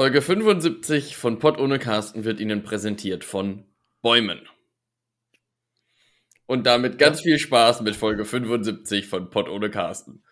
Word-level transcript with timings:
Folge 0.00 0.22
75 0.22 1.18
von 1.18 1.38
Pott 1.38 1.58
ohne 1.58 1.78
Carsten 1.78 2.24
wird 2.24 2.40
Ihnen 2.40 2.62
präsentiert 2.62 3.22
von 3.22 3.66
Bäumen. 4.00 4.40
Und 6.46 6.64
damit 6.64 6.96
ganz 6.96 7.20
viel 7.20 7.38
Spaß 7.38 7.82
mit 7.82 7.96
Folge 7.96 8.24
75 8.24 9.06
von 9.06 9.28
Pott 9.28 9.50
ohne 9.50 9.68
Carsten. 9.68 10.22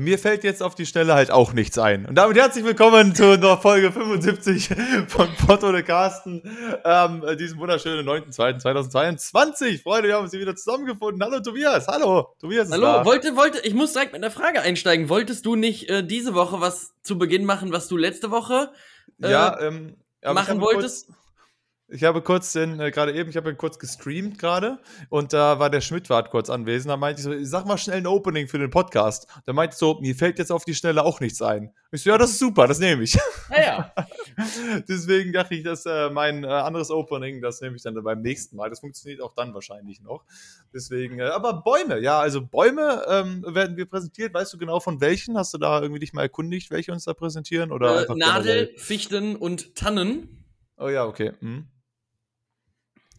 Mir 0.00 0.18
fällt 0.18 0.42
jetzt 0.42 0.60
auf 0.60 0.74
die 0.74 0.86
Stelle 0.86 1.14
halt 1.14 1.30
auch 1.30 1.52
nichts 1.52 1.78
ein. 1.78 2.06
Und 2.06 2.16
damit 2.16 2.36
herzlich 2.36 2.64
willkommen 2.64 3.14
zu 3.14 3.38
Folge 3.62 3.92
75 3.92 4.70
von 5.06 5.28
Potto 5.46 5.70
de 5.70 5.84
Carsten, 5.84 6.42
ähm, 6.84 7.22
diesem 7.38 7.60
wunderschönen 7.60 8.04
9.2.2022. 8.08 9.82
Freunde, 9.82 10.08
wir 10.08 10.16
haben 10.16 10.24
uns 10.24 10.32
hier 10.32 10.40
wieder 10.40 10.56
zusammengefunden. 10.56 11.22
Hallo 11.22 11.38
Tobias, 11.38 11.86
hallo. 11.86 12.34
Tobias 12.40 12.72
Hallo, 12.72 12.86
da. 12.86 13.04
wollte, 13.04 13.36
wollte, 13.36 13.60
ich 13.60 13.74
muss 13.74 13.92
direkt 13.92 14.12
mit 14.12 14.24
einer 14.24 14.32
Frage 14.32 14.62
einsteigen. 14.62 15.08
Wolltest 15.08 15.46
du 15.46 15.54
nicht 15.54 15.88
äh, 15.88 16.04
diese 16.04 16.34
Woche 16.34 16.60
was 16.60 16.92
zu 17.04 17.16
Beginn 17.16 17.44
machen, 17.44 17.72
was 17.72 17.86
du 17.86 17.96
letzte 17.96 18.32
Woche 18.32 18.72
äh, 19.22 19.30
ja, 19.30 19.60
ähm, 19.60 19.94
machen 20.24 20.60
wolltest? 20.60 21.06
Kurz, 21.06 21.18
ich 21.88 22.02
habe 22.04 22.22
kurz 22.22 22.52
den, 22.52 22.80
äh, 22.80 22.90
gerade 22.90 23.12
eben, 23.12 23.28
ich 23.28 23.36
habe 23.36 23.54
kurz 23.54 23.78
gestreamt 23.78 24.38
gerade 24.38 24.78
und 25.10 25.34
da 25.34 25.58
war 25.58 25.68
der 25.68 25.82
Schmidtwart 25.82 26.30
kurz 26.30 26.48
anwesend. 26.48 26.90
Da 26.90 26.96
meinte 26.96 27.20
ich 27.20 27.24
so, 27.24 27.44
sag 27.44 27.66
mal 27.66 27.76
schnell 27.76 27.98
ein 27.98 28.06
Opening 28.06 28.48
für 28.48 28.58
den 28.58 28.70
Podcast. 28.70 29.28
Da 29.44 29.52
meinte 29.52 29.74
ich 29.74 29.78
so, 29.78 30.00
mir 30.00 30.14
fällt 30.14 30.38
jetzt 30.38 30.50
auf 30.50 30.64
die 30.64 30.74
Stelle 30.74 31.04
auch 31.04 31.20
nichts 31.20 31.42
ein. 31.42 31.74
Ich 31.92 32.02
so, 32.02 32.10
ja, 32.10 32.16
das 32.16 32.30
ist 32.30 32.38
super, 32.38 32.66
das 32.66 32.78
nehme 32.78 33.02
ich. 33.02 33.18
Ja, 33.50 33.60
ja. 33.60 33.94
Deswegen 34.88 35.32
dachte 35.32 35.54
ich, 35.54 35.62
dass 35.62 35.84
äh, 35.84 36.08
mein 36.08 36.42
äh, 36.42 36.46
anderes 36.46 36.90
Opening, 36.90 37.42
das 37.42 37.60
nehme 37.60 37.76
ich 37.76 37.82
dann 37.82 37.94
beim 38.02 38.22
nächsten 38.22 38.56
Mal. 38.56 38.70
Das 38.70 38.80
funktioniert 38.80 39.20
auch 39.20 39.34
dann 39.34 39.52
wahrscheinlich 39.52 40.00
noch. 40.00 40.24
Deswegen, 40.72 41.20
äh, 41.20 41.24
aber 41.24 41.62
Bäume, 41.62 42.00
ja, 42.00 42.18
also 42.18 42.40
Bäume 42.40 43.04
ähm, 43.08 43.44
werden 43.46 43.76
wir 43.76 43.84
präsentiert. 43.84 44.32
Weißt 44.32 44.52
du 44.54 44.58
genau 44.58 44.80
von 44.80 45.02
welchen? 45.02 45.36
Hast 45.36 45.52
du 45.52 45.58
da 45.58 45.82
irgendwie 45.82 46.00
dich 46.00 46.14
mal 46.14 46.22
erkundigt, 46.22 46.70
welche 46.70 46.92
uns 46.92 47.04
da 47.04 47.12
präsentieren? 47.12 47.70
Oder 47.70 48.08
äh, 48.08 48.14
Nadel, 48.14 48.72
Fichten 48.76 49.36
und 49.36 49.74
Tannen. 49.74 50.44
Oh 50.78 50.88
ja, 50.88 51.04
okay. 51.04 51.32
Hm. 51.40 51.68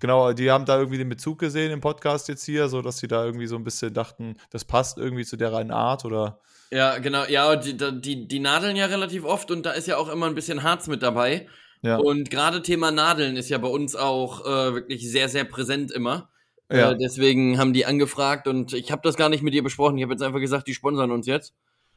Genau, 0.02 0.34
die 0.34 0.52
haben 0.52 0.66
da 0.66 0.78
irgendwie 0.78 0.98
den 0.98 1.10
Bezug 1.10 1.40
gesehen 1.40 1.72
im 1.72 1.82
Podcast 1.82 2.28
jetzt 2.28 2.44
hier, 2.44 2.68
so 2.68 2.82
dass 2.82 2.98
sie 2.98 3.08
da 3.08 3.24
irgendwie 3.24 3.48
so 3.48 3.56
ein 3.56 3.64
bisschen 3.64 3.94
dachten, 3.94 4.36
das 4.50 4.66
passt 4.66 4.98
irgendwie 4.98 5.26
zu 5.26 5.38
deren 5.38 5.72
Art 5.72 6.06
oder. 6.06 6.40
Ja, 6.72 6.98
genau, 6.98 7.24
ja, 7.26 7.56
die, 7.56 7.78
die, 7.78 8.28
die 8.28 8.40
nadeln 8.40 8.76
ja 8.76 8.88
relativ 8.88 9.24
oft 9.24 9.52
und 9.52 9.66
da 9.66 9.72
ist 9.72 9.88
ja 9.88 9.98
auch 9.98 10.10
immer 10.10 10.26
ein 10.26 10.36
bisschen 10.36 10.64
Harz 10.64 10.88
mit 10.88 11.02
dabei. 11.02 11.48
Ja. 11.82 11.98
Und 11.98 12.32
gerade 12.32 12.62
Thema 12.62 12.92
Nadeln 12.92 13.38
ist 13.38 13.50
ja 13.50 13.60
bei 13.60 13.68
uns 13.68 13.96
auch 13.96 14.42
äh, 14.46 14.74
wirklich 14.74 15.10
sehr, 15.10 15.30
sehr 15.30 15.44
präsent 15.44 15.92
immer. 15.92 16.30
Äh, 16.68 16.80
ja. 16.80 16.92
Äh, 16.92 16.98
deswegen 16.98 17.60
haben 17.60 17.74
die 17.74 17.86
angefragt 17.86 18.48
und 18.48 18.74
ich 18.74 18.92
habe 18.92 19.02
das 19.04 19.16
gar 19.16 19.30
nicht 19.30 19.44
mit 19.44 19.54
dir 19.54 19.64
besprochen. 19.64 19.98
Ich 19.98 20.04
habe 20.04 20.14
jetzt 20.14 20.24
einfach 20.24 20.40
gesagt, 20.40 20.68
die 20.68 20.74
sponsern 20.74 21.12
uns 21.12 21.28
jetzt. 21.28 21.54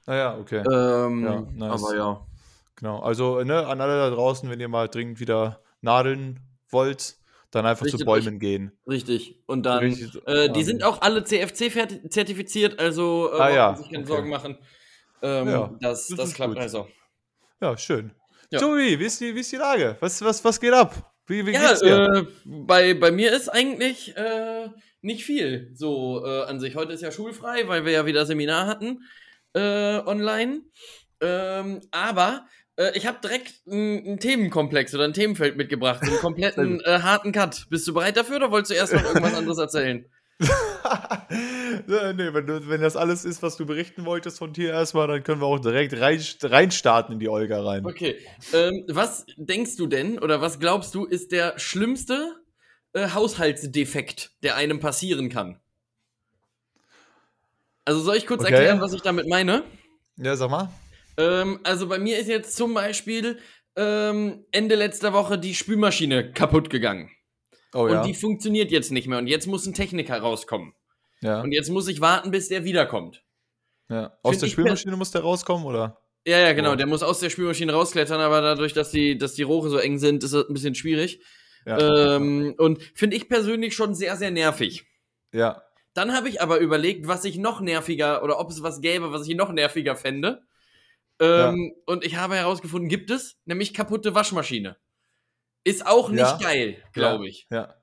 Ah 0.07 0.15
ja, 0.15 0.39
okay. 0.39 0.59
Ähm, 0.59 1.25
ja, 1.25 1.41
nice. 1.55 1.83
Aber 1.83 1.97
ja. 1.97 2.27
Genau, 2.77 3.01
also 3.01 3.43
ne, 3.43 3.67
an 3.67 3.81
alle 3.81 3.97
da 3.99 4.11
draußen, 4.11 4.49
wenn 4.51 4.61
ihr 4.61 4.69
mal 4.69 4.89
dringend 4.89 5.21
wieder 5.21 5.61
nadeln 5.81 6.41
wollt, 6.69 7.17
dann 7.51 7.67
einfach 7.67 7.87
richtig, 7.87 8.01
zu 8.01 8.07
Bäumen 8.07 8.39
gehen. 8.39 8.73
Richtig. 8.87 9.43
Und 9.47 9.65
dann, 9.65 9.79
richtig, 9.79 10.11
äh, 10.27 10.51
die 10.51 10.65
sind 10.65 10.83
auch 10.83 11.01
alle 11.01 11.25
CFC 11.25 12.11
zertifiziert, 12.11 12.79
also 12.79 13.31
äh, 13.33 13.41
ah, 13.41 13.51
ja. 13.51 13.77
sich 13.77 13.87
keine 13.91 14.05
okay. 14.05 14.13
Sorgen 14.13 14.29
machen. 14.29 14.59
Ähm, 15.23 15.49
ja, 15.49 15.77
das, 15.81 16.09
das, 16.09 16.19
das 16.19 16.35
klappt 16.35 16.55
gut. 16.55 16.63
also. 16.63 16.89
Ja, 17.61 17.77
schön. 17.77 18.13
Ja. 18.51 18.61
Tobi, 18.61 18.99
wie 18.99 19.05
ist, 19.05 19.21
die, 19.21 19.35
wie 19.35 19.41
ist 19.41 19.53
die 19.53 19.57
Lage? 19.57 19.97
Was, 20.01 20.23
was, 20.23 20.45
was 20.45 20.61
geht 20.61 20.73
ab? 20.73 21.13
Wie, 21.27 21.45
wie 21.45 21.53
ja, 21.53 21.69
geht's 21.69 21.81
dir? 21.81 21.97
Äh, 21.97 22.25
bei, 22.45 22.95
bei 22.95 23.11
mir 23.11 23.33
ist 23.33 23.49
eigentlich 23.49 24.17
äh, 24.17 24.69
nicht 25.03 25.25
viel 25.25 25.71
so 25.75 26.25
äh, 26.25 26.45
an 26.45 26.61
sich. 26.61 26.77
Heute 26.77 26.93
ist 26.93 27.03
ja 27.03 27.13
schulfrei, 27.13 27.69
weil 27.69 27.85
wir 27.85 27.93
ja 27.93 28.07
wieder 28.07 28.25
Seminar 28.25 28.67
hatten 28.67 29.03
äh, 29.55 29.99
online. 30.07 30.63
Ähm, 31.21 31.81
aber 31.91 32.47
äh, 32.79 32.97
ich 32.97 33.07
habe 33.07 33.19
direkt 33.23 33.55
einen 33.71 34.19
Themenkomplex 34.19 34.95
oder 34.95 35.05
ein 35.05 35.13
Themenfeld 35.13 35.57
mitgebracht, 35.57 36.03
einen 36.03 36.19
kompletten 36.19 36.81
äh, 36.85 37.01
harten 37.01 37.33
Cut. 37.33 37.67
Bist 37.69 37.87
du 37.87 37.93
bereit 37.93 38.17
dafür 38.17 38.37
oder 38.37 38.51
wolltest 38.51 38.71
du 38.71 38.77
erst 38.77 38.95
noch 38.95 39.05
irgendwas 39.05 39.35
anderes 39.35 39.59
erzählen? 39.59 40.07
nee, 40.41 42.33
wenn, 42.33 42.47
du, 42.47 42.69
wenn 42.69 42.81
das 42.81 42.97
alles 42.97 43.25
ist, 43.25 43.43
was 43.43 43.57
du 43.57 43.67
berichten 43.67 44.05
wolltest 44.05 44.39
von 44.39 44.53
dir 44.53 44.71
erstmal, 44.71 45.09
dann 45.09 45.25
können 45.25 45.41
wir 45.41 45.47
auch 45.47 45.59
direkt 45.59 46.01
rein, 46.01 46.23
reinstarten 46.43 47.15
in 47.15 47.19
die 47.19 47.29
Olga 47.29 47.61
rein. 47.61 47.85
Okay. 47.85 48.17
Ähm, 48.53 48.85
was 48.87 49.27
denkst 49.37 49.77
du 49.77 49.89
denn 49.89 50.21
oder 50.21 50.41
was 50.41 50.61
glaubst 50.61 50.95
du 50.95 51.05
ist 51.07 51.33
der 51.33 51.59
schlimmste 51.59 52.37
äh, 52.93 53.11
Haushaltsdefekt, 53.11 54.31
der 54.45 54.55
einem 54.55 54.79
passieren 54.79 55.29
kann? 55.29 55.59
Also 57.85 58.01
soll 58.01 58.17
ich 58.17 58.27
kurz 58.27 58.43
okay. 58.43 58.53
erklären, 58.53 58.81
was 58.81 58.93
ich 58.93 59.03
damit 59.03 59.27
meine? 59.29 59.65
Ja, 60.17 60.37
sag 60.37 60.51
mal. 60.51 60.71
Ähm, 61.19 61.61
also 61.65 61.89
bei 61.89 61.99
mir 61.99 62.19
ist 62.19 62.29
jetzt 62.29 62.57
zum 62.57 62.73
Beispiel 62.73 63.39
ähm, 63.77 64.45
Ende 64.53 64.77
letzter 64.77 65.13
Woche 65.13 65.39
die 65.39 65.55
Spülmaschine 65.55 66.33
kaputt 66.33 66.71
gegangen. 66.71 67.11
Oh, 67.75 67.83
und 67.83 67.91
ja. 67.91 68.03
die 68.03 68.15
funktioniert 68.15 68.71
jetzt 68.71 68.93
nicht 68.93 69.09
mehr. 69.09 69.19
Und 69.19 69.27
jetzt 69.27 69.47
muss 69.47 69.67
ein 69.67 69.75
Techniker 69.75 70.19
rauskommen. 70.19 70.73
Ja. 71.21 71.43
Und 71.43 71.53
jetzt 71.53 71.69
muss 71.69 71.89
ich 71.89 72.01
warten, 72.01 72.31
bis 72.31 72.49
der 72.49 72.65
wiederkommt. 72.65 73.25
Ja. 73.91 74.17
Aus 74.23 74.33
Find 74.33 74.43
der 74.43 74.49
Spülmaschine 74.49 74.97
muss 74.97 75.11
der 75.11 75.23
rauskommen, 75.23 75.67
oder? 75.67 76.01
Ja, 76.27 76.39
ja, 76.39 76.53
genau. 76.53 76.73
Oh. 76.73 76.77
Der 76.77 76.87
muss 76.87 77.03
aus 77.03 77.21
der 77.21 77.31
Spülmaschine 77.31 77.73
rausklettern, 77.73 78.21
aber 78.21 78.41
dadurch, 78.41 78.73
dass 78.73 78.91
die, 78.91 79.19
dass 79.19 79.35
die 79.35 79.43
Rohre 79.43 79.71
so 79.71 79.79
eng 79.79 79.99
sind, 79.99 80.25
ist 80.25 80.35
das 80.35 80.47
ein 80.49 80.55
bisschen 80.55 80.75
schwierig. 80.75 81.21
Ja. 81.67 82.17
Ähm, 82.17 82.55
und 82.59 82.83
finde 82.95 83.17
ich 83.17 83.29
persönlich 83.29 83.75
schon 83.75 83.95
sehr, 83.95 84.17
sehr 84.17 84.31
nervig. 84.31 84.87
Ja. 85.33 85.63
Dann 85.95 86.15
habe 86.15 86.29
ich 86.29 86.41
aber 86.41 86.59
überlegt, 86.59 87.09
was 87.09 87.25
ich 87.25 87.39
noch 87.39 87.61
nerviger 87.61 88.23
oder 88.23 88.39
ob 88.39 88.51
es 88.51 88.63
was 88.63 88.81
gäbe, 88.81 89.13
was 89.13 89.27
ich 89.27 89.37
noch 89.37 89.53
nerviger 89.53 89.97
fände. 89.97 90.43
Ähm, 91.21 91.73
ja. 91.75 91.83
Und 91.87 92.05
ich 92.05 92.17
habe 92.17 92.37
herausgefunden, 92.37 92.89
gibt 92.89 93.11
es, 93.11 93.37
nämlich 93.45 93.75
kaputte 93.75 94.15
Waschmaschine. 94.15 94.77
Ist 95.65 95.87
auch 95.87 96.09
nicht 96.11 96.21
ja. 96.21 96.39
geil, 96.41 96.83
glaube 96.93 97.29
ich. 97.29 97.47
Ja. 97.51 97.75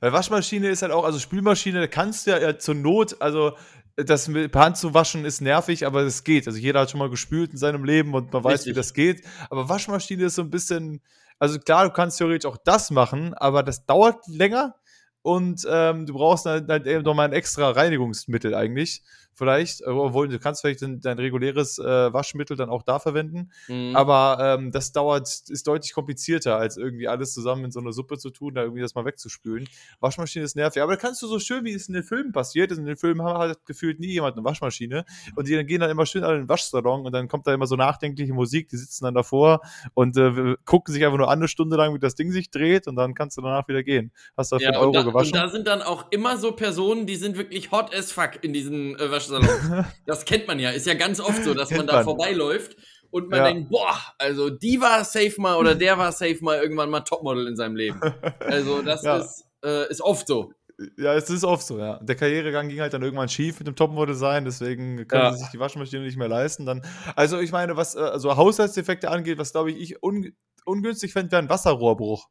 Weil 0.00 0.12
Waschmaschine 0.12 0.68
ist 0.68 0.82
halt 0.82 0.92
auch, 0.92 1.04
also 1.04 1.18
Spülmaschine, 1.18 1.80
da 1.80 1.86
kannst 1.86 2.26
du 2.26 2.32
ja, 2.32 2.38
ja 2.38 2.58
zur 2.58 2.74
Not, 2.74 3.20
also 3.20 3.56
das 3.96 4.28
mit 4.28 4.54
Hand 4.54 4.76
zu 4.76 4.92
waschen 4.92 5.24
ist 5.24 5.40
nervig, 5.40 5.86
aber 5.86 6.02
es 6.02 6.22
geht. 6.22 6.46
Also 6.46 6.58
jeder 6.58 6.80
hat 6.80 6.90
schon 6.90 6.98
mal 6.98 7.08
gespült 7.08 7.52
in 7.52 7.56
seinem 7.56 7.84
Leben 7.84 8.14
und 8.14 8.32
man 8.32 8.44
weiß, 8.44 8.60
Richtig. 8.60 8.72
wie 8.72 8.76
das 8.76 8.92
geht. 8.92 9.24
Aber 9.48 9.68
Waschmaschine 9.68 10.24
ist 10.24 10.34
so 10.34 10.42
ein 10.42 10.50
bisschen, 10.50 11.00
also 11.38 11.58
klar, 11.58 11.84
du 11.84 11.90
kannst 11.92 12.18
theoretisch 12.18 12.50
auch 12.50 12.58
das 12.58 12.90
machen, 12.90 13.32
aber 13.34 13.62
das 13.62 13.86
dauert 13.86 14.26
länger 14.26 14.74
und 15.22 15.66
ähm, 15.68 16.04
du 16.04 16.12
brauchst 16.12 16.44
halt, 16.44 16.68
halt 16.68 16.86
eben 16.86 17.04
nochmal 17.04 17.28
ein 17.28 17.32
extra 17.32 17.70
Reinigungsmittel 17.70 18.54
eigentlich 18.54 19.02
vielleicht, 19.36 19.82
äh, 19.82 19.84
obwohl 19.84 20.28
du 20.28 20.38
kannst 20.38 20.62
vielleicht 20.62 20.82
dein, 20.82 21.00
dein 21.00 21.18
reguläres 21.18 21.78
äh, 21.78 22.12
Waschmittel 22.12 22.56
dann 22.56 22.70
auch 22.70 22.82
da 22.82 22.98
verwenden, 22.98 23.50
mhm. 23.68 23.94
aber 23.94 24.38
ähm, 24.40 24.72
das 24.72 24.92
dauert, 24.92 25.28
ist 25.48 25.66
deutlich 25.66 25.92
komplizierter, 25.92 26.56
als 26.56 26.76
irgendwie 26.76 27.06
alles 27.06 27.34
zusammen 27.34 27.66
in 27.66 27.70
so 27.70 27.80
eine 27.80 27.92
Suppe 27.92 28.18
zu 28.18 28.30
tun, 28.30 28.54
da 28.54 28.62
irgendwie 28.62 28.80
das 28.80 28.94
mal 28.94 29.04
wegzuspülen. 29.04 29.68
Waschmaschine 30.00 30.44
ist 30.44 30.56
nervig, 30.56 30.82
aber 30.82 30.92
da 30.92 30.98
kannst 30.98 31.22
du 31.22 31.26
so 31.26 31.38
schön, 31.38 31.64
wie 31.64 31.72
es 31.72 31.88
in 31.88 31.94
den 31.94 32.02
Filmen 32.02 32.32
passiert 32.32 32.72
ist, 32.72 32.78
in 32.78 32.86
den 32.86 32.96
Filmen 32.96 33.22
halt 33.22 33.64
gefühlt 33.66 34.00
nie 34.00 34.08
jemand 34.08 34.36
eine 34.36 34.44
Waschmaschine 34.44 35.04
und 35.34 35.46
die 35.46 35.64
gehen 35.64 35.80
dann 35.80 35.90
immer 35.90 36.06
schön 36.06 36.24
alle 36.24 36.36
in 36.36 36.42
den 36.44 36.48
Waschsalon 36.48 37.04
und 37.04 37.12
dann 37.12 37.28
kommt 37.28 37.46
da 37.46 37.52
immer 37.52 37.66
so 37.66 37.76
nachdenkliche 37.76 38.32
Musik, 38.32 38.68
die 38.70 38.76
sitzen 38.76 39.04
dann 39.04 39.14
davor 39.14 39.60
und 39.92 40.16
äh, 40.16 40.56
gucken 40.64 40.94
sich 40.94 41.04
einfach 41.04 41.18
nur 41.18 41.30
eine 41.30 41.46
Stunde 41.46 41.76
lang, 41.76 41.94
wie 41.94 41.98
das 41.98 42.14
Ding 42.14 42.32
sich 42.32 42.50
dreht 42.50 42.86
und 42.88 42.96
dann 42.96 43.14
kannst 43.14 43.36
du 43.36 43.42
danach 43.42 43.68
wieder 43.68 43.82
gehen. 43.82 44.12
Hast 44.36 44.52
du 44.52 44.56
ja, 44.56 44.68
für 44.68 44.74
einen 44.74 44.82
Euro 44.82 44.92
da, 44.92 45.02
gewaschen. 45.02 45.32
Und 45.34 45.38
da 45.38 45.48
sind 45.48 45.66
dann 45.66 45.82
auch 45.82 46.06
immer 46.10 46.38
so 46.38 46.52
Personen, 46.52 47.06
die 47.06 47.16
sind 47.16 47.36
wirklich 47.36 47.70
hot 47.70 47.94
as 47.94 48.12
fuck 48.12 48.42
in 48.42 48.54
diesen 48.54 48.98
äh, 48.98 49.10
Waschsalon 49.10 49.25
Waschsalon. 49.30 49.84
das 50.06 50.24
kennt 50.24 50.46
man 50.46 50.58
ja. 50.58 50.70
Ist 50.70 50.86
ja 50.86 50.94
ganz 50.94 51.20
oft 51.20 51.44
so, 51.44 51.54
dass 51.54 51.70
man 51.70 51.86
da 51.86 52.02
vorbeiläuft 52.02 52.76
und 53.10 53.28
man 53.28 53.38
ja. 53.38 53.44
denkt, 53.46 53.70
boah, 53.70 53.96
also 54.18 54.50
die 54.50 54.80
war 54.80 55.04
safe 55.04 55.34
mal 55.38 55.56
oder 55.56 55.74
der 55.74 55.98
war 55.98 56.12
safe 56.12 56.38
mal 56.40 56.58
irgendwann 56.58 56.90
mal 56.90 57.00
Topmodel 57.00 57.46
in 57.46 57.56
seinem 57.56 57.76
Leben. 57.76 58.00
Also 58.40 58.82
das 58.82 59.02
ja. 59.04 59.18
ist, 59.18 59.44
äh, 59.64 59.90
ist 59.90 60.02
oft 60.02 60.26
so. 60.26 60.52
Ja, 60.98 61.14
es 61.14 61.30
ist 61.30 61.44
oft 61.44 61.66
so, 61.66 61.78
ja. 61.78 61.98
Der 62.02 62.16
Karrieregang 62.16 62.68
ging 62.68 62.80
halt 62.80 62.92
dann 62.92 63.02
irgendwann 63.02 63.30
schief 63.30 63.58
mit 63.58 63.66
dem 63.66 63.76
Topmodel 63.76 64.14
sein, 64.14 64.44
deswegen 64.44 65.08
können 65.08 65.22
ja. 65.22 65.32
sie 65.32 65.38
sich 65.38 65.48
die 65.48 65.58
Waschmaschine 65.58 66.04
nicht 66.04 66.18
mehr 66.18 66.28
leisten. 66.28 66.66
Dann, 66.66 66.82
also 67.14 67.38
ich 67.38 67.50
meine, 67.50 67.76
was 67.78 67.96
also 67.96 68.36
Haushaltsdefekte 68.36 69.10
angeht, 69.10 69.38
was 69.38 69.52
glaube 69.52 69.70
ich, 69.70 69.78
ich 69.78 70.02
un, 70.02 70.34
ungünstig 70.66 71.14
fände, 71.14 71.32
wäre 71.32 71.42
ein 71.42 71.48
Wasserrohrbruch. 71.48 72.28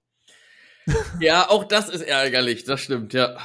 Ja, 1.20 1.50
auch 1.50 1.64
das 1.64 1.90
ist 1.90 2.02
ärgerlich, 2.02 2.64
das 2.64 2.82
stimmt, 2.82 3.14
ja. 3.14 3.36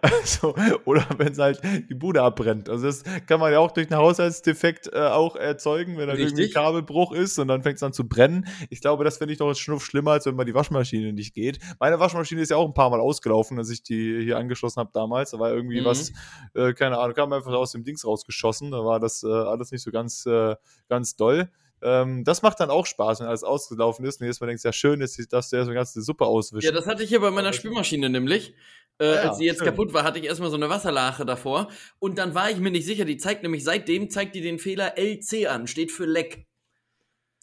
Also, 0.00 0.54
oder 0.84 1.06
wenn 1.16 1.32
es 1.32 1.38
halt 1.38 1.60
die 1.88 1.94
Bude 1.94 2.22
abbrennt. 2.22 2.68
Also 2.68 2.86
das 2.86 3.02
kann 3.26 3.40
man 3.40 3.52
ja 3.52 3.58
auch 3.58 3.70
durch 3.70 3.90
einen 3.90 4.00
Haushaltsdefekt 4.00 4.90
äh, 4.92 4.98
auch 4.98 5.36
erzeugen, 5.36 5.96
wenn 5.96 6.08
da 6.08 6.14
irgendwie 6.14 6.44
ein 6.44 6.52
Kabelbruch 6.52 7.12
ist 7.12 7.38
und 7.38 7.48
dann 7.48 7.62
fängt 7.62 7.76
es 7.76 7.82
an 7.82 7.92
zu 7.92 8.08
brennen. 8.08 8.46
Ich 8.70 8.80
glaube, 8.80 9.04
das 9.04 9.18
finde 9.18 9.32
ich 9.32 9.38
doch 9.38 9.48
ein 9.48 9.54
Schnuff 9.54 9.84
schlimmer, 9.84 10.12
als 10.12 10.26
wenn 10.26 10.34
mal 10.34 10.44
die 10.44 10.54
Waschmaschine 10.54 11.12
nicht 11.12 11.34
geht. 11.34 11.58
Meine 11.78 12.00
Waschmaschine 12.00 12.40
ist 12.40 12.50
ja 12.50 12.56
auch 12.56 12.66
ein 12.66 12.74
paar 12.74 12.90
Mal 12.90 13.00
ausgelaufen, 13.00 13.58
als 13.58 13.70
ich 13.70 13.82
die 13.82 14.22
hier 14.24 14.38
angeschlossen 14.38 14.80
habe 14.80 14.90
damals. 14.92 15.30
Da 15.30 15.38
war 15.38 15.52
irgendwie 15.52 15.80
mhm. 15.80 15.84
was, 15.84 16.12
äh, 16.54 16.72
keine 16.72 16.98
Ahnung, 16.98 17.14
kam 17.14 17.32
einfach 17.32 17.52
aus 17.52 17.72
dem 17.72 17.84
Dings 17.84 18.04
rausgeschossen. 18.04 18.70
Da 18.70 18.84
war 18.84 18.98
das 19.00 19.22
äh, 19.22 19.28
alles 19.28 19.70
nicht 19.70 19.82
so 19.82 19.90
ganz, 19.90 20.26
äh, 20.26 20.56
ganz 20.88 21.16
doll. 21.16 21.48
Ähm, 21.82 22.24
das 22.24 22.42
macht 22.42 22.60
dann 22.60 22.70
auch 22.70 22.86
Spaß, 22.86 23.20
wenn 23.20 23.26
alles 23.26 23.42
ausgelaufen 23.42 24.04
ist 24.04 24.20
und 24.20 24.26
jetzt 24.26 24.40
mal 24.40 24.46
denkst, 24.46 24.64
ja 24.64 24.72
schön 24.72 25.00
ist, 25.00 25.32
dass 25.32 25.50
du 25.50 25.60
eine 25.60 25.74
ganze 25.74 26.00
Suppe 26.02 26.26
auswischst. 26.26 26.64
Ja, 26.64 26.74
das 26.74 26.86
hatte 26.86 27.02
ich 27.02 27.08
hier 27.08 27.20
bei 27.20 27.30
meiner 27.30 27.52
Spülmaschine 27.52 28.08
nämlich. 28.08 28.54
Äh, 28.98 29.04
ah 29.04 29.14
ja, 29.14 29.20
als 29.30 29.38
sie 29.38 29.46
jetzt 29.46 29.58
schön. 29.58 29.66
kaputt 29.66 29.92
war, 29.92 30.04
hatte 30.04 30.18
ich 30.18 30.26
erstmal 30.26 30.50
so 30.50 30.56
eine 30.56 30.68
Wasserlache 30.68 31.24
davor. 31.24 31.68
Und 31.98 32.18
dann 32.18 32.34
war 32.34 32.50
ich 32.50 32.58
mir 32.58 32.70
nicht 32.70 32.86
sicher, 32.86 33.04
die 33.04 33.16
zeigt 33.16 33.42
nämlich 33.42 33.64
seitdem, 33.64 34.10
zeigt 34.10 34.34
die 34.34 34.42
den 34.42 34.58
Fehler 34.58 34.96
LC 34.96 35.48
an, 35.48 35.66
steht 35.66 35.90
für 35.90 36.04
Leck. 36.04 36.46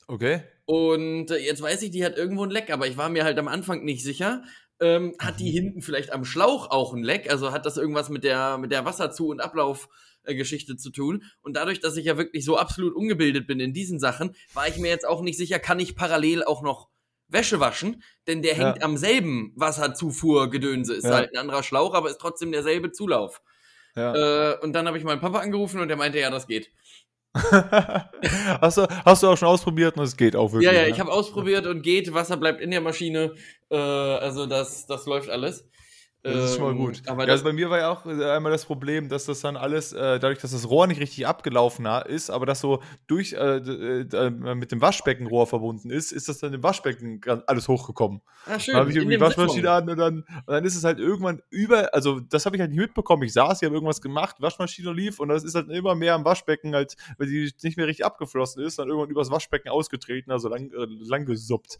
Okay. 0.07 0.44
Und 0.65 1.31
äh, 1.31 1.38
jetzt 1.38 1.62
weiß 1.62 1.81
ich, 1.81 1.91
die 1.91 2.06
hat 2.06 2.18
irgendwo 2.18 2.44
ein 2.44 2.51
Leck, 2.51 2.71
aber 2.71 2.88
ich 2.88 2.97
war 2.97 3.09
mir 3.09 3.24
halt 3.24 3.38
am 3.39 3.47
Anfang 3.47 3.83
nicht 3.83 4.03
sicher. 4.03 4.44
Ähm, 4.80 5.15
hat 5.19 5.39
die 5.39 5.50
mhm. 5.50 5.53
hinten 5.53 5.81
vielleicht 5.81 6.13
am 6.13 6.24
Schlauch 6.24 6.71
auch 6.71 6.94
ein 6.94 7.03
Leck? 7.03 7.30
Also 7.30 7.51
hat 7.51 7.65
das 7.65 7.77
irgendwas 7.77 8.09
mit 8.09 8.24
der, 8.24 8.57
mit 8.57 8.71
der 8.71 8.86
Wasserzu- 8.86 9.30
und 9.30 9.41
Ablauf 9.41 9.89
Geschichte 10.36 10.78
zu 10.78 10.90
tun. 10.92 11.24
Und 11.42 11.56
dadurch, 11.56 11.80
dass 11.80 11.98
ich 11.98 12.06
ja 12.06 12.18
wirklich 12.18 12.46
so 12.46 12.58
absolut 12.58 12.96
ungebildet 12.96 13.48
bin 13.48 13.60
in 13.60 13.74
diesen 13.74 14.00
Sachen, 14.00 14.36
war 14.54 14.68
ich 14.68 14.78
mir 14.78 14.90
jetzt 14.90 15.08
auch 15.08 15.22
nicht 15.22 15.38
sicher, 15.38 15.60
kann 15.60 15.80
ich 15.80 15.96
parallel 15.96 16.44
auch 16.44 16.62
noch 16.62 16.90
Wäsche 17.28 17.60
waschen, 17.60 18.04
denn 18.28 18.42
der 18.42 18.56
hängt 18.56 18.78
ja. 18.78 18.84
am 18.84 18.98
selben 18.98 19.54
Wasserzufuhrgedönse. 19.56 20.96
Ist 20.96 21.06
ja. 21.06 21.14
halt 21.14 21.31
ein 21.31 21.38
anderer 21.38 21.64
Schlauch, 21.64 21.94
aber 21.94 22.10
ist 22.10 22.20
trotzdem 22.20 22.52
derselbe 22.52 22.92
Zulauf. 22.92 23.42
Ja. 23.96 24.54
Äh, 24.54 24.60
und 24.62 24.74
dann 24.74 24.88
habe 24.88 24.98
ich 24.98 25.04
meinen 25.04 25.22
Papa 25.22 25.40
angerufen 25.40 25.80
und 25.80 25.88
der 25.88 25.98
meinte, 25.98 26.20
ja, 26.20 26.30
das 26.30 26.48
geht. 26.48 26.72
hast, 27.34 28.78
du, 28.78 28.88
hast 29.06 29.22
du 29.22 29.28
auch 29.28 29.38
schon 29.38 29.48
ausprobiert 29.48 29.98
und 29.98 30.04
es 30.04 30.18
geht 30.18 30.36
auch 30.36 30.52
wirklich? 30.52 30.72
Ja, 30.72 30.82
ja, 30.82 30.88
ich 30.88 31.00
habe 31.00 31.12
ausprobiert 31.12 31.68
und 31.68 31.84
geht. 31.84 32.12
Wasser 32.14 32.38
bleibt 32.38 32.60
in 32.60 32.72
der 32.72 32.82
Maschine. 32.82 33.36
Äh, 33.70 33.78
also 33.78 34.48
das, 34.48 34.88
das 34.88 35.06
läuft 35.06 35.30
alles. 35.30 35.68
Das 36.21 36.36
ist 36.36 36.56
schon 36.57 36.66
mal 36.66 36.75
gut. 36.75 37.01
Ähm, 37.07 37.18
ja, 37.19 37.25
also 37.27 37.45
bei 37.45 37.54
mir 37.54 37.69
war 37.69 37.77
ja 37.77 37.89
auch 37.89 38.06
äh, 38.06 38.31
einmal 38.31 38.51
das 38.51 38.66
Problem, 38.66 39.07
dass 39.07 39.25
das 39.25 39.39
dann 39.39 39.56
alles, 39.56 39.94
äh, 39.94 40.19
dadurch, 40.19 40.39
dass 40.39 40.51
das 40.51 40.69
Rohr 40.69 40.86
nicht 40.86 41.00
richtig 41.00 41.25
abgelaufen 41.25 41.86
ist, 41.86 42.30
aber 42.30 42.45
das 42.45 42.60
so 42.60 42.81
durch 43.07 43.31
äh, 43.33 43.57
äh, 43.57 44.30
mit 44.30 44.74
dem 44.74 44.81
Waschbeckenrohr 44.81 45.48
verbunden 45.48 45.89
ist, 45.89 46.12
ist 46.12 46.27
das 46.27 46.39
dann 46.39 46.54
im 46.54 46.62
Waschbecken 46.62 47.21
alles 47.48 47.69
hochgekommen. 47.69 48.21
Ah, 48.45 48.60
schön. 48.60 48.74
Dann 48.74 48.81
habe 48.81 48.89
ich 48.89 48.98
irgendwie 48.98 49.16
die 49.16 49.21
Waschmaschine 49.21 49.71
an 49.71 49.89
und 49.89 49.98
dann, 49.98 50.16
und 50.18 50.48
dann 50.48 50.66
ist 50.66 50.75
es 50.75 50.83
halt 50.83 51.00
irgendwann 51.00 51.42
über, 51.50 51.94
also 51.94 52.19
das 52.19 52.45
habe 52.45 52.57
ich 52.57 52.62
halt 52.62 52.72
nicht 52.72 52.81
mitbekommen. 52.81 53.24
Ich 53.24 53.31
saß, 53.31 53.62
ich 53.62 53.65
habe 53.65 53.75
irgendwas 53.75 54.01
gemacht, 54.01 54.38
Waschmaschine 54.39 54.92
lief 54.92 55.22
und 55.22 55.30
das 55.30 55.45
ist 55.45 55.56
halt 55.56 55.69
immer 55.69 55.95
mehr 55.95 56.15
am 56.15 56.25
Waschbecken, 56.25 56.75
halt, 56.75 56.95
weil 57.18 57.27
die 57.27 57.50
nicht 57.63 57.77
mehr 57.77 57.88
richtig 57.88 58.06
abgeflossen 58.06 58.62
ist, 58.62 58.77
dann 58.77 58.89
irgendwann 58.89 59.10
übers 59.10 59.31
Waschbecken 59.31 59.69
ausgetreten, 59.69 60.31
also 60.31 60.50
lang, 60.50 60.69
lang 60.74 61.25
gesuppt. 61.25 61.80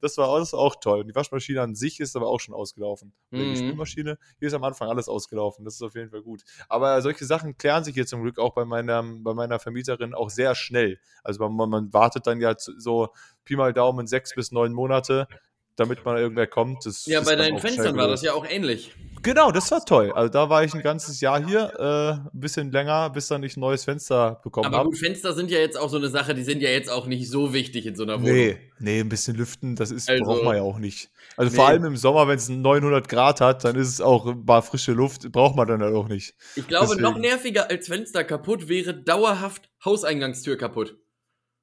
Das 0.00 0.16
war, 0.16 0.38
das 0.38 0.52
war 0.52 0.60
auch 0.60 0.76
toll. 0.80 1.00
Und 1.00 1.08
die 1.08 1.14
Waschmaschine 1.16 1.60
an 1.60 1.74
sich 1.74 1.98
ist 1.98 2.14
aber 2.14 2.28
auch 2.28 2.38
schon 2.38 2.54
ausgelaufen. 2.54 3.12
Mhm. 3.30 3.79
Maschine. 3.80 4.18
Hier 4.38 4.48
ist 4.48 4.54
am 4.54 4.62
Anfang 4.62 4.88
alles 4.88 5.08
ausgelaufen. 5.08 5.64
Das 5.64 5.74
ist 5.74 5.82
auf 5.82 5.94
jeden 5.96 6.10
Fall 6.10 6.22
gut. 6.22 6.42
Aber 6.68 7.02
solche 7.02 7.24
Sachen 7.24 7.58
klären 7.58 7.82
sich 7.82 7.94
hier 7.94 8.06
zum 8.06 8.22
Glück 8.22 8.38
auch 8.38 8.54
bei 8.54 8.64
meiner, 8.64 9.02
bei 9.02 9.34
meiner 9.34 9.58
Vermieterin 9.58 10.14
auch 10.14 10.30
sehr 10.30 10.54
schnell. 10.54 11.00
Also 11.24 11.48
man, 11.48 11.68
man 11.68 11.92
wartet 11.92 12.26
dann 12.26 12.40
ja 12.40 12.54
so 12.56 13.08
Pi 13.44 13.56
mal 13.56 13.72
Daumen 13.72 14.06
sechs 14.06 14.34
bis 14.34 14.52
neun 14.52 14.72
Monate, 14.72 15.26
damit 15.74 16.04
mal 16.04 16.18
irgendwer 16.18 16.46
kommt. 16.46 16.86
Das 16.86 17.06
ja, 17.06 17.20
bei 17.20 17.34
deinen 17.34 17.58
Fenstern 17.58 17.96
war 17.96 18.06
das 18.06 18.22
ja 18.22 18.34
auch 18.34 18.46
ähnlich. 18.46 18.94
Genau, 19.22 19.50
das 19.50 19.70
war 19.70 19.84
toll. 19.84 20.12
Also 20.12 20.30
da 20.30 20.48
war 20.48 20.64
ich 20.64 20.74
ein 20.74 20.82
ganzes 20.82 21.20
Jahr 21.20 21.44
hier, 21.44 21.72
äh, 21.78 22.28
ein 22.28 22.40
bisschen 22.40 22.72
länger, 22.72 23.10
bis 23.10 23.28
dann 23.28 23.42
ich 23.42 23.56
ein 23.56 23.60
neues 23.60 23.84
Fenster 23.84 24.40
bekommen 24.42 24.66
habe. 24.66 24.76
Aber 24.76 24.90
gut. 24.90 24.98
Fenster 24.98 25.34
sind 25.34 25.50
ja 25.50 25.58
jetzt 25.58 25.78
auch 25.78 25.90
so 25.90 25.98
eine 25.98 26.08
Sache, 26.08 26.34
die 26.34 26.42
sind 26.42 26.62
ja 26.62 26.70
jetzt 26.70 26.90
auch 26.90 27.06
nicht 27.06 27.28
so 27.28 27.52
wichtig 27.52 27.86
in 27.86 27.94
so 27.96 28.04
einer 28.04 28.22
Wohnung. 28.22 28.34
Nee, 28.34 28.58
nee, 28.78 29.00
ein 29.00 29.08
bisschen 29.08 29.36
lüften, 29.36 29.76
das 29.76 29.90
ist, 29.90 30.08
also, 30.08 30.24
braucht 30.24 30.44
man 30.44 30.56
ja 30.56 30.62
auch 30.62 30.78
nicht. 30.78 31.10
Also 31.36 31.50
nee. 31.50 31.56
vor 31.56 31.68
allem 31.68 31.84
im 31.84 31.96
Sommer, 31.96 32.28
wenn 32.28 32.36
es 32.36 32.48
900 32.48 33.08
Grad 33.08 33.40
hat, 33.40 33.64
dann 33.64 33.76
ist 33.76 33.88
es 33.88 34.00
auch 34.00 34.26
ein 34.26 34.46
paar 34.46 34.62
frische 34.62 34.92
Luft, 34.92 35.30
braucht 35.32 35.56
man 35.56 35.68
dann 35.68 35.82
halt 35.82 35.94
auch 35.94 36.08
nicht. 36.08 36.34
Ich 36.56 36.66
glaube, 36.66 36.86
Deswegen. 36.86 37.02
noch 37.02 37.18
nerviger 37.18 37.68
als 37.70 37.88
Fenster 37.88 38.24
kaputt 38.24 38.68
wäre 38.68 38.94
dauerhaft 38.94 39.68
Hauseingangstür 39.84 40.56
kaputt 40.56 40.96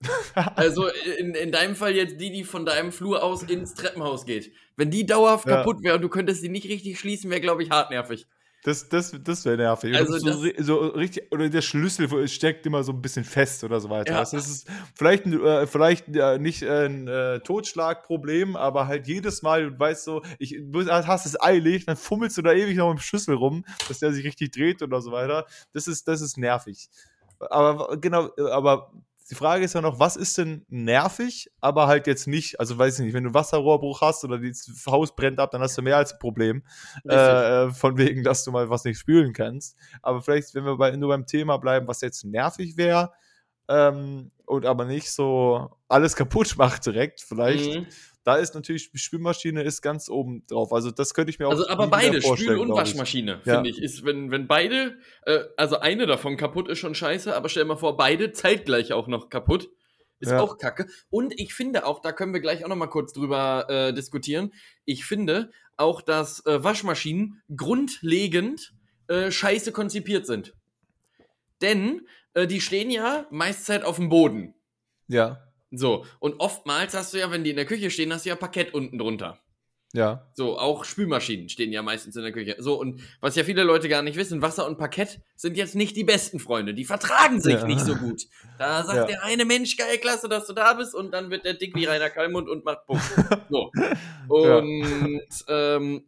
also 0.56 0.88
in, 1.18 1.34
in 1.34 1.52
deinem 1.52 1.76
Fall 1.76 1.96
jetzt 1.96 2.20
die, 2.20 2.32
die 2.32 2.44
von 2.44 2.66
deinem 2.66 2.92
Flur 2.92 3.24
aus 3.24 3.44
ins 3.44 3.74
Treppenhaus 3.74 4.26
geht. 4.26 4.52
Wenn 4.76 4.92
die 4.92 5.06
dauerhaft 5.06 5.48
ja. 5.48 5.58
kaputt 5.58 5.84
wäre 5.84 5.96
und 5.96 6.02
du 6.02 6.10
könntest 6.10 6.42
sie 6.42 6.50
nicht 6.50 6.68
richtig 6.70 7.00
schließen, 7.00 7.30
wäre, 7.30 7.42
glaube 7.42 7.64
ich, 7.64 7.72
hartnervig. 7.72 8.28
Das, 8.64 8.90
das, 8.90 9.16
das 9.24 9.46
wäre 9.46 9.56
nervig. 9.56 9.96
Also 9.96 10.18
so, 10.18 10.46
so, 10.58 10.78
richtig, 10.88 11.32
oder 11.32 11.48
der 11.48 11.62
Schlüssel 11.62 12.28
steckt 12.28 12.66
immer 12.66 12.84
so 12.84 12.92
ein 12.92 13.02
bisschen 13.02 13.24
fest 13.24 13.64
oder 13.64 13.80
so 13.80 13.90
weiter. 13.90 14.14
Ja. 14.14 14.20
Also 14.20 14.36
das 14.36 14.48
ist 14.50 14.68
vielleicht, 14.94 15.26
äh, 15.26 15.68
vielleicht 15.68 16.14
äh, 16.14 16.38
nicht 16.38 16.64
ein 16.64 17.08
äh, 17.08 17.40
Totschlagproblem, 17.40 18.56
aber 18.56 18.88
halt 18.88 19.08
jedes 19.08 19.42
Mal, 19.42 19.72
du 19.72 19.80
weißt 19.80 20.04
so, 20.04 20.22
ich, 20.38 20.58
du 20.60 20.86
hast 20.86 21.26
es 21.26 21.42
eilig, 21.42 21.86
dann 21.86 21.96
fummelst 21.96 22.38
du 22.38 22.42
da 22.42 22.52
ewig 22.52 22.76
noch 22.76 22.90
mit 22.90 22.98
dem 22.98 23.02
Schlüssel 23.02 23.36
rum, 23.36 23.64
dass 23.88 24.00
der 24.00 24.12
sich 24.12 24.26
richtig 24.26 24.52
dreht 24.52 24.82
oder 24.82 25.02
so 25.02 25.12
weiter. 25.12 25.46
Das 25.72 25.88
ist, 25.88 26.08
das 26.08 26.22
ist 26.22 26.38
nervig. 26.38 26.90
Aber 27.40 27.98
genau, 28.02 28.32
aber 28.52 28.92
die 29.30 29.36
Frage 29.36 29.66
ist 29.66 29.74
ja 29.74 29.82
noch, 29.82 30.00
was 30.00 30.16
ist 30.16 30.38
denn 30.38 30.66
nervig, 30.70 31.52
aber 31.60 31.88
halt 31.88 32.08
jetzt 32.08 32.28
nicht, 32.28 32.60
also 32.60 32.78
weiß 32.78 33.00
ich 33.00 33.06
nicht, 33.06 33.14
wenn 33.14 33.26
du 33.26 33.34
Wasserrohrbruch 33.34 34.02
hast 34.02 34.24
oder 34.24 34.40
das 34.40 34.70
Haus 34.88 35.16
brennt 35.16 35.40
ab, 35.40 35.52
dann 35.52 35.62
hast 35.62 35.78
du 35.78 35.82
mehr 35.82 35.98
als 35.98 36.14
ein 36.14 36.20
Problem. 36.20 36.64
Äh, 37.04 37.72
von 37.72 37.98
wegen, 37.98 38.24
dass 38.24 38.44
du 38.44 38.52
mal 38.52 38.70
was 38.70 38.86
nicht 38.86 39.00
spülen 39.00 39.34
kannst. 39.34 39.76
Aber 40.02 40.22
vielleicht, 40.22 40.56
wenn 40.56 40.64
wir 40.64 40.78
bei, 40.78 40.96
nur 40.96 41.10
beim 41.10 41.26
Thema 41.26 41.58
bleiben, 41.58 41.88
was 41.88 42.02
jetzt 42.02 42.24
nervig 42.24 42.78
wäre, 42.78 43.12
ähm, 43.68 44.32
und 44.46 44.66
aber 44.66 44.86
nicht 44.86 45.12
so 45.12 45.70
alles 45.88 46.16
kaputt 46.16 46.56
macht 46.58 46.86
direkt, 46.86 47.22
vielleicht. 47.22 47.80
Mhm. 47.80 47.88
Da 48.28 48.36
ist 48.36 48.56
natürlich, 48.56 48.92
die 48.92 48.98
Spülmaschine 48.98 49.64
ist 49.64 49.82
ganz 49.82 50.10
oben 50.10 50.46
drauf. 50.48 50.74
Also 50.74 50.92
das 50.92 51.14
könnte 51.14 51.30
ich 51.30 51.40
mir 51.40 51.48
auch 51.48 51.52
Also 51.52 51.70
aber 51.70 51.88
beide, 51.88 52.22
Spül- 52.22 52.58
und 52.58 52.74
Waschmaschine, 52.74 53.40
finde 53.42 53.70
ich. 53.70 53.82
Ist, 53.82 54.04
wenn, 54.04 54.32
wenn 54.32 54.48
beide, 54.48 54.98
äh, 55.22 55.46
also 55.56 55.80
eine 55.80 56.08
davon 56.08 56.36
kaputt 56.36 56.68
ist 56.68 56.80
schon 56.80 56.94
scheiße, 56.94 57.34
aber 57.34 57.48
stell 57.48 57.64
dir 57.64 57.70
mal 57.70 57.78
vor, 57.78 57.96
beide 57.96 58.34
zeitgleich 58.34 58.92
auch 58.92 59.08
noch 59.08 59.30
kaputt. 59.30 59.70
Ist 60.20 60.32
ja. 60.32 60.42
auch 60.42 60.58
kacke. 60.58 60.88
Und 61.10 61.40
ich 61.40 61.54
finde 61.54 61.86
auch, 61.86 62.02
da 62.02 62.12
können 62.12 62.34
wir 62.34 62.42
gleich 62.42 62.66
auch 62.66 62.68
noch 62.68 62.76
mal 62.76 62.88
kurz 62.88 63.14
drüber 63.14 63.70
äh, 63.70 63.94
diskutieren. 63.94 64.52
Ich 64.84 65.06
finde 65.06 65.50
auch, 65.78 66.02
dass 66.02 66.46
äh, 66.46 66.62
Waschmaschinen 66.62 67.42
grundlegend 67.56 68.74
äh, 69.08 69.32
scheiße 69.32 69.72
konzipiert 69.72 70.26
sind. 70.26 70.54
Denn 71.62 72.06
äh, 72.34 72.46
die 72.46 72.60
stehen 72.60 72.92
ja 72.92 73.26
meist 73.30 73.72
auf 73.86 73.96
dem 73.96 74.10
Boden. 74.10 74.54
Ja. 75.08 75.47
So, 75.72 76.06
und 76.20 76.40
oftmals 76.40 76.94
hast 76.94 77.14
du 77.14 77.20
ja, 77.20 77.32
wenn 77.32 77.44
die 77.44 77.50
in 77.50 77.56
der 77.56 77.66
Küche 77.66 77.92
stehen, 77.92 78.14
hast 78.14 78.26
du 78.26 78.30
ja 78.30 78.36
Parkett 78.36 78.74
unten 78.74 78.98
drunter. 78.98 79.40
Ja. 79.94 80.28
So, 80.34 80.60
auch 80.60 80.84
Spülmaschinen 80.84 81.50
stehen 81.50 81.72
ja 81.72 81.82
meistens 81.82 82.16
in 82.16 82.22
der 82.22 82.32
Küche. 82.32 82.56
So, 82.60 82.80
und 82.80 83.02
was 83.22 83.36
ja 83.36 83.44
viele 83.44 83.64
Leute 83.64 83.88
gar 83.88 84.02
nicht 84.02 84.18
wissen, 84.18 84.42
Wasser 84.42 84.68
und 84.68 84.78
Parkett 84.78 85.22
sind 85.36 85.56
jetzt 85.56 85.76
nicht 85.76 85.96
die 85.96 86.04
besten 86.04 86.40
Freunde. 86.40 86.74
Die 86.74 86.86
vertragen 86.86 87.40
sich 87.40 87.54
ja. 87.54 87.66
nicht 87.66 87.82
so 87.82 87.96
gut. 87.96 88.24
Da 88.60 88.84
sagt 88.84 88.98
ja. 88.98 89.06
der 89.06 89.24
eine 89.24 89.46
Mensch, 89.46 89.78
geil, 89.78 89.98
klasse, 89.98 90.28
dass 90.28 90.46
du 90.46 90.54
da 90.54 90.74
bist, 90.74 90.94
und 90.94 91.12
dann 91.14 91.30
wird 91.30 91.46
der 91.46 91.54
dick 91.54 91.74
wie 91.76 91.86
Rainer 91.86 92.10
Kallmund 92.10 92.50
und 92.50 92.66
macht 92.66 92.86
Bumm. 92.86 93.02
So. 93.50 93.72
Und 94.30 95.30
ja. 95.48 95.78
ähm, 95.78 96.06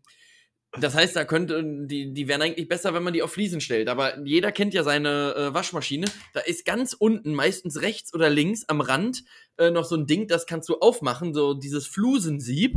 das 0.78 0.94
heißt, 0.94 1.16
da 1.16 1.26
könnte, 1.26 1.64
die, 1.64 2.14
die 2.14 2.28
wären 2.28 2.42
eigentlich 2.42 2.68
besser, 2.68 2.94
wenn 2.94 3.02
man 3.02 3.14
die 3.14 3.24
auf 3.24 3.32
Fliesen 3.32 3.62
stellt. 3.62 3.88
Aber 3.88 4.20
jeder 4.20 4.52
kennt 4.52 4.74
ja 4.74 4.84
seine 4.84 5.34
äh, 5.36 5.54
Waschmaschine. 5.54 6.08
Da 6.34 6.42
ist 6.42 6.66
ganz 6.66 6.94
unten, 6.94 7.34
meistens 7.34 7.82
rechts 7.82 8.14
oder 8.14 8.30
links 8.30 8.66
am 8.68 8.82
Rand, 8.82 9.24
äh, 9.60 9.72
noch 9.72 9.86
so 9.86 9.96
ein 9.96 10.08
Ding, 10.08 10.28
das 10.28 10.46
kannst 10.46 10.70
du 10.70 10.80
aufmachen, 10.80 11.34
so 11.34 11.54
dieses 11.54 11.86
Flusensieb 11.86 12.76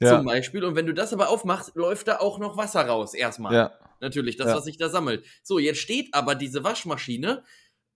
ja. 0.00 0.16
zum 0.16 0.26
Beispiel. 0.26 0.64
Und 0.64 0.76
wenn 0.76 0.86
du 0.86 0.94
das 0.94 1.12
aber 1.12 1.28
aufmachst, 1.28 1.74
läuft 1.74 2.08
da 2.08 2.18
auch 2.18 2.38
noch 2.38 2.56
Wasser 2.56 2.82
raus, 2.82 3.14
erstmal. 3.14 3.54
Ja. 3.54 3.72
Natürlich, 4.00 4.36
das, 4.36 4.48
ja. 4.48 4.56
was 4.56 4.64
sich 4.64 4.76
da 4.76 4.88
sammelt. 4.88 5.24
So, 5.42 5.58
jetzt 5.58 5.80
steht 5.80 6.14
aber 6.14 6.36
diese 6.36 6.62
Waschmaschine 6.62 7.42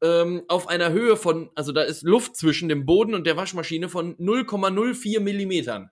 ähm, 0.03 0.43
auf 0.49 0.67
einer 0.67 0.91
Höhe 0.91 1.17
von, 1.17 1.51
also 1.55 1.71
da 1.71 1.83
ist 1.83 2.03
Luft 2.03 2.37
zwischen 2.37 2.69
dem 2.69 2.87
Boden 2.87 3.15
und 3.15 3.25
der 3.25 3.37
Waschmaschine 3.37 3.89
von 3.89 4.17
0,04 4.17 5.21
Millimetern. 5.21 5.91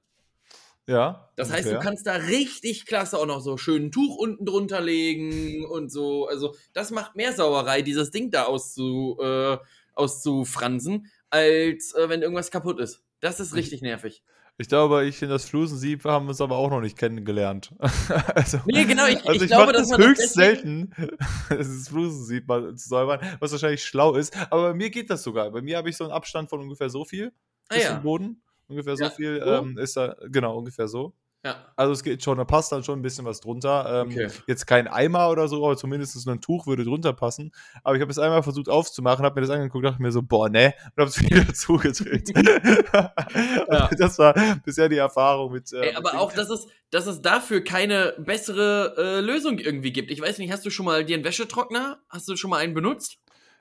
Ja. 0.87 1.31
Das 1.37 1.53
heißt, 1.53 1.69
okay. 1.69 1.77
du 1.77 1.81
kannst 1.81 2.07
da 2.07 2.15
richtig 2.15 2.87
klasse 2.87 3.17
auch 3.17 3.27
noch 3.27 3.41
so 3.41 3.57
schön 3.57 3.87
ein 3.87 3.93
Tuch 3.93 4.17
unten 4.17 4.45
drunter 4.45 4.81
legen 4.81 5.65
und 5.65 5.93
so. 5.93 6.27
Also, 6.27 6.57
das 6.73 6.91
macht 6.91 7.15
mehr 7.15 7.33
Sauerei, 7.33 7.83
dieses 7.83 8.11
Ding 8.11 8.33
da 8.33 8.45
auszu, 8.45 9.17
äh, 9.23 9.59
auszufransen, 9.95 11.07
als 11.31 11.95
äh, 11.95 12.09
wenn 12.09 12.23
irgendwas 12.23 12.51
kaputt 12.51 12.81
ist. 12.81 13.03
Das 13.21 13.41
ist 13.41 13.55
richtig 13.55 13.83
nervig. 13.83 14.23
Ich 14.61 14.69
glaube, 14.69 15.07
ich 15.07 15.23
in 15.23 15.31
das 15.31 15.47
Flusensieb 15.47 16.05
haben 16.05 16.29
uns 16.29 16.41
aber 16.43 16.57
auch 16.57 16.69
noch 16.69 16.83
nicht 16.83 16.99
kennengelernt. 16.99 17.75
also, 18.35 18.59
nee, 18.67 18.85
genau, 18.85 19.07
ich, 19.07 19.17
also 19.27 19.33
ich, 19.33 19.43
ich 19.45 19.49
glaube, 19.49 19.73
das 19.73 19.97
höchst 19.97 20.23
das 20.23 20.33
selten, 20.35 20.93
das 21.49 21.89
Flusensieb 21.89 22.47
mal 22.47 22.75
zu 22.75 22.89
säubern, 22.91 23.21
was 23.39 23.53
wahrscheinlich 23.53 23.83
schlau 23.83 24.15
ist. 24.17 24.37
Aber 24.51 24.69
bei 24.69 24.75
mir 24.75 24.91
geht 24.91 25.09
das 25.09 25.23
sogar. 25.23 25.51
Bei 25.51 25.63
mir 25.63 25.79
habe 25.79 25.89
ich 25.89 25.97
so 25.97 26.05
einen 26.05 26.13
Abstand 26.13 26.51
von 26.51 26.61
ungefähr 26.61 26.91
so 26.91 27.07
viel 27.07 27.33
ah, 27.71 27.75
bis 27.75 27.85
ja. 27.85 27.95
zum 27.95 28.03
Boden. 28.03 28.43
Ungefähr 28.69 28.97
ja. 28.97 29.09
so 29.09 29.15
viel 29.17 29.43
ähm, 29.43 29.79
ist 29.79 29.97
da, 29.97 30.15
genau, 30.29 30.59
ungefähr 30.59 30.89
so. 30.89 31.15
Ja. 31.43 31.73
Also 31.75 31.95
es 31.95 32.03
geht 32.03 32.23
schon, 32.23 32.37
da 32.37 32.45
passt 32.45 32.71
dann 32.71 32.85
schon 32.85 32.99
ein 32.99 33.03
bisschen 33.03 33.25
was 33.25 33.41
drunter. 33.41 34.03
Ähm, 34.03 34.11
okay. 34.11 34.29
Jetzt 34.47 34.67
kein 34.67 34.87
Eimer 34.87 35.31
oder 35.31 35.49
so, 35.49 35.65
aber 35.65 35.77
zumindest 35.77 36.27
ein 36.29 36.41
Tuch 36.43 36.67
würde 36.67 36.85
drunter 36.85 37.15
passen. 37.15 37.51
Aber 37.83 37.97
ich 37.97 38.03
habe 38.03 38.11
es 38.11 38.19
einmal 38.19 38.43
versucht 38.43 38.69
aufzumachen, 38.69 39.25
habe 39.25 39.41
mir 39.41 39.47
das 39.47 39.55
angeguckt, 39.55 39.85
dachte 39.85 40.03
mir 40.03 40.13
so, 40.13 40.21
boah, 40.21 40.51
ne, 40.51 40.75
und 40.85 41.01
habe 41.01 41.09
es 41.09 41.21
wieder 41.23 41.53
zugedreht. 41.55 42.31
ja. 42.37 43.89
Das 43.97 44.19
war 44.19 44.35
bisher 44.65 44.91
die 44.91 44.99
Erfahrung 44.99 45.53
mit. 45.53 45.73
Äh, 45.73 45.89
Ey, 45.89 45.95
aber 45.95 46.13
mit 46.13 46.21
auch, 46.21 46.33
dass 46.33 46.51
es, 46.51 46.67
dass 46.91 47.07
es 47.07 47.23
dafür 47.23 47.65
keine 47.65 48.15
bessere 48.19 48.95
äh, 48.99 49.21
Lösung 49.21 49.59
irgendwie 49.59 49.93
gibt. 49.93 50.11
Ich 50.11 50.21
weiß 50.21 50.37
nicht, 50.39 50.53
hast 50.53 50.67
du 50.67 50.71
schon 50.71 50.85
mal 50.85 51.07
dir 51.07 51.15
einen 51.15 51.25
Wäschetrockner? 51.25 52.01
Hast 52.11 52.29
du 52.29 52.37
schon 52.37 52.51
mal 52.51 52.59
einen 52.59 52.75
benutzt? 52.75 53.19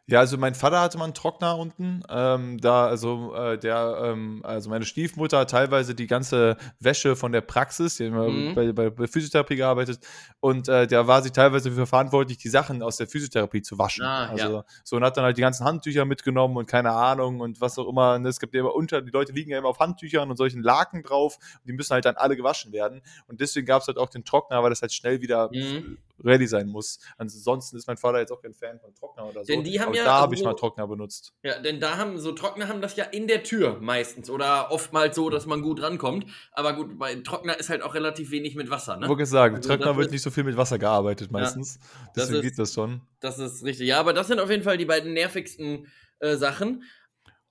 Ja, 0.09 0.19
also 0.19 0.37
mein 0.37 0.55
Vater 0.55 0.81
hatte 0.81 0.97
mal 0.97 1.05
einen 1.05 1.13
Trockner 1.13 1.57
unten. 1.57 2.01
Ähm, 2.09 2.59
da, 2.59 2.87
also 2.87 3.35
äh, 3.35 3.57
der, 3.57 4.01
ähm, 4.03 4.41
also 4.43 4.69
meine 4.69 4.85
Stiefmutter 4.85 5.39
hat 5.39 5.51
teilweise 5.51 5.93
die 5.93 6.07
ganze 6.07 6.57
Wäsche 6.79 7.15
von 7.15 7.31
der 7.31 7.41
Praxis, 7.41 7.97
die 7.97 8.09
mhm. 8.09 8.55
bei, 8.55 8.71
bei, 8.71 8.89
bei, 8.89 9.07
Physiotherapie 9.07 9.55
gearbeitet, 9.55 9.99
und 10.39 10.67
äh, 10.67 10.87
der 10.87 11.07
war 11.07 11.21
sie 11.21 11.29
teilweise 11.29 11.71
für 11.71 11.85
verantwortlich, 11.85 12.37
die 12.37 12.49
Sachen 12.49 12.81
aus 12.81 12.97
der 12.97 13.07
Physiotherapie 13.07 13.61
zu 13.61 13.77
waschen. 13.77 14.03
Ah, 14.03 14.29
also 14.29 14.53
ja. 14.53 14.65
so 14.83 14.95
und 14.95 15.03
hat 15.03 15.15
dann 15.15 15.25
halt 15.25 15.37
die 15.37 15.41
ganzen 15.41 15.65
Handtücher 15.65 16.05
mitgenommen 16.05 16.57
und 16.57 16.65
keine 16.65 16.91
Ahnung 16.91 17.39
und 17.39 17.61
was 17.61 17.77
auch 17.77 17.87
immer. 17.87 18.15
Und 18.15 18.25
es 18.25 18.39
gibt 18.39 18.55
ja 18.55 18.61
immer 18.61 18.73
unter, 18.73 19.01
die 19.01 19.11
Leute 19.11 19.31
liegen 19.31 19.51
ja 19.51 19.59
immer 19.59 19.69
auf 19.69 19.79
Handtüchern 19.79 20.29
und 20.29 20.37
solchen 20.37 20.63
Laken 20.63 21.03
drauf 21.03 21.37
und 21.37 21.67
die 21.67 21.73
müssen 21.73 21.93
halt 21.93 22.05
dann 22.05 22.15
alle 22.15 22.35
gewaschen 22.35 22.71
werden. 22.71 23.01
Und 23.27 23.41
deswegen 23.41 23.67
gab 23.67 23.81
es 23.81 23.87
halt 23.87 23.97
auch 23.97 24.09
den 24.09 24.25
Trockner, 24.25 24.63
weil 24.63 24.71
das 24.71 24.81
halt 24.81 24.93
schnell 24.93 25.21
wieder 25.21 25.49
mhm 25.53 25.97
ready 26.23 26.47
sein 26.47 26.67
muss. 26.67 26.99
Ansonsten 27.17 27.77
ist 27.77 27.87
mein 27.87 27.97
Vater 27.97 28.19
jetzt 28.19 28.31
auch 28.31 28.41
kein 28.41 28.53
Fan 28.53 28.79
von 28.79 28.93
Trockner 28.95 29.25
oder 29.25 29.43
so. 29.43 29.53
Denn 29.53 29.63
die 29.63 29.79
haben 29.79 29.93
ja, 29.93 30.03
da 30.03 30.21
habe 30.21 30.35
ich 30.35 30.43
mal 30.43 30.53
Trockner 30.53 30.87
benutzt. 30.87 31.33
Ja, 31.43 31.59
denn 31.59 31.79
da 31.79 31.97
haben 31.97 32.17
so 32.19 32.31
Trockner 32.31 32.67
haben 32.67 32.81
das 32.81 32.95
ja 32.95 33.05
in 33.05 33.27
der 33.27 33.43
Tür 33.43 33.77
meistens 33.81 34.29
oder 34.29 34.71
oftmals 34.71 35.15
so, 35.15 35.29
dass 35.29 35.45
man 35.45 35.61
gut 35.61 35.81
rankommt. 35.81 36.25
Aber 36.51 36.73
gut, 36.73 36.97
bei 36.97 37.15
Trockner 37.15 37.57
ist 37.57 37.69
halt 37.69 37.81
auch 37.81 37.93
relativ 37.93 38.31
wenig 38.31 38.55
mit 38.55 38.69
Wasser. 38.69 38.97
Ne? 38.97 39.05
Ich 39.05 39.09
wollte 39.09 39.25
sagen, 39.25 39.55
also 39.57 39.69
Trockner 39.69 39.97
wird 39.97 40.11
nicht 40.11 40.21
so 40.21 40.31
viel 40.31 40.43
mit 40.43 40.57
Wasser 40.57 40.79
gearbeitet 40.79 41.31
meistens. 41.31 41.79
Ja, 41.81 42.11
Deswegen 42.15 42.35
ist, 42.35 42.41
geht 42.43 42.59
das 42.59 42.73
schon. 42.73 43.01
Das 43.19 43.39
ist 43.39 43.63
richtig. 43.63 43.87
Ja, 43.87 43.99
aber 43.99 44.13
das 44.13 44.27
sind 44.27 44.39
auf 44.39 44.49
jeden 44.49 44.63
Fall 44.63 44.77
die 44.77 44.85
beiden 44.85 45.13
nervigsten 45.13 45.87
äh, 46.19 46.35
Sachen. 46.35 46.83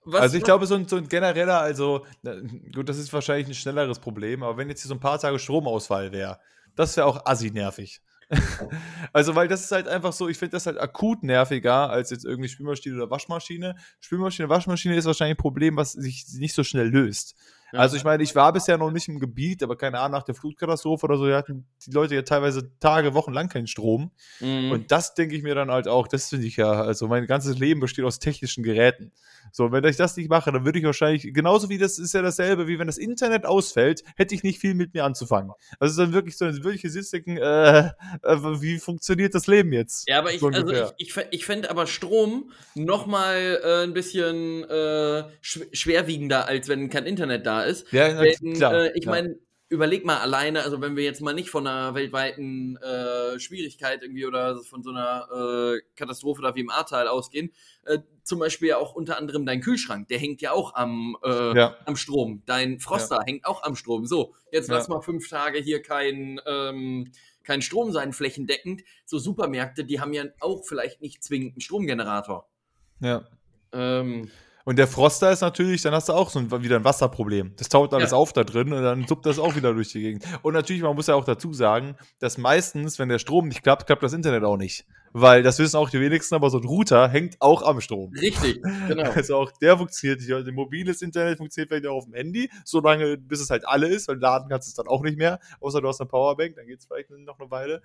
Was, 0.05 0.23
also 0.23 0.39
ich 0.39 0.45
glaube, 0.45 0.65
so 0.67 0.75
ein, 0.75 0.89
so 0.89 0.97
ein 0.97 1.09
genereller, 1.09 1.61
also 1.61 2.07
gut, 2.75 2.89
das 2.89 2.97
ist 2.97 3.13
wahrscheinlich 3.13 3.49
ein 3.49 3.55
schnelleres 3.55 3.99
Problem, 3.99 4.43
aber 4.43 4.57
wenn 4.57 4.69
jetzt 4.71 4.81
hier 4.81 4.89
so 4.89 4.95
ein 4.95 5.01
paar 5.01 5.19
Tage 5.19 5.39
Stromausfall 5.39 6.13
wäre, 6.13 6.39
das 6.77 6.97
wäre 6.97 7.07
auch 7.07 7.27
assi 7.27 7.51
nervig. 7.51 8.01
also, 9.13 9.35
weil 9.35 9.49
das 9.49 9.65
ist 9.65 9.73
halt 9.73 9.89
einfach 9.89 10.13
so, 10.13 10.29
ich 10.29 10.39
finde 10.39 10.53
das 10.53 10.67
halt 10.67 10.79
akut 10.79 11.23
nerviger 11.23 11.91
als 11.91 12.11
jetzt 12.11 12.25
irgendwie 12.25 12.49
Spülmaschine 12.49 12.97
oder 12.97 13.11
Waschmaschine. 13.11 13.75
Spülmaschine, 14.01 14.49
Waschmaschine 14.49 14.97
ist 14.97 15.07
wahrscheinlich 15.07 15.37
ein 15.37 15.43
Problem, 15.43 15.77
was 15.77 15.93
sich 15.93 16.27
nicht 16.35 16.55
so 16.55 16.63
schnell 16.65 16.89
löst. 16.89 17.35
Also 17.73 17.97
ich 17.97 18.05
meine, 18.05 18.23
ich 18.23 18.35
war 18.35 18.53
bisher 18.53 18.79
noch 18.79 18.91
nicht 18.91 19.09
im 19.09 19.19
Gebiet, 19.19 19.63
aber 19.63 19.77
keine 19.77 19.99
Ahnung, 19.99 20.13
nach 20.13 20.23
der 20.23 20.35
Flutkatastrophe 20.35 21.05
oder 21.05 21.17
so, 21.19 21.33
hatten 21.33 21.67
die 21.87 21.91
Leute 21.91 22.15
ja 22.15 22.23
teilweise 22.23 22.71
Tage, 22.81 23.15
Wochen 23.15 23.33
lang 23.33 23.49
keinen 23.49 23.67
Strom. 23.67 24.11
Mhm. 24.41 24.71
Und 24.73 24.91
das 24.91 25.15
denke 25.15 25.37
ich 25.37 25.43
mir 25.43 25.55
dann 25.55 25.71
halt 25.71 25.89
auch, 25.89 26.09
das 26.09 26.29
finde 26.29 26.47
ich 26.47 26.57
ja, 26.57 26.71
also 26.71 27.09
mein 27.09 27.27
ganzes 27.27 27.59
Leben 27.59 27.81
besteht 27.81 28.05
aus 28.05 28.19
technischen 28.19 28.63
Geräten. 28.63 29.13
So, 29.53 29.73
wenn 29.73 29.85
ich 29.85 29.97
das 29.97 30.17
nicht 30.17 30.29
mache, 30.29 30.53
dann 30.53 30.65
würde 30.65 30.79
ich 30.79 30.85
wahrscheinlich, 30.85 31.33
genauso 31.33 31.69
wie 31.69 31.79
das 31.79 31.99
ist 31.99 32.15
ja 32.15 32.23
dasselbe, 32.23 32.67
wie 32.69 32.79
wenn 32.79 32.87
das 32.87 32.99
Internet 32.99 33.47
ausfällt, 33.47 34.03
hätte 34.17 34.35
ich 34.35 34.43
nicht 34.43 34.59
viel 34.59 34.75
mit 34.75 34.95
mir 34.95 35.05
anzufangen. 35.05 35.53
Also 35.79 35.93
es 35.93 35.99
ist 35.99 35.99
dann 35.99 36.13
wirklich 36.13 36.37
so 36.37 36.45
ein 36.45 36.65
wirkliches 36.65 36.93
Sitzdecken, 36.93 37.37
äh, 37.37 37.79
äh, 37.79 37.91
wie 38.61 38.79
funktioniert 38.79 39.35
das 39.35 39.47
Leben 39.47 39.73
jetzt? 39.73 40.09
Ja, 40.09 40.19
aber 40.19 40.33
ich, 40.33 40.41
so 40.41 40.49
also 40.49 40.93
ich, 40.97 41.17
ich, 41.17 41.25
ich 41.31 41.47
fände 41.47 41.71
aber 41.71 41.87
Strom 41.87 42.51
nochmal 42.75 43.61
äh, 43.63 43.85
ein 43.85 43.93
bisschen 43.93 44.65
äh, 44.65 45.25
schwerwiegender, 45.41 46.47
als 46.47 46.69
wenn 46.69 46.91
kein 46.91 47.07
Internet 47.07 47.47
da 47.47 47.58
ist. 47.67 47.91
Ja, 47.93 48.23
Denn, 48.23 48.55
klar. 48.55 48.75
Äh, 48.75 48.93
ich 48.95 49.07
meine, 49.07 49.37
überleg 49.69 50.05
mal 50.05 50.19
alleine, 50.19 50.63
also 50.63 50.81
wenn 50.81 50.97
wir 50.97 51.05
jetzt 51.05 51.21
mal 51.21 51.35
nicht 51.35 51.51
von 51.51 51.67
einer 51.67 51.95
weltweiten 51.95 52.77
äh, 52.79 53.39
Schwierigkeit 53.39 54.03
irgendwie 54.03 54.25
oder 54.25 54.63
von 54.63 54.83
so 54.83 54.91
einer 54.91 55.29
äh, 55.31 55.81
Katastrophe 55.95 56.43
da 56.43 56.55
wie 56.55 56.61
im 56.61 56.71
Ahrtal 56.71 57.07
ausgehen, 57.07 57.53
äh, 57.85 57.99
zum 58.23 58.39
Beispiel 58.39 58.73
auch 58.75 58.95
unter 58.95 59.19
anderem 59.19 59.45
dein 59.45 59.61
Kühlschrank, 59.61 60.09
der 60.09 60.19
hängt 60.19 60.41
ja 60.41 60.53
auch 60.53 60.75
am, 60.75 61.17
äh, 61.23 61.57
ja. 61.57 61.77
am 61.85 61.97
Strom. 61.97 62.43
Dein 62.47 62.81
Froster 62.81 63.17
ja. 63.17 63.25
hängt 63.27 63.45
auch 63.45 63.63
am 63.63 63.77
Strom. 63.77 64.07
So, 64.07 64.35
jetzt 64.53 64.69
lass 64.69 64.89
mal 64.89 65.01
fünf 65.01 65.29
Tage 65.29 65.59
hier 65.59 65.83
kein, 65.83 66.41
ähm, 66.47 67.13
kein 67.45 67.61
Strom 67.61 67.93
sein, 67.93 68.13
flächendeckend. 68.13 68.83
So 69.05 69.19
Supermärkte, 69.19 69.85
die 69.85 70.01
haben 70.01 70.13
ja 70.13 70.25
auch 70.41 70.65
vielleicht 70.67 71.03
nicht 71.03 71.23
zwingend 71.23 71.55
einen 71.55 71.61
Stromgenerator. 71.61 72.49
Ja. 73.01 73.27
Ähm, 73.73 74.31
und 74.69 74.77
der 74.77 74.87
Froster 74.87 75.33
ist 75.33 75.41
natürlich, 75.41 75.81
dann 75.81 75.95
hast 75.95 76.11
du 76.11 76.13
auch 76.13 76.29
so 76.29 76.41
ein, 76.41 76.51
wieder 76.63 76.77
ein 76.77 76.85
Wasserproblem. 76.85 77.55
Das 77.57 77.71
taut 77.71 77.95
alles 77.95 78.11
ja. 78.11 78.19
auf 78.19 78.35
da 78.35 78.45
drin 78.45 78.71
und 78.71 78.83
dann 78.83 79.07
suppt 79.07 79.25
das 79.25 79.39
auch 79.39 79.57
wieder 79.57 79.73
durch 79.73 79.93
die 79.93 80.03
Gegend. 80.03 80.27
Und 80.43 80.53
natürlich, 80.53 80.83
man 80.83 80.95
muss 80.95 81.07
ja 81.07 81.15
auch 81.15 81.25
dazu 81.25 81.55
sagen, 81.55 81.97
dass 82.19 82.37
meistens, 82.37 82.99
wenn 82.99 83.09
der 83.09 83.19
Strom 83.19 83.49
nicht 83.49 83.63
klappt, 83.63 83.87
klappt 83.87 84.03
das 84.03 84.13
Internet 84.13 84.45
auch 84.45 84.59
nicht. 84.59 84.85
Weil 85.15 85.43
das 85.43 85.59
wissen 85.59 85.79
auch 85.79 85.89
die 85.89 86.03
wenigsten, 86.03 86.35
aber 86.35 86.51
so 86.51 86.59
ein 86.59 86.67
Router 86.67 87.09
hängt 87.09 87.41
auch 87.41 87.63
am 87.63 87.81
Strom. 87.81 88.13
Richtig, 88.13 88.63
genau. 88.89 89.11
Also 89.15 89.37
auch 89.37 89.51
der 89.53 89.79
funktioniert 89.79 90.21
nicht. 90.21 90.35
Also 90.35 90.53
mobiles 90.53 91.01
Internet 91.01 91.39
funktioniert 91.39 91.71
vielleicht 91.71 91.87
auch 91.87 91.97
auf 91.97 92.05
dem 92.05 92.13
Handy, 92.13 92.51
solange 92.67 93.17
bis 93.17 93.41
es 93.41 93.49
halt 93.49 93.67
alle 93.67 93.89
ist, 93.89 94.07
weil 94.09 94.19
laden 94.19 94.51
kannst 94.51 94.69
du 94.69 94.71
es 94.73 94.75
dann 94.75 94.87
auch 94.87 95.03
nicht 95.03 95.17
mehr, 95.17 95.41
außer 95.61 95.81
du 95.81 95.89
hast 95.89 96.03
eine 96.03 96.11
Powerbank, 96.11 96.57
dann 96.57 96.67
geht 96.67 96.81
es 96.81 96.85
vielleicht 96.85 97.09
noch 97.09 97.41
eine 97.41 97.51
Weile 97.51 97.81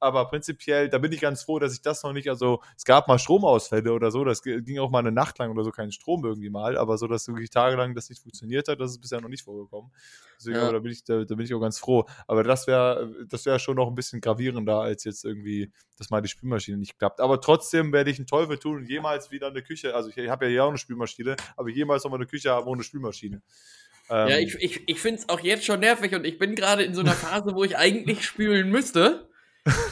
aber 0.00 0.24
prinzipiell, 0.26 0.88
da 0.88 0.98
bin 0.98 1.12
ich 1.12 1.20
ganz 1.20 1.42
froh, 1.42 1.58
dass 1.58 1.74
ich 1.74 1.82
das 1.82 2.02
noch 2.02 2.12
nicht, 2.12 2.28
also 2.28 2.62
es 2.76 2.84
gab 2.84 3.06
mal 3.06 3.18
Stromausfälle 3.18 3.92
oder 3.92 4.10
so, 4.10 4.24
das 4.24 4.42
ging 4.42 4.78
auch 4.78 4.90
mal 4.90 5.00
eine 5.00 5.12
Nacht 5.12 5.38
lang 5.38 5.50
oder 5.50 5.62
so 5.62 5.70
kein 5.70 5.92
Strom 5.92 6.24
irgendwie 6.24 6.50
mal, 6.50 6.78
aber 6.78 6.96
so, 6.96 7.06
dass 7.06 7.28
wirklich 7.28 7.50
tagelang 7.50 7.94
das 7.94 8.08
nicht 8.08 8.22
funktioniert 8.22 8.68
hat, 8.68 8.80
das 8.80 8.92
ist 8.92 9.00
bisher 9.00 9.20
noch 9.20 9.28
nicht 9.28 9.44
vorgekommen. 9.44 9.92
Deswegen, 10.38 10.56
ja. 10.56 10.72
da, 10.72 10.78
bin 10.78 10.90
ich, 10.90 11.04
da, 11.04 11.24
da, 11.24 11.34
bin 11.34 11.44
ich 11.44 11.52
auch 11.52 11.60
ganz 11.60 11.78
froh. 11.78 12.06
Aber 12.26 12.42
das 12.42 12.66
wäre 12.66 13.14
das 13.28 13.44
wäre 13.44 13.58
schon 13.58 13.76
noch 13.76 13.88
ein 13.88 13.94
bisschen 13.94 14.22
gravierender, 14.22 14.80
als 14.80 15.04
jetzt 15.04 15.24
irgendwie, 15.24 15.70
dass 15.98 16.08
mal 16.08 16.22
die 16.22 16.28
Spülmaschine 16.28 16.78
nicht 16.78 16.98
klappt. 16.98 17.20
Aber 17.20 17.40
trotzdem 17.42 17.92
werde 17.92 18.10
ich 18.10 18.18
einen 18.18 18.26
Teufel 18.26 18.58
tun 18.58 18.78
und 18.78 18.88
jemals 18.88 19.30
wieder 19.30 19.48
eine 19.48 19.62
Küche, 19.62 19.94
also 19.94 20.08
ich, 20.08 20.16
ich 20.16 20.30
habe 20.30 20.46
ja 20.46 20.50
hier 20.50 20.64
auch 20.64 20.70
eine 20.70 20.78
Spülmaschine, 20.78 21.36
aber 21.56 21.68
jemals 21.68 22.04
noch 22.04 22.10
mal 22.10 22.16
eine 22.16 22.26
Küche 22.26 22.50
haben 22.50 22.66
ohne 22.66 22.82
Spülmaschine. 22.82 23.42
ja, 24.08 24.28
ähm, 24.28 24.46
ich, 24.46 24.54
ich, 24.54 24.88
ich 24.88 24.98
finde 24.98 25.20
es 25.20 25.28
auch 25.28 25.40
jetzt 25.40 25.66
schon 25.66 25.80
nervig 25.80 26.14
und 26.14 26.24
ich 26.24 26.38
bin 26.38 26.54
gerade 26.54 26.84
in 26.84 26.94
so 26.94 27.02
einer 27.02 27.12
Phase, 27.12 27.54
wo 27.54 27.62
ich 27.62 27.76
eigentlich 27.76 28.24
spülen 28.24 28.70
müsste 28.70 29.29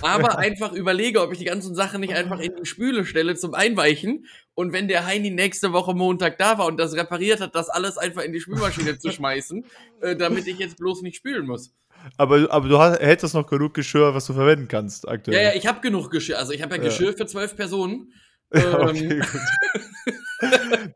aber 0.03 0.39
einfach 0.39 0.73
überlege, 0.73 1.21
ob 1.21 1.33
ich 1.33 1.39
die 1.39 1.45
ganzen 1.45 1.75
Sachen 1.75 2.01
nicht 2.01 2.15
einfach 2.15 2.41
in 2.41 2.55
die 2.57 2.67
Spüle 2.67 3.05
stelle 3.05 3.37
zum 3.37 3.55
Einweichen 3.55 4.27
und 4.55 4.73
wenn 4.73 4.89
der 4.89 5.07
Heini 5.07 5.31
nächste 5.31 5.73
Woche 5.73 5.95
Montag 5.95 6.39
da 6.39 6.59
war 6.59 6.67
und 6.67 6.79
das 6.79 6.95
repariert 6.95 7.41
hat, 7.41 7.55
das 7.55 7.69
alles 7.69 7.99
einfach 7.99 8.23
in 8.23 8.33
die 8.33 8.41
Spülmaschine 8.41 8.99
zu 8.99 9.13
schmeißen, 9.13 9.65
äh, 10.01 10.17
damit 10.17 10.47
ich 10.47 10.59
jetzt 10.59 10.79
bloß 10.79 11.03
nicht 11.03 11.17
spülen 11.17 11.47
muss. 11.47 11.75
Aber, 12.17 12.51
aber 12.51 12.69
du 12.69 12.79
hast, 12.79 13.01
hättest 13.01 13.35
noch 13.35 13.47
genug 13.47 13.75
Geschirr, 13.75 14.15
was 14.15 14.27
du 14.27 14.33
verwenden 14.33 14.69
kannst 14.69 15.09
aktuell. 15.09 15.37
Ja, 15.37 15.51
ja, 15.51 15.57
ich 15.57 15.67
habe 15.67 15.81
genug 15.81 16.11
Geschirr. 16.11 16.39
Also 16.39 16.53
ich 16.53 16.63
habe 16.63 16.77
ja 16.77 16.83
Geschirr 16.83 17.11
ja. 17.11 17.17
für 17.17 17.27
zwölf 17.27 17.57
Personen. 17.57 18.13
Ja, 18.51 18.81
okay, 18.81 19.21
ähm, 19.21 19.23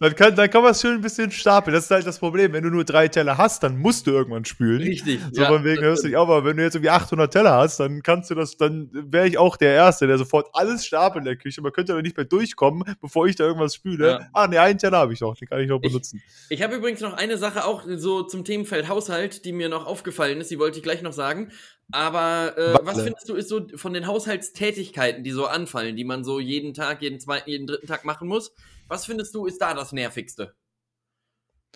dann 0.00 0.14
kann, 0.14 0.36
dann 0.36 0.48
kann 0.50 0.62
man 0.62 0.72
es 0.72 0.80
schön 0.80 0.94
ein 0.94 1.00
bisschen 1.00 1.30
stapeln. 1.30 1.74
Das 1.74 1.84
ist 1.84 1.90
halt 1.90 2.06
das 2.06 2.18
Problem. 2.18 2.52
Wenn 2.52 2.62
du 2.62 2.70
nur 2.70 2.84
drei 2.84 3.08
Teller 3.08 3.38
hast, 3.38 3.62
dann 3.62 3.78
musst 3.78 4.06
du 4.06 4.12
irgendwann 4.12 4.44
spülen. 4.44 4.80
Richtig. 4.80 5.20
So 5.32 5.42
ja, 5.42 5.48
von 5.48 5.64
wegen 5.64 5.82
hörst 5.82 6.04
du 6.04 6.08
dich 6.08 6.16
auf. 6.16 6.28
Aber 6.28 6.44
wenn 6.44 6.56
du 6.56 6.62
jetzt 6.62 6.74
irgendwie 6.74 6.90
800 6.90 7.32
Teller 7.32 7.52
hast, 7.52 7.80
dann 7.80 8.02
kannst 8.02 8.30
du 8.30 8.34
das, 8.34 8.56
dann 8.56 8.90
wäre 8.92 9.26
ich 9.26 9.38
auch 9.38 9.56
der 9.56 9.74
Erste, 9.74 10.06
der 10.06 10.18
sofort 10.18 10.48
alles 10.52 10.86
stapelt 10.86 11.22
in 11.22 11.24
der 11.24 11.36
Küche. 11.36 11.60
Man 11.60 11.72
könnte 11.72 11.92
da 11.92 12.02
nicht 12.02 12.16
mehr 12.16 12.26
durchkommen, 12.26 12.84
bevor 13.00 13.26
ich 13.26 13.36
da 13.36 13.44
irgendwas 13.44 13.74
spüle. 13.74 14.06
Ja. 14.06 14.28
Ah, 14.32 14.46
ne, 14.46 14.60
einen 14.60 14.78
Teller 14.78 14.98
habe 14.98 15.12
ich 15.12 15.20
noch. 15.20 15.36
Den 15.36 15.48
kann 15.48 15.60
ich 15.60 15.68
noch 15.68 15.80
benutzen. 15.80 16.22
Ich, 16.48 16.58
ich 16.58 16.62
habe 16.62 16.76
übrigens 16.76 17.00
noch 17.00 17.14
eine 17.14 17.36
Sache 17.36 17.64
auch 17.64 17.82
so 17.96 18.22
zum 18.22 18.44
Themenfeld 18.44 18.88
Haushalt, 18.88 19.44
die 19.44 19.52
mir 19.52 19.68
noch 19.68 19.86
aufgefallen 19.86 20.40
ist. 20.40 20.50
Die 20.50 20.58
wollte 20.58 20.78
ich 20.78 20.82
gleich 20.82 21.02
noch 21.02 21.12
sagen. 21.12 21.50
Aber 21.90 22.56
äh, 22.56 22.74
was 22.84 23.02
findest 23.02 23.28
du 23.28 23.34
ist 23.34 23.48
so 23.48 23.66
von 23.74 23.92
den 23.92 24.06
Haushaltstätigkeiten, 24.06 25.24
die 25.24 25.30
so 25.30 25.46
anfallen, 25.46 25.94
die 25.94 26.04
man 26.04 26.24
so 26.24 26.40
jeden 26.40 26.72
Tag, 26.72 27.02
jeden 27.02 27.20
zweiten, 27.20 27.50
jeden 27.50 27.66
dritten 27.66 27.86
Tag 27.86 28.04
machen 28.04 28.28
muss? 28.28 28.54
Was 28.92 29.06
findest 29.06 29.34
du 29.34 29.46
ist 29.46 29.58
da 29.58 29.72
das 29.72 29.92
Nervigste? 29.92 30.54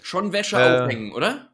Schon 0.03 0.35
Wäsche 0.35 0.59
äh, 0.59 0.83
aufhängen, 0.83 1.13
oder? 1.13 1.51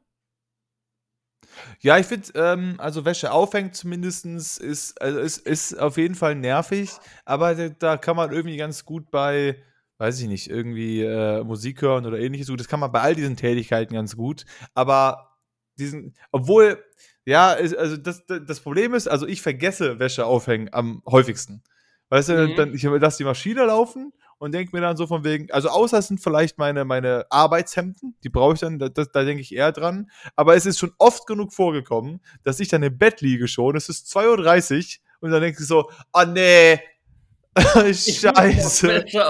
Ja, 1.79 1.99
ich 1.99 2.07
finde, 2.07 2.33
ähm, 2.35 2.75
also 2.79 3.05
Wäsche 3.05 3.31
aufhängen 3.31 3.73
zumindest 3.73 4.27
ist, 4.27 5.01
also 5.01 5.21
ist, 5.21 5.39
ist 5.47 5.79
auf 5.79 5.99
jeden 5.99 6.17
Fall 6.17 6.35
nervig, 6.35 6.91
aber 7.25 7.55
da, 7.55 7.97
kann 7.97 8.17
man 8.17 8.33
irgendwie 8.33 8.57
ganz 8.57 8.85
gut 8.85 9.13
bei, 9.13 9.63
weiß 9.99 10.21
ich 10.23 10.27
nicht, 10.27 10.51
irgendwie 10.51 11.03
äh, 11.03 11.45
Musik 11.45 11.81
hören 11.81 12.07
oder 12.07 12.19
ähnliches. 12.19 12.49
Das 12.57 12.67
kann 12.67 12.81
man 12.81 12.91
bei 12.91 13.01
all 13.01 13.15
diesen 13.15 13.37
Tätigkeiten 13.37 13.95
ganz 13.95 14.17
gut, 14.17 14.45
aber 14.75 15.39
diesen, 15.79 16.17
obwohl, 16.33 16.85
ja, 17.25 17.53
ist, 17.53 17.77
also 17.77 17.97
das, 17.97 18.27
das 18.27 18.59
Problem 18.59 18.95
ist, 18.95 19.07
also 19.07 19.29
ich 19.29 19.41
vergesse 19.41 20.01
Wäsche 20.01 20.27
aufhängen 20.27 20.71
am 20.73 21.05
häufigsten. 21.07 21.63
Weißt 22.09 22.31
du, 22.31 22.49
mhm. 22.49 22.57
dann, 22.57 22.75
ich 22.75 22.83
lasse 22.83 23.19
die 23.19 23.25
Maschine 23.25 23.65
laufen 23.65 24.13
und 24.43 24.51
denke 24.51 24.75
mir 24.75 24.83
dann 24.83 24.97
so 24.97 25.07
von 25.07 25.23
wegen, 25.23 25.53
also 25.53 25.69
außer 25.69 25.99
es 25.99 26.09
sind 26.09 26.21
vielleicht 26.21 26.59
meine, 26.59 26.85
meine 26.85 27.27
Arbeitshemden, 27.31 28.17
die 28.25 28.29
brauche 28.29 28.55
ich 28.55 28.61
dann, 28.61 28.81
da, 28.81 28.89
da 28.89 29.23
denke 29.23 29.41
ich 29.41 29.55
eher 29.55 29.71
dran. 29.71 30.11
Aber 30.35 30.57
es 30.57 30.67
ist 30.67 30.81
schon 30.81 30.91
oft 30.99 31.29
genug 31.29 31.53
vorgekommen, 31.53 32.21
dass 32.43 32.59
ich 32.59 32.67
dann 32.67 32.83
im 32.83 32.99
Bett 32.99 33.21
liege 33.21 33.47
schon, 33.47 33.77
es 33.77 33.89
ist 33.89 34.13
2.30 34.13 34.99
Uhr 34.99 35.03
und 35.21 35.31
dann 35.31 35.43
denke 35.43 35.63
ich 35.63 35.69
so, 35.69 35.89
ah 36.11 36.25
oh, 36.25 36.33
nee, 36.33 36.81
Scheiße. 37.93 39.05
Ich 39.07 39.13
ja. 39.13 39.29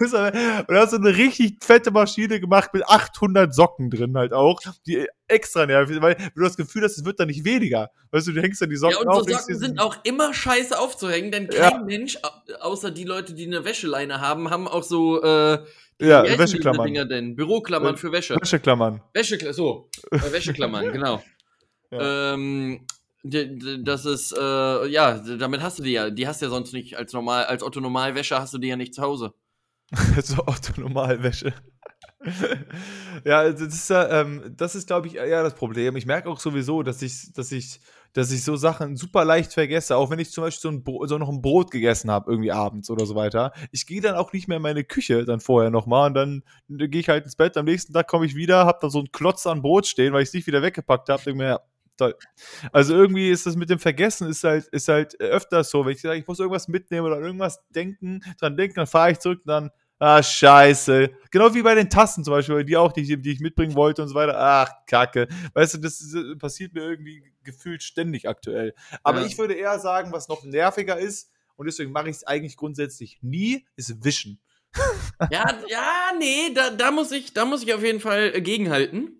muss 0.00 0.14
aber, 0.14 0.32
und 0.32 0.74
da 0.74 0.80
hast 0.80 0.92
du 0.94 0.96
eine 0.96 1.14
richtig 1.14 1.62
fette 1.62 1.90
Maschine 1.90 2.40
gemacht 2.40 2.72
mit 2.72 2.88
800 2.88 3.54
Socken 3.54 3.90
drin 3.90 4.16
halt 4.16 4.32
auch, 4.32 4.60
die 4.86 5.06
extra 5.28 5.66
nervig, 5.66 6.00
weil 6.00 6.16
du 6.34 6.42
das 6.42 6.56
Gefühl 6.56 6.84
hast, 6.84 6.96
es 6.96 7.04
wird 7.04 7.20
dann 7.20 7.28
nicht 7.28 7.44
weniger. 7.44 7.90
Weißt 8.10 8.26
du, 8.28 8.32
du 8.32 8.40
hängst 8.40 8.62
dann 8.62 8.70
die 8.70 8.76
Socken 8.76 8.96
auf. 8.96 9.04
Ja, 9.04 9.18
und 9.18 9.28
so 9.28 9.36
Socken 9.36 9.58
sind 9.58 9.78
auch 9.78 9.96
immer 10.04 10.32
scheiße 10.32 10.78
aufzuhängen, 10.78 11.30
denn 11.30 11.48
kein 11.48 11.72
ja. 11.72 11.78
Mensch, 11.78 12.18
außer 12.60 12.90
die 12.90 13.04
Leute, 13.04 13.34
die 13.34 13.46
eine 13.46 13.64
Wäscheleine 13.66 14.20
haben, 14.22 14.48
haben 14.48 14.66
auch 14.66 14.82
so, 14.82 15.22
äh, 15.22 15.58
ja, 16.00 16.38
Wäscheklammern. 16.38 16.86
Dinger 16.86 17.04
denn? 17.04 17.36
Büroklammern 17.36 17.94
äh, 17.94 17.98
für 17.98 18.12
Wäsche. 18.12 18.36
Wäscheklammern. 18.36 19.02
Wäscheklammern, 19.12 19.54
so. 19.54 19.88
Äh, 20.10 20.32
Wäscheklammern, 20.32 20.92
genau. 20.92 21.22
Ja. 21.90 22.34
Ähm, 22.34 22.86
das 23.28 24.04
ist, 24.04 24.36
äh, 24.36 24.86
ja, 24.88 25.18
damit 25.18 25.62
hast 25.62 25.78
du 25.78 25.82
die 25.82 25.92
ja. 25.92 26.10
Die 26.10 26.26
hast 26.26 26.40
du 26.40 26.46
ja 26.46 26.50
sonst 26.50 26.72
nicht 26.72 26.96
als 26.96 27.12
normal, 27.12 27.44
als 27.44 27.62
Otto 27.62 27.80
Normalwäsche 27.80 28.38
hast 28.38 28.54
du 28.54 28.58
die 28.58 28.68
ja 28.68 28.76
nicht 28.76 28.94
zu 28.94 29.02
Hause. 29.02 29.34
so 30.22 30.42
Otto 30.46 30.80
Normalwäsche. 30.80 31.52
ja, 33.24 33.50
das 33.50 33.60
ist, 33.60 33.90
ähm, 33.90 34.54
das 34.56 34.74
ist, 34.74 34.86
glaube 34.86 35.06
ich, 35.06 35.16
eher 35.16 35.42
das 35.42 35.54
Problem. 35.54 35.96
Ich 35.96 36.06
merke 36.06 36.28
auch 36.28 36.40
sowieso, 36.40 36.82
dass 36.82 37.02
ich, 37.02 37.32
dass 37.32 37.52
ich, 37.52 37.80
dass 38.12 38.30
ich 38.30 38.42
so 38.42 38.56
Sachen 38.56 38.96
super 38.96 39.24
leicht 39.24 39.52
vergesse, 39.52 39.96
auch 39.96 40.10
wenn 40.10 40.18
ich 40.18 40.30
zum 40.30 40.44
Beispiel 40.44 40.82
so, 40.84 40.92
ein 40.92 41.08
so 41.08 41.18
noch 41.18 41.28
ein 41.28 41.42
Brot 41.42 41.70
gegessen 41.70 42.10
habe, 42.10 42.30
irgendwie 42.30 42.52
abends 42.52 42.90
oder 42.90 43.06
so 43.06 43.14
weiter. 43.14 43.52
Ich 43.70 43.86
gehe 43.86 44.00
dann 44.00 44.16
auch 44.16 44.32
nicht 44.32 44.48
mehr 44.48 44.56
in 44.56 44.62
meine 44.62 44.84
Küche 44.84 45.24
dann 45.24 45.40
vorher 45.40 45.70
nochmal 45.70 46.08
und 46.08 46.14
dann, 46.14 46.42
dann 46.68 46.90
gehe 46.90 47.00
ich 47.00 47.08
halt 47.08 47.24
ins 47.24 47.36
Bett. 47.36 47.56
Am 47.56 47.66
nächsten 47.66 47.92
Tag 47.92 48.08
komme 48.08 48.26
ich 48.26 48.34
wieder, 48.34 48.66
habe 48.66 48.78
da 48.80 48.90
so 48.90 48.98
einen 48.98 49.12
Klotz 49.12 49.46
an 49.46 49.62
Brot 49.62 49.86
stehen, 49.86 50.12
weil 50.12 50.22
ich 50.22 50.28
es 50.28 50.34
nicht 50.34 50.46
wieder 50.46 50.62
weggepackt 50.62 51.08
habe. 51.08 51.22
Denke 51.22 51.38
mir, 51.38 51.48
ja, 51.48 51.60
toll. 51.96 52.14
Also 52.72 52.94
irgendwie 52.94 53.30
ist 53.30 53.46
das 53.46 53.56
mit 53.56 53.70
dem 53.70 53.78
Vergessen 53.78 54.28
ist 54.28 54.44
halt, 54.44 54.66
ist 54.66 54.88
halt 54.88 55.18
öfters 55.20 55.70
so, 55.70 55.84
wenn 55.84 55.92
ich 55.92 56.00
sage, 56.00 56.18
ich 56.18 56.26
muss 56.26 56.38
irgendwas 56.38 56.68
mitnehmen 56.68 57.06
oder 57.06 57.20
irgendwas 57.20 57.60
denken, 57.70 58.20
dran 58.38 58.56
denken, 58.56 58.76
dann 58.76 58.86
fahre 58.86 59.12
ich 59.12 59.18
zurück 59.18 59.40
und 59.44 59.48
dann, 59.48 59.70
ah, 59.98 60.22
scheiße. 60.22 61.10
Genau 61.30 61.54
wie 61.54 61.62
bei 61.62 61.74
den 61.74 61.90
Tassen 61.90 62.24
zum 62.24 62.32
Beispiel, 62.32 62.64
die 62.64 62.76
auch, 62.76 62.92
die, 62.92 63.20
die 63.20 63.32
ich 63.32 63.40
mitbringen 63.40 63.74
wollte 63.74 64.02
und 64.02 64.08
so 64.08 64.14
weiter. 64.14 64.36
Ach, 64.38 64.70
kacke. 64.86 65.28
Weißt 65.54 65.74
du, 65.74 65.78
das, 65.78 65.98
das 65.98 66.38
passiert 66.38 66.74
mir 66.74 66.82
irgendwie 66.82 67.22
gefühlt 67.42 67.82
ständig 67.82 68.28
aktuell. 68.28 68.74
Aber 69.02 69.20
ja. 69.20 69.26
ich 69.26 69.38
würde 69.38 69.54
eher 69.54 69.78
sagen, 69.78 70.12
was 70.12 70.28
noch 70.28 70.44
nerviger 70.44 70.98
ist, 70.98 71.30
und 71.56 71.66
deswegen 71.66 71.90
mache 71.90 72.10
ich 72.10 72.16
es 72.16 72.24
eigentlich 72.24 72.56
grundsätzlich 72.56 73.18
nie, 73.22 73.66
ist 73.76 74.04
Wischen. 74.04 74.40
ja, 75.30 75.58
ja, 75.68 76.12
nee, 76.18 76.52
da, 76.54 76.70
da, 76.70 76.90
muss 76.90 77.10
ich, 77.12 77.32
da 77.32 77.46
muss 77.46 77.62
ich 77.62 77.72
auf 77.72 77.82
jeden 77.82 78.00
Fall 78.00 78.40
gegenhalten. 78.42 79.18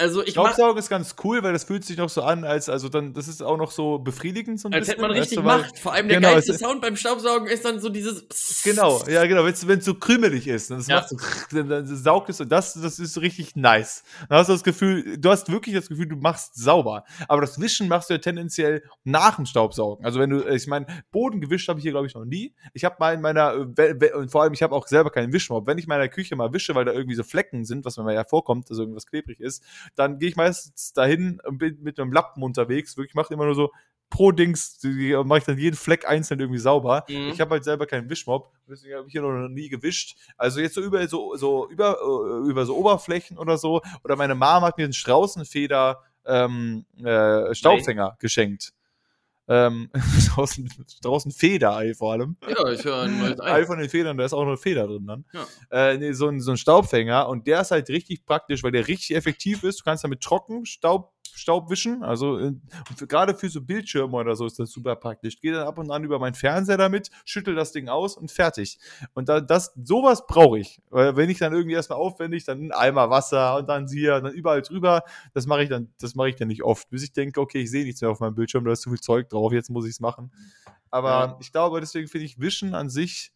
Also 0.00 0.24
ich 0.24 0.30
Staubsaugen 0.30 0.78
ist 0.78 0.88
ganz 0.88 1.14
cool, 1.24 1.42
weil 1.42 1.52
das 1.52 1.64
fühlt 1.64 1.84
sich 1.84 1.98
noch 1.98 2.08
so 2.08 2.22
an, 2.22 2.44
als 2.44 2.70
also 2.70 2.88
dann 2.88 3.12
das 3.12 3.28
ist 3.28 3.42
auch 3.42 3.58
noch 3.58 3.70
so 3.70 3.98
befriedigend 3.98 4.58
so 4.58 4.68
ein 4.68 4.72
als 4.72 4.88
bisschen. 4.88 5.04
Als 5.04 5.12
hätte 5.14 5.14
man 5.14 5.20
richtig 5.20 5.44
weißt 5.44 5.60
du, 5.60 5.62
Macht. 5.62 5.78
Vor 5.78 5.92
allem 5.92 6.08
der 6.08 6.16
genau, 6.16 6.32
geilste 6.32 6.56
Sound 6.56 6.80
beim 6.80 6.96
Staubsaugen 6.96 7.48
ist 7.48 7.66
dann 7.66 7.80
so 7.80 7.90
dieses. 7.90 8.62
Genau, 8.64 9.04
ja 9.06 9.26
genau, 9.26 9.44
wenn 9.44 9.78
es 9.78 9.84
so 9.84 9.94
krümelig 9.94 10.48
ist, 10.48 10.70
das 10.70 10.86
ja. 10.86 11.06
so, 11.06 11.16
dann, 11.52 11.68
dann 11.68 11.86
saugt 11.86 12.30
es 12.30 12.40
und 12.40 12.50
das 12.50 12.72
das 12.72 12.98
ist 12.98 13.20
richtig 13.20 13.56
nice. 13.56 14.02
Dann 14.30 14.38
hast 14.38 14.48
du 14.48 14.54
das 14.54 14.64
Gefühl, 14.64 15.18
du 15.18 15.28
hast 15.28 15.52
wirklich 15.52 15.74
das 15.74 15.88
Gefühl, 15.88 16.06
du 16.06 16.16
machst 16.16 16.54
sauber, 16.54 17.04
aber 17.28 17.42
das 17.42 17.60
Wischen 17.60 17.86
machst 17.86 18.08
du 18.08 18.14
ja 18.14 18.18
tendenziell 18.18 18.82
nach 19.04 19.36
dem 19.36 19.44
Staubsaugen. 19.44 20.02
Also 20.06 20.18
wenn 20.18 20.30
du 20.30 20.48
ich 20.48 20.66
meine, 20.66 20.86
Boden 21.12 21.42
gewischt 21.42 21.68
habe 21.68 21.78
ich 21.78 21.82
hier 21.82 21.92
glaube 21.92 22.06
ich 22.06 22.14
noch 22.14 22.24
nie. 22.24 22.54
Ich 22.72 22.86
habe 22.86 22.96
mal 22.98 23.12
in 23.12 23.20
meiner 23.20 23.54
und 23.54 24.30
vor 24.30 24.42
allem 24.44 24.54
ich 24.54 24.62
habe 24.62 24.74
auch 24.74 24.86
selber 24.86 25.10
keinen 25.10 25.34
Wischmob. 25.34 25.66
Wenn 25.66 25.76
ich 25.76 25.84
in 25.84 25.90
meiner 25.90 26.08
Küche 26.08 26.36
mal 26.36 26.54
wische, 26.54 26.74
weil 26.74 26.86
da 26.86 26.92
irgendwie 26.92 27.16
so 27.16 27.22
Flecken 27.22 27.66
sind, 27.66 27.84
was 27.84 27.98
mir 27.98 28.14
ja 28.14 28.24
vorkommt, 28.24 28.70
dass 28.70 28.78
irgendwas 28.78 29.06
klebrig 29.06 29.40
ist, 29.40 29.62
dann 29.96 30.18
gehe 30.18 30.28
ich 30.28 30.36
meistens 30.36 30.92
dahin 30.92 31.40
und 31.44 31.58
bin 31.58 31.82
mit 31.82 31.98
einem 31.98 32.12
Lappen 32.12 32.42
unterwegs. 32.42 32.96
Wirklich, 32.96 33.14
mache 33.14 33.32
immer 33.34 33.44
nur 33.44 33.54
so 33.54 33.70
pro 34.10 34.32
Dings, 34.32 34.78
mache 35.24 35.38
ich 35.38 35.44
dann 35.44 35.56
jeden 35.56 35.76
Fleck 35.76 36.06
einzeln 36.06 36.40
irgendwie 36.40 36.58
sauber. 36.58 37.04
Mhm. 37.08 37.30
Ich 37.32 37.40
habe 37.40 37.52
halt 37.52 37.64
selber 37.64 37.86
keinen 37.86 38.10
Wischmob, 38.10 38.52
deswegen 38.68 38.96
habe 38.96 39.06
ich 39.06 39.12
hier 39.12 39.22
noch 39.22 39.48
nie 39.48 39.68
gewischt. 39.68 40.16
Also 40.36 40.60
jetzt 40.60 40.74
so 40.74 40.82
über 40.82 41.06
so, 41.06 41.36
so 41.36 41.68
über, 41.70 41.98
äh, 42.00 42.48
über 42.48 42.66
so 42.66 42.76
Oberflächen 42.76 43.38
oder 43.38 43.56
so. 43.56 43.80
Oder 44.02 44.16
meine 44.16 44.34
Mom 44.34 44.62
hat 44.62 44.76
mir 44.76 44.84
einen 44.84 44.92
Straußenfeder 44.92 46.02
ähm, 46.26 46.84
äh, 47.02 47.54
Staubfänger 47.54 48.08
Nein. 48.08 48.16
geschenkt. 48.18 48.72
Ähm, 49.52 49.90
draußen, 50.34 50.70
draußen 51.02 51.32
Federei 51.32 51.92
vor 51.94 52.12
allem. 52.12 52.36
Ja, 52.48 52.70
ich 52.70 52.84
höre 52.84 53.02
ein 53.02 53.18
neues 53.18 53.40
Ei. 53.40 53.52
Ei 53.52 53.66
von 53.66 53.80
den 53.80 53.88
Federn, 53.88 54.16
da 54.16 54.24
ist 54.24 54.32
auch 54.32 54.42
noch 54.42 54.50
eine 54.50 54.56
Feder 54.56 54.86
drin 54.86 55.08
dann. 55.08 55.24
Ja. 55.32 55.90
Äh, 55.90 55.98
nee, 55.98 56.12
so, 56.12 56.28
ein, 56.28 56.40
so 56.40 56.52
ein 56.52 56.56
Staubfänger 56.56 57.28
und 57.28 57.48
der 57.48 57.62
ist 57.62 57.72
halt 57.72 57.88
richtig 57.88 58.24
praktisch, 58.24 58.62
weil 58.62 58.70
der 58.70 58.86
richtig 58.86 59.16
effektiv 59.16 59.64
ist. 59.64 59.80
Du 59.80 59.84
kannst 59.84 60.04
damit 60.04 60.20
trocken 60.20 60.66
Staub 60.66 61.12
Staub 61.38 61.70
wischen. 61.70 62.02
Also 62.02 62.38
äh, 62.38 62.52
gerade 63.08 63.34
für 63.34 63.48
so 63.48 63.60
Bildschirme 63.60 64.16
oder 64.16 64.36
so 64.36 64.46
ist 64.46 64.58
das 64.58 64.70
super 64.70 64.96
praktisch. 64.96 65.34
Ich 65.34 65.40
gehe 65.40 65.52
dann 65.52 65.66
ab 65.66 65.78
und 65.78 65.90
an 65.90 66.04
über 66.04 66.18
meinen 66.18 66.34
Fernseher 66.34 66.76
damit, 66.76 67.10
schüttel 67.24 67.54
das 67.54 67.72
Ding 67.72 67.88
aus 67.88 68.16
und 68.16 68.30
fertig. 68.30 68.78
Und 69.14 69.28
da, 69.28 69.40
das, 69.40 69.72
sowas 69.82 70.26
brauche 70.26 70.58
ich. 70.58 70.80
Weil 70.90 71.16
wenn 71.16 71.30
ich 71.30 71.38
dann 71.38 71.52
irgendwie 71.52 71.74
erstmal 71.74 71.98
aufwendig, 71.98 72.44
dann 72.44 72.66
ein 72.66 72.72
Eimer 72.72 73.10
Wasser 73.10 73.56
und 73.56 73.68
dann 73.68 73.88
hier, 73.88 74.16
und 74.16 74.24
dann 74.24 74.34
überall 74.34 74.62
drüber, 74.62 75.02
das 75.34 75.46
mache 75.46 75.62
ich 75.62 75.68
dann, 75.68 75.92
das 76.00 76.14
mache 76.14 76.30
ich 76.30 76.36
dann 76.36 76.48
nicht 76.48 76.62
oft. 76.62 76.90
Bis 76.90 77.02
ich 77.02 77.12
denke, 77.12 77.40
okay, 77.40 77.62
ich 77.62 77.70
sehe 77.70 77.84
nichts 77.84 78.00
mehr 78.00 78.10
auf 78.10 78.20
meinem 78.20 78.34
Bildschirm, 78.34 78.64
da 78.64 78.72
ist 78.72 78.82
zu 78.82 78.90
viel 78.90 79.00
Zeug 79.00 79.28
drauf, 79.28 79.52
jetzt 79.52 79.70
muss 79.70 79.86
ich 79.86 79.92
es 79.92 80.00
machen. 80.00 80.30
Aber 80.90 81.08
ja. 81.08 81.38
ich 81.40 81.52
glaube, 81.52 81.80
deswegen 81.80 82.08
finde 82.08 82.26
ich 82.26 82.40
Wischen 82.40 82.74
an 82.74 82.90
sich. 82.90 83.32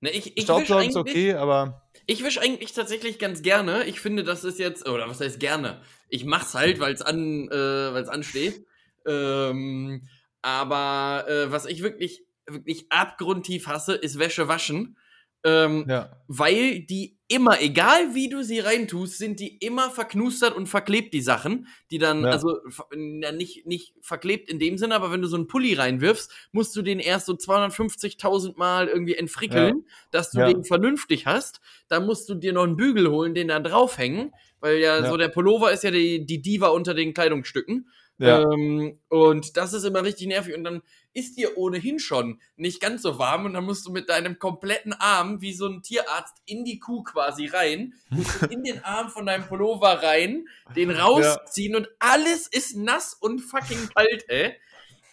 Ne, 0.00 0.10
ich, 0.10 0.36
ich 0.36 0.44
Staubsaugen 0.44 0.90
ist 0.90 0.96
okay, 0.96 1.34
aber. 1.34 1.82
Ich 2.06 2.22
wische 2.22 2.40
eigentlich 2.40 2.72
tatsächlich 2.72 3.18
ganz 3.18 3.42
gerne. 3.42 3.84
Ich 3.84 4.00
finde, 4.00 4.24
das 4.24 4.44
ist 4.44 4.58
jetzt, 4.58 4.88
oder 4.88 5.08
was 5.08 5.20
heißt 5.20 5.40
gerne? 5.40 5.80
Ich 6.08 6.24
mach's 6.24 6.54
halt, 6.54 6.80
weil 6.80 6.94
es 6.94 7.02
an, 7.02 7.48
äh, 7.50 8.04
ansteht. 8.08 8.64
Ähm, 9.06 10.08
aber 10.42 11.26
äh, 11.28 11.50
was 11.50 11.66
ich 11.66 11.82
wirklich, 11.82 12.24
wirklich 12.46 12.90
abgrundtief 12.90 13.66
hasse, 13.66 13.94
ist 13.94 14.18
Wäsche 14.18 14.48
waschen. 14.48 14.96
Ähm, 15.44 15.86
ja. 15.88 16.10
Weil 16.26 16.80
die 16.80 17.16
immer, 17.28 17.60
egal 17.60 18.14
wie 18.14 18.28
du 18.28 18.42
sie 18.42 18.58
reintust, 18.58 19.18
sind 19.18 19.38
die 19.38 19.58
immer 19.58 19.90
verknustert 19.90 20.56
und 20.56 20.66
verklebt, 20.66 21.14
die 21.14 21.20
Sachen. 21.20 21.68
Die 21.90 21.98
dann, 21.98 22.22
ja. 22.22 22.30
also 22.30 22.58
ja, 22.92 23.32
nicht, 23.32 23.66
nicht 23.66 23.94
verklebt 24.00 24.50
in 24.50 24.58
dem 24.58 24.78
Sinne, 24.78 24.94
aber 24.94 25.12
wenn 25.12 25.22
du 25.22 25.28
so 25.28 25.36
einen 25.36 25.46
Pulli 25.46 25.74
reinwirfst, 25.74 26.32
musst 26.52 26.74
du 26.74 26.82
den 26.82 26.98
erst 26.98 27.26
so 27.26 27.34
250.000 27.34 28.56
Mal 28.58 28.88
irgendwie 28.88 29.14
entfrickeln, 29.14 29.84
dass 30.10 30.30
du 30.30 30.44
den 30.44 30.64
vernünftig 30.64 31.26
hast. 31.26 31.60
Dann 31.88 32.06
musst 32.06 32.28
du 32.28 32.34
dir 32.34 32.52
noch 32.52 32.64
einen 32.64 32.76
Bügel 32.76 33.10
holen, 33.10 33.34
den 33.34 33.48
da 33.48 33.60
draufhängen, 33.60 34.32
weil 34.60 34.78
ja, 34.78 35.08
so 35.08 35.16
der 35.16 35.28
Pullover 35.28 35.72
ist 35.72 35.84
ja 35.84 35.90
die, 35.90 36.24
die 36.24 36.42
Diva 36.42 36.68
unter 36.68 36.94
den 36.94 37.14
Kleidungsstücken. 37.14 37.88
Ja. 38.18 38.42
Ähm, 38.42 38.98
und 39.08 39.56
das 39.56 39.72
ist 39.72 39.84
immer 39.84 40.02
richtig 40.02 40.26
nervig. 40.26 40.54
Und 40.56 40.64
dann 40.64 40.82
ist 41.12 41.38
dir 41.38 41.56
ohnehin 41.56 41.98
schon 41.98 42.40
nicht 42.56 42.80
ganz 42.80 43.02
so 43.02 43.18
warm 43.18 43.44
und 43.44 43.54
dann 43.54 43.64
musst 43.64 43.86
du 43.86 43.92
mit 43.92 44.08
deinem 44.08 44.38
kompletten 44.38 44.92
Arm 44.92 45.40
wie 45.40 45.52
so 45.52 45.66
ein 45.66 45.82
Tierarzt 45.82 46.36
in 46.44 46.64
die 46.64 46.78
Kuh 46.78 47.02
quasi 47.02 47.46
rein, 47.46 47.94
musst 48.10 48.42
du 48.42 48.46
in 48.46 48.64
den 48.64 48.84
Arm 48.84 49.08
von 49.08 49.26
deinem 49.26 49.46
Pullover 49.46 50.02
rein, 50.02 50.46
den 50.76 50.90
rausziehen 50.90 51.72
ja. 51.72 51.78
und 51.78 51.88
alles 51.98 52.48
ist 52.48 52.76
nass 52.76 53.14
und 53.14 53.40
fucking 53.40 53.88
kalt, 53.94 54.24
ey. 54.28 54.54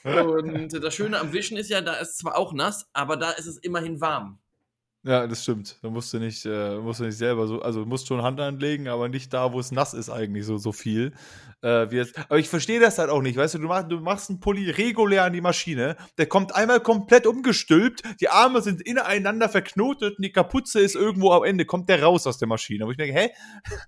Und 0.05 0.71
das 0.71 0.93
Schöne 0.93 1.19
am 1.19 1.33
Wischen 1.33 1.57
ist 1.57 1.71
ja, 1.71 1.81
da 1.81 1.95
ist 1.95 2.19
zwar 2.19 2.37
auch 2.37 2.53
nass, 2.53 2.87
aber 2.93 3.17
da 3.17 3.31
ist 3.31 3.47
es 3.47 3.57
immerhin 3.57 4.01
warm. 4.01 4.37
Ja, 5.07 5.27
das 5.27 5.43
stimmt. 5.43 5.77
Da 5.83 5.91
musst 5.91 6.11
du 6.13 6.17
nicht, 6.17 6.43
äh, 6.47 6.77
musst 6.77 6.99
du 6.99 7.03
nicht 7.03 7.17
selber 7.17 7.45
so, 7.45 7.61
also 7.61 7.81
du 7.81 7.85
musst 7.85 8.07
schon 8.07 8.23
Hand 8.23 8.39
anlegen, 8.39 8.87
aber 8.87 9.07
nicht 9.07 9.31
da, 9.31 9.53
wo 9.53 9.59
es 9.59 9.71
nass 9.71 9.93
ist 9.93 10.09
eigentlich 10.09 10.47
so, 10.47 10.57
so 10.57 10.71
viel. 10.71 11.13
Äh, 11.61 11.91
wie 11.91 11.97
jetzt. 11.97 12.17
Aber 12.17 12.39
ich 12.39 12.49
verstehe 12.49 12.79
das 12.79 12.97
halt 12.97 13.11
auch 13.11 13.21
nicht, 13.21 13.37
weißt 13.37 13.53
du, 13.53 13.59
du 13.59 13.67
machst, 13.67 13.91
du 13.91 13.99
machst 13.99 14.31
einen 14.31 14.39
Pulli 14.39 14.67
regulär 14.71 15.25
an 15.25 15.33
die 15.33 15.41
Maschine, 15.41 15.95
der 16.17 16.25
kommt 16.25 16.55
einmal 16.55 16.79
komplett 16.79 17.27
umgestülpt, 17.27 18.01
die 18.19 18.29
Arme 18.29 18.63
sind 18.63 18.81
ineinander 18.81 19.47
verknotet 19.47 20.17
und 20.17 20.23
die 20.23 20.31
Kapuze 20.31 20.79
ist 20.79 20.95
irgendwo 20.95 21.33
am 21.33 21.43
Ende, 21.43 21.65
kommt 21.65 21.87
der 21.87 22.01
raus 22.01 22.25
aus 22.25 22.39
der 22.39 22.47
Maschine. 22.47 22.87
Wo 22.87 22.91
ich 22.91 22.97
denke, 22.97 23.13
hä? 23.13 23.29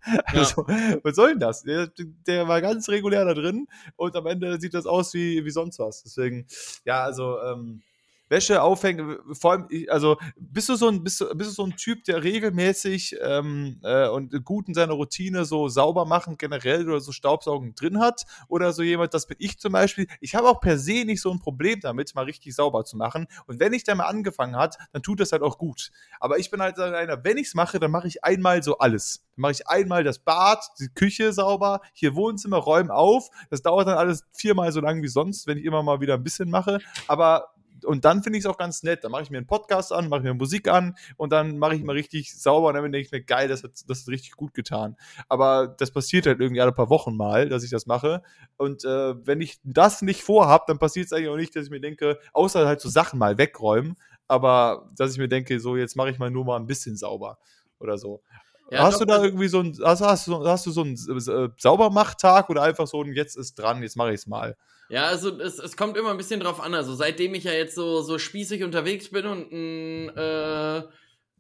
Also, 0.26 0.68
ja. 0.68 0.98
was 1.02 1.16
soll 1.16 1.30
denn 1.30 1.40
das? 1.40 1.64
Der, 1.64 1.90
der, 2.28 2.48
war 2.48 2.62
ganz 2.62 2.90
regulär 2.90 3.26
da 3.26 3.34
drin 3.34 3.68
und 3.96 4.16
am 4.16 4.28
Ende 4.28 4.60
sieht 4.62 4.76
das 4.76 4.86
aus 4.86 5.16
wie, 5.16 5.44
wie 5.44 5.50
sonst 5.50 5.80
was. 5.80 6.04
Deswegen, 6.04 6.46
ja, 6.86 7.04
also, 7.04 7.42
ähm, 7.42 7.82
Wäsche 8.30 8.62
aufhängen, 8.62 9.18
vor 9.34 9.52
allem, 9.52 9.68
also 9.90 10.18
bist 10.38 10.70
du 10.70 10.76
so 10.76 10.88
ein, 10.88 11.04
bist 11.04 11.22
du, 11.22 11.34
bist 11.36 11.52
du 11.52 11.56
so 11.56 11.66
ein 11.66 11.76
Typ, 11.76 12.04
der 12.04 12.24
regelmäßig 12.24 13.18
ähm, 13.22 13.80
äh, 13.84 14.08
und 14.10 14.44
gut 14.44 14.68
in 14.68 14.74
seiner 14.74 14.94
Routine 14.94 15.46
so 15.46 15.68
sauber 15.70 16.06
machen 16.06 16.38
generell 16.38 16.88
oder 16.88 17.00
so 17.00 17.12
Staubsaugen 17.12 17.76
drin 17.76 18.00
hat? 18.00 18.26
Oder 18.48 18.74
so 18.74 18.84
jemand, 18.84 19.14
das 19.14 19.28
bin 19.28 19.38
ich 19.40 19.60
zum 19.60 19.72
Beispiel. 19.72 20.08
Ich 20.20 20.36
habe 20.36 20.48
auch 20.48 20.60
per 20.60 20.78
se 20.78 21.06
nicht 21.06 21.22
so 21.22 21.32
ein 21.32 21.40
Problem 21.40 21.80
damit, 21.80 22.16
mal 22.16 22.26
richtig 22.26 22.56
sauber 22.56 22.84
zu 22.84 22.98
machen. 22.98 23.28
Und 23.46 23.60
wenn 23.60 23.74
ich 23.74 23.84
da 23.84 23.96
mal 23.96 24.06
angefangen 24.06 24.56
hat, 24.56 24.78
dann 24.92 25.04
tut 25.04 25.20
das 25.20 25.32
halt 25.32 25.42
auch 25.42 25.58
gut. 25.58 25.92
Aber 26.20 26.38
ich 26.38 26.52
bin 26.52 26.62
halt 26.62 26.80
einer, 26.80 27.24
wenn 27.24 27.38
ich 27.38 27.48
es 27.48 27.56
mache, 27.56 27.80
dann 27.80 27.92
mache 27.92 28.08
ich 28.08 28.24
einmal 28.24 28.64
so 28.64 28.78
alles. 28.78 29.24
Dann 29.36 29.42
mache 29.44 29.54
ich 29.54 29.68
einmal 29.68 30.04
das 30.04 30.20
Bad, 30.20 30.64
die 30.80 30.90
Küche 30.90 31.32
sauber, 31.34 31.82
hier 31.94 32.16
Wohnzimmer, 32.16 32.58
räumen 32.58 32.92
auf. 32.92 33.30
Das 33.50 33.62
dauert 33.62 33.88
dann 33.88 33.98
alles 33.98 34.26
viermal 34.34 34.72
so 34.72 34.82
lang 34.82 35.02
wie 35.02 35.08
sonst, 35.08 35.48
wenn 35.48 35.58
ich 35.58 35.66
immer 35.66 35.84
mal 35.84 36.02
wieder 36.02 36.16
ein 36.16 36.24
bisschen 36.24 36.50
mache. 36.50 36.80
Aber 37.08 37.54
und 37.84 38.06
dann 38.06 38.24
finde 38.24 38.40
ich 38.40 38.46
es 38.46 38.50
auch 38.50 38.58
ganz 38.58 38.84
nett. 38.84 39.04
Dann 39.04 39.12
mache 39.12 39.24
ich 39.24 39.30
mir 39.30 39.38
einen 39.38 39.48
Podcast 39.48 39.92
an, 39.92 40.10
mache 40.10 40.22
mir 40.22 40.34
Musik 40.34 40.68
an 40.68 40.96
und 41.16 41.32
dann 41.32 41.58
mache 41.58 41.76
ich 41.76 41.84
mal 41.84 41.94
richtig 41.94 42.38
sauber 42.40 42.70
und 42.70 42.74
dann 42.76 42.84
denke 42.92 43.06
ich 43.06 43.12
mir, 43.12 43.22
geil, 43.22 43.48
das 43.48 43.64
hat, 43.64 43.72
das 43.88 44.02
hat 44.02 44.08
richtig 44.10 44.32
gut 44.32 44.54
getan. 44.54 44.96
Aber 45.30 45.68
das 45.68 45.92
passiert 45.92 46.26
halt 46.26 46.40
irgendwie 46.40 46.62
alle 46.62 46.72
paar 46.72 46.90
Wochen 46.90 47.16
mal, 47.16 47.50
dass 47.50 47.64
ich 47.64 47.70
das 47.70 47.86
mache. 47.86 48.22
Und 48.58 48.86
äh, 48.86 49.16
wenn 49.26 49.42
ich 49.42 49.60
das 49.64 50.02
nicht 50.02 50.24
vorhabe, 50.24 50.66
dann 50.68 50.80
passiert 50.80 51.08
es 51.08 51.14
eigentlich 51.14 51.30
auch 51.30 51.38
nicht, 51.38 51.56
dass 51.56 51.66
ich 51.66 51.72
mir 51.72 51.82
denke, 51.82 52.20
außer 52.34 52.68
halt 52.68 52.82
so 52.82 52.90
Sachen 52.90 53.20
mal 53.20 53.38
wegräumen, 53.38 53.96
aber 54.28 54.90
dass 54.96 55.12
ich 55.12 55.18
mir 55.18 55.28
denke, 55.28 55.60
so 55.60 55.76
jetzt 55.76 55.96
mache 55.96 56.10
ich 56.10 56.20
mal 56.20 56.32
nur 56.32 56.46
mal 56.46 56.58
ein 56.58 56.68
bisschen 56.68 56.98
sauber 56.98 57.38
oder 57.80 57.98
so. 57.98 58.22
Ja, 58.70 58.84
hast 58.84 58.96
doch, 58.96 59.00
du 59.00 59.06
da 59.06 59.24
irgendwie 59.24 59.48
so 59.48 59.60
ein, 59.60 59.78
hast, 59.84 60.02
hast, 60.02 60.28
hast 60.28 60.66
du 60.66 60.72
so 60.72 60.82
einen 60.82 60.96
äh, 60.96 61.50
Saubermachttag 61.58 62.50
oder 62.50 62.64
einfach 62.64 62.88
so 62.88 63.02
ein 63.02 63.14
Jetzt 63.14 63.38
ist 63.38 63.56
dran, 63.56 63.82
jetzt 63.82 63.96
mache 63.96 64.10
ich 64.10 64.22
es 64.22 64.28
mal? 64.28 64.58
Ja, 64.90 65.06
also 65.06 65.40
es, 65.40 65.60
es 65.60 65.76
kommt 65.76 65.98
immer 65.98 66.12
ein 66.12 66.18
bisschen 66.18 66.40
drauf 66.40 66.62
an. 66.62 66.74
Also 66.74 66.96
seitdem 66.96 67.34
ich 67.34 67.44
ja 67.44 67.52
jetzt 67.52 67.76
so, 67.76 68.02
so 68.02 68.18
spießig 68.18 68.64
unterwegs 68.64 69.10
bin 69.10 69.26
und 69.26 69.52
ein, 69.52 70.10
äh, 70.18 70.78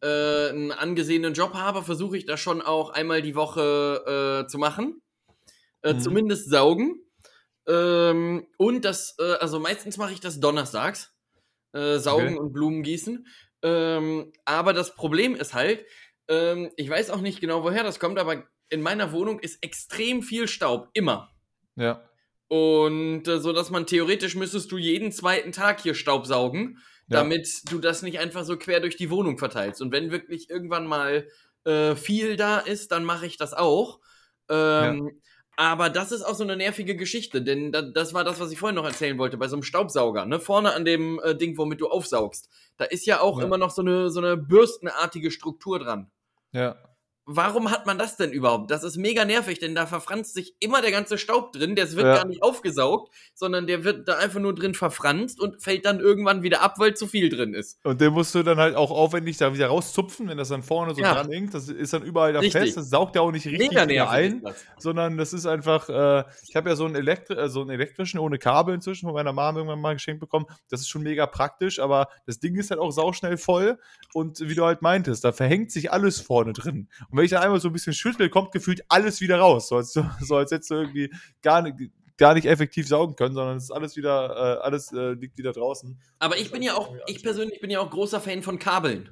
äh, 0.01 0.49
einen 0.49 0.71
angesehenen 0.71 1.33
Job 1.33 1.53
habe, 1.53 1.83
versuche 1.83 2.17
ich 2.17 2.25
das 2.25 2.39
schon 2.39 2.61
auch 2.61 2.89
einmal 2.91 3.21
die 3.21 3.35
Woche 3.35 4.43
äh, 4.45 4.47
zu 4.47 4.57
machen. 4.57 5.01
Äh, 5.81 5.93
mhm. 5.93 5.99
Zumindest 6.01 6.49
saugen. 6.49 7.01
Ähm, 7.67 8.47
und 8.57 8.85
das, 8.85 9.15
äh, 9.19 9.33
also 9.39 9.59
meistens 9.59 9.97
mache 9.97 10.13
ich 10.13 10.19
das 10.19 10.39
donnerstags. 10.39 11.13
Äh, 11.73 11.99
saugen 11.99 12.29
okay. 12.29 12.37
und 12.37 12.53
Blumen 12.53 12.83
gießen. 12.83 13.27
Ähm, 13.61 14.31
aber 14.45 14.73
das 14.73 14.95
Problem 14.95 15.35
ist 15.35 15.53
halt, 15.53 15.85
ähm, 16.27 16.71
ich 16.75 16.89
weiß 16.89 17.09
auch 17.09 17.21
nicht 17.21 17.41
genau, 17.41 17.63
woher 17.63 17.83
das 17.83 17.99
kommt, 17.99 18.19
aber 18.19 18.43
in 18.69 18.81
meiner 18.81 19.11
Wohnung 19.11 19.39
ist 19.39 19.63
extrem 19.63 20.21
viel 20.21 20.47
Staub. 20.47 20.89
Immer. 20.93 21.29
Ja. 21.75 22.03
Und 22.47 23.27
äh, 23.27 23.39
so 23.39 23.53
dass 23.53 23.69
man 23.69 23.85
theoretisch 23.85 24.35
müsstest 24.35 24.71
du 24.71 24.77
jeden 24.77 25.11
zweiten 25.11 25.51
Tag 25.51 25.81
hier 25.81 25.95
Staub 25.95 26.25
saugen, 26.25 26.77
ja. 27.07 27.19
damit 27.19 27.71
du 27.71 27.79
das 27.79 28.01
nicht 28.01 28.19
einfach 28.19 28.45
so 28.45 28.57
quer 28.57 28.79
durch 28.79 28.95
die 28.95 29.09
Wohnung 29.09 29.37
verteilst. 29.37 29.81
Und 29.81 29.91
wenn 29.91 30.11
wirklich 30.11 30.49
irgendwann 30.49 30.87
mal 30.87 31.27
äh, 31.65 31.95
viel 31.95 32.37
da 32.37 32.59
ist, 32.59 32.91
dann 32.91 33.03
mache 33.03 33.25
ich 33.25 33.37
das 33.37 33.53
auch. 33.53 33.99
Ähm, 34.49 35.07
ja. 35.07 35.13
Aber 35.59 35.89
das 35.89 36.11
ist 36.11 36.21
auch 36.21 36.35
so 36.35 36.43
eine 36.43 36.55
nervige 36.55 36.95
Geschichte, 36.95 37.41
denn 37.41 37.71
da, 37.71 37.81
das 37.81 38.13
war 38.13 38.23
das, 38.23 38.39
was 38.39 38.51
ich 38.51 38.59
vorhin 38.59 38.75
noch 38.75 38.85
erzählen 38.85 39.17
wollte, 39.17 39.37
bei 39.37 39.47
so 39.47 39.55
einem 39.55 39.63
Staubsauger, 39.63 40.27
ne? 40.27 40.39
Vorne 40.39 40.73
an 40.73 40.85
dem 40.85 41.19
äh, 41.23 41.35
Ding, 41.35 41.57
womit 41.57 41.81
du 41.81 41.87
aufsaugst. 41.87 42.47
Da 42.77 42.85
ist 42.85 43.07
ja 43.07 43.21
auch 43.21 43.39
ja. 43.39 43.45
immer 43.45 43.57
noch 43.57 43.71
so 43.71 43.81
eine, 43.81 44.11
so 44.11 44.19
eine 44.19 44.37
bürstenartige 44.37 45.31
Struktur 45.31 45.79
dran. 45.79 46.11
Ja 46.53 46.86
warum 47.29 47.69
hat 47.69 47.85
man 47.85 47.99
das 47.99 48.15
denn 48.15 48.31
überhaupt? 48.31 48.71
Das 48.71 48.83
ist 48.83 48.95
mega 48.95 49.25
nervig, 49.25 49.59
denn 49.59 49.75
da 49.75 49.85
verfranst 49.85 50.33
sich 50.33 50.55
immer 50.61 50.81
der 50.81 50.91
ganze 50.91 51.17
Staub 51.17 51.51
drin. 51.51 51.75
Der 51.75 51.91
wird 51.91 52.05
ja. 52.05 52.15
gar 52.15 52.25
nicht 52.25 52.41
aufgesaugt, 52.41 53.13
sondern 53.35 53.67
der 53.67 53.83
wird 53.83 54.07
da 54.07 54.17
einfach 54.17 54.39
nur 54.39 54.55
drin 54.55 54.73
verfranst 54.73 55.39
und 55.41 55.61
fällt 55.61 55.85
dann 55.85 55.99
irgendwann 55.99 56.41
wieder 56.41 56.61
ab, 56.61 56.75
weil 56.79 56.95
zu 56.95 57.05
viel 57.05 57.29
drin 57.29 57.53
ist. 57.53 57.79
Und 57.83 57.99
den 57.99 58.13
musst 58.13 58.33
du 58.33 58.43
dann 58.43 58.57
halt 58.57 58.75
auch 58.75 58.91
aufwendig 58.91 59.37
da 59.37 59.53
wieder 59.53 59.67
rauszupfen, 59.67 60.29
wenn 60.29 60.37
das 60.37 60.47
dann 60.47 60.63
vorne 60.63 60.95
so 60.95 61.01
ja. 61.01 61.13
dran 61.13 61.29
hängt. 61.29 61.53
Das 61.53 61.67
ist 61.67 61.91
dann 61.91 62.01
überall 62.01 62.31
da 62.31 62.39
richtig. 62.39 62.61
fest. 62.61 62.77
Das 62.77 62.89
saugt 62.89 63.15
ja 63.15 63.21
auch 63.21 63.31
nicht 63.31 63.45
richtig 63.45 63.71
mega 63.71 64.09
ein, 64.09 64.41
sondern 64.79 65.17
das 65.17 65.33
ist 65.33 65.45
einfach. 65.45 65.89
Äh, 65.89 66.23
ich 66.47 66.55
habe 66.55 66.69
ja 66.69 66.77
so 66.77 66.85
einen, 66.85 66.95
Elektri 66.95 67.35
äh, 67.35 67.49
so 67.49 67.59
einen 67.59 67.71
elektrischen 67.71 68.19
ohne 68.19 68.39
Kabel 68.39 68.73
inzwischen 68.73 69.05
von 69.05 69.13
meiner 69.13 69.33
Mama 69.33 69.59
irgendwann 69.59 69.81
mal 69.81 69.93
geschenkt 69.93 70.21
bekommen. 70.21 70.45
Das 70.69 70.79
ist 70.79 70.87
schon 70.87 71.03
mega 71.03 71.25
praktisch, 71.25 71.79
aber 71.79 72.07
das 72.25 72.39
Ding 72.39 72.55
ist 72.55 72.71
halt 72.71 72.79
auch 72.79 72.91
sauschnell 72.91 73.35
voll. 73.35 73.77
Und 74.13 74.39
wie 74.39 74.55
du 74.55 74.63
halt 74.63 74.81
meintest, 74.81 75.25
da 75.25 75.33
verhängt 75.33 75.71
sich 75.71 75.91
alles 75.91 76.21
vorne 76.21 76.53
drin. 76.53 76.87
Und 77.09 77.16
wenn 77.17 77.25
ich 77.25 77.31
da 77.31 77.41
einmal 77.41 77.59
so 77.59 77.69
ein 77.69 77.73
bisschen 77.73 77.93
schüttel, 77.93 78.29
kommt 78.29 78.51
gefühlt 78.51 78.83
alles 78.87 79.21
wieder 79.21 79.39
raus. 79.39 79.69
So 79.69 79.77
als, 79.77 79.93
so 80.21 80.35
als 80.35 80.51
hättest 80.51 80.71
du 80.71 80.75
irgendwie 80.75 81.11
gar 81.41 81.61
nicht, 81.61 81.91
gar 82.17 82.33
nicht 82.33 82.45
effektiv 82.45 82.87
saugen 82.87 83.15
können, 83.15 83.35
sondern 83.35 83.57
es 83.57 83.63
ist 83.63 83.71
alles 83.71 83.95
wieder, 83.95 84.29
äh, 84.29 84.63
alles 84.63 84.91
äh, 84.91 85.13
liegt 85.13 85.37
wieder 85.37 85.53
draußen. 85.53 85.99
Aber 86.19 86.37
ich 86.37 86.51
bin 86.51 86.61
ja 86.61 86.75
auch, 86.75 86.93
ich 87.07 87.23
persönlich 87.23 87.59
bin 87.59 87.69
ja 87.69 87.79
auch 87.79 87.89
großer 87.89 88.21
Fan 88.21 88.41
von 88.41 88.59
Kabeln. 88.59 89.09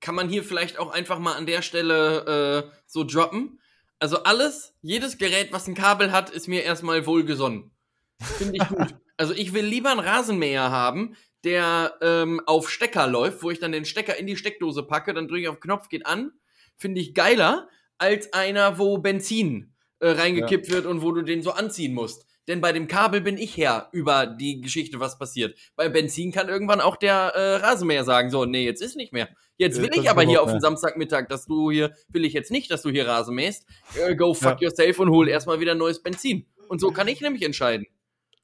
Kann 0.00 0.14
man 0.14 0.28
hier 0.28 0.44
vielleicht 0.44 0.78
auch 0.78 0.92
einfach 0.92 1.18
mal 1.18 1.34
an 1.34 1.46
der 1.46 1.62
Stelle 1.62 2.68
äh, 2.68 2.76
so 2.86 3.04
droppen? 3.04 3.58
Also 3.98 4.22
alles, 4.22 4.74
jedes 4.80 5.18
Gerät, 5.18 5.52
was 5.52 5.66
ein 5.66 5.74
Kabel 5.74 6.12
hat, 6.12 6.30
ist 6.30 6.46
mir 6.46 6.62
erstmal 6.62 7.06
wohlgesonnen. 7.06 7.72
Finde 8.20 8.58
ich 8.60 8.68
gut. 8.68 8.94
Also 9.20 9.34
ich 9.34 9.52
will 9.52 9.64
lieber 9.64 9.90
einen 9.90 9.98
Rasenmäher 9.98 10.70
haben, 10.70 11.16
der 11.42 11.96
ähm, 12.00 12.40
auf 12.46 12.70
Stecker 12.70 13.08
läuft, 13.08 13.42
wo 13.42 13.50
ich 13.50 13.58
dann 13.58 13.72
den 13.72 13.84
Stecker 13.84 14.16
in 14.16 14.28
die 14.28 14.36
Steckdose 14.36 14.84
packe, 14.84 15.12
dann 15.12 15.26
drücke 15.26 15.40
ich 15.40 15.48
auf 15.48 15.58
Knopf, 15.58 15.88
geht 15.88 16.06
an. 16.06 16.30
Finde 16.78 17.00
ich 17.00 17.14
geiler, 17.14 17.68
als 17.98 18.32
einer, 18.32 18.78
wo 18.78 18.98
Benzin 18.98 19.74
äh, 20.00 20.08
reingekippt 20.08 20.68
ja. 20.68 20.74
wird 20.74 20.86
und 20.86 21.02
wo 21.02 21.12
du 21.12 21.22
den 21.22 21.42
so 21.42 21.50
anziehen 21.50 21.92
musst. 21.92 22.24
Denn 22.48 22.62
bei 22.62 22.72
dem 22.72 22.88
Kabel 22.88 23.20
bin 23.20 23.36
ich 23.36 23.58
her 23.58 23.90
über 23.92 24.26
die 24.26 24.62
Geschichte, 24.62 24.98
was 25.00 25.18
passiert. 25.18 25.58
Bei 25.76 25.90
Benzin 25.90 26.32
kann 26.32 26.48
irgendwann 26.48 26.80
auch 26.80 26.96
der 26.96 27.14
äh, 27.34 27.56
Rasenmäher 27.56 28.04
sagen, 28.04 28.30
so, 28.30 28.46
nee, 28.46 28.64
jetzt 28.64 28.80
ist 28.80 28.96
nicht 28.96 29.12
mehr. 29.12 29.28
Jetzt 29.58 29.82
will 29.82 29.90
ja, 29.92 30.00
ich 30.00 30.08
aber 30.08 30.22
hier 30.22 30.42
auf 30.42 30.50
den 30.50 30.60
Samstagmittag, 30.60 31.28
dass 31.28 31.44
du 31.44 31.70
hier, 31.70 31.92
will 32.08 32.24
ich 32.24 32.32
jetzt 32.32 32.50
nicht, 32.50 32.70
dass 32.70 32.80
du 32.82 32.90
hier 32.90 33.06
Rasen 33.06 33.34
mähst. 33.34 33.66
Äh, 33.96 34.16
go 34.16 34.32
fuck 34.32 34.62
ja. 34.62 34.68
yourself 34.68 34.98
und 34.98 35.10
hol 35.10 35.28
erstmal 35.28 35.60
wieder 35.60 35.74
neues 35.74 36.02
Benzin. 36.02 36.46
Und 36.68 36.80
so 36.80 36.90
kann 36.90 37.06
ich 37.08 37.20
nämlich 37.20 37.42
entscheiden. 37.42 37.86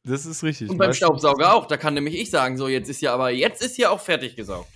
Das 0.02 0.26
ist 0.26 0.42
richtig. 0.42 0.68
Und 0.68 0.76
beim 0.76 0.92
Staubsauger 0.92 1.54
auch. 1.54 1.66
Da 1.66 1.78
kann 1.78 1.94
nämlich 1.94 2.20
ich 2.20 2.30
sagen, 2.30 2.58
so, 2.58 2.68
jetzt 2.68 2.90
ist 2.90 3.00
ja 3.00 3.14
aber, 3.14 3.30
jetzt 3.30 3.62
ist 3.62 3.78
ja 3.78 3.88
auch 3.88 4.00
fertig 4.00 4.36
gesaugt. 4.36 4.68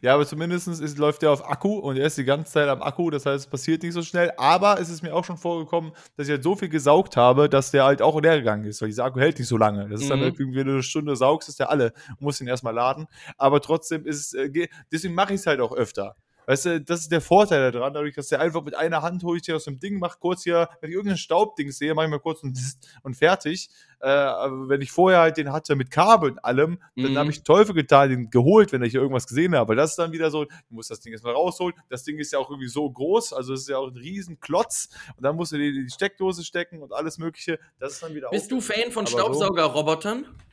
Ja, 0.00 0.14
aber 0.14 0.26
zumindest 0.26 0.68
ist, 0.68 0.98
läuft 0.98 1.22
der 1.22 1.30
auf 1.30 1.48
Akku 1.48 1.78
und 1.78 1.96
er 1.96 2.06
ist 2.06 2.18
die 2.18 2.24
ganze 2.24 2.52
Zeit 2.52 2.68
am 2.68 2.82
Akku, 2.82 3.10
das 3.10 3.26
heißt, 3.26 3.46
es 3.46 3.50
passiert 3.50 3.82
nicht 3.82 3.94
so 3.94 4.02
schnell. 4.02 4.32
Aber 4.36 4.80
es 4.80 4.88
ist 4.88 5.02
mir 5.02 5.14
auch 5.14 5.24
schon 5.24 5.36
vorgekommen, 5.36 5.92
dass 6.16 6.26
ich 6.26 6.32
halt 6.32 6.42
so 6.42 6.54
viel 6.54 6.68
gesaugt 6.68 7.16
habe, 7.16 7.48
dass 7.48 7.70
der 7.70 7.84
halt 7.84 8.02
auch 8.02 8.20
leer 8.20 8.38
gegangen 8.38 8.64
ist, 8.64 8.80
weil 8.80 8.88
dieser 8.88 9.04
Akku 9.04 9.18
hält 9.18 9.38
nicht 9.38 9.48
so 9.48 9.56
lange. 9.56 9.88
Das 9.88 10.00
ist 10.00 10.10
dann 10.10 10.20
mhm. 10.20 10.26
irgendwie, 10.26 10.56
wenn 10.56 10.66
du 10.66 10.74
eine 10.74 10.82
Stunde 10.82 11.16
saugst, 11.16 11.48
ist 11.48 11.58
der 11.58 11.70
alle 11.70 11.92
musst 12.20 12.40
ihn 12.40 12.46
erstmal 12.46 12.74
laden. 12.74 13.06
Aber 13.38 13.60
trotzdem 13.60 14.06
ist 14.06 14.32
es, 14.32 14.34
äh, 14.34 14.68
deswegen 14.92 15.14
mache 15.14 15.34
ich 15.34 15.40
es 15.40 15.46
halt 15.46 15.60
auch 15.60 15.72
öfter. 15.72 16.16
Weißt 16.46 16.64
du, 16.66 16.80
das 16.80 17.00
ist 17.00 17.12
der 17.12 17.20
Vorteil 17.20 17.72
daran, 17.72 17.92
dadurch, 17.92 18.14
dass 18.14 18.28
der 18.28 18.40
einfach 18.40 18.62
mit 18.62 18.74
einer 18.76 19.02
Hand 19.02 19.24
hole 19.24 19.36
ich 19.36 19.42
dir 19.42 19.56
aus 19.56 19.64
dem 19.64 19.80
Ding, 19.80 19.98
mach 19.98 20.20
kurz 20.20 20.44
hier, 20.44 20.68
wenn 20.80 20.90
ich 20.90 20.96
irgendein 20.96 21.18
Staubding 21.18 21.72
sehe, 21.72 21.94
mache 21.94 22.06
ich 22.06 22.10
mal 22.10 22.20
kurz 22.20 22.42
und, 22.42 22.58
und 23.02 23.14
fertig. 23.14 23.68
Äh, 24.00 24.08
aber 24.08 24.68
wenn 24.68 24.80
ich 24.80 24.92
vorher 24.92 25.20
halt 25.20 25.36
den 25.36 25.52
hatte 25.52 25.74
mit 25.74 25.90
Kabel 25.90 26.32
und 26.32 26.44
allem, 26.44 26.78
dann 26.94 27.12
mhm. 27.12 27.18
habe 27.18 27.30
ich 27.30 27.42
Teufel 27.42 27.74
getan, 27.74 28.10
den 28.10 28.30
geholt, 28.30 28.72
wenn 28.72 28.82
ich 28.82 28.92
hier 28.92 29.00
irgendwas 29.00 29.26
gesehen 29.26 29.54
habe. 29.56 29.74
Das 29.74 29.90
ist 29.90 29.96
dann 29.96 30.12
wieder 30.12 30.30
so, 30.30 30.44
du 30.44 30.50
musst 30.68 30.90
das 30.90 31.00
Ding 31.00 31.12
erstmal 31.12 31.34
rausholen. 31.34 31.74
Das 31.88 32.04
Ding 32.04 32.18
ist 32.18 32.32
ja 32.32 32.38
auch 32.38 32.50
irgendwie 32.50 32.68
so 32.68 32.88
groß, 32.88 33.32
also 33.32 33.54
es 33.54 33.62
ist 33.62 33.68
ja 33.68 33.78
auch 33.78 33.88
ein 33.88 33.96
riesen 33.96 34.38
Klotz. 34.38 34.88
Und 35.16 35.24
dann 35.24 35.34
musst 35.36 35.52
du 35.52 35.58
die, 35.58 35.72
die 35.72 35.90
Steckdose 35.90 36.44
stecken 36.44 36.82
und 36.82 36.92
alles 36.92 37.18
Mögliche. 37.18 37.58
Das 37.78 37.94
ist 37.94 38.02
dann 38.02 38.14
wieder 38.14 38.30
Bist 38.30 38.52
du 38.52 38.60
Fan 38.60 38.92
von 38.92 39.06
Staubsaugerrobotern? 39.06 40.24
So, 40.24 40.45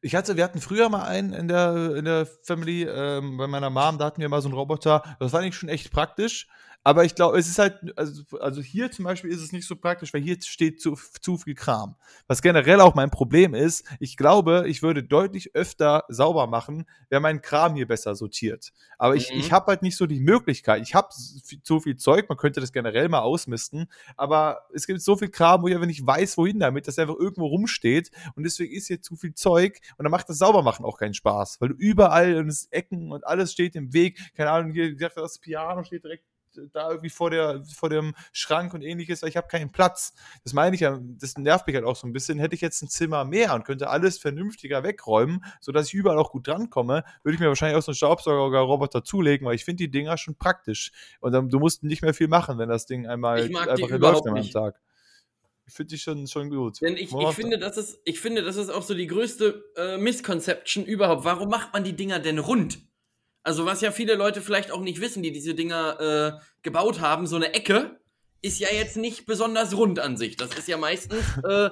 ich 0.00 0.14
hatte, 0.14 0.36
wir 0.36 0.44
hatten 0.44 0.60
früher 0.60 0.88
mal 0.88 1.04
einen 1.04 1.32
in 1.32 1.48
der, 1.48 1.94
in 1.96 2.04
der 2.04 2.26
Family, 2.42 2.84
ähm, 2.84 3.36
bei 3.36 3.46
meiner 3.46 3.70
Mom, 3.70 3.98
da 3.98 4.06
hatten 4.06 4.20
wir 4.20 4.28
mal 4.28 4.40
so 4.40 4.48
einen 4.48 4.56
Roboter. 4.56 5.02
Das 5.18 5.32
fand 5.32 5.46
ich 5.46 5.56
schon 5.56 5.68
echt 5.68 5.90
praktisch. 5.90 6.46
Aber 6.84 7.04
ich 7.04 7.14
glaube, 7.14 7.38
es 7.38 7.48
ist 7.48 7.58
halt, 7.58 7.76
also, 7.96 8.22
also, 8.38 8.62
hier 8.62 8.90
zum 8.90 9.04
Beispiel 9.04 9.30
ist 9.30 9.42
es 9.42 9.52
nicht 9.52 9.66
so 9.66 9.76
praktisch, 9.76 10.14
weil 10.14 10.22
hier 10.22 10.38
steht 10.40 10.80
zu, 10.80 10.96
zu 11.20 11.36
viel 11.36 11.54
Kram. 11.54 11.96
Was 12.28 12.40
generell 12.40 12.80
auch 12.80 12.94
mein 12.94 13.10
Problem 13.10 13.52
ist, 13.52 13.84
ich 14.00 14.16
glaube, 14.16 14.64
ich 14.66 14.82
würde 14.82 15.02
deutlich 15.02 15.54
öfter 15.54 16.04
sauber 16.08 16.46
machen, 16.46 16.86
wäre 17.10 17.20
mein 17.20 17.42
Kram 17.42 17.74
hier 17.74 17.86
besser 17.86 18.14
sortiert. 18.14 18.72
Aber 18.96 19.12
mhm. 19.12 19.18
ich, 19.18 19.30
ich 19.32 19.52
habe 19.52 19.66
halt 19.66 19.82
nicht 19.82 19.96
so 19.96 20.06
die 20.06 20.20
Möglichkeit. 20.20 20.82
Ich 20.82 20.94
habe 20.94 21.08
zu 21.62 21.80
viel 21.80 21.96
Zeug, 21.96 22.28
man 22.28 22.38
könnte 22.38 22.60
das 22.60 22.72
generell 22.72 23.08
mal 23.08 23.20
ausmisten, 23.20 23.90
aber 24.16 24.62
es 24.72 24.86
gibt 24.86 25.02
so 25.02 25.16
viel 25.16 25.28
Kram, 25.28 25.62
wo 25.62 25.68
ich 25.68 25.74
einfach 25.74 25.86
nicht 25.86 26.06
weiß, 26.06 26.38
wohin 26.38 26.58
damit, 26.58 26.88
dass 26.88 26.96
er 26.96 27.02
einfach 27.02 27.18
irgendwo 27.18 27.46
rumsteht 27.46 28.10
und 28.34 28.44
deswegen 28.44 28.74
ist 28.74 28.86
hier 28.86 29.02
zu 29.02 29.16
viel 29.16 29.34
Zeug 29.34 29.78
und 29.98 30.04
dann 30.04 30.10
macht 30.10 30.28
das 30.28 30.38
Saubermachen 30.38 30.84
auch 30.84 30.98
keinen 30.98 31.14
Spaß, 31.14 31.60
weil 31.60 31.70
du 31.70 31.74
überall 31.74 32.36
und 32.36 32.48
Ecken 32.70 33.12
und 33.12 33.26
alles 33.26 33.52
steht 33.52 33.76
im 33.76 33.92
Weg. 33.92 34.18
Keine 34.34 34.50
Ahnung, 34.50 34.72
hier, 34.72 34.96
das 34.96 35.38
Piano 35.38 35.84
steht 35.84 36.04
direkt 36.04 36.24
da 36.72 36.88
irgendwie 36.88 37.10
vor, 37.10 37.30
der, 37.30 37.62
vor 37.64 37.88
dem 37.88 38.14
Schrank 38.32 38.74
und 38.74 38.82
ähnliches, 38.82 39.22
weil 39.22 39.28
ich 39.28 39.36
habe 39.36 39.48
keinen 39.48 39.72
Platz. 39.72 40.14
Das 40.44 40.52
meine 40.52 40.74
ich 40.74 40.80
ja, 40.80 40.98
das 41.00 41.36
nervt 41.36 41.66
mich 41.66 41.76
halt 41.76 41.84
auch 41.84 41.96
so 41.96 42.06
ein 42.06 42.12
bisschen. 42.12 42.38
Hätte 42.38 42.54
ich 42.54 42.60
jetzt 42.60 42.82
ein 42.82 42.88
Zimmer 42.88 43.24
mehr 43.24 43.54
und 43.54 43.64
könnte 43.64 43.88
alles 43.88 44.18
vernünftiger 44.18 44.82
wegräumen, 44.82 45.44
sodass 45.60 45.88
ich 45.88 45.94
überall 45.94 46.18
auch 46.18 46.30
gut 46.30 46.46
drankomme, 46.46 47.04
würde 47.22 47.34
ich 47.34 47.40
mir 47.40 47.48
wahrscheinlich 47.48 47.76
auch 47.76 47.82
so 47.82 47.90
einen 47.90 47.96
Staubsauger-Roboter 47.96 49.04
zulegen, 49.04 49.46
weil 49.46 49.54
ich 49.54 49.64
finde 49.64 49.84
die 49.84 49.90
Dinger 49.90 50.16
schon 50.18 50.34
praktisch. 50.36 50.92
Und 51.20 51.32
dann, 51.32 51.48
du 51.48 51.58
musst 51.58 51.82
nicht 51.82 52.02
mehr 52.02 52.14
viel 52.14 52.28
machen, 52.28 52.58
wenn 52.58 52.68
das 52.68 52.86
Ding 52.86 53.06
einmal 53.06 53.42
einfach 53.42 53.90
läuft 53.90 54.26
am 54.26 54.50
Tag. 54.50 54.80
Ich 55.68 55.74
finde 55.74 55.90
die 55.90 55.98
schon, 55.98 56.26
schon 56.26 56.48
gut. 56.48 56.80
Denn 56.80 56.96
ich, 56.96 57.12
ich, 57.12 57.34
finde, 57.34 57.58
das 57.58 57.76
ist, 57.76 58.00
ich 58.04 58.20
finde, 58.20 58.42
das 58.42 58.56
ist 58.56 58.70
auch 58.70 58.82
so 58.82 58.94
die 58.94 59.06
größte 59.06 59.64
äh, 59.76 59.98
Misconception 59.98 60.86
überhaupt. 60.86 61.24
Warum 61.24 61.50
macht 61.50 61.74
man 61.74 61.84
die 61.84 61.92
Dinger 61.92 62.20
denn 62.20 62.38
rund? 62.38 62.87
Also 63.42 63.64
was 63.64 63.80
ja 63.80 63.92
viele 63.92 64.14
Leute 64.14 64.40
vielleicht 64.40 64.70
auch 64.70 64.80
nicht 64.80 65.00
wissen, 65.00 65.22
die 65.22 65.32
diese 65.32 65.54
Dinger 65.54 66.38
äh, 66.38 66.44
gebaut 66.62 67.00
haben, 67.00 67.26
so 67.26 67.36
eine 67.36 67.54
Ecke 67.54 67.98
ist 68.42 68.60
ja 68.60 68.68
jetzt 68.72 68.96
nicht 68.96 69.26
besonders 69.26 69.76
rund 69.76 69.98
an 69.98 70.16
sich. 70.16 70.36
Das 70.36 70.54
ist 70.54 70.68
ja 70.68 70.76
meistens 70.76 71.24
äh, 71.44 71.70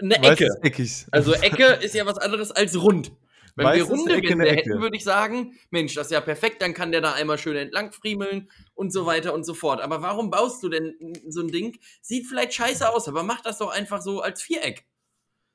eine 0.00 0.22
Ecke. 0.22 0.48
Eckig. 0.62 1.06
Also 1.10 1.32
Ecke 1.34 1.64
ist 1.82 1.94
ja 1.94 2.06
was 2.06 2.18
anderes 2.18 2.50
als 2.52 2.80
rund. 2.80 3.12
Wenn 3.56 3.64
meistens 3.64 3.88
wir 3.88 3.96
runde 3.96 4.14
Ecke 4.16 4.28
Wände 4.28 4.50
hätten, 4.50 4.80
würde 4.80 4.96
ich 4.96 5.04
sagen, 5.04 5.58
Mensch, 5.70 5.94
das 5.94 6.08
ist 6.08 6.12
ja 6.12 6.20
perfekt, 6.20 6.60
dann 6.60 6.74
kann 6.74 6.92
der 6.92 7.00
da 7.00 7.14
einmal 7.14 7.38
schön 7.38 7.56
entlang 7.56 7.90
friemeln 7.90 8.50
und 8.74 8.92
so 8.92 9.06
weiter 9.06 9.32
und 9.32 9.44
so 9.44 9.54
fort. 9.54 9.80
Aber 9.80 10.02
warum 10.02 10.30
baust 10.30 10.62
du 10.62 10.68
denn 10.68 10.94
so 11.26 11.40
ein 11.40 11.48
Ding? 11.48 11.78
Sieht 12.02 12.26
vielleicht 12.26 12.52
scheiße 12.52 12.86
aus, 12.88 13.08
aber 13.08 13.22
mach 13.22 13.40
das 13.40 13.58
doch 13.58 13.70
einfach 13.70 14.02
so 14.02 14.20
als 14.20 14.42
Viereck. 14.42 14.84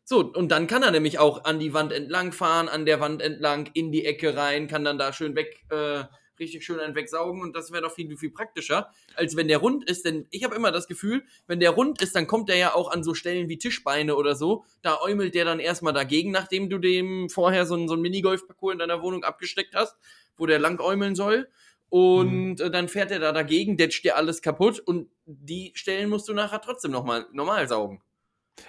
So, 0.04 0.20
und 0.20 0.50
dann 0.50 0.68
kann 0.68 0.84
er 0.84 0.92
nämlich 0.92 1.20
auch 1.20 1.46
an 1.46 1.60
die 1.60 1.74
Wand 1.74 1.92
entlang 1.92 2.32
fahren, 2.32 2.68
an 2.68 2.86
der 2.86 3.00
Wand 3.00 3.22
entlang, 3.22 3.70
in 3.74 3.92
die 3.92 4.06
Ecke 4.06 4.36
rein, 4.36 4.68
kann 4.68 4.84
dann 4.84 4.98
da 4.98 5.14
schön 5.14 5.36
weg 5.36 5.64
äh, 5.70 6.04
richtig 6.42 6.66
schön 6.66 6.80
einen 6.80 6.96
wegsaugen 6.96 7.42
und 7.42 7.56
das 7.56 7.72
wäre 7.72 7.84
doch 7.84 7.94
viel, 7.94 8.18
viel 8.18 8.32
praktischer, 8.32 8.92
als 9.16 9.38
wenn 9.38 9.48
der 9.48 9.60
rund 9.60 9.90
ist. 9.90 10.04
Denn 10.04 10.28
ich 10.32 10.44
habe 10.44 10.56
immer 10.56 10.72
das 10.72 10.88
Gefühl, 10.88 11.24
wenn 11.48 11.62
der 11.62 11.70
rund 11.70 12.02
ist, 12.02 12.16
dann 12.16 12.28
kommt 12.28 12.50
der 12.50 12.58
ja 12.58 12.76
auch 12.76 12.92
an 12.92 13.04
so 13.04 13.14
Stellen 13.14 13.48
wie 13.48 13.58
Tischbeine 13.58 14.16
oder 14.16 14.36
so. 14.36 14.66
Da 14.82 15.00
äumelt 15.00 15.36
der 15.36 15.46
dann 15.46 15.60
erstmal 15.60 15.94
dagegen, 15.94 16.32
nachdem 16.32 16.70
du 16.70 16.80
dem 16.80 17.30
vorher 17.30 17.66
so 17.66 17.76
ein, 17.76 17.88
so 17.88 17.94
ein 17.94 18.02
Minigolf-Parcours 18.02 18.74
in 18.74 18.80
deiner 18.80 19.02
Wohnung 19.02 19.24
abgesteckt 19.24 19.76
hast, 19.76 19.96
wo 20.36 20.46
der 20.46 20.60
lang 20.60 20.82
äumeln 20.82 21.16
soll. 21.16 21.48
Und 21.90 22.56
mhm. 22.56 22.72
dann 22.72 22.88
fährt 22.88 23.12
er 23.12 23.20
da 23.20 23.32
dagegen, 23.32 23.78
detscht 23.78 24.04
dir 24.04 24.16
alles 24.16 24.42
kaputt 24.42 24.80
und 24.80 25.10
die 25.26 25.72
Stellen 25.76 26.10
musst 26.10 26.28
du 26.28 26.34
nachher 26.34 26.62
trotzdem 26.62 26.92
nochmal 26.92 27.28
normal 27.32 27.68
saugen. 27.68 28.02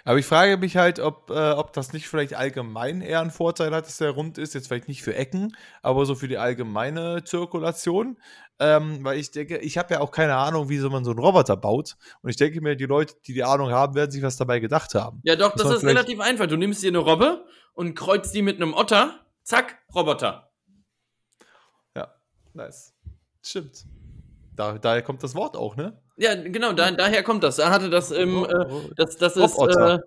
Aber 0.04 0.18
ich 0.18 0.26
frage 0.26 0.56
mich 0.56 0.76
halt, 0.76 0.98
ob, 0.98 1.30
äh, 1.30 1.52
ob 1.52 1.72
das 1.72 1.92
nicht 1.92 2.08
vielleicht 2.08 2.34
allgemein 2.34 3.00
eher 3.00 3.20
einen 3.20 3.30
Vorteil 3.30 3.74
hat, 3.74 3.86
dass 3.86 3.98
der 3.98 4.10
rund 4.10 4.38
ist. 4.38 4.54
Jetzt 4.54 4.68
vielleicht 4.68 4.88
nicht 4.88 5.02
für 5.02 5.14
Ecken, 5.14 5.56
aber 5.82 6.06
so 6.06 6.14
für 6.14 6.28
die 6.28 6.38
allgemeine 6.38 7.24
Zirkulation. 7.24 8.18
Ähm, 8.58 9.02
weil 9.02 9.18
ich 9.18 9.30
denke, 9.30 9.58
ich 9.58 9.78
habe 9.78 9.94
ja 9.94 10.00
auch 10.00 10.10
keine 10.10 10.36
Ahnung, 10.36 10.68
wie 10.68 10.78
so 10.78 10.88
man 10.90 11.04
so 11.04 11.10
einen 11.10 11.20
Roboter 11.20 11.56
baut. 11.56 11.96
Und 12.22 12.30
ich 12.30 12.36
denke 12.36 12.60
mir, 12.60 12.76
die 12.76 12.86
Leute, 12.86 13.14
die 13.26 13.34
die 13.34 13.44
Ahnung 13.44 13.70
haben, 13.70 13.94
werden 13.94 14.10
sich 14.10 14.22
was 14.22 14.36
dabei 14.36 14.60
gedacht 14.60 14.94
haben. 14.94 15.20
Ja, 15.24 15.36
doch, 15.36 15.54
das 15.54 15.70
ist 15.70 15.84
relativ 15.84 16.20
einfach. 16.20 16.46
Du 16.46 16.56
nimmst 16.56 16.82
dir 16.82 16.88
eine 16.88 16.98
Robbe 16.98 17.44
und 17.74 17.94
kreuzt 17.94 18.34
die 18.34 18.42
mit 18.42 18.56
einem 18.56 18.74
Otter. 18.74 19.20
Zack, 19.42 19.78
Roboter. 19.94 20.52
Ja, 21.96 22.14
nice. 22.54 22.94
Stimmt. 23.42 23.84
Da, 24.56 24.78
daher 24.78 25.02
kommt 25.02 25.22
das 25.22 25.34
Wort 25.34 25.56
auch, 25.56 25.76
ne? 25.76 26.00
Ja, 26.16 26.34
genau, 26.34 26.72
da, 26.72 26.90
daher 26.90 27.22
kommt 27.22 27.42
das. 27.42 27.58
Er 27.58 27.70
hatte 27.70 27.88
das 27.90 28.10
im, 28.10 28.44
äh, 28.44 28.64
das, 28.96 29.16
das 29.16 29.36
ist, 29.36 29.58
äh, 29.58 29.98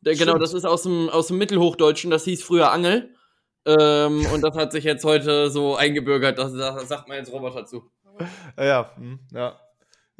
der, 0.00 0.16
genau, 0.16 0.38
das 0.38 0.52
ist 0.52 0.64
aus 0.64 0.82
dem, 0.82 1.08
aus 1.08 1.28
dem 1.28 1.38
Mittelhochdeutschen, 1.38 2.10
das 2.10 2.24
hieß 2.24 2.42
früher 2.42 2.72
Angel. 2.72 3.14
Ähm, 3.64 4.26
und 4.34 4.42
das 4.42 4.56
hat 4.56 4.72
sich 4.72 4.82
jetzt 4.82 5.04
heute 5.04 5.50
so 5.50 5.76
eingebürgert, 5.76 6.38
das, 6.38 6.52
das 6.52 6.88
sagt 6.88 7.08
man 7.08 7.18
jetzt 7.18 7.32
Roboter 7.32 7.64
zu. 7.64 7.90
Ja, 8.58 8.64
ja, 8.64 8.90
hm, 8.96 9.20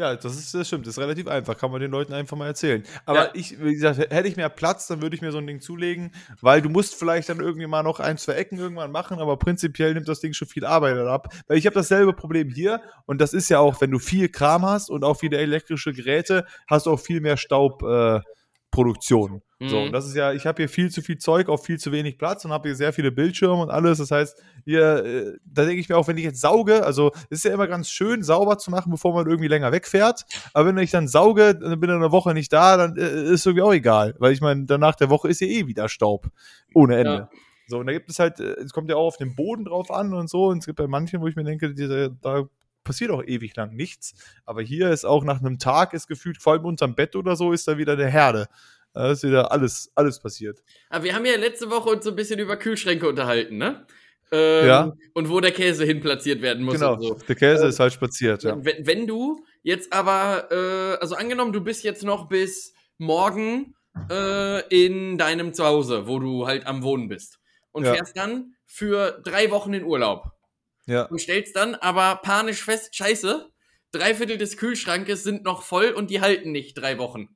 ja. 0.03 0.17
Das 0.17 0.37
ist 0.37 0.55
das 0.55 0.67
stimmt, 0.67 0.87
das 0.87 0.95
ist 0.95 1.03
relativ 1.03 1.29
einfach, 1.29 1.57
kann 1.57 1.71
man 1.71 1.81
den 1.81 1.91
Leuten 1.91 2.13
einfach 2.13 2.37
mal 2.37 2.47
erzählen. 2.47 2.83
Aber 3.07 3.27
ja. 3.27 3.31
ich, 3.35 3.63
wie 3.63 3.73
gesagt, 3.73 3.99
hätte 3.99 4.29
ich 4.29 4.37
mehr 4.37 4.49
Platz, 4.49 4.87
dann 4.87 5.01
würde 5.03 5.17
ich 5.17 5.23
mir 5.23 5.33
so 5.33 5.39
ein 5.39 5.47
Ding 5.47 5.61
zulegen, 5.61 6.13
weil 6.41 6.61
du 6.61 6.69
musst 6.69 6.95
vielleicht 6.95 7.29
dann 7.29 7.41
irgendwie 7.41 7.67
mal 7.67 7.83
noch 7.83 8.01
ein, 8.01 8.19
zwei 8.19 8.35
Ecken 8.35 8.59
irgendwann 8.59 8.91
machen, 8.91 9.19
aber 9.19 9.37
prinzipiell 9.37 9.95
nimmt 9.95 10.09
das 10.09 10.21
Ding 10.21 10.33
schon 10.33 10.49
viel 10.49 10.65
Arbeit 10.65 10.99
ab. 10.99 11.33
Weil 11.47 11.59
ich 11.59 11.67
habe 11.67 11.75
dasselbe 11.75 12.13
Problem 12.13 12.51
hier 12.51 12.83
und 13.07 13.21
das 13.21 13.33
ist 13.33 13.49
ja 13.49 13.59
auch, 13.59 13.81
wenn 13.81 13.91
du 13.91 13.99
viel 13.99 14.29
Kram 14.29 14.67
hast 14.67 14.91
und 14.91 15.05
auch 15.05 15.15
viele 15.15 15.39
elektrische 15.39 15.93
Geräte, 15.93 16.47
hast 16.69 16.87
du 16.87 16.91
auch 16.91 17.01
viel 17.01 17.21
mehr 17.21 17.37
Staub. 17.37 17.83
Äh. 17.83 18.21
Mhm. 19.63 19.69
So, 19.69 19.81
und 19.81 19.93
das 19.93 20.07
ist 20.07 20.17
ja, 20.17 20.33
ich 20.33 20.45
habe 20.45 20.61
hier 20.61 20.69
viel 20.69 20.91
zu 20.91 21.03
viel 21.03 21.19
Zeug 21.19 21.49
auf 21.49 21.65
viel 21.65 21.79
zu 21.79 21.93
wenig 21.93 22.19
Platz 22.19 22.45
und 22.45 22.51
habe 22.51 22.69
hier 22.69 22.75
sehr 22.75 22.93
viele 22.93 23.13
Bildschirme 23.13 23.63
und 23.63 23.71
alles. 23.71 23.99
Das 23.99 24.11
heißt, 24.11 24.43
hier, 24.65 25.05
äh, 25.05 25.39
da 25.45 25.65
denke 25.65 25.81
ich 25.81 25.89
mir 25.89 25.97
auch, 25.97 26.09
wenn 26.09 26.19
ich 26.19 26.25
jetzt 26.25 26.41
sauge, 26.41 26.85
also 26.85 27.13
ist 27.31 27.45
ja 27.45 27.55
immer 27.55 27.69
ganz 27.69 27.89
schön, 27.89 28.25
sauber 28.25 28.59
zu 28.59 28.73
machen, 28.73 28.91
bevor 28.91 29.15
man 29.15 29.27
irgendwie 29.27 29.47
länger 29.47 29.71
wegfährt. 29.71 30.25
Aber 30.53 30.67
wenn 30.67 30.79
ich 30.79 30.91
dann 30.91 31.07
sauge, 31.07 31.55
dann 31.55 31.79
bin 31.79 31.91
ich 31.91 31.95
eine 31.97 32.11
Woche 32.11 32.35
nicht 32.35 32.53
da, 32.53 32.77
dann 32.77 32.97
äh, 32.97 33.33
ist 33.33 33.47
irgendwie 33.47 33.63
auch 33.63 33.73
egal. 33.73 34.17
Weil 34.19 34.33
ich 34.33 34.41
meine, 34.41 34.65
danach 34.65 34.97
der 34.97 35.11
Woche 35.11 35.29
ist 35.29 35.41
ja 35.41 35.47
eh 35.47 35.69
wieder 35.69 35.89
Staub. 35.89 36.29
Ohne 36.75 36.97
Ende. 36.97 37.13
Ja. 37.13 37.31
So, 37.69 37.79
und 37.79 37.87
da 37.87 37.93
gibt 37.93 38.11
es 38.11 38.19
halt, 38.19 38.41
äh, 38.41 38.55
es 38.55 38.73
kommt 38.73 38.91
ja 38.91 38.97
auch 38.97 39.07
auf 39.07 39.17
den 39.17 39.37
Boden 39.37 39.65
drauf 39.65 39.93
an 39.93 40.13
und 40.13 40.29
so. 40.29 40.47
Und 40.47 40.59
es 40.59 40.67
gibt 40.67 40.79
bei 40.79 40.89
manchen, 40.89 41.21
wo 41.21 41.29
ich 41.29 41.37
mir 41.37 41.45
denke, 41.45 41.73
diese, 41.73 42.11
da 42.21 42.49
passiert 42.83 43.13
auch 43.13 43.23
ewig 43.23 43.55
lang 43.55 43.75
nichts. 43.75 44.15
Aber 44.45 44.63
hier 44.63 44.91
ist 44.91 45.05
auch 45.05 45.23
nach 45.23 45.41
einem 45.41 45.59
Tag 45.59 45.93
ist 45.95 46.09
gefühlt, 46.09 46.39
vor 46.43 46.55
allem 46.55 46.65
unterm 46.65 46.95
Bett 46.95 47.17
oder 47.17 47.37
so, 47.37 47.53
ist 47.53 47.69
da 47.69 47.79
wieder 47.79 47.97
der 47.97 48.11
Herde. 48.11 48.49
Da 48.95 49.11
ist 49.11 49.23
wieder 49.23 49.51
alles, 49.53 49.91
alles 49.95 50.21
passiert. 50.21 50.63
Aber 50.91 51.05
wir 51.05 51.15
haben 51.15 51.25
ja 51.25 51.37
letzte 51.37 51.71
Woche 51.71 51.91
uns 51.91 52.05
so 52.05 52.11
ein 52.11 52.17
bisschen 52.17 52.39
über 52.39 52.57
Kühlschränke 52.57 53.09
unterhalten, 53.09 53.57
ne? 53.57 53.87
Ähm, 54.31 54.67
ja. 54.67 54.93
Und 55.15 55.29
wo 55.29 55.41
der 55.41 55.53
Käse 55.53 55.85
hin 55.85 56.01
platziert 56.01 56.41
werden 56.41 56.65
muss. 56.65 56.75
Genau, 56.75 56.99
so. 57.01 57.15
der 57.15 57.37
Käse 57.37 57.65
ähm, 57.65 57.69
ist 57.69 57.81
halt 57.81 57.93
spaziert, 57.93 58.43
ja. 58.43 58.57
Wenn, 58.63 58.87
wenn 58.87 59.07
du 59.07 59.45
jetzt 59.63 59.93
aber, 59.93 60.49
äh, 60.51 61.01
also 61.01 61.15
angenommen, 61.15 61.53
du 61.53 61.61
bist 61.61 61.85
jetzt 61.85 62.03
noch 62.03 62.29
bis 62.29 62.75
morgen 62.99 63.75
äh, 64.11 64.67
in 64.69 65.19
deinem 65.19 65.53
Zuhause, 65.53 66.07
wo 66.07 66.19
du 66.19 66.47
halt 66.47 66.67
am 66.67 66.83
Wohnen 66.83 67.09
bist. 67.09 67.39
Und 67.73 67.85
ja. 67.85 67.95
fährst 67.95 68.17
dann 68.17 68.55
für 68.67 69.21
drei 69.23 69.51
Wochen 69.51 69.75
in 69.75 69.85
Urlaub. 69.85 70.33
Ja. 70.87 71.05
Und 71.05 71.21
stellst 71.21 71.57
dann 71.57 71.75
aber 71.75 72.17
panisch 72.23 72.63
fest, 72.65 72.95
scheiße, 72.97 73.51
drei 73.93 74.15
Viertel 74.15 74.39
des 74.39 74.57
Kühlschrankes 74.57 75.23
sind 75.23 75.45
noch 75.45 75.63
voll 75.63 75.93
und 75.93 76.11
die 76.11 76.21
halten 76.21 76.53
nicht 76.53 76.75
drei 76.75 76.99
Wochen. 76.99 77.29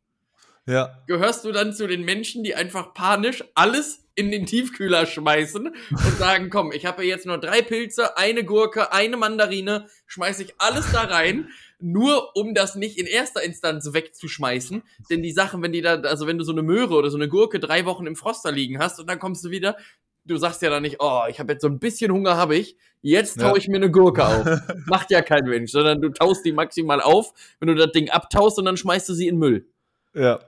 Ja. 0.66 1.02
Gehörst 1.06 1.44
du 1.44 1.52
dann 1.52 1.72
zu 1.72 1.86
den 1.86 2.04
Menschen, 2.04 2.42
die 2.42 2.54
einfach 2.54 2.92
panisch 2.92 3.44
alles 3.54 4.04
in 4.16 4.30
den 4.30 4.46
Tiefkühler 4.46 5.06
schmeißen 5.06 5.68
und 5.68 6.18
sagen, 6.18 6.50
komm, 6.50 6.72
ich 6.72 6.86
habe 6.86 7.04
jetzt 7.04 7.26
nur 7.26 7.38
drei 7.38 7.62
Pilze, 7.62 8.16
eine 8.16 8.44
Gurke, 8.44 8.92
eine 8.92 9.16
Mandarine, 9.16 9.86
schmeiße 10.06 10.42
ich 10.42 10.54
alles 10.58 10.90
da 10.90 11.02
rein, 11.02 11.50
nur 11.78 12.34
um 12.34 12.54
das 12.54 12.74
nicht 12.74 12.98
in 12.98 13.06
erster 13.06 13.42
Instanz 13.42 13.92
wegzuschmeißen. 13.92 14.82
Denn 15.10 15.22
die 15.22 15.32
Sachen, 15.32 15.62
wenn 15.62 15.72
die 15.72 15.82
da, 15.82 16.00
also 16.00 16.26
wenn 16.26 16.38
du 16.38 16.44
so 16.44 16.52
eine 16.52 16.62
Möhre 16.62 16.94
oder 16.94 17.10
so 17.10 17.18
eine 17.18 17.28
Gurke 17.28 17.60
drei 17.60 17.84
Wochen 17.84 18.06
im 18.06 18.16
Froster 18.16 18.50
liegen 18.50 18.78
hast 18.78 18.98
und 18.98 19.08
dann 19.08 19.18
kommst 19.18 19.44
du 19.44 19.50
wieder, 19.50 19.76
du 20.24 20.36
sagst 20.38 20.62
ja 20.62 20.70
dann 20.70 20.82
nicht, 20.82 20.96
oh, 20.98 21.22
ich 21.28 21.38
habe 21.38 21.52
jetzt 21.52 21.62
so 21.62 21.68
ein 21.68 21.78
bisschen 21.78 22.10
Hunger, 22.10 22.36
habe 22.36 22.56
ich, 22.56 22.76
jetzt 23.02 23.38
taue 23.38 23.50
ja. 23.50 23.56
ich 23.56 23.68
mir 23.68 23.76
eine 23.76 23.90
Gurke 23.90 24.26
auf. 24.26 24.46
Macht 24.86 25.10
ja 25.10 25.22
kein 25.22 25.44
Mensch, 25.44 25.70
sondern 25.70 26.00
du 26.00 26.08
taust 26.08 26.44
die 26.44 26.52
maximal 26.52 27.00
auf, 27.00 27.32
wenn 27.60 27.68
du 27.68 27.74
das 27.74 27.92
Ding 27.92 28.10
abtaust 28.10 28.58
und 28.58 28.64
dann 28.64 28.76
schmeißt 28.78 29.08
du 29.08 29.14
sie 29.14 29.28
in 29.28 29.36
Müll. 29.36 29.66
Ja. 30.14 30.40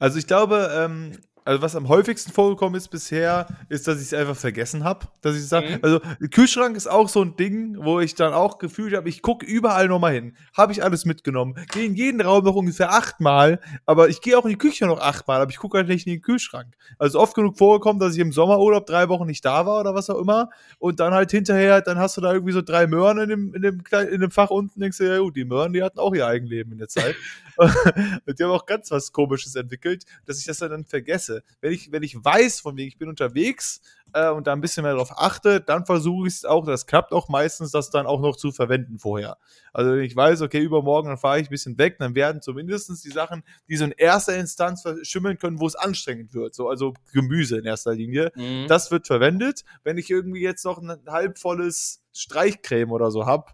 Also 0.00 0.18
ich 0.18 0.26
glaube, 0.26 0.70
ähm, 0.74 1.18
also 1.50 1.62
was 1.62 1.74
am 1.74 1.88
häufigsten 1.88 2.30
vorgekommen 2.30 2.76
ist 2.76 2.86
bisher, 2.88 3.48
ist, 3.68 3.88
dass 3.88 3.96
ich 3.96 4.04
es 4.04 4.14
einfach 4.14 4.36
vergessen 4.36 4.84
habe. 4.84 5.08
Dass 5.20 5.34
ich 5.34 5.48
sage, 5.48 5.66
mhm. 5.66 5.78
also 5.82 6.00
Kühlschrank 6.30 6.76
ist 6.76 6.86
auch 6.86 7.08
so 7.08 7.22
ein 7.22 7.34
Ding, 7.34 7.76
wo 7.76 7.98
ich 7.98 8.14
dann 8.14 8.32
auch 8.32 8.58
gefühlt 8.58 8.94
habe, 8.94 9.08
ich 9.08 9.20
gucke 9.20 9.44
überall 9.44 9.88
nochmal 9.88 10.12
hin. 10.12 10.36
Habe 10.56 10.70
ich 10.70 10.84
alles 10.84 11.06
mitgenommen. 11.06 11.56
Gehe 11.72 11.86
in 11.86 11.96
jeden 11.96 12.20
Raum 12.20 12.44
noch 12.44 12.54
ungefähr 12.54 12.92
achtmal, 12.92 13.58
aber 13.84 14.08
ich 14.08 14.20
gehe 14.20 14.38
auch 14.38 14.44
in 14.44 14.50
die 14.50 14.58
Küche 14.58 14.86
noch 14.86 15.00
achtmal, 15.00 15.40
aber 15.40 15.50
ich 15.50 15.56
gucke 15.56 15.78
halt 15.78 15.88
nicht 15.88 16.06
in 16.06 16.12
den 16.12 16.22
Kühlschrank. 16.22 16.72
Also 17.00 17.18
oft 17.18 17.34
genug 17.34 17.58
vorgekommen, 17.58 17.98
dass 17.98 18.14
ich 18.14 18.20
im 18.20 18.30
Sommerurlaub 18.30 18.86
drei 18.86 19.08
Wochen 19.08 19.26
nicht 19.26 19.44
da 19.44 19.66
war 19.66 19.80
oder 19.80 19.92
was 19.92 20.08
auch 20.08 20.20
immer. 20.20 20.50
Und 20.78 21.00
dann 21.00 21.12
halt 21.12 21.32
hinterher, 21.32 21.80
dann 21.80 21.98
hast 21.98 22.16
du 22.16 22.20
da 22.20 22.32
irgendwie 22.32 22.52
so 22.52 22.62
drei 22.62 22.86
Möhren 22.86 23.18
in 23.18 23.28
dem, 23.28 23.54
in 23.54 23.62
dem, 23.62 23.82
in 24.08 24.20
dem 24.20 24.30
Fach 24.30 24.50
unten, 24.50 24.78
denkst 24.78 24.98
du, 24.98 25.04
ja 25.04 25.18
gut, 25.18 25.34
die 25.34 25.44
Möhren, 25.44 25.72
die 25.72 25.82
hatten 25.82 25.98
auch 25.98 26.14
ihr 26.14 26.28
Eigenleben 26.28 26.70
in 26.70 26.78
der 26.78 26.86
Zeit. 26.86 27.16
und 28.26 28.38
die 28.38 28.44
haben 28.44 28.50
auch 28.50 28.66
ganz 28.66 28.90
was 28.90 29.12
Komisches 29.12 29.54
entwickelt, 29.56 30.04
dass 30.26 30.38
ich 30.38 30.46
das 30.46 30.58
dann 30.58 30.84
vergesse. 30.84 31.39
Wenn 31.60 31.72
ich, 31.72 31.92
wenn 31.92 32.02
ich 32.02 32.16
weiß, 32.16 32.60
von 32.60 32.76
wegen 32.76 32.88
ich 32.88 32.98
bin 32.98 33.08
unterwegs 33.08 33.80
äh, 34.12 34.30
und 34.30 34.46
da 34.46 34.52
ein 34.52 34.60
bisschen 34.60 34.82
mehr 34.82 34.92
darauf 34.92 35.12
achte, 35.16 35.60
dann 35.60 35.86
versuche 35.86 36.28
ich 36.28 36.34
es 36.34 36.44
auch, 36.44 36.64
das 36.66 36.86
klappt 36.86 37.12
auch 37.12 37.28
meistens, 37.28 37.70
das 37.70 37.90
dann 37.90 38.06
auch 38.06 38.20
noch 38.20 38.36
zu 38.36 38.52
verwenden 38.52 38.98
vorher. 38.98 39.38
Also 39.72 39.92
wenn 39.92 40.04
ich 40.04 40.16
weiß, 40.16 40.42
okay, 40.42 40.60
übermorgen, 40.60 41.08
dann 41.08 41.18
fahre 41.18 41.40
ich 41.40 41.48
ein 41.48 41.50
bisschen 41.50 41.78
weg, 41.78 41.96
dann 41.98 42.14
werden 42.14 42.42
zumindest 42.42 43.04
die 43.04 43.10
Sachen, 43.10 43.42
die 43.68 43.76
so 43.76 43.84
in 43.84 43.92
erster 43.92 44.36
Instanz 44.36 44.82
verschimmeln 44.82 45.38
können, 45.38 45.60
wo 45.60 45.66
es 45.66 45.76
anstrengend 45.76 46.34
wird. 46.34 46.54
So, 46.54 46.68
also 46.68 46.94
Gemüse 47.12 47.58
in 47.58 47.64
erster 47.64 47.94
Linie. 47.94 48.32
Mhm. 48.34 48.66
Das 48.68 48.90
wird 48.90 49.06
verwendet. 49.06 49.64
Wenn 49.84 49.98
ich 49.98 50.10
irgendwie 50.10 50.42
jetzt 50.42 50.64
noch 50.64 50.78
ein 50.78 50.98
halbvolles 51.06 52.02
Streichcreme 52.12 52.90
oder 52.90 53.10
so 53.10 53.26
habe, 53.26 53.52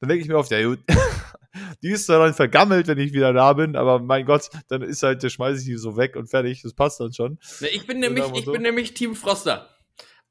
dann 0.00 0.08
denke 0.08 0.22
ich 0.22 0.28
mir 0.28 0.36
oft, 0.36 0.50
ja 0.50 0.62
gut, 0.62 0.80
die 1.82 1.90
ist 1.90 2.08
dann 2.08 2.34
vergammelt, 2.34 2.86
wenn 2.86 2.98
ich 2.98 3.12
wieder 3.12 3.32
da 3.32 3.52
bin, 3.52 3.76
aber 3.76 3.98
mein 3.98 4.24
Gott, 4.24 4.50
dann 4.68 4.82
ist 4.82 5.02
halt, 5.02 5.22
der 5.22 5.30
schmeiße 5.30 5.60
ich 5.60 5.66
die 5.66 5.76
so 5.76 5.96
weg 5.96 6.16
und 6.16 6.28
fertig, 6.28 6.62
das 6.62 6.74
passt 6.74 7.00
dann 7.00 7.12
schon. 7.12 7.38
Ich 7.72 7.86
bin 7.86 8.00
nämlich, 8.00 8.24
ich 8.34 8.46
bin 8.46 8.62
nämlich 8.62 8.94
Team 8.94 9.14
Froster. 9.14 9.70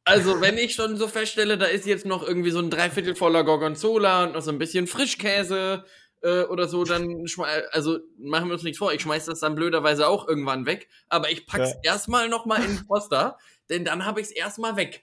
Also, 0.06 0.42
wenn 0.42 0.58
ich 0.58 0.76
schon 0.76 0.98
so 0.98 1.08
feststelle, 1.08 1.58
da 1.58 1.66
ist 1.66 1.86
jetzt 1.86 2.06
noch 2.06 2.28
irgendwie 2.28 2.52
so 2.52 2.60
ein 2.60 2.70
Dreiviertel 2.70 3.16
voller 3.16 3.46
Gorgonzola 3.46 4.26
und 4.26 4.34
noch 4.34 4.42
so 4.42 4.52
ein 4.52 4.58
bisschen 4.58 4.86
Frischkäse 4.86 5.86
äh, 6.22 6.42
oder 6.44 6.68
so, 6.68 6.84
dann, 6.84 7.26
also 7.72 8.00
machen 8.18 8.48
wir 8.48 8.54
uns 8.54 8.64
nichts 8.64 8.80
vor, 8.80 8.92
ich 8.92 9.02
schmeiß 9.02 9.26
das 9.26 9.40
dann 9.40 9.56
blöderweise 9.56 10.08
auch 10.08 10.28
irgendwann 10.28 10.66
weg, 10.66 10.90
aber 11.08 11.32
ich 11.32 11.48
pack's 11.48 11.72
ja. 11.84 11.94
erstmal 11.94 12.28
nochmal 12.28 12.64
in 12.64 12.76
den 12.76 12.86
Froster, 12.86 13.38
denn 13.70 13.86
dann 13.86 14.06
habe 14.06 14.20
ich 14.20 14.28
es 14.28 14.34
erstmal 14.34 14.76
weg 14.76 15.02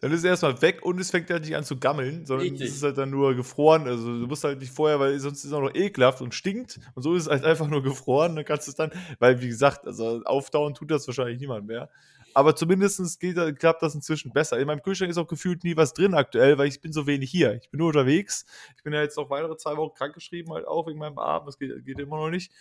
dann 0.00 0.12
ist 0.12 0.20
es 0.20 0.24
erstmal 0.24 0.60
weg 0.62 0.82
und 0.82 0.98
es 0.98 1.10
fängt 1.10 1.28
halt 1.28 1.44
nicht 1.44 1.54
an 1.54 1.64
zu 1.64 1.78
gammeln, 1.78 2.24
sondern 2.24 2.48
Richtig. 2.48 2.68
es 2.68 2.76
ist 2.76 2.82
halt 2.82 2.96
dann 2.96 3.10
nur 3.10 3.34
gefroren. 3.34 3.86
Also 3.86 4.18
du 4.18 4.26
musst 4.26 4.44
halt 4.44 4.58
nicht 4.58 4.72
vorher, 4.72 4.98
weil 4.98 5.18
sonst 5.18 5.38
ist 5.38 5.46
es 5.46 5.52
auch 5.52 5.60
noch 5.60 5.74
ekelhaft 5.74 6.22
und 6.22 6.34
stinkt. 6.34 6.80
Und 6.94 7.02
so 7.02 7.14
ist 7.14 7.24
es 7.24 7.28
halt 7.28 7.44
einfach 7.44 7.68
nur 7.68 7.82
gefroren. 7.82 8.34
Dann 8.34 8.46
kannst 8.46 8.66
du 8.66 8.70
es 8.70 8.76
dann, 8.76 8.90
weil 9.18 9.42
wie 9.42 9.48
gesagt, 9.48 9.86
also 9.86 10.22
aufdauern 10.24 10.74
tut 10.74 10.90
das 10.90 11.06
wahrscheinlich 11.06 11.38
niemand 11.38 11.66
mehr. 11.66 11.90
Aber 12.32 12.56
zumindest 12.56 13.20
geht, 13.20 13.36
klappt 13.58 13.82
das 13.82 13.94
inzwischen 13.94 14.32
besser. 14.32 14.58
In 14.58 14.66
meinem 14.66 14.82
Kühlschrank 14.82 15.10
ist 15.10 15.18
auch 15.18 15.26
gefühlt 15.26 15.64
nie 15.64 15.76
was 15.76 15.92
drin 15.92 16.14
aktuell, 16.14 16.56
weil 16.56 16.68
ich 16.68 16.80
bin 16.80 16.92
so 16.92 17.06
wenig 17.06 17.30
hier. 17.30 17.54
Ich 17.54 17.70
bin 17.70 17.78
nur 17.78 17.88
unterwegs. 17.88 18.46
Ich 18.76 18.82
bin 18.82 18.92
ja 18.92 19.02
jetzt 19.02 19.16
noch 19.18 19.28
weitere 19.28 19.56
zwei 19.56 19.76
Wochen 19.76 19.94
krankgeschrieben, 19.94 20.52
halt 20.52 20.66
auch 20.66 20.86
wegen 20.86 20.98
meinem 20.98 21.18
Arm. 21.18 21.44
Das 21.44 21.58
geht, 21.58 21.84
geht 21.84 21.98
immer 21.98 22.16
noch 22.16 22.30
nicht. 22.30 22.52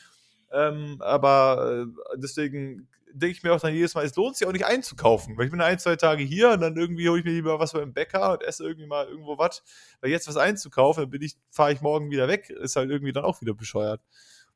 Ähm, 0.52 0.97
aber 0.99 1.86
äh, 1.88 2.17
deswegen 2.17 2.88
denke 3.12 3.38
ich 3.38 3.43
mir 3.43 3.54
auch 3.54 3.60
dann 3.60 3.74
jedes 3.74 3.95
Mal, 3.95 4.06
es 4.06 4.15
lohnt 4.15 4.36
sich 4.36 4.48
auch 4.48 4.52
nicht 4.52 4.65
einzukaufen. 4.65 5.38
Weil 5.38 5.45
ich 5.45 5.52
bin 5.52 5.62
ein, 5.62 5.80
zwei 5.80 5.95
Tage 5.95 6.24
hier 6.24 6.52
und 6.52 6.62
dann 6.62 6.78
irgendwie 6.78 7.10
hole 7.10 7.19
ich 7.19 7.26
mir 7.26 7.32
lieber 7.32 7.60
was 7.60 7.74
beim 7.74 7.93
Bäcker 7.93 8.34
und 8.34 8.43
esse 8.43 8.63
irgendwie 8.63 8.88
mal 8.88 9.08
irgendwo 9.08 9.38
was. 9.38 9.63
Weil 10.02 10.12
jetzt 10.12 10.28
was 10.28 10.38
einzukaufen, 10.38 11.04
dann 11.04 11.10
bin 11.10 11.22
ich, 11.22 11.36
fahre 11.52 11.74
ich 11.74 11.82
morgen 11.82 12.12
wieder 12.12 12.28
weg, 12.28 12.50
ist 12.50 12.76
halt 12.76 12.89
irgendwie 12.89 13.13
dann 13.13 13.26
auch 13.26 13.41
wieder 13.41 13.54
bescheuert. 13.54 14.02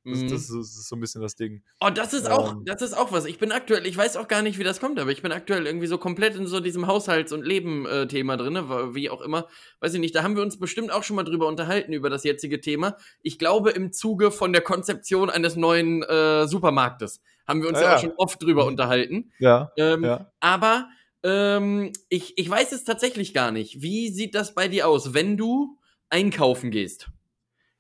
Das, 0.06 0.20
mhm. 0.20 0.30
das, 0.30 0.48
das, 0.48 0.50
ist 0.50 0.90
so 0.90 0.96
ein 0.98 1.00
bisschen 1.00 1.22
das 1.22 1.36
Ding. 1.36 1.64
Oh, 1.80 1.90
das 1.90 2.14
ist 2.14 2.26
ähm. 2.26 2.34
auch, 2.34 2.56
das 2.66 2.82
ist 2.82 2.94
auch 2.94 3.14
was. 3.14 3.26
Ich 3.26 3.40
bin 3.40 3.52
aktuell, 3.54 3.86
ich 3.86 3.96
weiß 3.96 4.18
auch 4.18 4.28
gar 4.28 4.42
nicht, 4.42 4.60
wie 4.60 4.64
das 4.64 4.82
kommt, 4.82 5.00
aber 5.00 5.12
ich 5.12 5.22
bin 5.22 5.32
aktuell 5.32 5.66
irgendwie 5.66 5.88
so 5.88 5.98
komplett 5.98 6.36
in 6.36 6.46
so 6.46 6.60
diesem 6.60 6.88
Haushalts- 6.88 7.32
und 7.32 7.46
Leben-Thema 7.46 8.36
drin, 8.36 8.56
wie 8.96 9.10
auch 9.10 9.22
immer. 9.22 9.48
Weiß 9.80 9.94
ich 9.94 10.02
nicht, 10.02 10.14
da 10.14 10.24
haben 10.24 10.36
wir 10.36 10.44
uns 10.44 10.60
bestimmt 10.60 10.92
auch 10.92 11.04
schon 11.04 11.16
mal 11.16 11.24
drüber 11.24 11.48
unterhalten, 11.48 11.94
über 11.94 12.10
das 12.10 12.26
jetzige 12.26 12.60
Thema. 12.60 12.98
Ich 13.22 13.40
glaube, 13.40 13.72
im 13.72 13.94
Zuge 13.94 14.32
von 14.32 14.52
der 14.52 14.62
Konzeption 14.62 15.30
eines 15.30 15.56
neuen 15.56 16.04
äh, 16.04 16.48
Supermarktes 16.48 17.22
haben 17.48 17.62
wir 17.62 17.70
uns 17.70 17.78
ah, 17.78 17.82
ja, 17.82 17.90
ja, 17.90 17.96
auch 17.96 18.02
schon 18.02 18.14
oft 18.18 18.42
drüber 18.42 18.66
unterhalten. 18.66 19.32
Ja. 19.40 19.72
Ähm, 19.78 20.04
ja. 20.04 20.32
Aber 20.40 20.90
ähm, 21.24 21.94
ich, 22.10 22.38
ich 22.38 22.50
weiß 22.50 22.72
es 22.74 22.84
tatsächlich 22.84 23.34
gar 23.34 23.52
nicht. 23.52 23.82
Wie 23.82 24.10
sieht 24.10 24.36
das 24.36 24.54
bei 24.54 24.68
dir 24.68 24.88
aus, 24.88 25.14
wenn 25.14 25.38
du 25.38 25.78
einkaufen 26.10 26.72
gehst? 26.72 27.10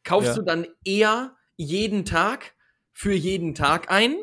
Kaufst 0.03 0.29
ja. 0.29 0.35
du 0.35 0.41
dann 0.41 0.67
eher 0.83 1.35
jeden 1.55 2.05
Tag 2.05 2.53
für 2.91 3.13
jeden 3.13 3.55
Tag 3.55 3.91
ein? 3.91 4.15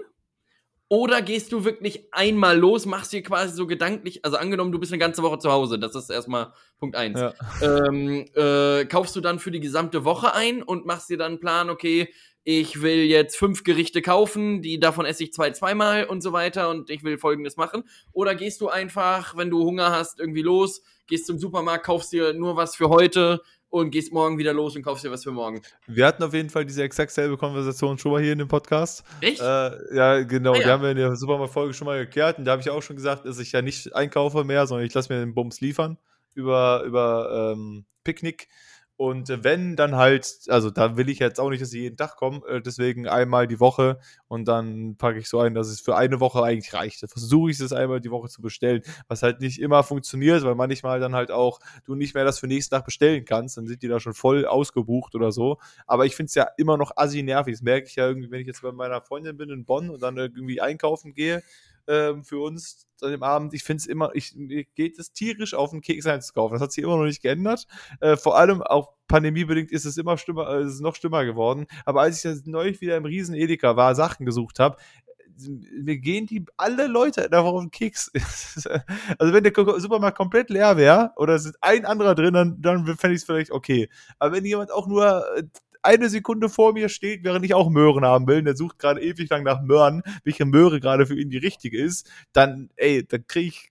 Oder 0.93 1.23
gehst 1.23 1.53
du 1.53 1.65
wirklich 1.65 2.13
einmal 2.13 2.59
los, 2.59 2.85
machst 2.85 3.13
dir 3.13 3.23
quasi 3.23 3.55
so 3.55 3.69
gedanklich, 3.69 4.25
also 4.25 4.37
angenommen, 4.37 4.73
du 4.73 4.81
bist 4.81 4.91
eine 4.91 4.99
ganze 4.99 5.23
Woche 5.23 5.39
zu 5.39 5.53
Hause, 5.53 5.79
das 5.79 5.95
ist 5.95 6.11
erstmal 6.11 6.53
Punkt 6.81 6.97
eins. 6.97 7.21
Ja. 7.21 7.33
Ähm, 7.63 8.27
äh, 8.35 8.87
kaufst 8.87 9.15
du 9.15 9.21
dann 9.21 9.39
für 9.39 9.53
die 9.53 9.61
gesamte 9.61 10.05
Woche 10.05 10.35
ein 10.35 10.65
und 10.65 10.87
machst 10.87 11.09
dir 11.09 11.17
dann 11.17 11.33
einen 11.33 11.41
Plan, 11.41 11.71
okay, 11.71 12.13
ich 12.43 12.83
will 12.83 13.05
jetzt 13.05 13.37
fünf 13.37 13.63
Gerichte 13.63 14.03
kaufen, 14.03 14.63
die 14.63 14.81
davon 14.81 15.07
esse 15.07 15.23
ich 15.23 15.33
zwei, 15.33 15.53
zweimal 15.53 16.07
und 16.07 16.23
so 16.23 16.33
weiter 16.33 16.71
und 16.71 16.91
ich 16.91 17.05
will 17.05 17.19
folgendes 17.19 17.57
machen. 17.57 17.85
Oder 18.13 18.35
gehst 18.35 18.61
du 18.61 18.69
einfach, 18.69 19.37
wenn 19.37 19.51
du 19.51 19.63
Hunger 19.63 19.93
hast, 19.93 20.19
irgendwie 20.19 20.43
los, 20.43 20.83
gehst 21.07 21.27
zum 21.27 21.39
Supermarkt, 21.39 21.87
kaufst 21.87 22.13
dir 22.13 22.33
nur 22.33 22.57
was 22.57 22.75
für 22.75 22.89
heute, 22.89 23.43
und 23.71 23.91
gehst 23.91 24.13
morgen 24.13 24.37
wieder 24.37 24.53
los 24.53 24.77
und 24.77 24.83
kaufst 24.83 25.05
dir 25.05 25.11
was 25.11 25.25
für 25.25 25.31
morgen. 25.31 25.63
Wir 25.87 26.07
hatten 26.07 26.23
auf 26.23 26.35
jeden 26.35 26.51
Fall 26.51 26.67
diese 26.67 26.83
exakt 26.83 27.13
selbe 27.13 27.37
Konversation 27.37 27.99
schon 27.99 28.13
mal 28.13 28.21
hier 28.21 28.33
in 28.33 28.39
dem 28.39 28.49
Podcast. 28.49 29.05
Echt? 29.21 29.41
Äh, 29.41 29.97
ja, 29.97 30.23
genau. 30.23 30.53
Ah, 30.53 30.57
ja. 30.57 30.63
Die 30.63 30.69
haben 30.71 30.83
wir 30.83 30.91
in 30.91 30.97
der 30.97 31.17
Supermarkt-Folge 31.17 31.73
schon 31.73 31.87
mal 31.87 32.05
geklärt. 32.05 32.39
Und 32.39 32.45
da 32.45 32.53
habe 32.53 32.63
ich 32.63 32.69
auch 32.69 32.83
schon 32.83 32.97
gesagt, 32.97 33.25
dass 33.25 33.39
ich 33.39 33.53
ja 33.53 33.63
nicht 33.63 33.95
einkaufe 33.95 34.45
mehr, 34.45 34.67
sondern 34.67 34.87
ich 34.87 34.93
lasse 34.93 35.13
mir 35.13 35.21
den 35.21 35.35
Bums 35.35 35.61
liefern 35.61 35.99
über, 36.35 36.83
über 36.85 37.53
ähm, 37.55 37.87
Picknick. 38.05 38.49
Und 39.01 39.31
wenn, 39.45 39.77
dann 39.77 39.97
halt, 39.97 40.41
also 40.49 40.69
da 40.69 40.99
will 40.99 41.09
ich 41.09 41.21
jetzt 41.21 41.41
auch 41.41 41.49
nicht, 41.49 41.63
dass 41.63 41.71
sie 41.71 41.81
jeden 41.81 41.97
Tag 41.97 42.17
kommen, 42.17 42.43
äh, 42.47 42.61
deswegen 42.61 43.09
einmal 43.09 43.47
die 43.47 43.59
Woche 43.59 43.99
und 44.29 44.47
dann 44.47 44.97
packe 44.99 45.19
ich 45.19 45.27
so 45.27 45.41
ein, 45.41 45.55
dass 45.55 45.69
es 45.69 45.81
für 45.81 45.97
eine 45.97 46.21
Woche 46.21 46.43
eigentlich 46.43 46.75
reicht. 46.75 47.03
Da 47.03 47.07
versuche 47.07 47.51
ich 47.51 47.59
es 47.59 47.73
einmal 47.73 48.03
die 48.03 48.11
Woche 48.11 48.29
zu 48.29 48.43
bestellen, 48.43 48.83
was 49.09 49.23
halt 49.23 49.41
nicht 49.41 49.59
immer 49.59 49.85
funktioniert, 49.85 50.43
weil 50.45 50.55
manchmal 50.55 51.01
dann 51.01 51.15
halt 51.15 51.31
auch 51.31 51.61
du 51.87 51.95
nicht 51.95 52.13
mehr 52.13 52.27
das 52.27 52.41
für 52.41 52.47
nächsten 52.47 52.75
Tag 52.75 52.85
bestellen 52.85 53.25
kannst, 53.25 53.57
dann 53.57 53.67
sind 53.67 53.83
die 53.83 53.89
da 53.89 54.01
schon 54.01 54.13
voll 54.13 54.45
ausgebucht 54.45 55.15
oder 55.15 55.33
so. 55.33 55.57
Aber 55.87 56.05
ich 56.05 56.15
finde 56.15 56.29
es 56.29 56.35
ja 56.35 56.49
immer 56.59 56.77
noch 56.77 56.93
assi 56.95 57.23
nervig. 57.23 57.55
Das 57.55 57.63
merke 57.63 57.87
ich 57.87 57.97
ja 57.97 58.07
irgendwie, 58.07 58.31
wenn 58.31 58.43
ich 58.43 58.49
jetzt 58.49 58.61
bei 58.61 58.71
meiner 58.71 59.01
Freundin 59.01 59.39
bin 59.39 59.49
in 59.49 59.65
Bonn 59.65 59.89
und 59.89 60.03
dann 60.03 60.19
irgendwie 60.19 60.61
einkaufen 60.61 61.15
gehe 61.15 61.43
ähm, 61.91 62.25
für 62.25 62.39
uns 62.39 62.87
an 63.03 63.11
dem 63.11 63.23
Abend. 63.23 63.53
Ich 63.55 63.65
finde 63.65 63.81
es 63.81 63.87
immer, 63.87 64.11
ich, 64.15 64.35
mir 64.37 64.65
geht 64.65 64.99
es 64.99 65.13
tierisch 65.13 65.55
auf 65.55 65.71
den 65.71 65.81
Keks 65.81 66.07
einzukaufen. 66.07 66.55
Das 66.55 66.63
hat 66.63 66.73
sich 66.73 66.85
immer 66.85 66.97
noch 66.97 67.05
nicht 67.05 67.23
geändert. 67.23 67.67
Äh, 68.01 68.17
vor 68.17 68.39
allem 68.39 68.63
auch 68.63 68.93
pandemiebedingt 69.09 69.73
ist 69.73 69.85
es 69.85 69.97
immer 69.97 70.17
schlimmer, 70.17 70.49
äh, 70.49 70.63
ist 70.63 70.75
es 70.75 70.81
noch 70.81 70.95
schlimmer 70.95 71.25
geworden. 71.25 71.67
Aber 71.85 72.03
als 72.03 72.19
ich 72.19 72.25
jetzt 72.25 72.47
neulich 72.47 72.81
wieder 72.81 72.97
im 72.97 73.05
Riesen 73.05 73.35
Edeka 73.35 73.77
war, 73.77 73.95
Sachen 73.95 74.25
gesucht 74.25 74.61
habe, 74.61 74.77
mir 75.49 75.97
gehen 75.97 76.27
die 76.27 76.45
alle 76.59 76.87
Leute 76.87 77.29
darauf 77.31 77.55
auf 77.55 77.63
den 77.63 77.71
Keks. 77.71 78.13
also 79.19 79.33
wenn 79.33 79.43
der 79.43 79.53
Supermarkt 79.81 80.19
komplett 80.19 80.51
leer 80.51 80.77
wäre 80.77 81.13
oder 81.17 81.35
es 81.35 81.47
ist 81.47 81.57
ein 81.63 81.87
anderer 81.87 82.15
drin, 82.15 82.35
dann, 82.35 82.61
dann 82.61 82.85
fände 82.85 83.15
ich 83.15 83.23
es 83.23 83.25
vielleicht 83.25 83.51
okay. 83.51 83.89
Aber 84.19 84.35
wenn 84.35 84.45
jemand 84.45 84.71
auch 84.71 84.87
nur 84.87 85.25
äh, 85.37 85.45
eine 85.83 86.09
Sekunde 86.09 86.49
vor 86.49 86.73
mir 86.73 86.89
steht, 86.89 87.25
während 87.25 87.45
ich 87.45 87.55
auch 87.55 87.71
Möhren 87.71 88.05
haben 88.05 88.27
will, 88.27 88.39
und 88.39 88.45
der 88.45 88.57
sucht 88.57 88.79
gerade 88.79 89.01
ewig 89.01 89.29
lang 89.31 89.45
nach 89.45 89.63
Möhren, 89.63 90.03
welche 90.25 90.45
Möhre 90.45 90.81
gerade 90.81 91.07
für 91.07 91.19
ihn 91.19 91.31
die 91.31 91.39
richtige 91.39 91.81
ist, 91.81 92.11
dann, 92.33 92.71
ey, 92.77 93.07
dann 93.07 93.27
kriege 93.27 93.49
ich 93.49 93.71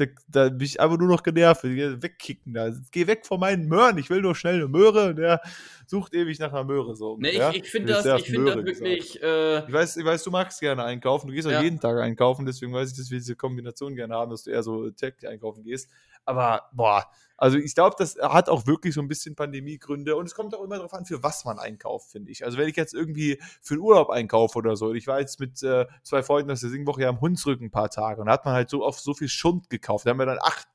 da, 0.00 0.06
da 0.28 0.48
bin 0.48 0.62
ich 0.62 0.80
einfach 0.80 0.98
nur 0.98 1.08
noch 1.08 1.22
genervt. 1.22 1.62
Wegkicken 1.64 2.54
da. 2.54 2.70
Geh 2.90 3.06
weg 3.06 3.26
von 3.26 3.38
meinen 3.38 3.68
Möhren. 3.68 3.98
Ich 3.98 4.08
will 4.10 4.22
nur 4.22 4.34
schnell 4.34 4.54
eine 4.54 4.68
Möhre. 4.68 5.14
Der 5.14 5.40
sucht 5.86 6.14
ewig 6.14 6.38
nach 6.38 6.52
einer 6.52 6.64
Möhre. 6.64 6.96
So, 6.96 7.16
nee, 7.20 7.30
ich, 7.30 7.64
ich 7.64 7.70
finde 7.70 7.92
das, 7.92 8.06
ich 8.20 8.30
find 8.30 8.48
das 8.48 8.56
wirklich. 8.56 9.22
Äh 9.22 9.58
ich, 9.66 9.72
weiß, 9.72 9.96
ich 9.98 10.04
weiß, 10.04 10.24
du 10.24 10.30
magst 10.30 10.60
gerne 10.60 10.84
einkaufen. 10.84 11.28
Du 11.28 11.34
gehst 11.34 11.46
auch 11.46 11.52
ja. 11.52 11.62
jeden 11.62 11.80
Tag 11.80 11.98
einkaufen. 11.98 12.46
Deswegen 12.46 12.72
weiß 12.72 12.92
ich, 12.92 12.96
dass 12.96 13.10
wir 13.10 13.18
diese 13.18 13.36
Kombination 13.36 13.94
gerne 13.94 14.14
haben, 14.14 14.30
dass 14.30 14.44
du 14.44 14.50
eher 14.50 14.62
so 14.62 14.90
täglich 14.90 15.28
einkaufen 15.28 15.62
gehst. 15.64 15.90
Aber, 16.24 16.68
boah, 16.72 17.06
also 17.40 17.56
ich 17.56 17.74
glaube, 17.74 17.96
das 17.98 18.16
hat 18.20 18.50
auch 18.50 18.66
wirklich 18.66 18.94
so 18.94 19.00
ein 19.00 19.08
bisschen 19.08 19.34
Pandemiegründe 19.34 20.14
und 20.14 20.26
es 20.26 20.34
kommt 20.34 20.54
auch 20.54 20.62
immer 20.62 20.76
darauf 20.76 20.92
an, 20.92 21.06
für 21.06 21.22
was 21.22 21.46
man 21.46 21.58
einkauft, 21.58 22.10
finde 22.10 22.30
ich. 22.30 22.44
Also 22.44 22.58
wenn 22.58 22.68
ich 22.68 22.76
jetzt 22.76 22.92
irgendwie 22.92 23.40
für 23.62 23.74
den 23.74 23.80
Urlaub 23.80 24.10
einkaufe 24.10 24.58
oder 24.58 24.76
so, 24.76 24.92
ich 24.92 25.06
war 25.06 25.20
jetzt 25.20 25.40
mit 25.40 25.62
äh, 25.62 25.86
zwei 26.02 26.22
Freunden 26.22 26.50
aus 26.50 26.60
der 26.60 26.68
Singwoche 26.68 27.02
ja 27.02 27.08
am 27.08 27.20
Hunsrücken 27.20 27.68
ein 27.68 27.70
paar 27.70 27.88
Tage 27.88 28.20
und 28.20 28.26
da 28.26 28.34
hat 28.34 28.44
man 28.44 28.52
halt 28.52 28.68
so 28.68 28.84
auf 28.84 29.00
so 29.00 29.14
viel 29.14 29.28
Schund 29.28 29.70
gekauft. 29.70 30.04
Da 30.04 30.10
haben 30.10 30.18
wir 30.18 30.26
dann 30.26 30.38
acht 30.40 30.68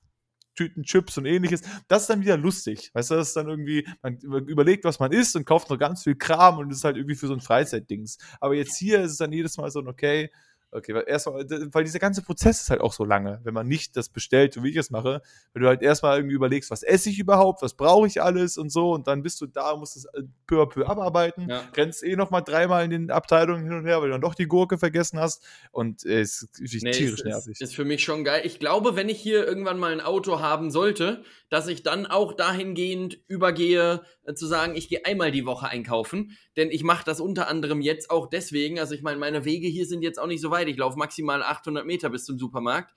Tüten 0.56 0.84
Chips 0.84 1.18
und 1.18 1.26
ähnliches. 1.26 1.62
Das 1.88 2.04
ist 2.04 2.10
dann 2.10 2.22
wieder 2.22 2.38
lustig. 2.38 2.90
Weißt 2.94 3.12
du, 3.12 3.16
das 3.16 3.28
ist 3.28 3.36
dann 3.36 3.48
irgendwie, 3.48 3.88
man 4.02 4.18
überlegt, 4.18 4.86
was 4.86 5.00
man 5.00 5.12
isst 5.12 5.36
und 5.36 5.46
kauft 5.46 5.70
noch 5.70 5.78
ganz 5.78 6.04
viel 6.04 6.16
Kram 6.16 6.58
und 6.58 6.70
das 6.70 6.80
ist 6.80 6.84
halt 6.84 6.98
irgendwie 6.98 7.16
für 7.16 7.28
so 7.28 7.34
ein 7.34 7.42
Freizeitdings. 7.42 8.18
Aber 8.40 8.56
jetzt 8.56 8.78
hier 8.78 9.02
ist 9.02 9.12
es 9.12 9.18
dann 9.18 9.32
jedes 9.32 9.58
Mal 9.58 9.70
so 9.70 9.80
ein, 9.80 9.88
okay, 9.88 10.32
Okay, 10.72 10.94
weil 10.94 11.06
erstmal, 11.08 11.46
weil 11.72 11.84
dieser 11.86 12.00
ganze 12.00 12.22
Prozess 12.22 12.62
ist 12.62 12.70
halt 12.70 12.82
auch 12.82 12.92
so 12.92 13.06
lange, 13.06 13.40
wenn 13.44 13.54
man 13.54 13.68
nicht 13.68 13.96
das 13.96 14.10
bestellt, 14.10 14.54
so 14.54 14.64
wie 14.64 14.70
ich 14.70 14.76
es 14.76 14.90
mache, 14.90 15.22
wenn 15.54 15.62
du 15.62 15.70
halt 15.70 15.82
erstmal 15.82 16.18
irgendwie 16.18 16.36
überlegst, 16.36 16.70
was 16.70 16.84
esse 16.84 17.10
ich 17.10 17.18
überhaupt, 17.18 17.62
was 17.62 17.76
brauche 17.76 18.08
ich 18.08 18.22
alles 18.22 18.58
und 18.58 18.70
so 18.70 18.92
und 18.92 19.08
dann 19.08 19.24
bist 19.24 19.40
du 19.40 19.48
da, 19.48 19.76
musst 19.78 19.96
es 19.96 20.06
äh, 20.06 20.24
peu 20.48 20.62
à 20.62 20.66
peu 20.68 20.86
abarbeiten, 20.86 21.48
ja. 21.50 21.64
rennst 21.78 22.04
eh 22.04 22.16
nochmal 22.18 22.44
dreimal 22.44 22.84
in 22.84 22.90
den 22.90 23.12
Abteilungen 23.12 23.64
hin 23.64 23.74
und 23.74 23.86
her, 23.86 24.02
weil 24.02 24.08
du 24.08 24.14
dann 24.14 24.22
doch 24.22 24.36
die 24.36 24.48
Gurke 24.48 24.78
vergessen 24.78 25.20
hast 25.20 25.44
und 25.72 26.06
äh, 26.06 26.20
es 26.20 26.50
ist 26.60 26.84
nee, 26.84 26.92
tierisch 26.92 27.20
ist, 27.20 27.26
nervig. 27.26 27.62
Ist 27.62 27.76
für 27.76 27.86
mich 27.86 28.04
schon 28.04 28.26
geil. 28.26 28.42
Ich 28.44 28.60
glaube, 28.60 28.96
wenn 28.98 29.08
ich 29.08 29.22
hier 29.22 29.48
irgendwann 29.48 29.80
mal 29.80 29.94
ein 29.94 30.02
Auto 30.02 30.40
haben 30.40 30.72
sollte, 30.72 31.24
dass 31.50 31.68
ich 31.68 31.84
dann 31.84 32.06
auch 32.06 32.34
dahingehend 32.34 33.20
übergehe, 33.28 34.02
äh, 34.26 34.34
zu 34.34 34.46
sagen, 34.46 34.76
ich 34.76 34.90
gehe 34.90 35.06
einmal 35.06 35.32
die 35.32 35.46
Woche 35.46 35.68
einkaufen, 35.68 36.36
denn 36.56 36.72
ich 36.72 36.84
mache 36.84 37.04
das 37.06 37.20
unter 37.20 37.48
anderem 37.48 37.82
jetzt 37.82 38.10
auch 38.10 38.28
deswegen, 38.28 38.80
also 38.80 38.96
ich 38.96 39.02
meine, 39.02 39.18
meine 39.18 39.46
Wege 39.46 39.68
hier 39.68 39.86
sind 39.86 40.02
jetzt 40.02 40.20
auch 40.20 40.28
nicht 40.28 40.42
so 40.42 40.52
weit, 40.52 40.68
ich 40.68 40.78
laufe 40.78 40.98
maximal 40.98 41.44
800 41.44 41.86
Meter 41.86 42.10
bis 42.10 42.26
zum 42.26 42.40
Supermarkt, 42.40 42.94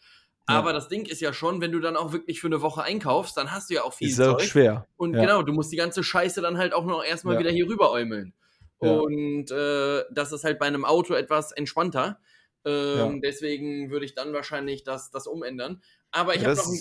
ja. 0.49 0.57
aber 0.57 0.73
das 0.73 0.88
Ding 0.88 1.07
ist 1.07 1.21
ja 1.21 1.33
schon, 1.33 1.61
wenn 1.61 1.73
du 1.73 1.81
dann 1.81 1.97
auch 1.97 2.12
wirklich 2.12 2.40
für 2.40 2.49
eine 2.49 2.62
Woche 2.62 2.83
einkaufst, 2.83 3.37
dann 3.37 3.51
hast 3.51 3.71
du 3.71 3.75
ja 3.75 3.83
auch 3.83 3.94
viel 3.94 4.09
ist 4.09 4.16
Zeug. 4.16 4.35
Auch 4.35 4.40
schwer. 4.40 4.87
Und 4.97 5.14
ja. 5.14 5.21
genau, 5.23 5.42
du 5.42 5.53
musst 5.53 5.73
die 5.73 5.77
ganze 5.77 6.03
Scheiße 6.03 6.40
dann 6.40 6.59
halt 6.59 6.73
auch 6.73 6.85
noch 6.85 7.05
erstmal 7.05 7.35
ja. 7.35 7.40
wieder 7.40 7.51
hier 7.51 7.68
rüber 7.68 7.90
äumeln. 7.90 8.33
Und 8.79 9.51
äh, 9.51 10.05
das 10.11 10.33
ist 10.33 10.44
halt 10.44 10.59
bei 10.59 10.66
einem 10.66 10.85
Auto 10.85 11.14
etwas 11.14 11.53
entspannter. 11.53 12.21
Ähm, 12.64 13.21
deswegen 13.21 13.90
würde 13.90 14.05
ich 14.05 14.14
dann 14.14 14.33
wahrscheinlich 14.33 14.85
das, 14.85 15.11
das 15.11 15.27
umändern. 15.27 15.83
Aber 16.11 16.35
ich 16.35 16.44
habe 16.44 16.57
noch, 16.57 16.73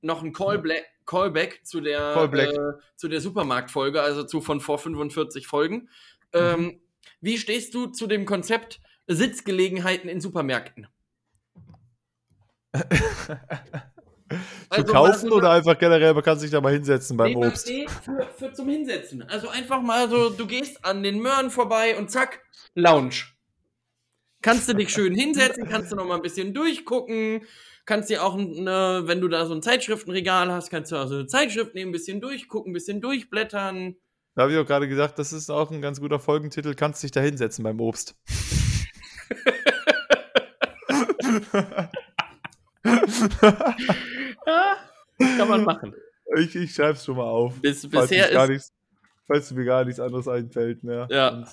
noch 0.00 0.22
ein 0.22 0.32
Callback, 0.32 0.86
Callback 1.04 1.60
zu 1.64 1.80
der, 1.80 2.14
Callback. 2.14 2.52
Äh, 2.52 2.72
zu 2.96 3.08
der 3.08 3.20
Supermarktfolge, 3.20 4.02
also 4.02 4.24
zu 4.24 4.40
von 4.40 4.60
vor 4.60 4.78
45 4.78 5.46
Folgen. 5.46 5.88
Mhm. 6.36 6.64
Ähm, 6.64 6.80
wie 7.20 7.38
stehst 7.38 7.74
du 7.74 7.86
zu 7.86 8.06
dem 8.06 8.24
Konzept 8.24 8.80
Sitzgelegenheiten 9.06 10.08
in 10.08 10.20
Supermärkten? 10.20 10.88
zu 14.28 14.82
also, 14.82 14.92
kaufen 14.92 15.32
oder 15.32 15.50
einfach 15.50 15.78
generell, 15.78 16.14
man 16.14 16.22
kann 16.22 16.38
sich 16.38 16.50
da 16.50 16.60
mal 16.60 16.72
hinsetzen 16.72 17.16
beim 17.16 17.32
nee, 17.32 17.46
Obst? 17.46 17.68
Nee, 17.68 17.86
für, 18.02 18.28
für 18.36 18.52
zum 18.52 18.68
Hinsetzen. 18.68 19.22
Also 19.22 19.48
einfach 19.48 19.80
mal 19.80 20.10
so, 20.10 20.30
du 20.30 20.46
gehst 20.46 20.84
an 20.84 21.02
den 21.02 21.20
Möhren 21.20 21.50
vorbei 21.50 21.96
und 21.96 22.10
zack, 22.10 22.42
Lounge. 22.74 23.24
Kannst 24.42 24.68
du 24.68 24.74
dich 24.74 24.90
schön 24.90 25.14
hinsetzen, 25.18 25.68
kannst 25.68 25.92
du 25.92 25.96
noch 25.96 26.06
mal 26.06 26.16
ein 26.16 26.22
bisschen 26.22 26.52
durchgucken, 26.54 27.42
kannst 27.84 28.10
dir 28.10 28.24
auch, 28.24 28.34
eine, 28.34 29.02
wenn 29.06 29.20
du 29.20 29.28
da 29.28 29.46
so 29.46 29.54
ein 29.54 29.62
Zeitschriftenregal 29.62 30.52
hast, 30.52 30.70
kannst 30.70 30.92
du 30.92 30.96
auch 30.96 31.06
so 31.06 31.14
eine 31.14 31.26
Zeitschrift 31.26 31.74
nehmen, 31.74 31.90
ein 31.90 31.92
bisschen 31.92 32.20
durchgucken, 32.20 32.70
ein 32.70 32.74
bisschen 32.74 33.00
durchblättern. 33.00 33.96
Da 34.36 34.42
habe 34.42 34.52
ich 34.52 34.58
auch 34.58 34.66
gerade 34.66 34.86
gesagt, 34.86 35.18
das 35.18 35.32
ist 35.32 35.48
auch 35.48 35.70
ein 35.70 35.80
ganz 35.80 35.98
guter 35.98 36.20
Folgentitel, 36.20 36.74
kannst 36.74 37.02
dich 37.02 37.10
da 37.10 37.20
hinsetzen 37.20 37.64
beim 37.64 37.80
Obst. 37.80 38.14
ja, 42.84 44.76
kann 45.38 45.48
man 45.48 45.64
machen. 45.64 45.94
Ich, 46.36 46.54
ich 46.54 46.74
schreibe 46.74 46.98
es 46.98 47.04
schon 47.06 47.16
mal 47.16 47.24
auf. 47.24 47.58
Bis, 47.62 47.88
bisher 47.88 48.28
falls, 48.30 48.42
ist, 48.42 48.48
nichts, 48.50 48.72
falls 49.26 49.50
mir 49.52 49.64
gar 49.64 49.86
nichts 49.86 50.00
anderes 50.00 50.28
einfällt 50.28 50.84
mehr. 50.84 51.08
Ja. 51.10 51.28
Und, 51.30 51.48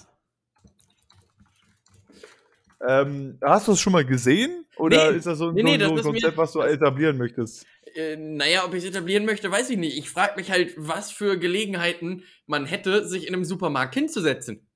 ähm, 2.85 3.37
hast 3.41 3.69
du 3.69 3.71
es 3.71 3.79
schon 3.79 3.93
mal 3.93 4.03
gesehen? 4.03 4.65
Oder 4.75 5.09
nee, 5.09 5.17
ist 5.19 5.25
das 5.25 5.37
so, 5.37 5.51
nee, 5.51 5.63
nee, 5.63 5.79
so, 5.79 5.95
so 5.95 6.09
ein 6.09 6.15
Konzept, 6.15 6.35
was 6.35 6.51
du 6.51 6.59
etablieren 6.59 7.17
möchtest? 7.17 7.65
Äh, 7.95 8.15
naja, 8.17 8.65
ob 8.65 8.73
ich 8.73 8.83
es 8.83 8.89
etablieren 8.89 9.25
möchte, 9.25 9.51
weiß 9.51 9.69
ich 9.69 9.77
nicht. 9.77 9.97
Ich 9.97 10.09
frage 10.09 10.35
mich 10.35 10.51
halt, 10.51 10.73
was 10.77 11.11
für 11.11 11.37
Gelegenheiten 11.37 12.23
man 12.45 12.65
hätte, 12.65 13.07
sich 13.07 13.27
in 13.27 13.33
einem 13.33 13.45
Supermarkt 13.45 13.93
hinzusetzen. 13.93 14.67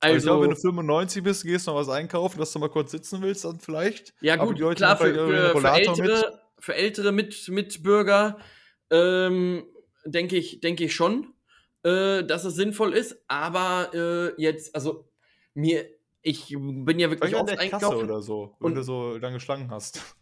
Also, 0.00 0.16
ich 0.16 0.22
glaube, 0.24 0.44
wenn 0.44 0.50
du 0.50 0.56
95 0.56 1.22
bist, 1.22 1.44
gehst 1.44 1.66
du 1.66 1.70
noch 1.70 1.78
was 1.78 1.88
einkaufen, 1.88 2.38
dass 2.38 2.52
du 2.52 2.58
mal 2.58 2.68
kurz 2.68 2.90
sitzen 2.90 3.22
willst, 3.22 3.44
dann 3.44 3.60
vielleicht. 3.60 4.14
Ja, 4.20 4.36
gut, 4.36 4.56
klar, 4.76 4.96
für, 4.96 5.14
für, 5.14 5.58
für, 5.58 5.68
ältere, 5.68 6.40
für 6.58 6.74
ältere 6.74 7.12
Mit 7.12 7.48
Mitbürger 7.48 8.38
ähm, 8.90 9.64
denke 10.04 10.36
ich, 10.36 10.60
denk 10.60 10.80
ich 10.80 10.94
schon, 10.94 11.32
äh, 11.82 12.24
dass 12.24 12.44
es 12.44 12.54
sinnvoll 12.54 12.92
ist. 12.92 13.22
Aber 13.26 13.90
äh, 13.94 14.40
jetzt, 14.40 14.74
also 14.74 15.08
mir, 15.54 15.86
ich 16.20 16.54
bin 16.58 16.98
ja 16.98 17.10
wirklich 17.10 17.34
oft 17.34 17.58
einkaufen. 17.58 18.04
oder 18.04 18.20
so, 18.20 18.54
wenn 18.60 18.66
und, 18.66 18.74
du 18.74 18.82
so 18.82 19.16
lange 19.16 19.40
Schlangen 19.40 19.70
hast. 19.70 20.15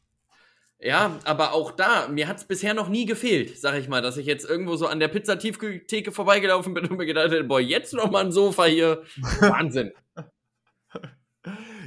Ja, 0.85 1.19
aber 1.25 1.55
auch 1.55 1.71
da, 1.71 2.09
mir 2.09 2.29
hat 2.29 2.37
es 2.37 2.45
bisher 2.45 2.75
noch 2.75 2.91
nie 2.91 3.07
gefehlt, 3.07 3.59
sag 3.59 3.75
ich 3.77 3.89
mal, 3.89 4.03
dass 4.03 4.19
ich 4.19 4.27
jetzt 4.27 4.45
irgendwo 4.45 4.77
so 4.77 4.87
an 4.87 5.01
der 5.01 5.09
Pizzatieftheke 5.09 6.13
vorbeigelaufen 6.13 6.75
bin 6.75 6.87
und 6.87 6.99
mir 6.99 7.07
gedacht 7.07 7.31
hätte, 7.31 7.43
boah, 7.45 7.59
jetzt 7.59 7.95
noch 7.95 8.11
mal 8.11 8.23
ein 8.23 8.33
Sofa 8.33 8.65
hier. 8.65 9.03
Wahnsinn. 9.41 9.93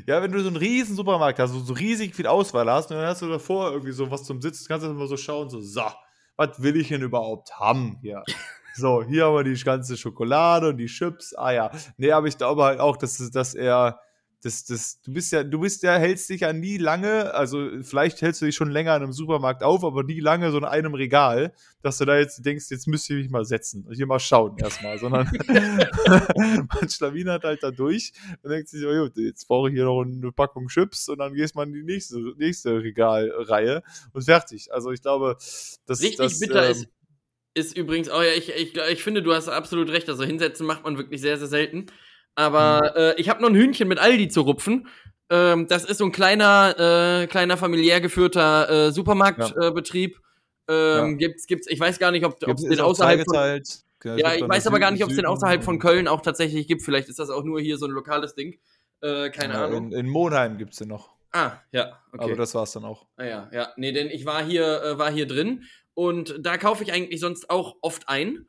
Ja, 0.08 0.24
wenn 0.24 0.32
du 0.32 0.40
so 0.40 0.48
einen 0.48 0.58
riesen 0.58 0.96
Supermarkt 0.96 1.38
hast, 1.38 1.52
so, 1.52 1.60
so 1.60 1.74
riesig 1.74 2.16
viel 2.16 2.26
Auswahl 2.26 2.72
hast, 2.72 2.90
und 2.90 2.98
dann 2.98 3.06
hast 3.06 3.22
du 3.22 3.28
davor 3.28 3.72
irgendwie 3.72 3.92
so 3.92 4.10
was 4.10 4.24
zum 4.24 4.42
Sitzen, 4.42 4.66
kannst 4.68 4.84
du 4.84 4.90
immer 4.90 5.06
so 5.06 5.16
schauen, 5.16 5.48
so, 5.52 5.62
so, 5.62 5.84
was 6.36 6.64
will 6.64 6.76
ich 6.76 6.88
denn 6.88 7.04
überhaupt 7.04 7.52
haben 7.60 8.00
hier? 8.02 8.24
So, 8.80 9.04
hier 9.04 9.26
haben 9.26 9.34
wir 9.34 9.44
die 9.44 9.60
ganze 9.64 9.98
Schokolade 9.98 10.70
und 10.70 10.78
die 10.78 10.86
Chips. 10.86 11.34
Ah 11.34 11.50
ja. 11.50 11.72
Nee, 11.98 12.12
aber 12.12 12.28
ich 12.28 12.38
glaube 12.38 12.64
halt 12.64 12.80
auch, 12.80 12.96
dass, 12.96 13.18
dass 13.32 13.56
er 13.56 14.00
das, 14.48 14.64
das, 14.64 15.02
du 15.02 15.12
bist 15.12 15.34
ja, 15.34 15.44
du 15.44 15.60
bist 15.60 15.84
ja, 15.84 15.98
hältst 15.98 16.30
dich 16.30 16.42
ja 16.42 16.54
nie 16.54 16.78
lange, 16.78 17.34
also 17.34 17.70
vielleicht 17.82 18.22
hältst 18.22 18.42
du 18.42 18.46
dich 18.46 18.56
schon 18.56 18.72
länger 18.72 18.96
in 18.96 19.04
einem 19.04 19.12
Supermarkt 19.12 19.62
auf, 19.62 19.84
aber 19.84 20.04
nie 20.04 20.22
lange 20.22 20.52
so 20.52 20.58
in 20.58 20.64
einem 20.64 20.94
Regal, 20.94 21.54
dass 21.82 21.98
du 21.98 22.06
da 22.06 22.18
jetzt 22.18 22.46
denkst, 22.46 22.68
jetzt 22.70 22.88
müsste 22.88 23.14
ich 23.14 23.24
mich 23.24 23.30
mal 23.30 23.44
setzen 23.44 23.86
und 23.86 23.96
hier 23.96 24.08
mal 24.08 24.20
schauen 24.20 24.58
erstmal, 24.58 24.98
sondern 24.98 25.30
man 25.48 26.90
schlawinert 26.90 27.44
halt 27.44 27.62
da 27.62 27.72
durch 27.72 28.14
und 28.42 28.50
denkt 28.50 28.70
sich, 28.70 28.86
oh, 28.86 29.10
jetzt 29.16 29.48
brauche 29.50 29.68
ich 29.68 29.76
hier 29.76 29.84
noch 29.84 30.02
eine 30.02 30.32
Packung 30.32 30.68
Chips 30.70 31.10
und 31.10 31.18
dann 31.18 31.34
gehst 31.34 31.56
man 31.56 31.68
in 31.68 31.74
die 31.74 31.84
nächste, 31.84 32.18
nächste 32.38 32.82
Regalreihe 32.82 33.84
und 34.14 34.24
fertig. 34.24 34.72
Also 34.72 34.92
ich 34.92 35.02
glaube, 35.02 35.36
das 35.86 36.02
Richtig 36.02 36.18
das, 36.18 36.40
bitter 36.40 36.66
ähm, 36.66 36.72
ist, 36.72 36.88
ist 37.54 37.78
übrigens, 37.78 38.10
oh 38.10 38.22
ja, 38.22 38.32
ich, 38.32 38.50
ich, 38.50 38.78
ich 38.78 39.04
finde, 39.04 39.24
du 39.24 39.34
hast 39.34 39.50
absolut 39.50 39.90
recht, 39.90 40.08
also 40.08 40.24
hinsetzen 40.24 40.66
macht 40.66 40.86
man 40.86 40.98
wirklich 40.98 41.20
sehr, 41.20 41.38
sehr 41.38 41.48
selten. 41.48 41.88
Aber 42.38 42.94
mhm. 42.96 43.02
äh, 43.02 43.14
ich 43.16 43.30
habe 43.30 43.42
noch 43.42 43.50
ein 43.50 43.56
Hühnchen 43.56 43.88
mit 43.88 43.98
Aldi 43.98 44.30
zu 44.30 44.42
rupfen. 44.42 44.88
Ähm, 45.30 45.68
das 45.68 45.84
ist 45.84 45.98
so 45.98 46.06
ein 46.06 46.12
kleiner, 46.12 47.24
äh, 47.24 47.28
kleiner 47.28 47.58
familiär 47.58 48.00
geführter 48.00 48.70
äh, 48.70 48.92
Supermarktbetrieb. 48.92 50.22
Ja. 50.70 51.00
Ähm, 51.00 51.12
ja. 51.12 51.28
Gibt's, 51.28 51.48
gibt's, 51.48 51.68
ich 51.68 51.80
weiß 51.80 51.98
gar 51.98 52.12
nicht, 52.12 52.24
ob 52.26 52.38
es 52.44 52.64
den 52.64 52.80
außerhalb 52.80 53.24
von, 53.26 53.62
Ja, 54.18 54.36
ich 54.36 54.48
weiß 54.48 54.68
aber 54.68 54.80
gar 54.80 54.92
nicht, 54.92 55.04
ob 55.04 55.10
es 55.10 55.16
den 55.16 55.26
außerhalb 55.26 55.64
von 55.64 55.80
Köln 55.80 56.08
auch 56.08 56.22
tatsächlich 56.22 56.68
gibt. 56.68 56.84
Vielleicht 56.84 57.10
ist 57.10 57.18
das 57.18 57.32
auch 57.32 57.44
nur 57.44 57.60
hier 57.60 57.78
so 57.78 57.88
ein 57.88 57.92
lokales 57.92 58.36
Ding. 58.36 58.60
Äh, 59.02 59.32
keine 59.32 59.56
ja, 59.56 59.66
Ahnung. 59.66 59.92
In, 59.92 60.00
in 60.00 60.08
Monheim 60.08 60.60
gibt 60.60 60.74
es 60.74 60.80
den 60.80 60.90
noch. 60.90 61.16
Ah, 61.32 61.54
ja, 61.72 62.00
okay. 62.14 62.24
Aber 62.24 62.36
das 62.36 62.54
war's 62.54 62.72
dann 62.72 62.86
auch. 62.86 63.08
Ah, 63.18 63.26
ja, 63.26 63.50
ja. 63.52 63.70
Nee, 63.78 63.92
denn 63.92 64.08
ich 64.08 64.26
war 64.26 64.44
hier, 64.44 64.84
äh, 64.84 64.98
war 65.00 65.12
hier 65.12 65.28
drin 65.28 65.64
und 65.96 66.36
da 66.40 66.58
kaufe 66.58 66.84
ich 66.84 66.94
eigentlich 66.94 67.20
sonst 67.20 67.50
auch 67.50 67.78
oft 67.82 68.08
ein 68.08 68.48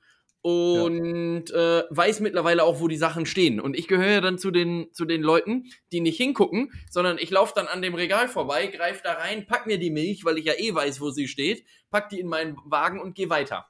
und 0.49 1.51
ja. 1.51 1.80
äh, 1.80 1.84
weiß 1.90 2.20
mittlerweile 2.20 2.64
auch, 2.64 2.80
wo 2.80 2.88
die 2.88 2.96
Sachen 2.96 3.26
stehen. 3.26 3.61
Und 3.61 3.76
ich 3.76 3.88
gehöre 3.88 4.20
dann 4.20 4.38
zu 4.38 4.51
den, 4.51 4.88
zu 4.92 5.05
den 5.05 5.22
Leuten, 5.22 5.66
die 5.92 6.01
nicht 6.01 6.16
hingucken, 6.16 6.72
sondern 6.90 7.18
ich 7.18 7.30
laufe 7.30 7.53
dann 7.55 7.66
an 7.66 7.82
dem 7.82 7.94
Regal 7.94 8.28
vorbei, 8.28 8.66
greife 8.68 9.03
da 9.05 9.14
rein, 9.14 9.46
pack 9.46 9.66
mir 9.66 9.78
die 9.78 9.90
Milch, 9.90 10.24
weil 10.24 10.38
ich 10.38 10.46
ja 10.46 10.55
eh 10.57 10.74
weiß, 10.74 11.01
wo 11.01 11.11
sie 11.11 11.28
steht, 11.28 11.64
pack 11.90 12.09
die 12.09 12.20
in 12.20 12.28
meinen 12.28 12.57
Wagen 12.64 13.01
und 13.01 13.14
gehe 13.14 13.30
weiter. 13.30 13.66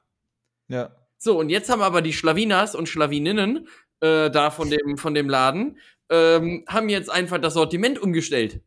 Ja. 0.67 0.95
So, 1.17 1.37
und 1.37 1.49
jetzt 1.49 1.69
haben 1.69 1.81
aber 1.81 2.01
die 2.01 2.13
Schlawinas 2.13 2.75
und 2.75 2.87
Schlawininnen 2.87 3.67
äh, 3.99 4.29
da 4.29 4.51
von 4.51 4.69
dem, 4.69 4.97
von 4.97 5.13
dem 5.13 5.27
Laden, 5.27 5.77
ähm, 6.09 6.63
haben 6.67 6.89
jetzt 6.89 7.09
einfach 7.09 7.39
das 7.39 7.55
Sortiment 7.55 7.99
umgestellt. 7.99 8.61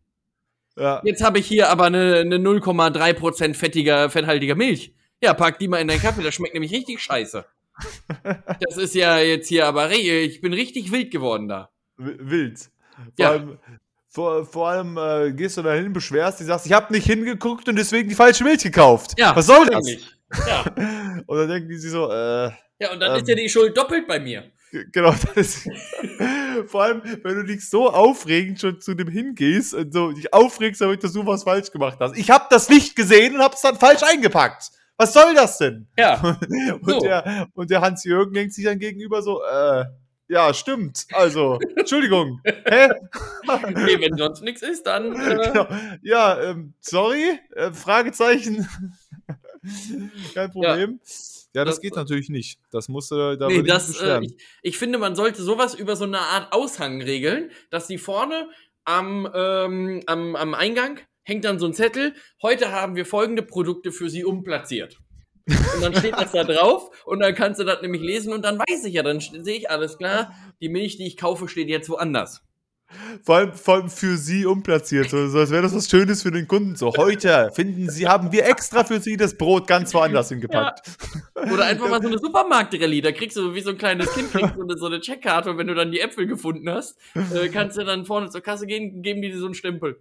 Ja. 0.77 1.01
Jetzt 1.05 1.23
habe 1.23 1.39
ich 1.39 1.47
hier 1.47 1.71
aber 1.71 1.85
eine, 1.85 2.17
eine 2.17 2.37
0,3% 2.37 3.55
fettiger, 3.55 4.11
fetthaltiger 4.11 4.55
Milch. 4.55 4.95
Ja, 5.23 5.35
pack 5.35 5.59
die 5.59 5.69
mal 5.69 5.79
in 5.79 5.89
deinen 5.89 6.01
Kaffee, 6.01 6.23
das 6.23 6.35
schmeckt 6.35 6.55
nämlich 6.55 6.73
richtig 6.73 7.01
scheiße. 7.01 7.47
Das 8.61 8.77
ist 8.77 8.95
ja 8.95 9.19
jetzt 9.19 9.49
hier 9.49 9.67
aber, 9.67 9.91
ich 9.91 10.41
bin 10.41 10.53
richtig 10.53 10.93
wild 10.93 11.11
geworden 11.11 11.49
da. 11.49 11.71
Wild. 11.97 12.59
Vor 12.59 13.13
ja. 13.19 13.31
allem, 13.31 13.59
vor, 14.09 14.45
vor 14.45 14.69
allem 14.69 14.97
äh, 14.99 15.33
gehst 15.33 15.57
du 15.57 15.63
da 15.63 15.73
hin, 15.73 15.93
beschwerst, 15.93 16.41
die 16.41 16.45
sagst, 16.45 16.67
ich 16.67 16.73
habe 16.73 16.93
nicht 16.93 17.07
hingeguckt 17.07 17.69
und 17.69 17.77
deswegen 17.77 18.09
die 18.09 18.15
falsche 18.15 18.45
Milch 18.45 18.63
gekauft. 18.63 19.13
Ja, 19.19 19.35
Was 19.35 19.47
soll 19.47 19.67
das? 19.67 19.87
Ja. 20.49 20.65
und 21.27 21.37
dann 21.37 21.47
denken 21.47 21.69
die 21.69 21.77
sich 21.77 21.91
so, 21.91 22.11
äh. 22.11 22.51
Ja, 22.79 22.91
und 22.91 23.01
dann 23.01 23.13
ähm, 23.13 23.17
ist 23.19 23.29
ja 23.29 23.35
die 23.35 23.51
Schuld 23.51 23.77
doppelt 23.77 24.09
bei 24.09 24.19
mir. 24.19 24.51
Genau, 24.91 25.15
das 25.35 25.67
ist, 25.67 25.69
vor 26.67 26.85
allem, 26.85 27.03
wenn 27.23 27.35
du 27.35 27.45
dich 27.45 27.69
so 27.69 27.91
aufregend 27.91 28.61
schon 28.61 28.81
zu 28.81 28.95
dem 28.95 29.09
hingehst 29.09 29.75
und 29.75 29.93
so 29.93 30.13
dich 30.13 30.33
aufregst, 30.33 30.81
damit 30.81 31.03
du 31.03 31.27
was 31.27 31.43
falsch 31.43 31.71
gemacht 31.71 31.99
hast. 32.01 32.17
Ich 32.17 32.31
habe 32.31 32.47
das 32.49 32.71
nicht 32.71 32.97
gesehen 32.97 33.35
und 33.35 33.43
habe 33.43 33.55
es 33.55 33.61
dann 33.61 33.77
falsch 33.77 34.03
eingepackt. 34.03 34.71
Was 34.97 35.13
soll 35.13 35.35
das 35.35 35.59
denn? 35.59 35.89
Ja. 35.99 36.21
und, 36.81 36.91
so. 36.91 37.01
der, 37.01 37.49
und 37.55 37.71
der 37.71 37.81
Hans-Jürgen 37.81 38.33
denkt 38.33 38.55
sich 38.55 38.65
dann 38.65 38.79
gegenüber 38.79 39.23
so, 39.23 39.43
äh, 39.43 39.85
ja, 40.29 40.55
stimmt. 40.55 41.07
Also, 41.13 41.59
Entschuldigung. 41.77 42.41
Hä? 42.45 42.89
okay, 43.49 44.01
wenn 44.01 44.17
sonst 44.17 44.43
nichts 44.43 44.63
ist, 44.63 44.87
dann. 44.87 45.13
Äh... 45.21 45.49
Genau. 45.49 45.67
Ja, 46.03 46.41
ähm, 46.41 46.75
sorry. 46.81 47.39
Äh, 47.55 47.73
Fragezeichen. 47.73 48.67
Kein 50.35 50.51
Problem. 50.51 51.01
Ja. 51.03 51.11
Ja, 51.55 51.67
das, 51.67 51.75
das, 51.75 51.83
geht 51.83 51.97
natürlich 51.97 52.31
nicht. 52.31 52.59
Das 52.71 52.89
musst 52.89 53.11
du 53.11 53.37
da 53.37 53.49
nee, 53.49 53.63
das, 53.63 54.01
äh, 54.01 54.21
ich, 54.23 54.37
ich, 54.63 54.79
finde, 54.79 54.97
man 54.97 55.15
sollte 55.15 55.43
sowas 55.43 55.75
über 55.75 55.97
so 55.97 56.05
eine 56.05 56.19
Art 56.19 56.51
Aushang 56.55 57.03
regeln, 57.03 57.51
dass 57.69 57.87
die 57.87 57.99
vorne 57.99 58.49
am, 58.87 59.29
ähm, 59.35 60.03
am, 60.07 60.35
am 60.35 60.55
Eingang 60.55 60.99
hängt 61.23 61.45
dann 61.45 61.59
so 61.59 61.67
ein 61.67 61.75
Zettel, 61.75 62.15
heute 62.43 62.73
haben 62.73 62.97
wir 62.97 63.07
folgende 63.07 63.43
Produkte 63.43 63.93
für 63.93 64.11
Sie 64.11 64.25
umplatziert. 64.25 64.99
Und 65.47 65.83
dann 65.83 65.95
steht 65.95 66.15
das 66.15 66.33
da 66.33 66.45
drauf 66.45 66.91
und 67.05 67.21
dann 67.21 67.35
kannst 67.35 67.61
du 67.61 67.65
das 67.65 67.83
nämlich 67.83 68.03
lesen 68.03 68.33
und 68.33 68.43
dann 68.45 68.59
weiß 68.59 68.85
ich 68.85 68.95
ja, 68.95 69.03
dann 69.03 69.21
sehe 69.21 69.57
ich 69.57 69.71
alles 69.71 69.99
klar, 69.99 70.33
die 70.61 70.69
Milch, 70.69 70.97
die 70.97 71.07
ich 71.07 71.17
kaufe, 71.17 71.49
steht 71.49 71.69
jetzt 71.69 71.89
woanders. 71.89 72.43
Vor 73.25 73.37
allem, 73.37 73.53
vor 73.55 73.75
allem 73.77 73.89
für 73.89 74.19
sie 74.19 74.45
umplatziert, 74.45 75.09
so, 75.09 75.17
als 75.17 75.51
wäre 75.51 75.63
das 75.63 75.75
was 75.75 75.89
Schönes 75.89 76.23
für 76.23 76.31
den 76.31 76.47
Kunden. 76.47 76.77
So, 76.77 76.93
heute 76.95 77.51
finden 77.55 77.89
sie, 77.89 78.07
haben 78.07 78.33
wir 78.33 78.45
extra 78.45 78.85
für 78.85 79.01
sie 79.01 79.17
das 79.17 79.35
Brot 79.39 79.67
ganz 79.67 79.95
woanders 79.95 80.29
hingepackt. 80.29 80.87
Ja. 81.35 81.53
Oder 81.53 81.65
einfach 81.65 81.89
mal 81.89 82.03
so 82.03 82.09
eine 82.09 82.19
Supermarktrallye, 82.23 83.01
da 83.01 83.13
kriegst 83.13 83.39
du 83.39 83.55
wie 83.55 83.63
so 83.63 83.71
ein 83.71 83.79
kleines 83.79 84.13
Kind 84.13 84.31
kriegst 84.31 84.57
du 84.57 84.77
so 84.77 84.87
eine 84.87 85.01
Checkkarte 85.01 85.51
und 85.51 85.57
wenn 85.57 85.69
du 85.69 85.75
dann 85.75 85.91
die 85.91 86.01
Äpfel 86.01 86.27
gefunden 86.27 86.69
hast, 86.69 86.99
äh, 87.15 87.49
kannst 87.49 87.79
du 87.79 87.85
dann 87.85 88.05
vorne 88.05 88.29
zur 88.29 88.43
Kasse 88.43 88.67
gehen, 88.67 89.03
geben 89.03 89.23
die 89.23 89.31
dir 89.31 89.39
so 89.39 89.47
einen 89.47 89.55
Stempel. 89.55 89.99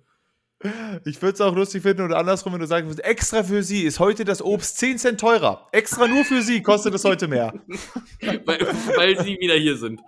Ich 1.05 1.21
würde 1.21 1.33
es 1.33 1.41
auch 1.41 1.55
lustig 1.55 1.81
finden 1.81 2.03
oder 2.03 2.17
andersrum, 2.17 2.53
wenn 2.53 2.59
du 2.59 2.67
sagen 2.67 2.87
würdest, 2.87 3.03
extra 3.03 3.43
für 3.43 3.63
sie 3.63 3.83
ist 3.83 3.99
heute 3.99 4.25
das 4.25 4.41
Obst 4.41 4.77
10 4.77 4.97
Cent 4.97 5.19
teurer. 5.19 5.67
Extra 5.71 6.07
nur 6.07 6.23
für 6.23 6.41
sie 6.41 6.61
kostet 6.61 6.93
es 6.93 7.03
heute 7.03 7.27
mehr. 7.27 7.53
weil, 8.45 8.59
weil, 8.95 9.23
sie 9.23 9.37
wieder 9.39 9.55
hier 9.55 9.77
sind. 9.77 10.01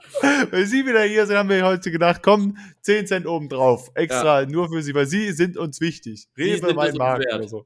Weil 0.51 0.65
sie 0.65 0.85
wieder 0.85 1.03
hier 1.03 1.25
sind, 1.25 1.37
haben 1.37 1.49
wir 1.49 1.65
heute 1.65 1.91
gedacht, 1.91 2.21
komm, 2.23 2.57
10 2.81 3.07
Cent 3.07 3.25
oben 3.25 3.49
drauf. 3.49 3.89
Extra 3.95 4.41
ja. 4.41 4.47
nur 4.47 4.69
für 4.69 4.81
sie, 4.81 4.93
weil 4.93 5.07
sie 5.07 5.31
sind 5.31 5.57
uns 5.57 5.81
wichtig. 5.81 6.27
Rewe 6.37 6.73
mein 6.73 6.95
Markt 6.95 7.25
oder 7.33 7.47
so. 7.47 7.65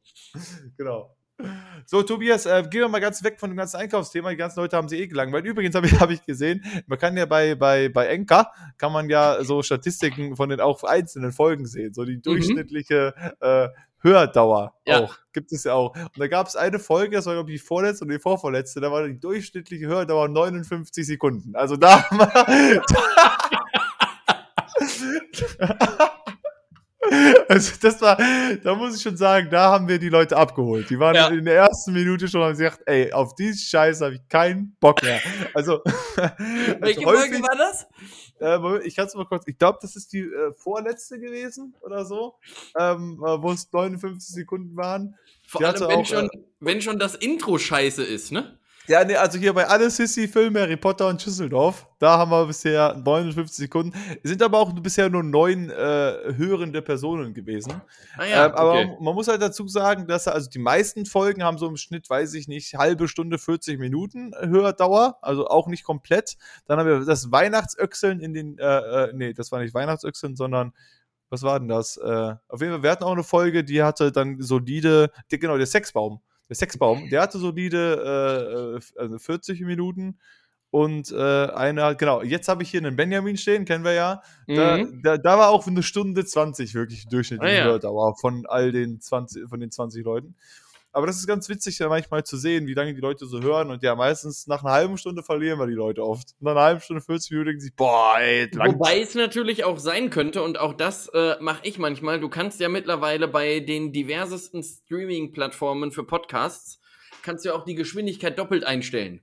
Genau. 0.77 1.16
So, 1.89 2.03
Tobias, 2.03 2.45
äh, 2.45 2.63
gehen 2.69 2.81
wir 2.81 2.89
mal 2.89 2.99
ganz 2.99 3.23
weg 3.23 3.39
von 3.39 3.49
dem 3.49 3.55
ganzen 3.55 3.77
Einkaufsthema. 3.77 4.29
Die 4.29 4.35
ganzen 4.35 4.59
Leute 4.59 4.75
haben 4.75 4.89
sie 4.89 4.99
eh 4.99 5.07
gelangweilt. 5.07 5.45
Übrigens 5.45 5.73
habe 5.73 5.87
ich, 5.87 5.97
hab 5.97 6.09
ich 6.09 6.25
gesehen, 6.25 6.61
man 6.85 6.99
kann 6.99 7.15
ja 7.15 7.25
bei, 7.25 7.55
bei, 7.55 7.87
bei 7.87 8.07
Enka, 8.07 8.51
kann 8.77 8.91
man 8.91 9.09
ja 9.09 9.41
so 9.45 9.63
Statistiken 9.63 10.35
von 10.35 10.49
den 10.49 10.59
auch 10.59 10.83
einzelnen 10.83 11.31
Folgen 11.31 11.65
sehen. 11.65 11.93
So 11.93 12.03
die 12.03 12.17
mhm. 12.17 12.23
durchschnittliche 12.23 13.13
mhm. 13.17 13.31
äh, 13.39 13.69
Hördauer 13.99 14.73
ja. 14.85 14.99
auch. 14.99 15.15
Gibt 15.31 15.53
es 15.53 15.63
ja 15.63 15.75
auch. 15.75 15.95
Und 15.95 16.19
da 16.19 16.27
gab 16.27 16.47
es 16.47 16.57
eine 16.57 16.79
Folge, 16.79 17.15
das 17.15 17.25
war, 17.25 17.35
glaube 17.35 17.51
ich, 17.51 17.61
die 17.61 17.65
vorletzte 17.65 18.03
und 18.03 18.11
die 18.11 18.19
vorvorletzte, 18.19 18.81
da 18.81 18.91
war 18.91 19.07
die 19.07 19.17
durchschnittliche 19.19 19.87
Hördauer 19.87 20.27
59 20.27 21.05
Sekunden. 21.05 21.55
Also 21.55 21.77
da. 21.77 22.05
Also 27.49 27.73
das 27.81 28.01
war, 28.01 28.17
da 28.63 28.75
muss 28.75 28.95
ich 28.95 29.01
schon 29.01 29.15
sagen, 29.15 29.49
da 29.49 29.71
haben 29.71 29.87
wir 29.87 29.99
die 29.99 30.09
Leute 30.09 30.35
abgeholt. 30.35 30.89
Die 30.89 30.99
waren 30.99 31.15
ja. 31.15 31.27
in 31.29 31.45
der 31.45 31.55
ersten 31.55 31.93
Minute 31.93 32.27
schon 32.27 32.41
haben 32.41 32.51
gesagt, 32.51 32.81
ey, 32.85 33.11
auf 33.13 33.35
diesen 33.35 33.59
Scheiß 33.59 34.01
habe 34.01 34.15
ich 34.15 34.27
keinen 34.27 34.75
Bock 34.79 35.01
mehr. 35.01 35.21
Also, 35.53 35.81
welche 36.15 36.99
also 36.99 37.05
häufig, 37.05 37.31
Folge 37.31 37.41
war 37.43 37.55
das? 37.55 37.87
Äh, 38.39 38.87
ich 38.87 38.95
kann 38.95 39.07
es 39.07 39.15
mal 39.15 39.25
kurz, 39.25 39.47
ich 39.47 39.57
glaube, 39.57 39.79
das 39.81 39.95
ist 39.95 40.11
die 40.13 40.21
äh, 40.21 40.51
vorletzte 40.53 41.19
gewesen 41.19 41.73
oder 41.81 42.05
so, 42.05 42.35
ähm, 42.77 43.21
äh, 43.25 43.41
wo 43.41 43.51
es 43.51 43.71
59 43.71 44.33
Sekunden 44.33 44.75
waren. 44.75 45.15
Vor 45.47 45.61
allem, 45.61 45.79
wenn, 45.79 45.97
auch, 45.99 46.05
schon, 46.05 46.25
äh, 46.25 46.39
wenn 46.59 46.81
schon 46.81 46.99
das 46.99 47.15
Intro 47.15 47.57
scheiße 47.57 48.03
ist, 48.03 48.31
ne? 48.31 48.59
Ja, 48.87 49.03
nee, 49.03 49.17
also 49.17 49.37
hier 49.37 49.53
bei 49.53 49.67
alle 49.67 49.89
Sissy-Filme, 49.89 50.61
Harry 50.61 50.77
Potter 50.77 51.09
und 51.09 51.21
Schüsseldorf, 51.21 51.85
da 51.99 52.17
haben 52.17 52.31
wir 52.31 52.45
bisher 52.45 52.93
59 52.95 53.57
Sekunden. 53.57 53.93
Es 54.23 54.29
sind 54.29 54.41
aber 54.41 54.59
auch 54.59 54.71
bisher 54.73 55.09
nur 55.09 55.23
neun 55.23 55.69
äh, 55.69 55.73
hörende 56.37 56.81
Personen 56.81 57.33
gewesen. 57.33 57.81
Ah 58.17 58.23
ja, 58.23 58.45
ähm, 58.45 58.51
aber 58.53 58.71
okay. 58.71 58.97
man 59.01 59.13
muss 59.13 59.27
halt 59.27 59.41
dazu 59.41 59.67
sagen, 59.67 60.07
dass 60.07 60.29
also 60.29 60.49
die 60.49 60.59
meisten 60.59 61.05
Folgen 61.05 61.43
haben 61.43 61.57
so 61.57 61.67
im 61.67 61.75
Schnitt, 61.75 62.09
weiß 62.09 62.33
ich 62.35 62.47
nicht, 62.47 62.75
halbe 62.75 63.09
Stunde, 63.09 63.37
40 63.37 63.77
Minuten 63.77 64.31
Hördauer, 64.39 65.17
also 65.21 65.47
auch 65.47 65.67
nicht 65.67 65.83
komplett. 65.83 66.37
Dann 66.65 66.79
haben 66.79 66.87
wir 66.87 67.03
das 67.03 67.29
Weihnachtsöchseln 67.29 68.21
in 68.21 68.33
den, 68.33 68.57
äh, 68.57 68.63
äh, 68.63 69.11
nee, 69.13 69.33
das 69.33 69.51
war 69.51 69.59
nicht 69.59 69.73
Weihnachtsöchseln, 69.73 70.37
sondern 70.37 70.71
was 71.29 71.43
war 71.43 71.59
denn 71.59 71.67
das? 71.67 71.97
Äh, 71.97 72.35
auf 72.47 72.61
jeden 72.61 72.71
Fall, 72.71 72.83
wir 72.83 72.91
hatten 72.91 73.03
auch 73.03 73.11
eine 73.11 73.25
Folge, 73.25 73.65
die 73.65 73.83
hatte 73.83 74.13
dann 74.13 74.41
solide, 74.41 75.11
die, 75.29 75.39
genau, 75.39 75.57
der 75.57 75.67
Sexbaum 75.67 76.21
Sexbaum, 76.55 77.09
der 77.09 77.21
hatte 77.21 77.39
solide 77.39 78.79
äh, 78.79 78.99
also 78.99 79.17
40 79.17 79.61
Minuten. 79.61 80.17
und 80.69 81.11
äh, 81.11 81.15
eine 81.15 81.83
hat, 81.83 81.97
genau, 81.97 82.21
jetzt 82.21 82.47
habe 82.49 82.61
ich 82.63 82.69
hier 82.69 82.81
einen 82.81 82.95
Benjamin 82.95 83.37
stehen, 83.37 83.65
kennen 83.65 83.85
wir 83.85 83.93
ja. 83.93 84.21
Da, 84.47 84.77
mhm. 84.77 85.01
da, 85.01 85.17
da, 85.17 85.37
war 85.37 85.49
auch 85.49 85.65
eine 85.65 85.81
Stunde 85.81 86.25
20 86.25 86.73
wirklich 86.73 87.07
durchschnittliche 87.07 87.55
ah, 87.55 87.59
ja. 87.59 87.65
Hördauer 87.65 88.15
von 88.17 88.45
all 88.47 88.71
den 88.71 88.99
20, 88.99 89.47
von 89.49 89.59
den 89.59 89.71
20 89.71 90.03
Leuten. 90.03 90.35
Aber 90.97 91.05
das 91.05 91.17
ist 91.17 91.27
ganz 91.27 91.47
witzig, 91.47 91.77
ja 91.77 91.89
manchmal 91.89 92.23
zu 92.23 92.37
sehen, 92.37 92.65
wie 92.65 92.73
lange 92.73 92.95
die 92.95 93.01
Leute 93.01 93.27
so 93.27 93.39
hören. 93.39 93.69
Und 93.69 93.83
ja, 93.83 93.93
meistens 93.93 94.47
nach 94.47 94.63
einer 94.63 94.73
halben 94.73 94.97
Stunde 94.97 95.21
verlieren 95.21 95.59
wir 95.59 95.67
die 95.67 95.73
Leute 95.73 96.03
oft. 96.03 96.29
Nach 96.39 96.53
einer 96.53 96.61
halben 96.61 96.81
Stunde, 96.81 97.03
40 97.03 97.29
Minuten 97.29 97.49
denken 97.49 97.61
sie, 97.61 97.69
boah, 97.69 98.15
ey, 98.19 98.49
lang. 98.51 98.73
Wobei 98.73 98.99
es 98.99 99.13
natürlich 99.13 99.63
auch 99.63 99.77
sein 99.77 100.09
könnte, 100.09 100.41
und 100.41 100.59
auch 100.59 100.73
das 100.73 101.07
äh, 101.09 101.35
mache 101.39 101.59
ich 101.61 101.77
manchmal. 101.77 102.19
Du 102.19 102.29
kannst 102.29 102.59
ja 102.59 102.67
mittlerweile 102.67 103.27
bei 103.27 103.59
den 103.59 103.93
diversesten 103.93 104.63
Streaming-Plattformen 104.63 105.91
für 105.91 106.03
Podcasts, 106.03 106.79
kannst 107.21 107.45
du 107.45 107.49
ja 107.49 107.55
auch 107.55 107.63
die 107.63 107.75
Geschwindigkeit 107.75 108.39
doppelt 108.39 108.63
einstellen. 108.63 109.21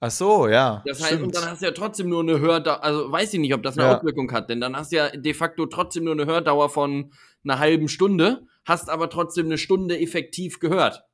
Ach 0.00 0.10
so, 0.10 0.48
ja. 0.48 0.82
Das 0.86 1.00
heißt, 1.00 1.08
stimmt. 1.08 1.24
und 1.24 1.36
dann 1.36 1.50
hast 1.50 1.60
du 1.60 1.66
ja 1.66 1.72
trotzdem 1.72 2.08
nur 2.08 2.22
eine 2.22 2.40
Hördauer, 2.40 2.82
also 2.82 3.12
weiß 3.12 3.34
ich 3.34 3.40
nicht, 3.40 3.52
ob 3.52 3.62
das 3.62 3.76
eine 3.76 3.88
ja. 3.88 3.98
Auswirkung 3.98 4.32
hat, 4.32 4.48
denn 4.48 4.62
dann 4.62 4.74
hast 4.74 4.90
du 4.90 4.96
ja 4.96 5.10
de 5.10 5.34
facto 5.34 5.66
trotzdem 5.66 6.04
nur 6.04 6.14
eine 6.14 6.24
Hördauer 6.24 6.70
von 6.70 7.12
einer 7.44 7.58
halben 7.58 7.88
Stunde, 7.88 8.46
hast 8.64 8.90
aber 8.90 9.10
trotzdem 9.10 9.46
eine 9.46 9.58
Stunde 9.58 9.98
effektiv 9.98 10.60
gehört. 10.60 11.04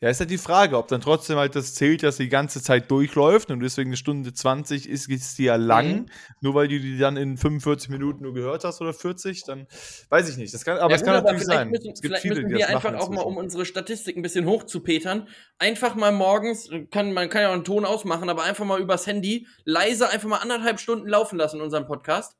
Ja, 0.00 0.08
ist 0.08 0.20
ja 0.20 0.26
die 0.26 0.38
Frage, 0.38 0.76
ob 0.76 0.88
dann 0.88 1.00
trotzdem 1.00 1.36
halt 1.36 1.54
das 1.54 1.74
zählt, 1.74 2.02
dass 2.02 2.16
die 2.16 2.28
ganze 2.28 2.62
Zeit 2.62 2.90
durchläuft 2.90 3.50
und 3.50 3.60
deswegen 3.60 3.90
eine 3.90 3.96
Stunde 3.96 4.32
20 4.32 4.88
ist, 4.88 5.08
ist 5.08 5.38
die 5.38 5.44
ja 5.44 5.56
lang, 5.56 5.92
mhm. 5.92 6.06
nur 6.40 6.54
weil 6.54 6.68
du 6.68 6.78
die 6.80 6.98
dann 6.98 7.16
in 7.16 7.36
45 7.36 7.88
Minuten 7.88 8.22
nur 8.22 8.34
gehört 8.34 8.64
hast 8.64 8.80
oder 8.80 8.94
40, 8.94 9.44
dann 9.44 9.66
weiß 10.08 10.28
ich 10.28 10.36
nicht. 10.36 10.54
Das 10.54 10.64
kann, 10.64 10.78
aber 10.78 10.90
ja, 10.90 10.96
es 10.96 11.04
kann 11.04 11.22
natürlich 11.22 11.44
sein. 11.44 11.70
Müssen, 11.70 11.92
es 11.92 12.00
gibt 12.00 12.18
viele, 12.18 12.42
müssen 12.42 12.56
wir 12.56 12.68
einfach 12.68 12.94
auch 12.94 13.10
mal, 13.10 13.22
um 13.22 13.36
unsere 13.36 13.64
Statistik 13.64 14.16
ein 14.16 14.22
bisschen 14.22 14.46
hochzupetern, 14.46 15.28
einfach 15.58 15.94
mal 15.94 16.12
morgens, 16.12 16.68
kann, 16.90 17.12
man 17.12 17.28
kann 17.28 17.42
ja 17.42 17.48
auch 17.48 17.54
einen 17.54 17.64
Ton 17.64 17.84
ausmachen, 17.84 18.28
aber 18.28 18.44
einfach 18.44 18.64
mal 18.64 18.80
übers 18.80 19.06
Handy 19.06 19.46
leise 19.64 20.10
einfach 20.10 20.28
mal 20.28 20.38
anderthalb 20.38 20.80
Stunden 20.80 21.08
laufen 21.08 21.38
lassen, 21.38 21.60
unseren 21.60 21.86
Podcast. 21.86 22.36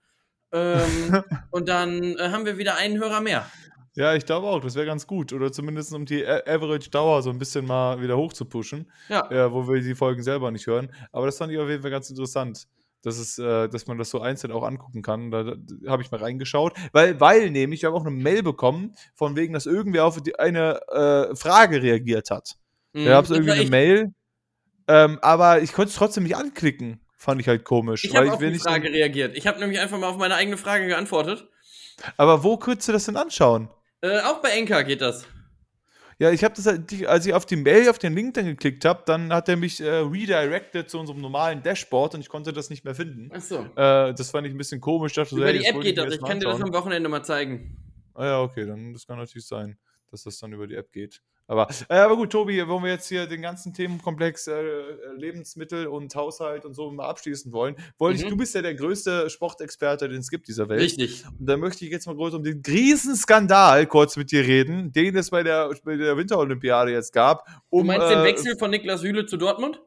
ähm, 0.53 1.23
und 1.51 1.69
dann 1.69 2.03
äh, 2.19 2.31
haben 2.31 2.45
wir 2.45 2.59
wieder 2.59 2.77
einen 2.77 2.99
Hörer 2.99 3.21
mehr. 3.21 3.47
Ja, 3.95 4.15
ich 4.15 4.25
glaube 4.25 4.47
auch, 4.47 4.61
das 4.61 4.75
wäre 4.75 4.87
ganz 4.87 5.07
gut. 5.07 5.33
Oder 5.33 5.53
zumindest 5.53 5.93
um 5.93 6.07
die 6.07 6.27
Average-Dauer 6.27 7.23
so 7.23 7.31
ein 7.31 7.39
bisschen 7.39 7.67
mal 7.67 8.01
wieder 8.01 8.17
hoch 8.17 8.33
zu 8.33 8.47
pushen. 8.47 8.91
Ja. 9.09 9.29
ja. 9.31 9.53
Wo 9.53 9.69
wir 9.69 9.81
die 9.83 9.95
Folgen 9.95 10.23
selber 10.23 10.51
nicht 10.51 10.67
hören. 10.67 10.91
Aber 11.13 11.27
das 11.27 11.37
fand 11.37 11.53
ich 11.53 11.59
auf 11.59 11.69
jeden 11.69 11.83
Fall 11.83 11.91
ganz 11.91 12.09
interessant. 12.09 12.67
Dass, 13.05 13.19
es, 13.19 13.37
äh, 13.37 13.69
dass 13.69 13.89
man 13.89 13.99
das 13.99 14.11
so 14.11 14.21
einzeln 14.21 14.53
auch 14.53 14.63
angucken 14.63 15.03
kann. 15.03 15.33
Da, 15.33 15.43
da 15.43 15.57
habe 15.91 16.03
ich 16.03 16.11
mal 16.13 16.21
reingeschaut. 16.21 16.75
Weil, 16.93 17.19
weil 17.21 17.51
nämlich, 17.51 17.81
ich 17.81 17.85
habe 17.85 17.97
auch 17.97 18.07
eine 18.07 18.13
Mail 18.13 18.45
bekommen, 18.45 18.95
von 19.15 19.35
wegen, 19.35 19.53
dass 19.55 19.67
irgendwer 19.67 20.05
auf 20.05 20.23
die, 20.23 20.39
eine 20.39 20.81
äh, 20.89 21.35
Frage 21.35 21.83
reagiert 21.83 22.31
hat. 22.31 22.55
Mhm, 22.93 23.05
da 23.07 23.11
gab 23.11 23.25
es 23.25 23.33
irgendwie 23.33 23.51
eine 23.51 23.69
Mail. 23.69 24.15
Ähm, 24.87 25.19
aber 25.21 25.63
ich 25.63 25.73
konnte 25.73 25.91
es 25.91 25.97
trotzdem 25.97 26.23
nicht 26.23 26.37
anklicken. 26.37 27.01
Fand 27.17 27.41
ich 27.41 27.49
halt 27.49 27.65
komisch. 27.65 28.05
Ich 28.05 28.17
habe 28.17 28.33
auf 28.33 28.39
die 28.39 28.59
Frage 28.59 28.89
reagiert. 28.89 29.37
Ich 29.37 29.47
habe 29.47 29.59
nämlich 29.59 29.81
einfach 29.81 29.99
mal 29.99 30.09
auf 30.09 30.17
meine 30.17 30.37
eigene 30.37 30.57
Frage 30.57 30.87
geantwortet. 30.87 31.49
Aber 32.17 32.43
wo 32.43 32.57
könntest 32.57 32.89
du 32.89 32.93
das 32.93 33.05
denn 33.05 33.17
anschauen? 33.17 33.69
Äh, 34.03 34.21
auch 34.21 34.43
bei 34.43 34.51
Enka 34.51 34.83
geht 34.83 35.01
das. 35.01 35.27
Ja, 36.19 36.31
ich 36.31 36.45
habe 36.45 36.55
das, 36.55 36.67
halt, 36.67 37.07
als 37.07 37.27
ich 37.27 37.35
auf 37.35 37.47
die 37.47 37.57
Mail, 37.57 37.89
auf 37.89 37.99
den 37.99 38.15
Link 38.15 38.35
dann 38.35 38.45
geklickt 38.45 38.85
habe, 38.85 39.03
dann 39.07 39.33
hat 39.33 39.49
er 39.49 39.57
mich 39.57 39.81
äh, 39.81 39.89
redirected 39.89 40.89
zu 40.89 40.99
unserem 40.99 41.21
normalen 41.21 41.63
Dashboard 41.63 42.15
und 42.15 42.21
ich 42.21 42.29
konnte 42.29 42.53
das 42.53 42.71
nicht 42.71 42.85
mehr 42.85 42.95
finden. 42.95 43.31
Ach 43.35 43.41
so. 43.41 43.61
Äh, 43.77 44.15
das 44.15 44.31
fand 44.31 44.47
ich 44.47 44.53
ein 44.53 44.59
bisschen 44.59 44.81
komisch. 44.81 45.15
Dachte, 45.15 45.35
Über 45.35 45.53
die 45.53 45.65
App 45.65 45.81
geht 45.81 45.99
das. 45.99 46.15
Ich 46.15 46.21
kann 46.21 46.39
dir 46.39 46.47
das 46.47 46.61
am 46.61 46.73
Wochenende 46.73 47.09
mal 47.09 47.25
zeigen. 47.25 47.77
Ah 48.15 48.27
ja, 48.27 48.41
okay, 48.41 48.67
dann 48.67 48.93
das 48.93 49.07
kann 49.07 49.19
natürlich 49.19 49.47
sein, 49.47 49.79
dass 50.11 50.25
das 50.25 50.39
dann 50.39 50.53
über 50.53 50.67
die 50.67 50.75
App 50.75 50.93
geht. 50.93 51.23
Aber, 51.47 51.69
äh, 51.89 51.97
aber 51.97 52.17
gut, 52.17 52.31
Tobi, 52.31 52.67
wo 52.67 52.83
wir 52.83 52.91
jetzt 52.91 53.09
hier 53.09 53.27
den 53.27 53.43
ganzen 53.43 53.75
Themenkomplex 53.75 54.47
äh, 54.47 54.63
Lebensmittel 55.17 55.87
und 55.87 56.15
Haushalt 56.15 56.65
und 56.65 56.75
so 56.75 56.91
mal 56.91 57.09
abschließen 57.09 57.53
wollen, 57.53 57.77
wollte 57.99 58.19
mhm. 58.19 58.25
ich, 58.25 58.31
du 58.31 58.37
bist 58.37 58.55
ja 58.55 58.63
der 58.63 58.75
größte 58.75 59.29
Sportexperte, 59.29 60.09
den 60.09 60.21
es 60.21 60.31
gibt 60.31 60.49
dieser 60.49 60.69
Welt. 60.69 60.81
Richtig. 60.81 61.25
Und 61.39 61.47
da 61.47 61.57
möchte 61.57 61.85
ich 61.85 61.91
jetzt 61.91 62.07
mal 62.07 62.17
kurz 62.17 62.35
um 62.35 62.43
den 62.43 62.63
Riesenskandal 62.67 63.87
kurz 63.87 64.17
mit 64.17 64.31
dir 64.31 64.47
reden, 64.47 64.93
den 64.93 65.17
es 65.17 65.31
bei 65.31 65.43
der, 65.43 65.71
bei 65.85 65.97
der 65.97 66.17
Winterolympiade 66.17 66.93
jetzt 66.93 67.13
gab. 67.13 67.47
Um, 67.71 67.83
du 67.83 67.87
meinst 67.89 68.07
äh, 68.07 68.15
den 68.15 68.25
Wechsel 68.25 68.57
von 68.57 68.71
Niklas 68.71 69.01
Süle 69.01 69.27
zu 69.27 69.37
Dortmund? 69.37 69.83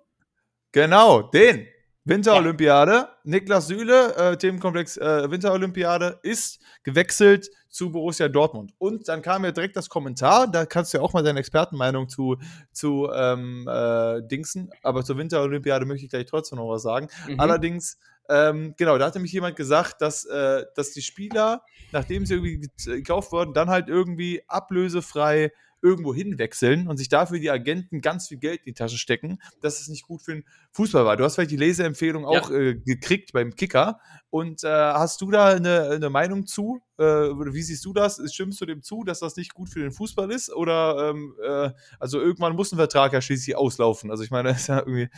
Genau, 0.71 1.21
den. 1.21 1.67
Winterolympiade. 2.05 2.91
Ja. 2.91 3.09
Niklas 3.23 3.67
Süle, 3.67 4.15
äh, 4.15 4.37
Themenkomplex 4.37 4.97
äh, 4.97 5.29
Winterolympiade, 5.29 6.19
ist 6.21 6.59
gewechselt 6.83 7.49
zu 7.69 7.91
Borussia 7.91 8.29
Dortmund. 8.29 8.73
Und 8.77 9.09
dann 9.09 9.21
kam 9.21 9.43
ja 9.43 9.51
direkt 9.51 9.75
das 9.75 9.89
Kommentar, 9.89 10.47
da 10.47 10.65
kannst 10.65 10.93
du 10.93 10.99
ja 10.99 11.03
auch 11.03 11.13
mal 11.13 11.23
deine 11.23 11.39
Expertenmeinung 11.39 12.07
zu, 12.07 12.37
zu 12.71 13.09
ähm, 13.13 13.67
äh, 13.67 14.21
Dingsen, 14.21 14.69
aber 14.81 15.03
zur 15.03 15.17
Winterolympiade 15.17 15.85
möchte 15.85 16.05
ich 16.05 16.11
gleich 16.11 16.25
trotzdem 16.25 16.59
noch 16.59 16.69
was 16.69 16.83
sagen. 16.83 17.09
Mhm. 17.27 17.39
Allerdings, 17.39 17.97
ähm, 18.29 18.75
genau, 18.77 18.97
da 18.97 19.07
hatte 19.07 19.19
mich 19.19 19.33
jemand 19.33 19.55
gesagt, 19.55 20.01
dass, 20.01 20.25
äh, 20.25 20.63
dass 20.75 20.91
die 20.91 21.01
Spieler, 21.01 21.63
nachdem 21.91 22.25
sie 22.25 22.35
irgendwie 22.35 22.69
gekauft 22.85 23.31
wurden, 23.31 23.53
dann 23.53 23.69
halt 23.69 23.89
irgendwie 23.89 24.43
ablösefrei 24.47 25.51
irgendwo 25.86 26.15
hinwechseln 26.15 26.88
und 26.88 26.97
sich 26.97 27.09
dafür 27.09 27.38
die 27.38 27.51
Agenten 27.51 28.01
ganz 28.01 28.27
viel 28.27 28.39
Geld 28.39 28.61
in 28.61 28.65
die 28.65 28.73
Tasche 28.73 28.97
stecken, 28.97 29.38
dass 29.61 29.79
es 29.79 29.88
nicht 29.88 30.07
gut 30.07 30.23
für 30.23 30.33
den 30.33 30.43
Fußball 30.71 31.05
war. 31.05 31.15
Du 31.15 31.23
hast 31.23 31.36
vielleicht 31.36 31.51
die 31.51 31.57
Leseempfehlung 31.57 32.25
auch 32.25 32.49
ja. 32.49 32.57
äh, 32.57 32.75
gekriegt 32.75 33.33
beim 33.33 33.55
Kicker. 33.55 33.99
Und 34.31 34.63
äh, 34.63 34.67
hast 34.67 35.21
du 35.21 35.29
da 35.29 35.49
eine, 35.49 35.91
eine 35.91 36.09
Meinung 36.09 36.47
zu? 36.47 36.81
Äh, 36.97 37.03
wie 37.03 37.61
siehst 37.61 37.86
du 37.86 37.93
das? 37.93 38.19
Stimmst 38.33 38.59
du 38.59 38.65
dem 38.65 38.81
zu, 38.81 39.03
dass 39.03 39.19
das 39.19 39.36
nicht 39.36 39.53
gut 39.53 39.69
für 39.69 39.79
den 39.79 39.91
Fußball 39.91 40.31
ist? 40.31 40.51
Oder 40.51 41.11
ähm, 41.11 41.36
äh, 41.41 41.69
also 41.99 42.19
irgendwann 42.19 42.55
muss 42.55 42.71
ein 42.71 42.77
Vertrag 42.77 43.13
ja 43.13 43.21
schließlich 43.21 43.55
auslaufen. 43.55 44.09
Also 44.09 44.23
ich 44.23 44.31
meine, 44.31 44.49
das 44.49 44.61
ist 44.61 44.67
ja 44.67 44.79
irgendwie. 44.79 45.09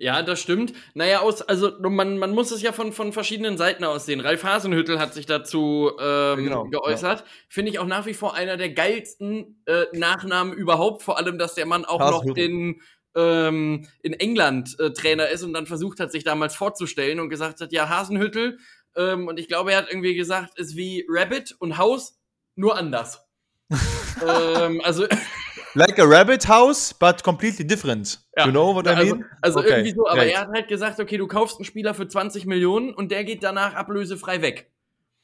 Ja, 0.00 0.22
das 0.22 0.40
stimmt. 0.40 0.74
Naja, 0.94 1.20
aus, 1.20 1.42
also 1.42 1.72
man, 1.80 2.18
man 2.18 2.30
muss 2.30 2.52
es 2.52 2.62
ja 2.62 2.70
von, 2.70 2.92
von 2.92 3.12
verschiedenen 3.12 3.58
Seiten 3.58 3.82
aus 3.82 4.06
sehen. 4.06 4.20
Ralf 4.20 4.44
Hasenhüttel 4.44 5.00
hat 5.00 5.12
sich 5.12 5.26
dazu 5.26 5.90
ähm, 6.00 6.44
genau, 6.44 6.64
geäußert. 6.64 7.20
Ja. 7.20 7.26
Finde 7.48 7.72
ich 7.72 7.80
auch 7.80 7.86
nach 7.86 8.06
wie 8.06 8.14
vor 8.14 8.34
einer 8.34 8.56
der 8.56 8.70
geilsten 8.70 9.60
äh, 9.66 9.86
Nachnamen 9.92 10.52
überhaupt. 10.52 11.02
Vor 11.02 11.18
allem, 11.18 11.36
dass 11.36 11.54
der 11.54 11.66
Mann 11.66 11.84
auch 11.84 11.98
noch 11.98 12.32
den 12.32 12.80
ähm, 13.16 13.88
in 14.02 14.12
England 14.12 14.78
äh, 14.78 14.92
Trainer 14.92 15.30
ist 15.30 15.42
und 15.42 15.52
dann 15.52 15.66
versucht 15.66 15.98
hat, 15.98 16.12
sich 16.12 16.22
damals 16.22 16.54
vorzustellen 16.54 17.18
und 17.18 17.28
gesagt 17.28 17.60
hat, 17.60 17.72
ja, 17.72 17.88
Hasenhüttel. 17.88 18.58
Ähm, 18.94 19.26
und 19.26 19.40
ich 19.40 19.48
glaube, 19.48 19.72
er 19.72 19.78
hat 19.78 19.88
irgendwie 19.88 20.14
gesagt, 20.14 20.60
ist 20.60 20.76
wie 20.76 21.04
Rabbit 21.08 21.56
und 21.58 21.76
Haus, 21.76 22.20
nur 22.54 22.76
anders. 22.76 23.26
ähm, 24.26 24.80
also 24.84 25.08
Like 25.74 25.98
a 25.98 26.06
rabbit 26.06 26.48
house, 26.48 26.94
but 26.94 27.22
completely 27.22 27.66
different. 27.66 28.20
Ja. 28.36 28.46
You 28.46 28.52
know 28.52 28.74
what 28.74 28.86
I 28.86 28.90
also, 28.90 29.14
mean? 29.16 29.24
Also, 29.42 29.58
also 29.58 29.58
okay. 29.60 29.78
irgendwie 29.78 29.94
so, 29.94 30.08
aber 30.08 30.20
Great. 30.22 30.32
er 30.32 30.40
hat 30.40 30.48
halt 30.48 30.68
gesagt, 30.68 31.00
okay, 31.00 31.16
du 31.16 31.26
kaufst 31.26 31.58
einen 31.58 31.64
Spieler 31.64 31.94
für 31.94 32.08
20 32.08 32.46
Millionen 32.46 32.94
und 32.94 33.10
der 33.10 33.24
geht 33.24 33.42
danach 33.42 33.74
ablösefrei 33.74 34.40
weg. 34.42 34.70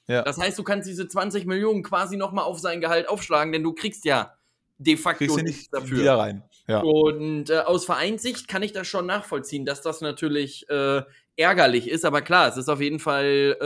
Ja. 0.06 0.22
Das 0.22 0.38
heißt, 0.38 0.58
du 0.58 0.62
kannst 0.62 0.88
diese 0.88 1.08
20 1.08 1.46
Millionen 1.46 1.82
quasi 1.82 2.16
nochmal 2.16 2.44
auf 2.44 2.58
sein 2.58 2.80
Gehalt 2.80 3.08
aufschlagen, 3.08 3.52
denn 3.52 3.62
du 3.62 3.72
kriegst 3.72 4.04
ja 4.04 4.34
de 4.78 4.96
facto 4.96 5.24
kriegst 5.24 5.42
nichts 5.42 5.70
dafür. 5.70 5.98
Wieder 5.98 6.18
rein. 6.18 6.42
Ja. 6.68 6.80
Und 6.80 7.50
äh, 7.50 7.58
aus 7.58 7.84
Vereinssicht 7.84 8.48
kann 8.48 8.62
ich 8.62 8.72
das 8.72 8.86
schon 8.86 9.06
nachvollziehen, 9.06 9.64
dass 9.64 9.82
das 9.82 10.00
natürlich 10.00 10.68
äh, 10.68 11.02
ärgerlich 11.36 11.88
ist, 11.88 12.04
aber 12.04 12.22
klar, 12.22 12.48
es 12.48 12.56
ist 12.56 12.68
auf 12.68 12.80
jeden 12.80 12.98
Fall 12.98 13.56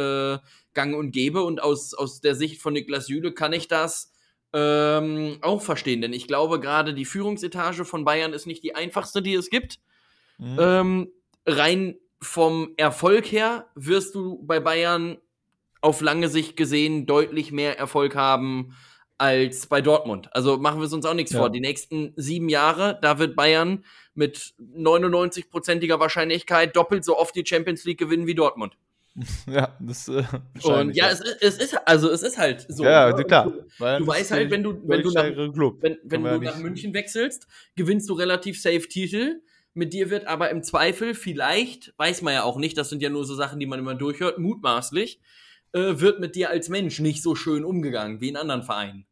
äh, 0.42 0.48
gang 0.74 0.96
und 0.96 1.10
gäbe 1.12 1.42
und 1.42 1.62
aus, 1.62 1.94
aus 1.94 2.20
der 2.20 2.34
Sicht 2.34 2.60
von 2.62 2.72
Niklas 2.72 3.08
Jüle 3.08 3.32
kann 3.32 3.52
ich 3.52 3.68
das 3.68 4.12
ähm, 4.52 5.38
auch 5.42 5.60
verstehen, 5.60 6.00
denn 6.00 6.12
ich 6.12 6.26
glaube, 6.26 6.60
gerade 6.60 6.94
die 6.94 7.04
Führungsetage 7.04 7.84
von 7.84 8.04
Bayern 8.04 8.32
ist 8.32 8.46
nicht 8.46 8.62
die 8.62 8.74
einfachste, 8.74 9.22
die 9.22 9.34
es 9.34 9.50
gibt. 9.50 9.78
Mhm. 10.38 10.56
Ähm, 10.58 11.12
rein 11.46 11.96
vom 12.20 12.72
Erfolg 12.76 13.26
her 13.26 13.66
wirst 13.74 14.14
du 14.14 14.42
bei 14.44 14.60
Bayern 14.60 15.18
auf 15.80 16.00
lange 16.00 16.28
Sicht 16.28 16.56
gesehen 16.56 17.06
deutlich 17.06 17.52
mehr 17.52 17.78
Erfolg 17.78 18.16
haben 18.16 18.74
als 19.18 19.66
bei 19.66 19.80
Dortmund. 19.80 20.34
Also 20.34 20.56
machen 20.58 20.80
wir 20.80 20.86
es 20.86 20.92
uns 20.92 21.04
auch 21.04 21.14
nichts 21.14 21.32
ja. 21.32 21.40
vor. 21.40 21.50
Die 21.50 21.60
nächsten 21.60 22.12
sieben 22.16 22.48
Jahre, 22.48 22.98
da 23.02 23.18
wird 23.18 23.36
Bayern 23.36 23.84
mit 24.14 24.54
99-prozentiger 24.60 26.00
Wahrscheinlichkeit 26.00 26.74
doppelt 26.76 27.04
so 27.04 27.18
oft 27.18 27.34
die 27.34 27.44
Champions 27.46 27.84
League 27.84 27.98
gewinnen 27.98 28.26
wie 28.26 28.34
Dortmund. 28.34 28.76
Ja, 29.50 29.76
das 29.80 30.08
äh, 30.08 30.22
Und 30.62 30.94
ja, 30.94 31.06
ja. 31.06 31.10
Es, 31.10 31.20
es 31.20 31.58
ist 31.58 31.78
also 31.86 32.10
es 32.10 32.22
ist 32.22 32.38
halt 32.38 32.66
so. 32.68 32.84
Ja, 32.84 33.14
ne? 33.14 33.24
klar. 33.24 33.50
Du, 33.50 33.64
du 33.78 34.06
weißt 34.06 34.30
halt, 34.30 34.50
wenn 34.50 34.62
du 34.62 34.80
wenn 34.86 35.02
du 35.02 35.10
nach, 35.10 35.24
wenn, 35.24 35.98
wenn 36.04 36.24
du 36.24 36.38
nach 36.40 36.58
München 36.58 36.94
wechselst, 36.94 37.46
gewinnst 37.76 38.08
du 38.08 38.14
relativ 38.14 38.60
safe 38.60 38.88
Titel. 38.88 39.40
Mit 39.74 39.92
dir 39.92 40.10
wird 40.10 40.26
aber 40.26 40.50
im 40.50 40.64
Zweifel 40.64 41.14
vielleicht, 41.14 41.94
weiß 41.98 42.22
man 42.22 42.34
ja 42.34 42.42
auch 42.42 42.56
nicht, 42.56 42.76
das 42.76 42.88
sind 42.88 43.00
ja 43.00 43.10
nur 43.10 43.24
so 43.24 43.36
Sachen, 43.36 43.60
die 43.60 43.66
man 43.66 43.78
immer 43.78 43.94
durchhört, 43.94 44.38
mutmaßlich, 44.38 45.20
äh, 45.72 46.00
wird 46.00 46.18
mit 46.18 46.34
dir 46.34 46.50
als 46.50 46.68
Mensch 46.68 46.98
nicht 46.98 47.22
so 47.22 47.36
schön 47.36 47.64
umgegangen 47.64 48.20
wie 48.20 48.28
in 48.28 48.36
anderen 48.36 48.64
Vereinen. 48.64 49.06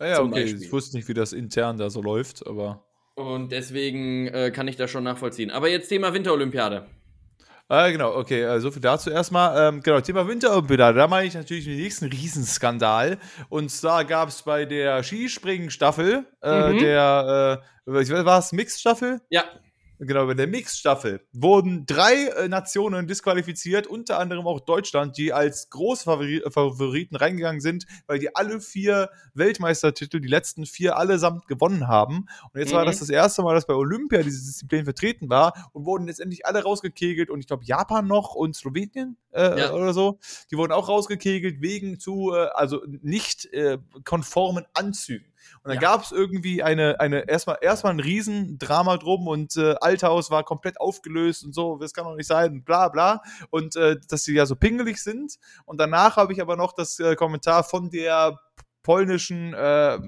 Ja, 0.00 0.06
ja 0.06 0.22
okay. 0.22 0.42
Beispiel. 0.42 0.62
Ich 0.62 0.72
wusste 0.72 0.96
nicht, 0.96 1.06
wie 1.08 1.14
das 1.14 1.32
intern 1.32 1.76
da 1.76 1.88
so 1.90 2.02
läuft, 2.02 2.46
aber. 2.46 2.84
Und 3.14 3.52
deswegen 3.52 4.28
äh, 4.28 4.50
kann 4.50 4.66
ich 4.66 4.76
das 4.76 4.90
schon 4.90 5.04
nachvollziehen. 5.04 5.50
Aber 5.50 5.68
jetzt 5.68 5.88
Thema 5.88 6.14
Winterolympiade. 6.14 6.86
Äh, 7.70 7.92
genau, 7.92 8.14
okay, 8.16 8.42
äh, 8.42 8.60
so 8.60 8.70
viel 8.70 8.80
dazu 8.80 9.10
erstmal. 9.10 9.68
Ähm, 9.68 9.82
genau, 9.82 10.00
Thema 10.00 10.26
Winterolympiade, 10.26 10.96
da 10.98 11.06
meine 11.06 11.26
ich 11.26 11.34
natürlich 11.34 11.66
den 11.66 11.76
nächsten 11.76 12.06
Riesenskandal. 12.06 13.18
Und 13.50 13.70
zwar 13.70 14.04
gab 14.06 14.30
es 14.30 14.42
bei 14.42 14.64
der 14.64 15.02
Skispringen-Staffel, 15.02 16.24
äh, 16.42 16.72
mhm. 16.72 16.78
der, 16.78 17.60
äh, 17.86 18.24
war 18.24 18.38
es 18.38 18.52
Mix-Staffel? 18.52 19.20
Ja. 19.28 19.44
Genau, 19.98 20.26
bei 20.26 20.34
der 20.34 20.46
Mix-Staffel 20.46 21.26
wurden 21.32 21.86
drei 21.86 22.26
äh, 22.26 22.48
Nationen 22.48 23.06
disqualifiziert, 23.06 23.86
unter 23.86 24.18
anderem 24.18 24.46
auch 24.46 24.60
Deutschland, 24.60 25.16
die 25.16 25.32
als 25.32 25.70
Großfavoriten 25.70 27.16
reingegangen 27.16 27.60
sind, 27.60 27.86
weil 28.06 28.18
die 28.18 28.34
alle 28.34 28.60
vier 28.60 29.10
Weltmeistertitel, 29.34 30.20
die 30.20 30.28
letzten 30.28 30.66
vier 30.66 30.96
allesamt 30.96 31.46
gewonnen 31.46 31.88
haben. 31.88 32.26
Und 32.52 32.60
jetzt 32.60 32.72
mhm. 32.72 32.76
war 32.76 32.84
das 32.84 32.98
das 33.00 33.10
erste 33.10 33.42
Mal, 33.42 33.54
dass 33.54 33.66
bei 33.66 33.74
Olympia 33.74 34.22
diese 34.22 34.44
Disziplin 34.44 34.84
vertreten 34.84 35.28
war 35.28 35.70
und 35.72 35.84
wurden 35.84 36.06
letztendlich 36.06 36.46
alle 36.46 36.62
rausgekegelt 36.62 37.30
und 37.30 37.40
ich 37.40 37.46
glaube 37.46 37.64
Japan 37.64 38.06
noch 38.06 38.34
und 38.34 38.56
Slowenien 38.56 39.16
äh, 39.32 39.60
ja. 39.60 39.72
oder 39.72 39.92
so, 39.92 40.18
die 40.50 40.56
wurden 40.56 40.72
auch 40.72 40.88
rausgekegelt 40.88 41.60
wegen 41.60 41.98
zu, 41.98 42.32
äh, 42.34 42.48
also 42.54 42.82
nicht 42.86 43.46
äh, 43.52 43.78
konformen 44.04 44.64
Anzügen. 44.74 45.26
Und 45.62 45.68
dann 45.68 45.74
ja. 45.74 45.80
gab 45.80 46.02
es 46.02 46.12
irgendwie 46.12 46.62
eine, 46.62 47.00
eine 47.00 47.28
erstmal, 47.28 47.58
erstmal 47.60 47.92
ein 47.92 48.00
Riesendrama 48.00 48.96
drum 48.96 49.26
und 49.26 49.56
äh, 49.56 49.74
Althaus 49.80 50.30
war 50.30 50.44
komplett 50.44 50.80
aufgelöst 50.80 51.44
und 51.44 51.54
so, 51.54 51.78
das 51.78 51.92
kann 51.92 52.04
doch 52.04 52.14
nicht 52.14 52.26
sein, 52.26 52.62
bla 52.62 52.88
bla. 52.88 53.22
Und 53.50 53.76
äh, 53.76 53.96
dass 54.08 54.24
sie 54.24 54.34
ja 54.34 54.46
so 54.46 54.56
pingelig 54.56 54.98
sind. 54.98 55.38
Und 55.64 55.78
danach 55.78 56.16
habe 56.16 56.32
ich 56.32 56.40
aber 56.40 56.56
noch 56.56 56.72
das 56.72 56.98
äh, 57.00 57.16
Kommentar 57.16 57.64
von 57.64 57.90
der 57.90 58.38
polnischen 58.82 59.54
äh, 59.54 59.98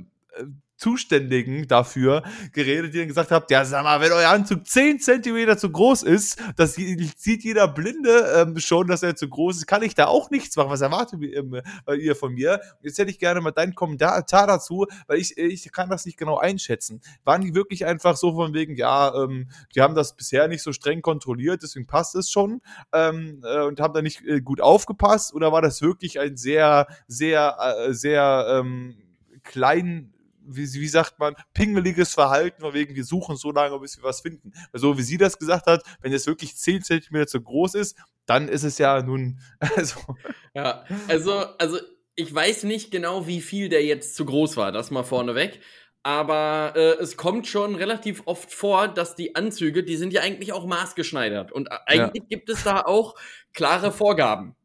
Zuständigen 0.80 1.68
dafür 1.68 2.22
geredet, 2.52 2.94
die 2.94 2.98
dann 2.98 3.08
gesagt 3.08 3.30
haben, 3.30 3.44
ja, 3.50 3.64
sag 3.66 3.84
mal, 3.84 4.00
wenn 4.00 4.12
euer 4.12 4.30
Anzug 4.30 4.66
10 4.66 4.98
Zentimeter 4.98 5.58
zu 5.58 5.70
groß 5.70 6.02
ist, 6.02 6.42
das 6.56 6.74
sieht 6.74 7.44
jeder 7.44 7.68
Blinde 7.68 8.32
ähm, 8.34 8.58
schon, 8.58 8.88
dass 8.88 9.02
er 9.02 9.14
zu 9.14 9.28
groß 9.28 9.58
ist, 9.58 9.66
kann 9.66 9.82
ich 9.82 9.94
da 9.94 10.06
auch 10.06 10.30
nichts 10.30 10.56
machen. 10.56 10.70
Was 10.70 10.80
erwartet 10.80 11.20
ähm, 11.22 11.60
ihr 11.98 12.16
von 12.16 12.32
mir? 12.32 12.60
Jetzt 12.82 12.98
hätte 12.98 13.10
ich 13.10 13.18
gerne 13.18 13.42
mal 13.42 13.50
deinen 13.50 13.74
Kommentar 13.74 14.24
dazu, 14.24 14.86
weil 15.06 15.18
ich, 15.18 15.36
ich 15.36 15.70
kann 15.70 15.90
das 15.90 16.06
nicht 16.06 16.16
genau 16.16 16.38
einschätzen. 16.38 17.02
Waren 17.24 17.42
die 17.42 17.54
wirklich 17.54 17.84
einfach 17.84 18.16
so 18.16 18.34
von 18.34 18.54
wegen, 18.54 18.74
ja, 18.74 19.14
ähm, 19.14 19.50
die 19.74 19.82
haben 19.82 19.94
das 19.94 20.16
bisher 20.16 20.48
nicht 20.48 20.62
so 20.62 20.72
streng 20.72 21.02
kontrolliert, 21.02 21.62
deswegen 21.62 21.86
passt 21.86 22.14
es 22.14 22.30
schon 22.30 22.62
ähm, 22.94 23.42
äh, 23.44 23.64
und 23.64 23.80
haben 23.80 23.92
da 23.92 24.00
nicht 24.00 24.24
äh, 24.24 24.40
gut 24.40 24.62
aufgepasst 24.62 25.34
oder 25.34 25.52
war 25.52 25.60
das 25.60 25.82
wirklich 25.82 26.18
ein 26.18 26.38
sehr, 26.38 26.86
sehr, 27.06 27.56
äh, 27.58 27.92
sehr 27.92 28.46
ähm, 28.48 28.96
klein 29.42 30.14
wie, 30.56 30.72
wie 30.72 30.88
sagt 30.88 31.18
man, 31.18 31.34
pingeliges 31.54 32.14
Verhalten, 32.14 32.60
von 32.60 32.74
wegen, 32.74 32.94
wir 32.94 33.04
suchen 33.04 33.36
so 33.36 33.52
lange, 33.52 33.78
bis 33.78 33.96
wir 33.98 34.04
was 34.04 34.20
finden. 34.20 34.52
Weil 34.72 34.80
so 34.80 34.96
wie 34.98 35.02
sie 35.02 35.18
das 35.18 35.38
gesagt 35.38 35.66
hat, 35.66 35.82
wenn 36.00 36.12
es 36.12 36.26
wirklich 36.26 36.56
10 36.56 36.82
cm 36.82 37.26
zu 37.26 37.40
groß 37.40 37.74
ist, 37.74 37.96
dann 38.26 38.48
ist 38.48 38.64
es 38.64 38.78
ja 38.78 39.02
nun. 39.02 39.40
Also. 39.76 40.00
Ja, 40.54 40.84
also, 41.08 41.32
also 41.58 41.78
ich 42.14 42.34
weiß 42.34 42.64
nicht 42.64 42.90
genau, 42.90 43.26
wie 43.26 43.40
viel 43.40 43.68
der 43.68 43.84
jetzt 43.84 44.16
zu 44.16 44.24
groß 44.24 44.56
war, 44.56 44.72
das 44.72 44.90
mal 44.90 45.04
vorneweg. 45.04 45.60
Aber 46.02 46.72
äh, 46.76 47.02
es 47.02 47.16
kommt 47.16 47.46
schon 47.46 47.74
relativ 47.74 48.22
oft 48.24 48.52
vor, 48.52 48.88
dass 48.88 49.16
die 49.16 49.36
Anzüge, 49.36 49.84
die 49.84 49.96
sind 49.96 50.12
ja 50.12 50.22
eigentlich 50.22 50.52
auch 50.52 50.66
maßgeschneidert. 50.66 51.52
Und 51.52 51.68
eigentlich 51.86 52.22
ja. 52.22 52.28
gibt 52.28 52.48
es 52.48 52.64
da 52.64 52.82
auch 52.82 53.14
klare 53.52 53.92
Vorgaben. 53.92 54.56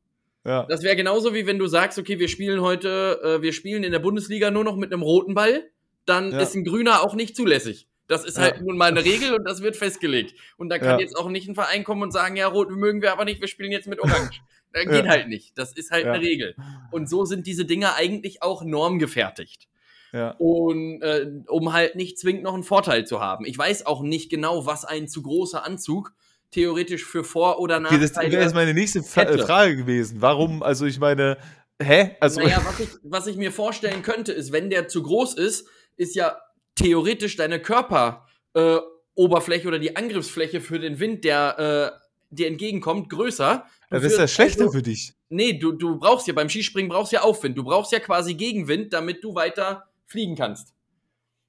Ja. 0.45 0.65
Das 0.69 0.83
wäre 0.83 0.95
genauso 0.95 1.33
wie 1.33 1.47
wenn 1.47 1.57
du 1.57 1.67
sagst, 1.67 1.97
okay, 1.97 2.19
wir 2.19 2.29
spielen 2.29 2.61
heute, 2.61 3.19
äh, 3.23 3.41
wir 3.41 3.51
spielen 3.51 3.83
in 3.83 3.91
der 3.91 3.99
Bundesliga 3.99 4.51
nur 4.51 4.63
noch 4.63 4.77
mit 4.77 4.93
einem 4.93 5.01
roten 5.01 5.33
Ball, 5.33 5.69
dann 6.05 6.31
ja. 6.31 6.39
ist 6.39 6.55
ein 6.55 6.63
grüner 6.63 7.01
auch 7.01 7.15
nicht 7.15 7.35
zulässig. 7.35 7.87
Das 8.07 8.23
ist 8.23 8.37
halt 8.37 8.57
ja. 8.57 8.61
nun 8.61 8.77
mal 8.77 8.91
eine 8.91 9.03
Regel 9.03 9.33
und 9.33 9.45
das 9.45 9.61
wird 9.61 9.75
festgelegt. 9.75 10.35
Und 10.57 10.69
da 10.69 10.77
kann 10.77 10.99
jetzt 10.99 11.17
auch 11.17 11.29
nicht 11.29 11.47
ein 11.47 11.55
Verein 11.55 11.83
kommen 11.83 12.03
und 12.03 12.11
sagen, 12.11 12.35
ja, 12.35 12.47
rot 12.47 12.69
mögen 12.69 13.01
wir 13.01 13.11
aber 13.11 13.25
nicht, 13.25 13.41
wir 13.41 13.47
spielen 13.47 13.71
jetzt 13.71 13.87
mit 13.87 13.99
Orange. 13.99 14.41
Das 14.75 14.87
geht 14.87 15.07
halt 15.07 15.29
nicht. 15.29 15.57
Das 15.57 15.71
ist 15.71 15.89
halt 15.89 16.05
eine 16.05 16.19
Regel. 16.19 16.53
Und 16.91 17.07
so 17.09 17.23
sind 17.23 17.47
diese 17.47 17.63
Dinger 17.63 17.95
eigentlich 17.95 18.43
auch 18.43 18.61
normgefertigt. 18.61 19.69
Ja. 20.11 20.31
Und 20.37 21.01
äh, 21.01 21.27
um 21.47 21.71
halt 21.71 21.95
nicht 21.95 22.19
zwingend 22.19 22.43
noch 22.43 22.53
einen 22.53 22.63
Vorteil 22.63 23.07
zu 23.07 23.21
haben. 23.21 23.45
Ich 23.45 23.57
weiß 23.57 23.85
auch 23.85 24.01
nicht 24.01 24.29
genau, 24.29 24.65
was 24.65 24.83
ein 24.83 25.07
zu 25.07 25.21
großer 25.21 25.65
Anzug 25.65 26.13
theoretisch 26.51 27.05
für 27.05 27.23
Vor- 27.23 27.59
oder 27.59 27.79
Nachteile. 27.79 28.03
Okay, 28.03 28.13
das 28.13 28.31
wäre 28.31 28.43
jetzt 28.43 28.55
meine 28.55 28.73
nächste 28.73 29.01
hätte. 29.01 29.39
Frage 29.39 29.77
gewesen. 29.77 30.21
Warum, 30.21 30.61
also 30.61 30.85
ich 30.85 30.99
meine, 30.99 31.37
hä? 31.81 32.15
Also 32.19 32.41
naja, 32.41 32.61
was 32.65 32.79
ich, 32.79 32.89
was 33.03 33.27
ich 33.27 33.37
mir 33.37 33.51
vorstellen 33.51 34.01
könnte, 34.01 34.31
ist, 34.31 34.51
wenn 34.51 34.69
der 34.69 34.87
zu 34.87 35.03
groß 35.03 35.35
ist, 35.35 35.67
ist 35.97 36.15
ja 36.15 36.37
theoretisch 36.75 37.35
deine 37.35 37.61
Körperoberfläche 37.61 39.63
äh, 39.63 39.67
oder 39.67 39.79
die 39.79 39.95
Angriffsfläche 39.95 40.61
für 40.61 40.79
den 40.79 40.99
Wind, 40.99 41.23
der 41.23 41.59
äh, 41.59 41.91
dir 42.35 42.47
entgegenkommt, 42.47 43.09
größer. 43.09 43.65
Das 43.89 44.03
ist 44.03 44.17
ja 44.17 44.27
schlechter 44.27 44.65
also, 44.65 44.73
für 44.73 44.81
dich. 44.81 45.13
Nee, 45.29 45.53
du, 45.53 45.71
du 45.71 45.97
brauchst 45.97 46.27
ja 46.27 46.33
beim 46.33 46.49
Skispringen 46.49 46.89
brauchst 46.89 47.11
ja 47.11 47.21
Aufwind. 47.21 47.57
Du 47.57 47.63
brauchst 47.63 47.91
ja 47.91 47.99
quasi 47.99 48.33
Gegenwind, 48.33 48.93
damit 48.93 49.23
du 49.23 49.35
weiter 49.35 49.85
fliegen 50.05 50.35
kannst. 50.35 50.73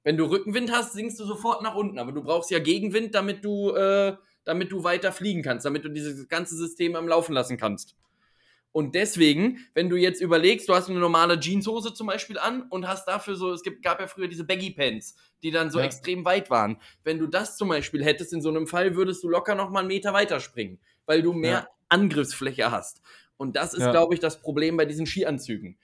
Wenn 0.03 0.17
du 0.17 0.25
Rückenwind 0.25 0.71
hast, 0.71 0.93
sinkst 0.93 1.19
du 1.19 1.25
sofort 1.25 1.61
nach 1.61 1.75
unten, 1.75 1.99
aber 1.99 2.13
du 2.13 2.23
brauchst 2.23 2.49
ja 2.49 2.59
Gegenwind, 2.59 3.13
damit 3.13 3.43
du 3.43 3.71
äh, 3.71 4.15
damit 4.47 4.71
du 4.71 4.83
weiter 4.83 5.11
fliegen 5.11 5.43
kannst, 5.43 5.65
damit 5.65 5.83
du 5.83 5.89
dieses 5.89 6.27
ganze 6.29 6.55
System 6.55 6.95
am 6.95 7.07
Laufen 7.07 7.33
lassen 7.33 7.57
kannst. 7.57 7.95
Und 8.77 8.93
deswegen, 8.93 9.57
wenn 9.73 9.89
du 9.89 9.95
jetzt 9.95 10.21
überlegst, 10.21 10.69
du 10.69 10.75
hast 10.75 10.87
eine 10.87 10.99
normale 10.99 11.39
Jeanshose 11.39 11.95
zum 11.95 12.05
Beispiel 12.05 12.37
an 12.37 12.61
und 12.69 12.87
hast 12.87 13.07
dafür 13.07 13.35
so, 13.35 13.51
es 13.51 13.63
gibt, 13.63 13.81
gab 13.81 13.99
ja 13.99 14.05
früher 14.05 14.27
diese 14.27 14.43
Baggy 14.43 14.69
Pants, 14.69 15.15
die 15.41 15.49
dann 15.49 15.71
so 15.71 15.79
ja. 15.79 15.85
extrem 15.85 16.23
weit 16.25 16.51
waren. 16.51 16.79
Wenn 17.03 17.17
du 17.17 17.25
das 17.25 17.57
zum 17.57 17.69
Beispiel 17.69 18.05
hättest, 18.05 18.33
in 18.33 18.41
so 18.43 18.49
einem 18.49 18.67
Fall 18.67 18.95
würdest 18.95 19.23
du 19.23 19.29
locker 19.29 19.55
noch 19.55 19.71
mal 19.71 19.79
einen 19.79 19.87
Meter 19.87 20.13
weiter 20.13 20.39
springen, 20.39 20.77
weil 21.07 21.23
du 21.23 21.33
mehr 21.33 21.51
ja. 21.51 21.67
Angriffsfläche 21.89 22.69
hast. 22.69 23.01
Und 23.37 23.55
das 23.55 23.73
ist, 23.73 23.81
ja. 23.81 23.89
glaube 23.89 24.13
ich, 24.13 24.19
das 24.19 24.41
Problem 24.41 24.77
bei 24.77 24.85
diesen 24.85 25.07
Skianzügen. 25.07 25.79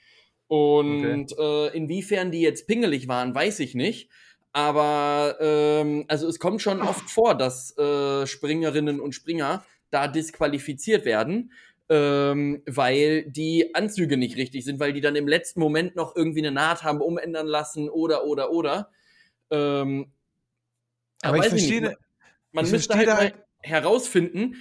Und 0.46 1.34
okay. 1.34 1.70
äh, 1.70 1.76
inwiefern 1.76 2.30
die 2.30 2.41
jetzt 2.41 2.68
pingelig 2.68 3.08
waren, 3.08 3.34
weiß 3.34 3.60
ich 3.62 3.74
nicht. 3.74 4.12
Aber 4.52 5.36
ähm, 5.39 6.06
also 6.10 6.28
es 6.28 6.38
kommt 6.38 6.62
schon 6.62 6.84
oft 6.84 7.10
vor, 7.10 7.34
dass 7.34 7.76
äh, 7.76 8.28
Springerinnen 8.28 9.00
und 9.00 9.16
Springer 9.16 9.66
da 9.89 10.08
disqualifiziert 10.08 11.06
werden, 11.06 11.52
ähm, 11.89 12.63
weil 12.65 13.23
die 13.29 13.75
Anzüge 13.75 14.17
nicht 14.17 14.38
richtig 14.38 14.63
sind, 14.63 14.79
weil 14.79 14.93
die 14.93 15.01
dann 15.01 15.15
im 15.15 15.27
letzten 15.27 15.59
Moment 15.59 15.95
noch 15.95 16.15
irgendwie 16.15 16.39
eine 16.39 16.51
Naht 16.51 16.84
haben 16.84 17.01
umändern 17.01 17.47
lassen 17.47 17.89
oder 17.89 18.25
oder 18.25 18.51
oder. 18.51 18.89
Ähm, 19.49 20.11
aber 21.21 21.38
ich 21.38 21.45
verstehe, 21.47 21.81
nicht, 21.81 21.97
man, 22.51 22.65
man 22.65 22.71
müsste 22.71 22.95
halt, 22.95 23.09
halt 23.09 23.36
herausfinden, 23.59 24.55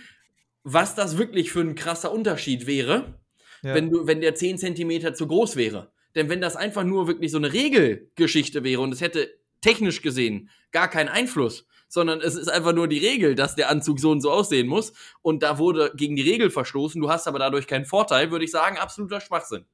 was 0.64 0.94
das 0.94 1.18
wirklich 1.18 1.52
für 1.52 1.60
ein 1.60 1.74
krasser 1.74 2.12
Unterschied 2.12 2.66
wäre, 2.66 3.18
ja. 3.62 3.74
wenn 3.74 3.90
du, 3.90 4.06
wenn 4.06 4.20
der 4.20 4.34
10 4.34 4.58
Zentimeter 4.58 5.14
zu 5.14 5.26
groß 5.26 5.56
wäre. 5.56 5.92
Denn 6.14 6.28
wenn 6.28 6.40
das 6.40 6.56
einfach 6.56 6.84
nur 6.84 7.08
wirklich 7.08 7.30
so 7.30 7.38
eine 7.38 7.52
Regelgeschichte 7.52 8.64
wäre 8.64 8.82
und 8.82 8.92
es 8.92 9.00
hätte 9.00 9.32
technisch 9.60 10.02
gesehen 10.02 10.50
gar 10.70 10.88
keinen 10.88 11.08
Einfluss, 11.08 11.66
sondern 11.92 12.22
es 12.22 12.36
ist 12.36 12.48
einfach 12.48 12.72
nur 12.72 12.88
die 12.88 12.98
Regel, 12.98 13.34
dass 13.34 13.54
der 13.54 13.68
Anzug 13.68 14.00
so 14.00 14.10
und 14.10 14.22
so 14.22 14.30
aussehen 14.30 14.66
muss 14.66 14.94
und 15.20 15.42
da 15.42 15.58
wurde 15.58 15.92
gegen 15.94 16.16
die 16.16 16.22
Regel 16.22 16.48
verstoßen, 16.50 16.98
du 16.98 17.10
hast 17.10 17.28
aber 17.28 17.38
dadurch 17.38 17.66
keinen 17.66 17.84
Vorteil, 17.84 18.30
würde 18.30 18.46
ich 18.46 18.50
sagen, 18.50 18.78
absoluter 18.78 19.20
Schwachsinn. 19.20 19.66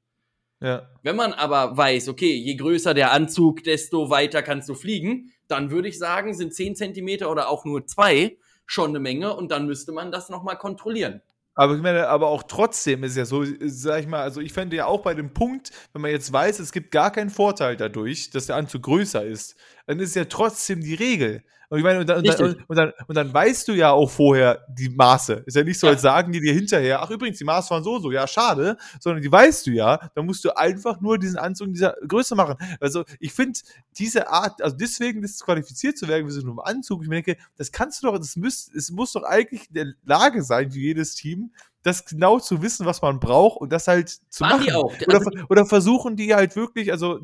Ja. 0.60 0.88
Wenn 1.04 1.14
man 1.14 1.32
aber 1.32 1.76
weiß, 1.76 2.08
okay, 2.08 2.34
je 2.34 2.56
größer 2.56 2.92
der 2.92 3.12
Anzug, 3.12 3.62
desto 3.62 4.10
weiter 4.10 4.42
kannst 4.42 4.68
du 4.68 4.74
fliegen, 4.74 5.32
dann 5.46 5.70
würde 5.70 5.86
ich 5.86 5.96
sagen, 5.96 6.34
sind 6.34 6.52
10 6.52 6.74
Zentimeter 6.74 7.30
oder 7.30 7.48
auch 7.48 7.64
nur 7.64 7.86
zwei 7.86 8.36
schon 8.66 8.90
eine 8.90 8.98
Menge 8.98 9.36
und 9.36 9.52
dann 9.52 9.66
müsste 9.66 9.92
man 9.92 10.10
das 10.10 10.28
nochmal 10.28 10.58
kontrollieren. 10.58 11.22
Aber 11.54 11.76
ich 11.76 11.82
meine, 11.82 12.08
aber 12.08 12.26
auch 12.26 12.42
trotzdem 12.42 13.04
ist 13.04 13.16
ja 13.16 13.24
so, 13.26 13.44
sag 13.60 14.00
ich 14.00 14.08
mal, 14.08 14.22
also 14.22 14.40
ich 14.40 14.52
fände 14.52 14.74
ja 14.74 14.86
auch 14.86 15.02
bei 15.02 15.14
dem 15.14 15.32
Punkt, 15.32 15.70
wenn 15.92 16.02
man 16.02 16.10
jetzt 16.10 16.32
weiß, 16.32 16.58
es 16.58 16.72
gibt 16.72 16.90
gar 16.90 17.12
keinen 17.12 17.30
Vorteil 17.30 17.76
dadurch, 17.76 18.30
dass 18.30 18.46
der 18.46 18.56
Anzug 18.56 18.82
größer 18.82 19.24
ist, 19.24 19.56
dann 19.86 20.00
ist 20.00 20.16
ja 20.16 20.24
trotzdem 20.24 20.80
die 20.80 20.94
Regel. 20.94 21.44
Und 21.70 21.78
ich 21.78 21.84
meine, 21.84 22.00
und 22.00 22.08
dann, 22.08 22.18
und, 22.18 22.26
dann, 22.26 22.56
und, 22.66 22.76
dann, 22.76 22.92
und 23.06 23.14
dann 23.14 23.34
weißt 23.34 23.68
du 23.68 23.72
ja 23.72 23.90
auch 23.90 24.10
vorher 24.10 24.64
die 24.68 24.88
Maße. 24.88 25.42
Ist 25.44 25.54
ja 25.54 25.62
nicht 25.62 25.78
so, 25.78 25.86
als 25.86 26.00
sagen 26.00 26.32
die 26.32 26.40
dir 26.40 26.54
hinterher, 26.54 27.02
ach 27.02 27.10
übrigens, 27.10 27.36
die 27.36 27.44
Maße 27.44 27.68
waren 27.70 27.84
so 27.84 27.96
und 27.96 28.02
so, 28.02 28.10
ja, 28.10 28.26
schade, 28.26 28.78
sondern 29.00 29.22
die 29.22 29.30
weißt 29.30 29.66
du 29.66 29.72
ja, 29.72 30.10
dann 30.14 30.24
musst 30.24 30.44
du 30.44 30.56
einfach 30.56 31.00
nur 31.00 31.18
diesen 31.18 31.36
Anzug 31.36 31.68
in 31.68 31.74
dieser 31.74 31.94
Größe 32.06 32.34
machen. 32.34 32.56
Also 32.80 33.04
ich 33.20 33.32
finde, 33.32 33.60
diese 33.98 34.28
Art, 34.30 34.62
also 34.62 34.76
deswegen 34.76 35.20
disqualifiziert 35.20 35.98
zu 35.98 36.08
werden, 36.08 36.26
wie 36.26 36.30
so 36.30 36.40
einem 36.40 36.58
Anzug, 36.58 37.02
ich 37.02 37.10
denke, 37.10 37.36
das 37.56 37.70
kannst 37.70 38.02
du 38.02 38.06
doch, 38.06 38.16
das 38.16 38.36
muss, 38.36 38.70
es 38.74 38.90
muss 38.90 39.12
doch 39.12 39.24
eigentlich 39.24 39.68
in 39.68 39.74
der 39.74 39.86
Lage 40.04 40.42
sein, 40.42 40.72
wie 40.72 40.80
jedes 40.80 41.14
Team, 41.16 41.52
das 41.88 42.04
genau 42.04 42.38
zu 42.38 42.62
wissen, 42.62 42.86
was 42.86 43.02
man 43.02 43.18
braucht 43.18 43.60
und 43.60 43.72
das 43.72 43.88
halt 43.88 44.08
zu 44.08 44.40
Waren 44.40 44.50
machen. 44.52 44.64
Die 44.66 44.72
auch. 44.72 44.94
Oder, 45.06 45.18
also, 45.18 45.30
oder 45.48 45.66
versuchen 45.66 46.16
die 46.16 46.34
halt 46.34 46.54
wirklich, 46.54 46.92
also 46.92 47.20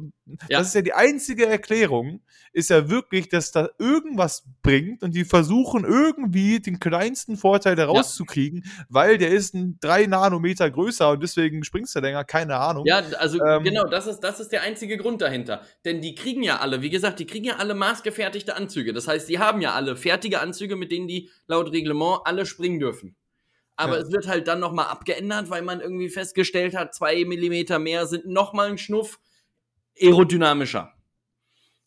ja. 0.48 0.58
das 0.58 0.68
ist 0.68 0.74
ja 0.74 0.82
die 0.82 0.92
einzige 0.92 1.46
Erklärung, 1.46 2.20
ist 2.52 2.70
ja 2.70 2.88
wirklich, 2.88 3.28
dass 3.28 3.50
da 3.50 3.68
irgendwas 3.78 4.44
bringt 4.62 5.02
und 5.02 5.14
die 5.14 5.24
versuchen 5.24 5.84
irgendwie 5.84 6.60
den 6.60 6.78
kleinsten 6.78 7.36
Vorteil 7.36 7.76
daraus 7.76 8.12
ja. 8.12 8.16
zu 8.16 8.24
kriegen, 8.24 8.64
weil 8.88 9.18
der 9.18 9.30
ist 9.30 9.54
ein 9.54 9.78
drei 9.80 10.06
Nanometer 10.06 10.70
größer 10.70 11.10
und 11.10 11.22
deswegen 11.22 11.64
springst 11.64 11.94
du 11.94 12.00
länger, 12.00 12.24
keine 12.24 12.56
Ahnung. 12.56 12.86
Ja, 12.86 13.02
also 13.18 13.44
ähm, 13.44 13.64
genau, 13.64 13.84
das 13.84 14.06
ist, 14.06 14.20
das 14.20 14.40
ist 14.40 14.52
der 14.52 14.62
einzige 14.62 14.96
Grund 14.96 15.20
dahinter. 15.20 15.62
Denn 15.84 16.00
die 16.00 16.14
kriegen 16.14 16.42
ja 16.42 16.58
alle, 16.58 16.80
wie 16.80 16.90
gesagt, 16.90 17.18
die 17.18 17.26
kriegen 17.26 17.44
ja 17.44 17.56
alle 17.56 17.74
maßgefertigte 17.74 18.56
Anzüge. 18.56 18.92
Das 18.92 19.08
heißt, 19.08 19.28
die 19.28 19.38
haben 19.38 19.60
ja 19.60 19.72
alle 19.72 19.96
fertige 19.96 20.40
Anzüge, 20.40 20.76
mit 20.76 20.90
denen 20.92 21.08
die 21.08 21.30
laut 21.46 21.72
Reglement 21.72 22.20
alle 22.24 22.46
springen 22.46 22.78
dürfen 22.78 23.16
aber 23.76 23.96
ja. 23.96 24.02
es 24.02 24.12
wird 24.12 24.28
halt 24.28 24.46
dann 24.48 24.60
nochmal 24.60 24.86
abgeändert, 24.86 25.50
weil 25.50 25.62
man 25.62 25.80
irgendwie 25.80 26.08
festgestellt 26.08 26.76
hat, 26.76 26.94
zwei 26.94 27.24
Millimeter 27.24 27.78
mehr 27.78 28.06
sind 28.06 28.26
nochmal 28.26 28.70
ein 28.70 28.78
Schnuff 28.78 29.18
aerodynamischer. 30.00 30.92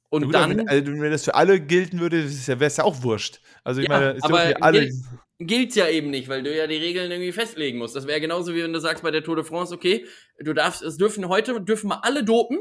Und 0.10 0.26
Gut, 0.26 0.36
dann. 0.36 0.58
Wenn, 0.58 0.70
also, 0.70 0.92
wenn, 0.92 1.12
das 1.12 1.26
für 1.26 1.36
alle 1.36 1.60
gelten 1.60 2.00
würde, 2.00 2.24
wäre 2.24 2.66
es 2.66 2.78
ja 2.78 2.84
auch 2.84 3.04
wurscht. 3.04 3.42
Also 3.64 3.82
ich 3.82 3.90
ja, 3.90 4.00
meine, 4.00 4.12
es 4.14 4.24
aber 4.24 4.50
ja 4.50 4.56
alle. 4.58 4.90
Gilt 5.40 5.76
ja 5.76 5.88
eben 5.88 6.10
nicht, 6.10 6.30
weil 6.30 6.42
du 6.42 6.56
ja 6.56 6.66
die 6.66 6.78
Regeln 6.78 7.12
irgendwie 7.12 7.32
festlegen 7.32 7.78
musst. 7.78 7.96
Das 7.96 8.08
wäre 8.08 8.20
genauso 8.20 8.56
wie 8.56 8.64
wenn 8.64 8.74
du 8.74 8.80
sagst 8.80 9.04
bei 9.04 9.12
der 9.12 9.24
Tour 9.24 9.36
de 9.36 9.46
France, 9.46 9.72
okay, 9.74 10.08
du 10.40 10.54
darfst, 10.54 10.82
es 10.82 10.98
dürfen 10.98 11.28
heute, 11.28 11.62
dürfen 11.62 11.90
wir 11.90 12.04
alle 12.04 12.24
dopen 12.24 12.58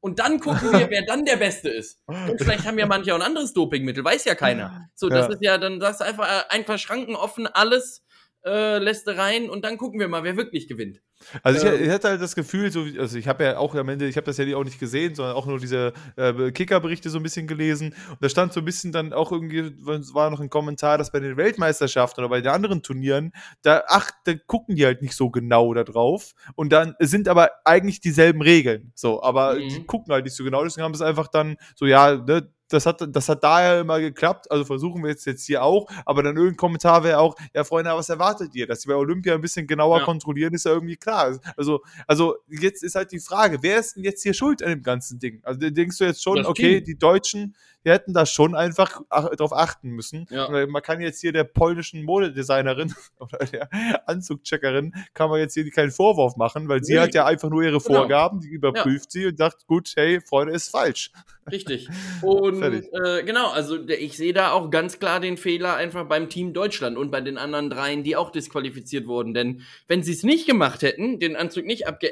und 0.00 0.18
dann 0.18 0.38
gucken 0.38 0.70
wir, 0.72 0.90
wer 0.90 1.06
dann 1.06 1.24
der 1.24 1.36
Beste 1.36 1.70
ist. 1.70 2.02
Und 2.06 2.38
vielleicht 2.38 2.66
haben 2.66 2.78
ja 2.78 2.84
manche 2.84 3.14
auch 3.14 3.18
ein 3.18 3.22
anderes 3.24 3.54
Dopingmittel, 3.54 4.04
weiß 4.04 4.26
ja 4.26 4.34
keiner. 4.34 4.90
So, 4.94 5.08
das 5.08 5.28
ja. 5.28 5.32
ist 5.32 5.42
ja, 5.42 5.58
dann 5.58 5.80
sagst 5.80 6.00
du 6.00 6.04
einfach, 6.04 6.28
äh, 6.28 6.42
einfach 6.50 6.78
Schranken 6.78 7.16
offen, 7.16 7.46
alles 7.46 8.02
äh, 8.44 8.78
lässt 8.78 9.06
du 9.06 9.16
rein 9.16 9.50
und 9.50 9.64
dann 9.64 9.76
gucken 9.76 10.00
wir 10.00 10.08
mal, 10.08 10.24
wer 10.24 10.36
wirklich 10.36 10.68
gewinnt. 10.68 11.00
Also 11.42 11.66
ich, 11.66 11.72
ähm, 11.72 11.84
ich, 11.84 11.90
hatte 11.90 12.08
halt 12.08 12.22
das 12.22 12.34
Gefühl, 12.34 12.70
so, 12.70 12.84
also 12.98 13.18
ich 13.18 13.26
habe 13.26 13.44
ja 13.44 13.58
auch 13.58 13.74
am 13.74 13.88
Ende, 13.88 14.06
ich 14.06 14.16
habe 14.16 14.26
das 14.26 14.38
ja 14.38 14.56
auch 14.56 14.64
nicht 14.64 14.78
gesehen, 14.78 15.14
sondern 15.14 15.34
auch 15.34 15.46
nur 15.46 15.58
diese 15.58 15.92
äh, 16.16 16.52
Kicker-Berichte 16.52 17.10
so 17.10 17.18
ein 17.18 17.22
bisschen 17.22 17.46
gelesen. 17.46 17.94
Und 18.08 18.18
da 18.20 18.28
stand 18.28 18.52
so 18.52 18.60
ein 18.60 18.64
bisschen 18.64 18.92
dann 18.92 19.12
auch 19.12 19.32
irgendwie, 19.32 19.74
war 19.84 20.30
noch 20.30 20.40
ein 20.40 20.50
Kommentar, 20.50 20.98
dass 20.98 21.10
bei 21.10 21.20
den 21.20 21.36
Weltmeisterschaften 21.36 22.22
oder 22.22 22.30
bei 22.30 22.40
den 22.40 22.52
anderen 22.52 22.82
Turnieren, 22.82 23.32
da, 23.62 23.82
ach, 23.88 24.10
da 24.24 24.34
gucken 24.46 24.76
die 24.76 24.86
halt 24.86 25.02
nicht 25.02 25.14
so 25.14 25.30
genau 25.30 25.74
da 25.74 25.84
drauf. 25.84 26.34
Und 26.54 26.72
dann 26.72 26.94
sind 27.00 27.28
aber 27.28 27.50
eigentlich 27.64 28.00
dieselben 28.00 28.42
Regeln. 28.42 28.92
So, 28.94 29.22
aber 29.22 29.54
mhm. 29.54 29.68
die 29.68 29.84
gucken 29.84 30.12
halt 30.12 30.24
nicht 30.24 30.36
so 30.36 30.44
genau. 30.44 30.62
Deswegen 30.62 30.84
haben 30.84 30.94
es 30.94 31.02
einfach 31.02 31.28
dann 31.28 31.56
so, 31.74 31.86
ja, 31.86 32.16
ne, 32.16 32.48
das 32.68 32.86
hat, 32.86 33.04
das 33.08 33.28
hat 33.28 33.42
daher 33.42 33.80
immer 33.80 34.00
geklappt, 34.00 34.50
also 34.50 34.64
versuchen 34.64 35.02
wir 35.02 35.10
jetzt, 35.10 35.24
jetzt 35.26 35.46
hier 35.46 35.62
auch, 35.62 35.88
aber 36.04 36.22
dann 36.22 36.36
irgendein 36.36 36.56
Kommentar 36.56 37.02
wäre 37.04 37.18
auch, 37.18 37.36
ja 37.54 37.64
Freunde, 37.64 37.90
was 37.90 38.08
erwartet 38.08 38.54
ihr? 38.54 38.66
Dass 38.66 38.82
sie 38.82 38.88
bei 38.88 38.94
Olympia 38.94 39.34
ein 39.34 39.40
bisschen 39.40 39.66
genauer 39.66 40.00
ja. 40.00 40.04
kontrollieren, 40.04 40.54
ist 40.54 40.64
ja 40.64 40.72
irgendwie 40.72 40.96
klar. 40.96 41.38
Also, 41.56 41.82
also 42.06 42.36
jetzt 42.48 42.82
ist 42.82 42.94
halt 42.94 43.12
die 43.12 43.20
Frage, 43.20 43.58
wer 43.62 43.78
ist 43.78 43.96
denn 43.96 44.04
jetzt 44.04 44.22
hier 44.22 44.34
schuld 44.34 44.62
an 44.62 44.70
dem 44.70 44.82
ganzen 44.82 45.18
Ding? 45.18 45.40
Also 45.42 45.58
denkst 45.60 45.98
du 45.98 46.04
jetzt 46.04 46.22
schon, 46.22 46.36
das 46.36 46.46
okay, 46.46 46.76
Team. 46.76 46.84
die 46.84 46.98
Deutschen, 46.98 47.56
wir 47.88 47.94
hätten 47.94 48.12
da 48.12 48.26
schon 48.26 48.54
einfach 48.54 49.00
ach, 49.08 49.30
darauf 49.30 49.54
achten 49.54 49.88
müssen. 49.88 50.26
Ja. 50.28 50.66
Man 50.66 50.82
kann 50.82 51.00
jetzt 51.00 51.22
hier 51.22 51.32
der 51.32 51.44
polnischen 51.44 52.04
Modedesignerin 52.04 52.94
oder 53.18 53.38
der 53.38 53.70
Anzugcheckerin, 54.06 54.92
kann 55.14 55.30
man 55.30 55.40
jetzt 55.40 55.54
hier 55.54 55.68
keinen 55.70 55.90
Vorwurf 55.90 56.36
machen, 56.36 56.68
weil 56.68 56.84
sie 56.84 56.92
nee. 56.92 57.00
hat 57.00 57.14
ja 57.14 57.24
einfach 57.24 57.48
nur 57.48 57.62
ihre 57.62 57.78
genau. 57.78 58.00
Vorgaben, 58.00 58.40
die 58.40 58.48
überprüft 58.48 59.06
ja. 59.14 59.20
sie 59.20 59.26
und 59.26 59.38
sagt, 59.38 59.66
gut, 59.66 59.90
hey, 59.96 60.20
Freunde, 60.20 60.52
ist 60.52 60.68
falsch. 60.68 61.12
Richtig. 61.50 61.88
Und 62.22 62.62
äh, 62.62 63.22
genau, 63.24 63.50
also 63.52 63.78
ich 63.88 64.18
sehe 64.18 64.34
da 64.34 64.52
auch 64.52 64.70
ganz 64.70 64.98
klar 64.98 65.18
den 65.18 65.38
Fehler 65.38 65.76
einfach 65.76 66.04
beim 66.04 66.28
Team 66.28 66.52
Deutschland 66.52 66.98
und 66.98 67.10
bei 67.10 67.22
den 67.22 67.38
anderen 67.38 67.70
dreien, 67.70 68.04
die 68.04 68.16
auch 68.16 68.30
disqualifiziert 68.30 69.06
wurden. 69.06 69.32
Denn 69.32 69.62
wenn 69.86 70.02
sie 70.02 70.12
es 70.12 70.24
nicht 70.24 70.46
gemacht 70.46 70.82
hätten, 70.82 71.18
den 71.18 71.36
Anzug 71.36 71.64
nicht 71.64 71.86
abge 71.86 72.10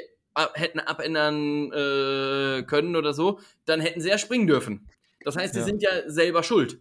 hätten 0.53 0.79
abändern 0.79 1.71
äh, 1.71 2.63
können 2.63 2.95
oder 2.95 3.13
so, 3.13 3.39
dann 3.65 3.81
hätten 3.81 4.01
sie 4.01 4.09
ja 4.09 4.17
springen 4.17 4.47
dürfen. 4.47 4.87
Das 5.27 5.35
heißt, 5.35 5.55
die 5.55 5.59
ja. 5.59 5.65
sind 5.65 5.81
ja 5.81 5.89
selber 6.09 6.41
schuld. 6.41 6.79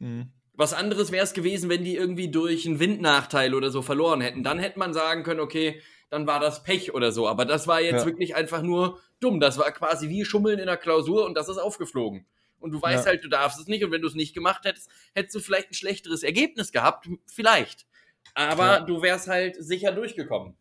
Mhm. 0.00 0.32
Was 0.54 0.74
anderes 0.74 1.12
wäre 1.12 1.22
es 1.22 1.32
gewesen, 1.32 1.70
wenn 1.70 1.84
die 1.84 1.94
irgendwie 1.94 2.28
durch 2.28 2.66
einen 2.66 2.80
Windnachteil 2.80 3.54
oder 3.54 3.70
so 3.70 3.82
verloren 3.82 4.20
hätten. 4.20 4.42
Dann 4.42 4.58
hätte 4.58 4.80
man 4.80 4.92
sagen 4.92 5.22
können, 5.22 5.38
okay, 5.38 5.80
dann 6.10 6.26
war 6.26 6.40
das 6.40 6.64
Pech 6.64 6.92
oder 6.92 7.12
so. 7.12 7.28
Aber 7.28 7.44
das 7.44 7.68
war 7.68 7.80
jetzt 7.80 8.00
ja. 8.00 8.06
wirklich 8.06 8.34
einfach 8.34 8.62
nur 8.62 8.98
dumm. 9.20 9.38
Das 9.38 9.58
war 9.58 9.70
quasi 9.70 10.08
wie 10.08 10.24
Schummeln 10.24 10.58
in 10.58 10.66
der 10.66 10.76
Klausur 10.76 11.24
und 11.24 11.34
das 11.34 11.48
ist 11.48 11.58
aufgeflogen. 11.58 12.26
Und 12.58 12.72
du 12.72 12.82
weißt 12.82 13.04
ja. 13.04 13.12
halt, 13.12 13.22
du 13.22 13.28
darfst 13.28 13.60
es 13.60 13.68
nicht. 13.68 13.84
Und 13.84 13.92
wenn 13.92 14.02
du 14.02 14.08
es 14.08 14.16
nicht 14.16 14.34
gemacht 14.34 14.64
hättest, 14.64 14.90
hättest 15.14 15.36
du 15.36 15.38
vielleicht 15.38 15.70
ein 15.70 15.74
schlechteres 15.74 16.24
Ergebnis 16.24 16.72
gehabt. 16.72 17.08
Vielleicht. 17.26 17.86
Aber 18.34 18.66
ja. 18.66 18.80
du 18.80 19.02
wärst 19.02 19.28
halt 19.28 19.54
sicher 19.56 19.92
durchgekommen. 19.92 20.56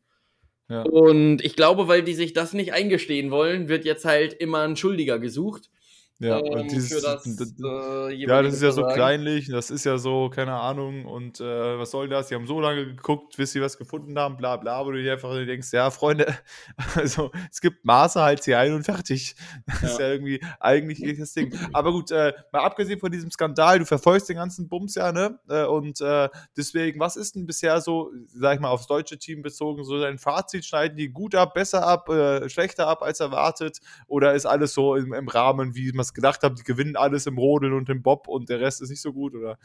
Und 0.68 1.42
ich 1.42 1.56
glaube, 1.56 1.88
weil 1.88 2.04
die 2.04 2.14
sich 2.14 2.34
das 2.34 2.54
nicht 2.54 2.74
eingestehen 2.74 3.32
wollen, 3.32 3.70
wird 3.70 3.86
jetzt 3.86 4.06
halt 4.06 4.34
immer 4.34 4.62
ein 4.62 4.78
Schuldiger 4.78 5.18
gesucht. 5.18 5.72
Ja, 6.22 6.40
ähm, 6.40 6.68
dieses, 6.68 7.02
das, 7.02 7.26
äh, 7.26 8.14
ja, 8.14 8.44
das 8.44 8.54
ist 8.54 8.62
ja 8.62 8.72
so 8.72 8.82
sagen. 8.82 8.94
kleinlich, 8.94 9.48
das 9.50 9.72
ist 9.72 9.86
ja 9.86 9.98
so, 9.98 10.30
keine 10.30 10.54
Ahnung, 10.54 11.06
und 11.06 11.40
äh, 11.40 11.80
was 11.80 11.90
soll 11.90 12.10
das? 12.10 12.28
Die 12.28 12.36
haben 12.36 12.46
so 12.46 12.60
lange 12.60 12.86
geguckt, 12.86 13.38
bis 13.38 13.54
sie 13.54 13.62
was 13.62 13.76
gefunden 13.76 14.20
haben, 14.20 14.38
bla 14.38 14.58
bla, 14.58 14.86
wo 14.86 14.92
du 14.92 15.02
dir 15.02 15.14
einfach 15.14 15.34
denkst, 15.34 15.74
ja, 15.74 15.90
Freunde, 15.90 16.32
also 16.96 17.32
es 17.52 17.60
gibt 17.60 17.86
Maße, 17.86 18.22
halt 18.22 18.44
sie 18.44 18.54
ein 18.54 18.72
und 18.74 18.84
fertig. 18.84 19.36
Das 19.66 19.82
ja. 19.82 19.88
ist 19.88 20.00
ja 20.00 20.08
irgendwie 20.10 20.44
eigentlich 20.60 21.18
das 21.18 21.34
Ding. 21.34 21.58
Aber 21.74 21.92
gut, 21.92 22.12
äh, 22.12 22.34
mal 22.52 22.66
abgesehen 22.66 23.00
von 23.00 23.12
diesem 23.12 23.32
Skandal, 23.32 23.80
du 23.80 23.86
verfolgst 23.86 24.30
den 24.30 24.38
ganzen 24.38 24.70
Bums 24.70 24.94
ja, 24.94 25.12
ne? 25.12 25.40
Äh, 25.50 25.66
und 25.66 26.02
äh, 26.02 26.30
deswegen, 26.56 27.00
was 27.00 27.16
ist 27.16 27.36
denn 27.36 27.48
bisher 27.48 27.82
so, 27.82 28.12
sag 28.28 28.54
ich 28.54 28.60
mal, 28.60 28.70
aufs 28.70 28.86
deutsche 28.86 29.18
Team 29.18 29.42
bezogen, 29.42 29.84
so 29.84 30.00
dein 30.00 30.20
Fazit, 30.20 30.66
schneiden 30.66 30.98
die 30.98 31.10
gut 31.10 31.34
ab, 31.34 31.56
besser 31.56 31.84
ab, 31.84 32.10
äh, 32.10 32.48
schlechter 32.48 32.88
ab 32.88 33.02
als 33.02 33.20
erwartet? 33.20 33.80
Oder 34.06 34.36
ist 34.36 34.46
alles 34.46 34.76
so 34.76 34.96
im, 34.96 35.14
im 35.14 35.28
Rahmen, 35.28 35.74
wie 35.74 35.92
man 35.94 36.02
es 36.02 36.11
gedacht 36.14 36.44
habe, 36.44 36.56
die 36.56 36.64
gewinnen 36.64 36.96
alles 36.96 37.26
im 37.26 37.38
Rodeln 37.38 37.74
und 37.74 37.90
im 37.90 38.02
Bob 38.02 38.28
und 38.28 38.50
der 38.50 38.60
Rest 38.60 38.82
ist 38.82 38.90
nicht 38.90 39.02
so 39.02 39.14
gut, 39.14 39.36
oder? 39.36 39.58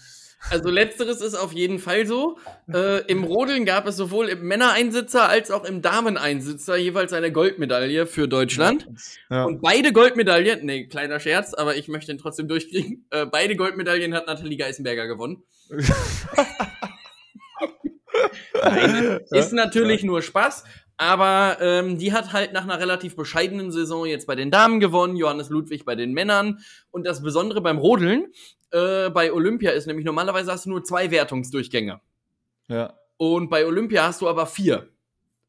Also 0.51 0.71
letzteres 0.71 1.21
ist 1.21 1.35
auf 1.35 1.53
jeden 1.53 1.79
Fall 1.79 2.07
so. 2.07 2.39
Äh, 2.73 3.05
Im 3.07 3.25
Rodeln 3.25 3.65
gab 3.65 3.87
es 3.87 3.97
sowohl 3.97 4.29
im 4.29 4.43
Männereinsitzer 4.47 5.29
als 5.29 5.51
auch 5.51 5.65
im 5.65 5.83
Dameneinsitzer 5.83 6.77
jeweils 6.77 7.13
eine 7.13 7.33
Goldmedaille 7.33 8.07
für 8.07 8.29
Deutschland. 8.29 8.89
Ja. 9.31 9.45
Und 9.45 9.61
beide 9.63 9.93
Goldmedaillen, 9.93 10.65
nee, 10.65 10.87
kleiner 10.87 11.21
Scherz, 11.21 11.55
aber 11.55 11.77
ich 11.77 11.89
möchte 11.89 12.13
ihn 12.13 12.19
trotzdem 12.19 12.49
durchkriegen. 12.49 13.07
Äh, 13.11 13.27
beide 13.27 13.57
Goldmedaillen 13.57 14.15
hat 14.15 14.27
Nathalie 14.27 14.57
Geisenberger 14.57 15.07
gewonnen. 15.07 15.43
Nein, 18.63 19.21
ist 19.31 19.53
natürlich 19.53 20.03
nur 20.03 20.23
Spaß. 20.23 20.65
Aber 20.99 21.59
ähm, 21.61 21.99
die 21.99 22.13
hat 22.13 22.33
halt 22.33 22.53
nach 22.53 22.65
einer 22.65 22.79
relativ 22.79 23.17
bescheidenen 23.17 23.71
Saison 23.71 24.07
jetzt 24.07 24.27
bei 24.27 24.35
den 24.35 24.51
Damen 24.51 24.81
gewonnen, 24.81 25.17
Johannes 25.17 25.51
Ludwig 25.51 25.85
bei 25.85 25.95
den 25.95 26.13
Männern. 26.13 26.61
Und 26.91 27.07
das 27.07 27.23
Besondere 27.23 27.61
beim 27.61 27.79
Rodeln 27.79 28.33
äh, 28.71 29.11
bei 29.11 29.33
Olympia 29.33 29.73
ist 29.73 29.87
nämlich 29.87 30.07
normalerweise 30.07 30.53
hast 30.53 30.67
du 30.67 30.71
nur 30.71 30.85
zwei 30.85 31.11
Wertungsdurchgänge. 31.11 32.01
Ja. 32.69 32.95
Und 33.17 33.49
bei 33.51 33.67
Olympia 33.67 34.07
hast 34.07 34.23
du 34.23 34.29
aber 34.29 34.47
vier. 34.47 34.89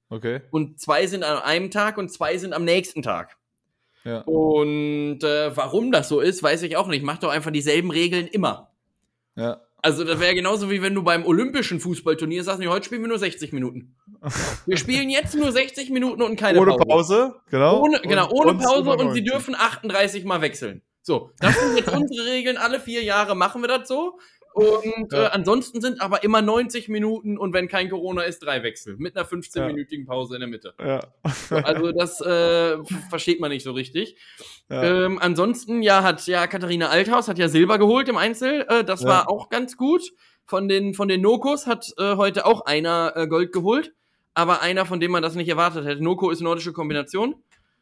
Okay. 0.10 0.42
Und 0.52 0.80
zwei 0.80 1.08
sind 1.08 1.24
an 1.24 1.42
einem 1.42 1.72
Tag 1.72 1.98
und 1.98 2.12
zwei 2.12 2.38
sind 2.38 2.54
am 2.54 2.64
nächsten 2.64 3.02
Tag. 3.02 3.38
Ja. 4.04 4.22
Und 4.22 5.24
äh, 5.24 5.56
warum 5.56 5.92
das 5.92 6.08
so 6.08 6.22
ist, 6.22 6.42
weiß 6.42 6.62
ich 6.64 6.78
auch 6.78 6.88
nicht. 6.88 7.04
Mach 7.04 7.18
doch 7.18 7.30
einfach 7.30 7.52
dieselben 7.52 7.92
Regeln 7.92 8.28
immer. 8.28 8.72
Ja. 9.36 9.62
Also 9.88 10.04
das 10.04 10.20
wäre 10.20 10.36
genauso 10.36 10.70
wie 10.70 10.82
wenn 10.82 10.94
du 10.94 11.02
beim 11.02 11.26
olympischen 11.26 11.80
Fußballturnier 11.80 12.44
sagst, 12.44 12.60
nee, 12.60 12.68
heute 12.68 12.86
spielen 12.86 13.04
wir 13.04 13.08
nur 13.08 13.20
60 13.20 13.54
Minuten. 13.54 13.96
Wir 14.66 14.76
spielen 14.76 15.10
jetzt 15.10 15.34
nur 15.34 15.50
60 15.50 15.92
Minuten 15.92 16.22
und 16.22 16.36
keine 16.36 16.60
ohne 16.60 16.72
Pause. 16.72 16.84
Ohne 16.84 16.94
Pause, 16.94 17.36
genau. 17.50 17.82
Ohne, 17.82 18.02
genau, 18.02 18.30
ohne 18.32 18.52
und 18.52 18.62
Pause 18.62 18.90
und 18.90 19.14
sie 19.14 19.24
dürfen 19.24 19.56
38 19.56 20.26
mal 20.26 20.42
wechseln. 20.42 20.82
So, 21.04 21.32
das 21.40 21.58
sind 21.58 21.78
jetzt 21.78 21.90
unsere 21.96 22.28
Regeln. 22.28 22.58
Alle 22.58 22.82
vier 22.82 23.02
Jahre 23.02 23.34
machen 23.34 23.62
wir 23.62 23.70
das 23.70 23.88
so. 23.88 24.20
Und 24.58 25.14
ja. 25.14 25.26
äh, 25.26 25.30
ansonsten 25.34 25.82
sind 25.82 26.02
aber 26.02 26.24
immer 26.24 26.42
90 26.42 26.90
Minuten 26.90 27.38
und 27.38 27.54
wenn 27.54 27.68
kein 27.68 27.92
Corona 27.92 28.24
ist, 28.24 28.40
drei 28.40 28.64
Wechsel. 28.64 28.96
Mit 28.98 29.16
einer 29.16 29.28
15-minütigen 29.28 30.08
Pause 30.08 30.34
in 30.34 30.40
der 30.40 30.50
Mitte. 30.50 30.74
Ja. 30.80 31.00
also 31.64 31.92
das 31.92 32.20
äh, 32.22 32.78
versteht 33.12 33.40
man 33.40 33.52
nicht 33.52 33.64
so 33.64 33.72
richtig. 33.74 34.18
Ja. 34.68 35.06
Ähm, 35.06 35.20
ansonsten, 35.20 35.84
ja, 35.84 36.02
hat 36.02 36.26
ja 36.26 36.48
Katharina 36.48 36.90
Althaus 36.90 37.28
hat 37.28 37.38
ja 37.38 37.50
Silber 37.50 37.78
geholt 37.78 38.10
im 38.10 38.18
Einzel. 38.18 38.66
Äh, 38.68 38.84
das 38.84 39.06
war 39.06 39.30
auch 39.30 39.50
ganz 39.50 39.78
gut. 39.78 40.12
Von 40.46 40.68
den, 40.68 40.96
von 40.96 41.08
den 41.08 41.22
Nokos 41.22 41.68
hat 41.68 41.94
äh, 42.00 42.16
heute 42.16 42.48
auch 42.48 42.62
einer 42.66 43.14
äh, 43.16 43.28
Gold 43.28 43.52
geholt. 43.52 43.94
Aber 44.34 44.62
einer, 44.64 44.88
von 44.88 45.00
dem 45.00 45.12
man 45.12 45.22
das 45.22 45.36
nicht 45.36 45.50
erwartet 45.50 45.86
hätte. 45.86 46.04
Noko 46.04 46.32
ist 46.32 46.42
nordische 46.42 46.74
Kombination 46.74 47.36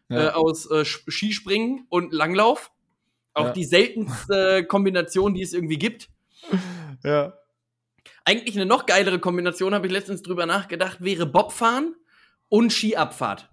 äh, 0.09 0.27
aus 0.27 0.69
äh, 0.69 0.83
Skispringen 0.83 1.85
und 1.87 2.11
Langlauf. 2.11 2.71
Auch 3.33 3.51
die 3.51 3.65
seltenste 3.65 4.65
Kombination, 4.65 5.33
die 5.33 5.41
es 5.41 5.53
irgendwie 5.53 5.77
gibt. 5.77 6.09
Ja. 7.03 7.33
Eigentlich 8.23 8.55
eine 8.55 8.65
noch 8.65 8.85
geilere 8.85 9.19
Kombination, 9.19 9.73
habe 9.75 9.85
ich 9.85 9.93
letztens 9.93 10.23
drüber 10.23 10.45
nachgedacht, 10.45 11.03
wäre 11.03 11.25
Bobfahren 11.25 11.95
und 12.49 12.71
Skiabfahrt. 12.71 13.49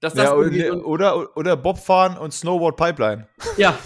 Das 0.00 0.14
ja, 0.14 0.32
oder, 0.34 0.86
oder, 0.86 1.36
oder 1.36 1.56
Bobfahren 1.56 2.16
und 2.16 2.32
Snowboard 2.32 2.76
Pipeline. 2.76 3.26
Ja. 3.56 3.76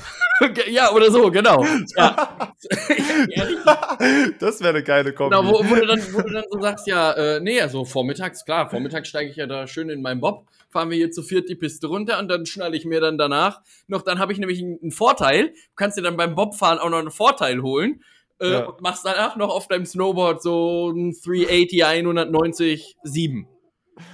ja, 0.71 0.93
oder 0.93 1.11
so, 1.11 1.31
genau. 1.31 1.65
Ja. 1.97 2.53
das 4.39 4.61
wäre 4.61 4.71
eine 4.71 4.83
geile 4.83 5.15
Kombi. 5.15 5.35
Genau, 5.35 5.51
wo, 5.51 5.71
wo, 5.71 5.75
du 5.75 5.87
dann, 5.87 6.03
wo 6.13 6.21
du 6.21 6.31
dann 6.31 6.45
so 6.51 6.61
sagst, 6.61 6.87
ja, 6.87 7.13
äh, 7.13 7.41
nee, 7.41 7.61
also 7.61 7.85
vormittags, 7.85 8.45
klar, 8.45 8.69
vormittags 8.69 9.09
steige 9.09 9.31
ich 9.31 9.37
ja 9.37 9.47
da 9.47 9.67
schön 9.67 9.89
in 9.89 10.03
meinen 10.03 10.21
Bob, 10.21 10.47
fahren 10.73 10.91
wir 10.91 10.97
hier 10.97 11.11
zu 11.11 11.23
viert 11.23 11.49
die 11.49 11.55
Piste 11.55 11.87
runter 11.87 12.19
und 12.19 12.29
dann 12.29 12.47
schnalle 12.47 12.77
ich 12.77 12.85
mir 12.85 13.01
dann 13.01 13.19
danach 13.19 13.61
noch, 13.87 14.03
dann 14.03 14.19
habe 14.19 14.33
ich 14.33 14.39
nämlich 14.39 14.61
einen, 14.63 14.91
Vorteil, 14.91 15.49
du 15.49 15.75
kannst 15.77 15.99
dir 15.99 16.03
dann 16.03 16.17
beim 16.17 16.35
Bobfahren 16.35 16.79
auch 16.79 16.91
noch 16.91 16.99
einen 16.99 17.11
Vorteil 17.11 17.63
holen 17.63 18.03
äh, 18.41 18.53
ja. 18.53 18.65
und 18.65 18.81
machst 18.81 19.05
danach 19.05 19.37
noch 19.37 19.51
auf 19.51 19.69
deinem 19.69 19.87
Snowboard 19.87 20.43
so 20.43 20.91
ein 20.91 21.15
380, 21.25 21.85
190, 21.85 22.97
7. 23.05 23.47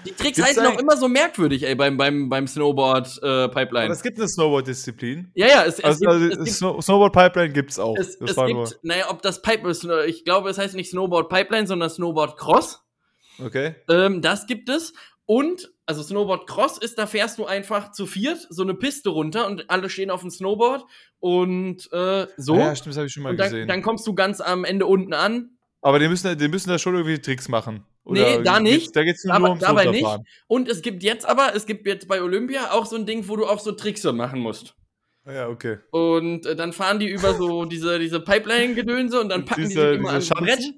Die 0.04 0.12
Tricks 0.12 0.42
heißen 0.42 0.66
auch 0.66 0.78
immer 0.78 0.96
so 0.96 1.08
merkwürdig, 1.08 1.62
ey, 1.62 1.74
beim, 1.76 1.96
beim, 1.96 2.28
beim 2.28 2.46
Snowboard-Pipeline. 2.48 3.88
Äh, 3.88 3.92
es 3.92 4.02
gibt 4.02 4.18
eine 4.18 4.28
Snowboard-Disziplin. 4.28 5.30
Ja, 5.34 5.46
ja, 5.46 5.64
es, 5.64 5.78
es 5.78 5.84
also, 5.84 6.00
gibt, 6.00 6.12
also 6.12 6.42
es 6.42 6.60
gibt, 6.60 6.82
Snowboard-Pipeline 6.82 7.52
gibt's 7.52 7.78
auch. 7.78 7.96
Es, 7.96 8.20
es 8.20 8.34
gibt, 8.34 8.78
naja, 8.82 9.06
ob 9.08 9.22
das 9.22 9.40
Pipe 9.40 9.68
ist, 9.68 9.88
ich 10.06 10.24
glaube, 10.24 10.50
es 10.50 10.58
heißt 10.58 10.74
nicht 10.74 10.90
Snowboard-Pipeline, 10.90 11.66
sondern 11.68 11.90
Snowboard-Cross. 11.90 12.82
Okay. 13.44 13.76
Ähm, 13.88 14.20
das 14.20 14.46
gibt 14.46 14.68
es. 14.68 14.94
Und 15.26 15.70
also 15.88 16.02
Snowboard 16.02 16.46
Cross 16.46 16.78
ist, 16.78 16.98
da 16.98 17.06
fährst 17.06 17.38
du 17.38 17.46
einfach 17.46 17.92
zu 17.92 18.06
viert 18.06 18.46
so 18.50 18.62
eine 18.62 18.74
Piste 18.74 19.08
runter 19.10 19.46
und 19.46 19.70
alle 19.70 19.88
stehen 19.88 20.10
auf 20.10 20.20
dem 20.20 20.30
Snowboard 20.30 20.84
und 21.18 21.90
äh, 21.92 22.26
so. 22.36 22.56
Ja, 22.56 22.76
stimmt, 22.76 22.92
das 22.92 22.96
habe 22.98 23.06
ich 23.06 23.12
schon 23.12 23.22
mal 23.22 23.34
dann, 23.36 23.50
gesehen. 23.50 23.68
dann 23.68 23.82
kommst 23.82 24.06
du 24.06 24.14
ganz 24.14 24.40
am 24.40 24.64
Ende 24.64 24.86
unten 24.86 25.14
an. 25.14 25.50
Aber 25.80 25.98
die 25.98 26.08
müssen, 26.08 26.36
die 26.36 26.48
müssen 26.48 26.68
da 26.70 26.78
schon 26.78 26.94
irgendwie 26.94 27.18
Tricks 27.20 27.48
machen. 27.48 27.84
Nee, 28.04 28.42
da 28.42 28.58
nicht. 28.60 28.80
geht's- 28.80 28.92
Da 28.92 29.04
geht 29.04 29.16
es 29.16 29.24
nur 29.24 29.34
Aber 29.34 29.48
ums 29.50 29.60
dabei 29.62 29.84
nicht. 29.86 30.06
Und 30.46 30.68
es 30.68 30.82
gibt 30.82 31.02
jetzt 31.02 31.26
aber, 31.28 31.54
es 31.54 31.66
gibt 31.66 31.86
jetzt 31.86 32.08
bei 32.08 32.22
Olympia 32.22 32.70
auch 32.72 32.86
so 32.86 32.96
ein 32.96 33.06
Ding, 33.06 33.28
wo 33.28 33.36
du 33.36 33.46
auch 33.46 33.60
so 33.60 33.72
Tricks 33.72 34.02
machen 34.04 34.40
musst. 34.40 34.74
Ja, 35.26 35.48
okay. 35.48 35.78
Und 35.90 36.46
äh, 36.46 36.56
dann 36.56 36.72
fahren 36.72 36.98
die 36.98 37.08
über 37.08 37.34
so 37.34 37.66
diese, 37.66 37.98
diese 37.98 38.18
Pipeline-Gedönse 38.20 39.20
und 39.20 39.28
dann 39.28 39.44
packen 39.44 39.62
die 39.62 39.68
Diese- 39.68 39.90
sich 39.90 39.98
immer 39.98 40.18
diese 40.18 40.34
ans 40.36 40.46
Brett. 40.58 40.74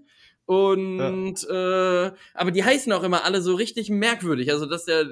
Und 0.51 1.49
äh, 1.49 2.11
aber 2.35 2.51
die 2.51 2.65
heißen 2.65 2.93
auch 2.93 3.05
immer 3.05 3.25
alle 3.25 3.41
so 3.41 3.55
richtig 3.55 3.89
merkwürdig. 3.89 4.51
Also 4.51 4.67
dass 4.67 4.85
der 4.85 5.07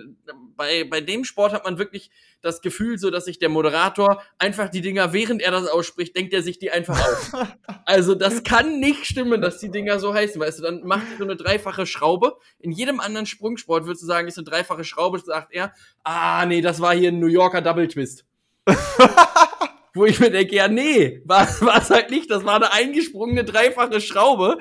bei, 0.57 0.82
bei 0.82 1.01
dem 1.01 1.22
Sport 1.22 1.53
hat 1.53 1.64
man 1.64 1.78
wirklich 1.78 2.11
das 2.41 2.61
Gefühl, 2.61 2.99
so 2.99 3.09
dass 3.12 3.26
sich 3.26 3.39
der 3.39 3.49
Moderator 3.49 4.20
einfach 4.39 4.68
die 4.68 4.80
Dinger, 4.80 5.12
während 5.12 5.41
er 5.41 5.53
das 5.53 5.68
ausspricht, 5.68 6.16
denkt 6.16 6.34
er 6.34 6.43
sich 6.43 6.59
die 6.59 6.72
einfach 6.72 7.01
aus. 7.01 7.30
also 7.84 8.16
das 8.16 8.43
kann 8.43 8.80
nicht 8.80 9.07
stimmen, 9.07 9.41
dass 9.41 9.59
die 9.59 9.70
Dinger 9.70 10.01
so 10.01 10.12
heißen. 10.12 10.41
Weißt 10.41 10.59
du, 10.59 10.64
dann 10.64 10.82
macht 10.82 11.07
er 11.12 11.18
so 11.18 11.22
eine 11.22 11.36
dreifache 11.36 11.86
Schraube. 11.86 12.36
In 12.59 12.72
jedem 12.72 12.99
anderen 12.99 13.26
Sprungsport 13.26 13.84
würdest 13.84 14.03
du 14.03 14.07
sagen, 14.09 14.26
ist 14.26 14.39
eine 14.39 14.45
dreifache 14.45 14.82
Schraube, 14.82 15.20
sagt 15.20 15.53
er, 15.53 15.72
ah 16.03 16.47
nee, 16.47 16.62
das 16.62 16.80
war 16.80 16.97
hier 16.97 17.12
ein 17.12 17.20
New 17.20 17.28
Yorker 17.28 17.62
Double 17.62 17.86
Twist. 17.86 18.24
Wo 19.95 20.05
ich 20.05 20.20
mir 20.20 20.30
denke, 20.30 20.55
ja, 20.55 20.68
nee, 20.68 21.22
war 21.26 21.47
es 21.47 21.91
halt 21.91 22.11
nicht. 22.11 22.30
Das 22.30 22.45
war 22.45 22.57
eine 22.57 22.72
eingesprungene 22.72 23.45
dreifache 23.45 24.01
Schraube. 24.01 24.59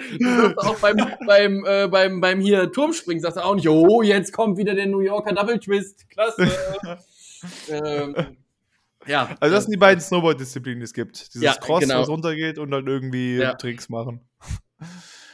Auch 0.57 0.79
beim, 0.79 0.97
beim, 1.27 1.65
äh, 1.65 1.87
beim, 1.87 2.21
beim 2.21 2.39
hier 2.39 2.71
Turmspringen 2.71 3.21
sagst 3.21 3.37
du 3.37 3.43
auch 3.43 3.55
nicht, 3.55 3.67
oh, 3.67 4.01
jetzt 4.01 4.33
kommt 4.33 4.57
wieder 4.57 4.75
der 4.75 4.87
New 4.87 5.01
Yorker 5.01 5.33
Double 5.33 5.59
Twist. 5.59 6.09
Klasse. 6.09 6.49
ähm, 7.69 8.15
ja. 9.05 9.35
Also 9.39 9.55
das 9.55 9.65
sind 9.65 9.71
die 9.71 9.77
beiden 9.77 10.01
Snowboard-Disziplinen, 10.01 10.79
die 10.79 10.85
es 10.85 10.93
gibt. 10.93 11.33
Dieses 11.33 11.41
Ja, 11.41 11.53
Cross, 11.53 11.81
genau. 11.81 12.01
was 12.01 12.09
runtergeht 12.09 12.57
und 12.57 12.71
dann 12.71 12.87
irgendwie 12.87 13.37
Ja. 13.37 13.53
Tricks 13.53 13.89
machen. 13.89 14.21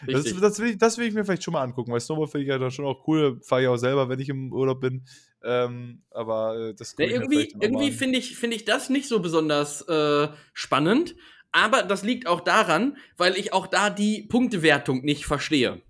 Das, 0.05 0.23
das, 0.23 0.59
will 0.59 0.71
ich, 0.71 0.77
das 0.77 0.97
will 0.97 1.07
ich 1.07 1.13
mir 1.13 1.23
vielleicht 1.23 1.43
schon 1.43 1.53
mal 1.53 1.61
angucken, 1.63 1.91
weil 1.91 1.99
Snowboard 1.99 2.29
finde 2.29 2.43
ich 2.43 2.49
ja 2.49 2.57
dann 2.57 2.71
schon 2.71 2.85
auch 2.85 3.07
cool. 3.07 3.39
Fahre 3.41 3.61
ich 3.63 3.67
auch 3.67 3.77
selber, 3.77 4.09
wenn 4.09 4.19
ich 4.19 4.29
im 4.29 4.51
Urlaub 4.51 4.81
bin. 4.81 5.05
Ähm, 5.43 6.03
aber 6.11 6.69
äh, 6.69 6.73
das 6.73 6.95
Ja, 6.97 7.05
irgendwie 7.05 7.53
irgendwie 7.59 7.91
finde 7.91 8.17
ich, 8.17 8.37
finde 8.37 8.55
ich 8.55 8.65
das 8.65 8.89
nicht 8.89 9.07
so 9.07 9.19
besonders 9.19 9.81
äh, 9.87 10.29
spannend. 10.53 11.15
Aber 11.51 11.83
das 11.83 12.03
liegt 12.03 12.27
auch 12.27 12.41
daran, 12.41 12.97
weil 13.15 13.37
ich 13.37 13.53
auch 13.53 13.67
da 13.67 13.89
die 13.89 14.23
Punktewertung 14.23 15.03
nicht 15.03 15.25
verstehe. 15.25 15.81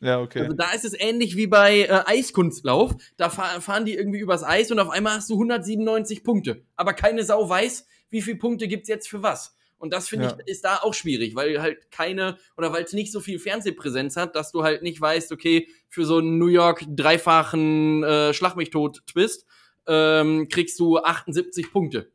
Ja, 0.00 0.20
okay. 0.20 0.40
Also 0.40 0.54
da 0.56 0.72
ist 0.72 0.84
es 0.84 0.98
ähnlich 0.98 1.36
wie 1.36 1.46
bei 1.46 1.82
äh, 1.82 2.02
Eiskunstlauf. 2.06 2.94
Da 3.16 3.30
fahr, 3.30 3.60
fahren 3.60 3.84
die 3.84 3.94
irgendwie 3.94 4.18
übers 4.18 4.42
Eis 4.42 4.72
und 4.72 4.80
auf 4.80 4.90
einmal 4.90 5.16
hast 5.16 5.30
du 5.30 5.34
197 5.34 6.24
Punkte. 6.24 6.64
Aber 6.76 6.92
keine 6.92 7.24
Sau 7.24 7.48
weiß, 7.48 7.86
wie 8.10 8.22
viele 8.22 8.38
Punkte 8.38 8.66
gibt's 8.66 8.88
jetzt 8.88 9.08
für 9.08 9.22
was. 9.22 9.54
Und 9.82 9.92
das 9.92 10.08
finde 10.08 10.26
Ja. 10.26 10.38
ich 10.40 10.46
ist 10.46 10.64
da 10.64 10.76
auch 10.76 10.94
schwierig, 10.94 11.34
weil 11.34 11.60
halt 11.60 11.90
keine 11.90 12.38
oder 12.56 12.72
weil 12.72 12.84
es 12.84 12.92
nicht 12.92 13.10
so 13.10 13.18
viel 13.18 13.40
Fernsehpräsenz 13.40 14.16
hat, 14.16 14.36
dass 14.36 14.52
du 14.52 14.62
halt 14.62 14.82
nicht 14.82 15.00
weißt, 15.00 15.32
okay, 15.32 15.66
für 15.88 16.04
so 16.04 16.18
einen 16.18 16.38
New 16.38 16.46
York 16.46 16.84
dreifachen 16.88 18.04
äh, 18.04 18.32
Schlag 18.32 18.54
mich 18.54 18.70
tot 18.70 19.02
Twist 19.06 19.44
ähm, 19.88 20.48
kriegst 20.48 20.78
du 20.78 20.98
78 20.98 21.72
Punkte. 21.72 22.12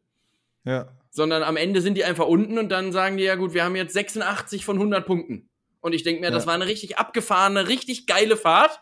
ja. 0.64 0.88
Sondern 1.10 1.42
am 1.44 1.58
Ende 1.58 1.82
sind 1.82 1.96
die 1.98 2.06
einfach 2.06 2.28
unten 2.28 2.58
und 2.60 2.70
dann 2.70 2.92
sagen 2.92 3.18
die 3.18 3.24
ja 3.24 3.36
gut, 3.36 3.54
wir 3.56 3.64
haben 3.64 3.76
jetzt 3.76 3.94
86 3.94 4.64
von 4.64 4.78
100 4.78 5.04
Punkten. 5.06 5.50
Und 5.82 5.94
ich 5.94 6.04
denke 6.04 6.22
mir, 6.22 6.30
das 6.32 6.44
Ja. 6.44 6.48
war 6.48 6.54
eine 6.56 6.68
richtig 6.68 6.98
abgefahrene, 7.00 7.68
richtig 7.68 8.06
geile 8.06 8.38
Fahrt. 8.38 8.80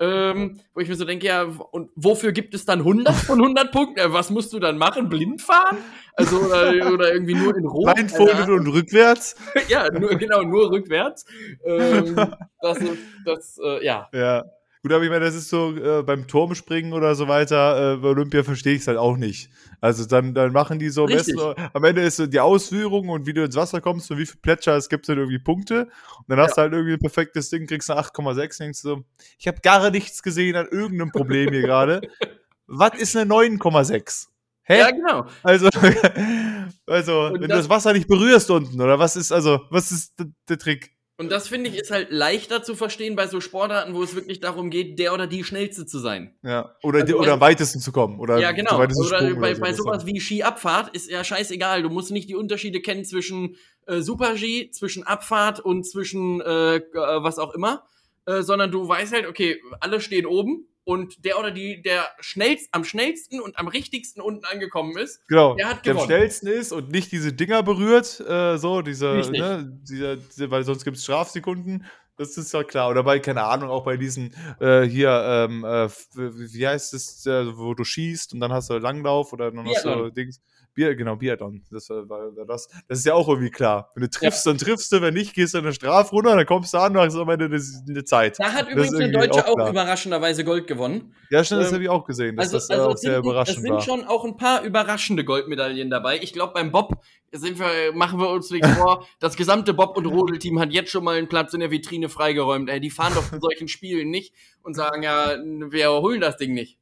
Ähm, 0.00 0.60
wo 0.74 0.80
ich 0.80 0.88
mir 0.88 0.96
so 0.96 1.04
denke, 1.04 1.26
ja, 1.26 1.42
und 1.42 1.90
wofür 1.94 2.32
gibt 2.32 2.52
es 2.54 2.64
dann 2.64 2.80
100 2.80 3.14
von 3.14 3.40
100 3.40 3.70
Punkten? 3.70 4.12
Was 4.12 4.28
musst 4.30 4.52
du 4.52 4.58
dann 4.58 4.76
machen? 4.76 5.08
Blind 5.08 5.40
fahren? 5.40 5.78
Also, 6.14 6.40
oder, 6.40 6.92
oder 6.92 7.12
irgendwie 7.12 7.34
nur 7.34 7.56
in 7.56 7.64
Rot? 7.64 7.94
Blindfolded 7.94 8.48
und 8.48 8.66
rückwärts. 8.68 9.36
Ja, 9.68 9.88
nur, 9.90 10.16
genau, 10.16 10.42
nur 10.42 10.70
rückwärts. 10.70 11.24
Ähm, 11.64 12.16
das 12.60 12.78
ist, 12.78 12.98
das, 13.24 13.58
äh, 13.64 13.84
ja. 13.84 14.08
Ja. 14.12 14.44
Gut, 14.84 14.92
aber 14.92 15.02
ich 15.02 15.08
meine, 15.08 15.24
das 15.24 15.34
ist 15.34 15.48
so 15.48 15.74
äh, 15.74 16.02
beim 16.02 16.26
Turmspringen 16.28 16.92
oder 16.92 17.14
so 17.14 17.26
weiter, 17.26 17.94
äh, 17.94 17.96
bei 17.96 18.08
Olympia 18.08 18.42
verstehe 18.42 18.74
ich 18.74 18.82
es 18.82 18.86
halt 18.86 18.98
auch 18.98 19.16
nicht. 19.16 19.48
Also 19.80 20.04
dann, 20.04 20.34
dann 20.34 20.52
machen 20.52 20.78
die 20.78 20.90
so 20.90 21.04
am 21.04 21.10
Richtig. 21.10 21.36
besten, 21.36 21.70
am 21.72 21.84
Ende 21.84 22.02
ist 22.02 22.16
so 22.16 22.26
die 22.26 22.38
Ausführung 22.38 23.08
und 23.08 23.24
wie 23.26 23.32
du 23.32 23.42
ins 23.44 23.56
Wasser 23.56 23.80
kommst 23.80 24.10
und 24.10 24.18
wie 24.18 24.26
viel 24.26 24.38
Plätscher 24.42 24.76
es 24.76 24.90
gibt, 24.90 25.06
sind 25.06 25.16
irgendwie 25.16 25.38
Punkte. 25.38 25.84
Und 26.18 26.24
dann 26.28 26.38
hast 26.38 26.58
du 26.58 26.60
halt 26.60 26.74
irgendwie 26.74 26.92
ein 26.92 26.98
perfektes 26.98 27.48
Ding, 27.48 27.66
kriegst 27.66 27.90
eine 27.90 27.98
8,6 27.98 28.58
denkst 28.58 28.82
du 28.82 28.88
so, 28.88 29.04
ich 29.38 29.48
habe 29.48 29.56
gar 29.62 29.90
nichts 29.90 30.22
gesehen 30.22 30.54
an 30.54 30.68
irgendeinem 30.70 31.12
Problem 31.12 31.50
hier 31.50 31.62
gerade. 31.62 32.02
Was 32.66 32.92
ist 32.98 33.16
eine 33.16 33.30
9,6? 33.32 34.26
Hä? 34.64 34.78
Ja, 34.80 34.90
genau. 34.90 35.24
Also, 35.42 35.68
also 36.86 37.26
Und 37.26 37.34
wenn 37.34 37.40
du 37.42 37.48
das- 37.48 37.58
das 37.60 37.68
Wasser 37.70 37.92
nicht 37.94 38.08
berührst 38.08 38.50
unten, 38.50 38.80
oder 38.80 38.98
was 38.98 39.16
ist, 39.16 39.32
also, 39.32 39.60
was 39.70 39.90
ist 39.92 40.14
der 40.48 40.58
Trick? 40.58 40.93
Und 41.16 41.30
das 41.30 41.46
finde 41.46 41.70
ich 41.70 41.76
ist 41.76 41.92
halt 41.92 42.10
leichter 42.10 42.64
zu 42.64 42.74
verstehen 42.74 43.14
bei 43.14 43.28
so 43.28 43.40
Sportarten, 43.40 43.94
wo 43.94 44.02
es 44.02 44.16
wirklich 44.16 44.40
darum 44.40 44.68
geht, 44.70 44.98
der 44.98 45.14
oder 45.14 45.28
die 45.28 45.44
Schnellste 45.44 45.86
zu 45.86 46.00
sein. 46.00 46.34
Ja. 46.42 46.74
Oder, 46.82 47.02
Also, 47.02 47.18
oder 47.18 47.34
am 47.34 47.40
weitesten 47.40 47.78
zu 47.78 47.92
kommen. 47.92 48.18
Oder 48.18 48.38
Ja, 48.38 48.50
genau. 48.50 48.76
Oder 48.76 48.90
Sprung 48.90 49.40
bei, 49.40 49.54
so, 49.54 49.60
bei 49.60 49.72
sowas 49.72 50.06
wie 50.06 50.18
Skiabfahrt 50.18 50.94
ist 50.94 51.08
ja 51.08 51.22
scheißegal. 51.22 51.82
Du 51.82 51.88
musst 51.88 52.10
nicht 52.10 52.28
die 52.28 52.34
Unterschiede 52.34 52.80
kennen 52.80 53.04
zwischen 53.04 53.56
äh, 53.86 54.00
Super-G, 54.00 54.70
zwischen 54.70 55.04
Abfahrt 55.04 55.60
und 55.60 55.88
zwischen 55.88 56.40
äh, 56.40 56.76
äh, 56.76 56.82
was 56.92 57.38
auch 57.38 57.54
immer, 57.54 57.84
äh, 58.26 58.42
sondern 58.42 58.72
du 58.72 58.88
weißt 58.88 59.12
halt, 59.12 59.28
okay, 59.28 59.60
alle 59.78 60.00
stehen 60.00 60.26
oben 60.26 60.66
und 60.84 61.24
der 61.24 61.38
oder 61.38 61.50
die, 61.50 61.82
der 61.82 62.06
schnellst, 62.20 62.68
am 62.72 62.84
schnellsten 62.84 63.40
und 63.40 63.58
am 63.58 63.68
richtigsten 63.68 64.20
unten 64.20 64.44
angekommen 64.44 64.96
ist, 64.98 65.26
Genau, 65.28 65.54
Der 65.56 65.68
hat 65.68 65.84
der 65.86 65.92
am 65.92 65.96
gewonnen. 65.98 66.10
schnellsten 66.10 66.46
ist 66.48 66.72
und 66.72 66.90
nicht 66.90 67.10
diese 67.12 67.32
Dinger 67.32 67.62
berührt, 67.62 68.20
äh, 68.20 68.58
so, 68.58 68.82
diese, 68.82 69.06
ne, 69.32 69.66
diese, 69.82 70.16
diese, 70.18 70.50
weil 70.50 70.64
sonst 70.64 70.84
gibt 70.84 70.96
es 70.96 71.04
Strafsekunden. 71.04 71.84
Das 72.16 72.36
ist 72.36 72.52
ja 72.54 72.62
klar. 72.62 72.90
Oder 72.90 73.02
bei, 73.02 73.18
keine 73.18 73.42
Ahnung, 73.42 73.70
auch 73.70 73.82
bei 73.84 73.96
diesen, 73.96 74.32
äh, 74.60 74.82
hier, 74.82 75.10
ähm, 75.50 75.64
äh, 75.64 75.88
wie 76.14 76.66
heißt 76.66 76.94
es, 76.94 77.26
äh, 77.26 77.56
wo 77.56 77.74
du 77.74 77.82
schießt 77.82 78.34
und 78.34 78.40
dann 78.40 78.52
hast 78.52 78.70
du 78.70 78.74
Langlauf 78.78 79.32
oder 79.32 79.50
dann 79.50 79.66
hast 79.66 79.84
du 79.84 79.88
Biathlon. 79.88 80.14
Dings. 80.14 80.40
Bier, 80.74 80.94
genau, 80.96 81.16
Biathlon. 81.16 81.62
Das, 81.70 81.88
war, 81.88 82.08
war, 82.08 82.44
das. 82.46 82.68
das 82.88 82.98
ist 82.98 83.06
ja 83.06 83.14
auch 83.14 83.28
irgendwie 83.28 83.50
klar. 83.50 83.90
Wenn 83.94 84.02
du 84.02 84.10
triffst, 84.10 84.44
dann 84.46 84.58
triffst 84.58 84.90
du, 84.92 85.00
wenn 85.00 85.14
nicht, 85.14 85.34
gehst 85.34 85.54
du 85.54 85.58
in 85.58 85.64
eine 85.64 85.72
Strafrunde, 85.72 86.30
dann 86.30 86.46
kommst 86.46 86.74
du 86.74 86.78
an, 86.78 86.92
du 86.92 87.00
am 87.00 87.28
Ende 87.28 87.46
eine, 87.46 88.04
Zeit. 88.04 88.38
da 88.38 88.52
hat 88.52 88.68
übrigens 88.68 88.92
irgendwie 88.92 89.12
Deutsche 89.12 89.46
auch 89.46 89.58
auch 89.58 89.70
überraschenderweise 89.70 90.44
Gold 90.44 90.66
gewonnen. 90.66 91.14
Ja, 91.30 91.44
stimmt, 91.44 91.62
das 91.62 91.68
Ähm, 91.68 91.74
habe 91.74 91.84
ich 91.84 91.90
auch 91.90 92.04
gesehen, 92.04 92.36
dass 92.36 92.52
Also, 92.52 92.56
das 92.58 92.70
äh, 92.70 92.72
also 92.74 92.88
auch 92.88 92.94
es 92.94 93.00
sehr 93.00 93.10
sind, 93.12 93.20
es 93.20 93.26
überraschend 93.26 93.60
sind 93.62 93.72
war. 93.72 93.80
schon 93.80 94.04
auch 94.04 94.24
ein 94.24 94.36
paar 94.36 94.62
überraschende 94.62 95.24
Goldmedaillen 95.24 95.90
dabei. 95.90 96.18
Ich 96.20 96.32
glaube, 96.32 96.52
beim 96.54 96.72
Bob 96.72 97.00
sind 97.32 97.58
wir, 97.58 97.92
machen 97.94 98.18
wir 98.20 98.28
uns 98.30 98.50
nichts 98.50 98.68
vor. 98.72 99.06
Das 99.20 99.36
gesamte 99.36 99.74
Bob- 99.74 99.96
und 99.96 100.06
Rodelteam 100.06 100.58
hat 100.60 100.72
jetzt 100.72 100.90
schon 100.90 101.04
mal 101.04 101.16
einen 101.16 101.28
Platz 101.28 101.54
in 101.54 101.60
der 101.60 101.70
Vitrine 101.70 102.08
freigeräumt. 102.08 102.68
Ey, 102.68 102.80
die 102.80 102.90
fahren 102.90 103.12
doch 103.14 103.28
zu 103.28 103.38
solchen 103.40 103.68
Spielen 103.68 104.10
nicht 104.10 104.34
und 104.62 104.74
sagen, 104.74 105.02
ja, 105.02 105.36
wir 105.70 105.90
holen 105.90 106.20
das 106.20 106.36
Ding 106.36 106.52
nicht. 106.52 106.78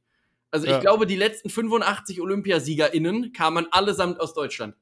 Also 0.53 0.65
ich 0.67 0.71
Ja. 0.71 0.79
glaube, 0.79 1.05
die 1.07 1.15
letzten 1.15 1.49
85 1.49 2.21
OlympiasiegerInnen 2.21 3.33
kamen 3.33 3.67
allesamt 3.71 4.19
aus 4.19 4.33
Deutschland. 4.33 4.75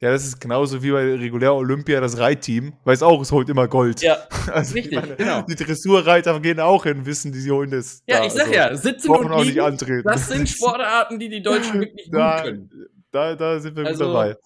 Ja, 0.00 0.10
das 0.12 0.24
ist 0.24 0.40
genauso 0.40 0.82
wie 0.82 0.90
bei 0.92 1.14
regulär 1.16 1.54
Olympia 1.54 2.00
das 2.00 2.18
Reitteam. 2.18 2.72
Weiß 2.84 3.02
auch, 3.02 3.20
es 3.20 3.30
holt 3.32 3.48
immer 3.48 3.66
Gold. 3.68 4.00
Ja, 4.00 4.16
Also, 4.52 4.74
richtig, 4.74 4.92
ich 4.92 5.00
meine, 5.00 5.16
genau. 5.16 5.42
Die 5.42 5.56
Dressurreiter 5.56 6.38
gehen 6.40 6.60
auch 6.60 6.84
hin, 6.84 7.04
wissen, 7.04 7.32
die 7.32 7.40
sie 7.40 7.50
holen 7.50 7.70
das. 7.72 8.02
Ja, 8.06 8.20
da, 8.20 8.24
ich 8.26 8.32
sag 8.32 8.42
also, 8.46 8.54
ja, 8.54 8.76
sitzen 8.76 9.10
und 9.10 9.30
auch 9.30 9.38
nicht 9.40 9.48
liegen, 9.48 9.60
antreten. 9.60 10.02
das 10.04 10.28
sind 10.28 10.48
Sportarten, 10.48 11.18
die 11.18 11.28
die 11.28 11.42
Deutschen 11.42 11.80
wirklich 11.80 12.04
gut 12.10 12.14
da, 12.14 12.42
können. 12.42 12.70
da, 13.10 13.34
da 13.34 13.58
sind 13.60 13.76
wir 13.76 13.86
Also, 13.86 14.04
gut 14.06 14.14
dabei. 14.14 14.36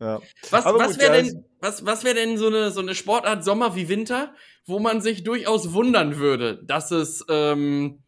Ja. 0.00 0.20
Was, 0.50 0.64
Aber 0.66 0.78
was 0.78 0.92
gut, 0.92 1.00
wäre 1.00 1.22
denn, 1.24 1.44
was, 1.60 1.84
was 1.84 2.04
wäre 2.04 2.14
denn 2.14 2.36
so 2.38 2.46
eine, 2.46 2.70
so 2.70 2.80
eine 2.80 2.94
Sportart 2.94 3.44
Sommer 3.44 3.74
wie 3.74 3.88
Winter, 3.88 4.32
wo 4.66 4.78
man 4.78 5.00
sich 5.00 5.24
durchaus 5.24 5.72
wundern 5.72 6.18
würde, 6.18 6.62
dass 6.64 6.90
es 6.92 7.24
ähm, 7.28 8.00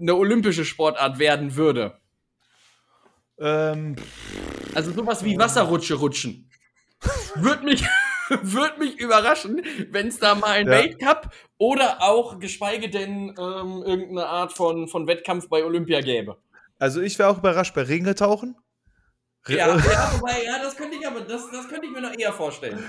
eine 0.00 0.14
olympische 0.14 0.64
Sportart 0.64 1.18
werden 1.18 1.56
würde? 1.56 1.98
Ähm, 3.38 3.96
Also 4.74 4.92
sowas 4.92 5.24
wie 5.24 5.38
Wasserrutsche 5.38 5.94
rutschen. 5.94 6.50
Würde 7.34 7.64
mich, 7.64 7.84
würd 8.42 8.78
mich 8.78 8.98
überraschen, 8.98 9.62
wenn 9.90 10.08
es 10.08 10.18
da 10.18 10.34
mal 10.34 10.50
einen 10.52 10.70
Ja. 10.72 10.78
Weltcup 10.78 11.30
oder 11.58 12.02
auch 12.02 12.38
geschweige 12.38 12.88
denn 12.88 13.28
ähm, 13.38 13.82
irgendeine 13.84 14.26
Art 14.26 14.52
von, 14.52 14.88
von 14.88 15.06
Wettkampf 15.06 15.48
bei 15.48 15.64
Olympia 15.64 16.00
gäbe. 16.00 16.36
also 16.78 17.00
ich 17.00 17.18
wäre 17.18 17.28
auch 17.28 17.38
überrascht 17.38 17.74
bei 17.74 17.82
Ringetauchen. 17.82 18.56
Re- 19.46 19.56
Ja, 19.58 19.76
ja, 19.76 20.12
wobei, 20.18 20.44
ja, 20.44 20.58
das 20.62 20.76
könnte 20.76 20.96
ich 20.96 21.06
aber, 21.06 21.20
das, 21.20 21.50
das 21.50 21.68
könnte 21.68 21.86
ich 21.86 21.92
mir 21.92 22.00
noch 22.00 22.16
eher 22.16 22.32
vorstellen. 22.32 22.82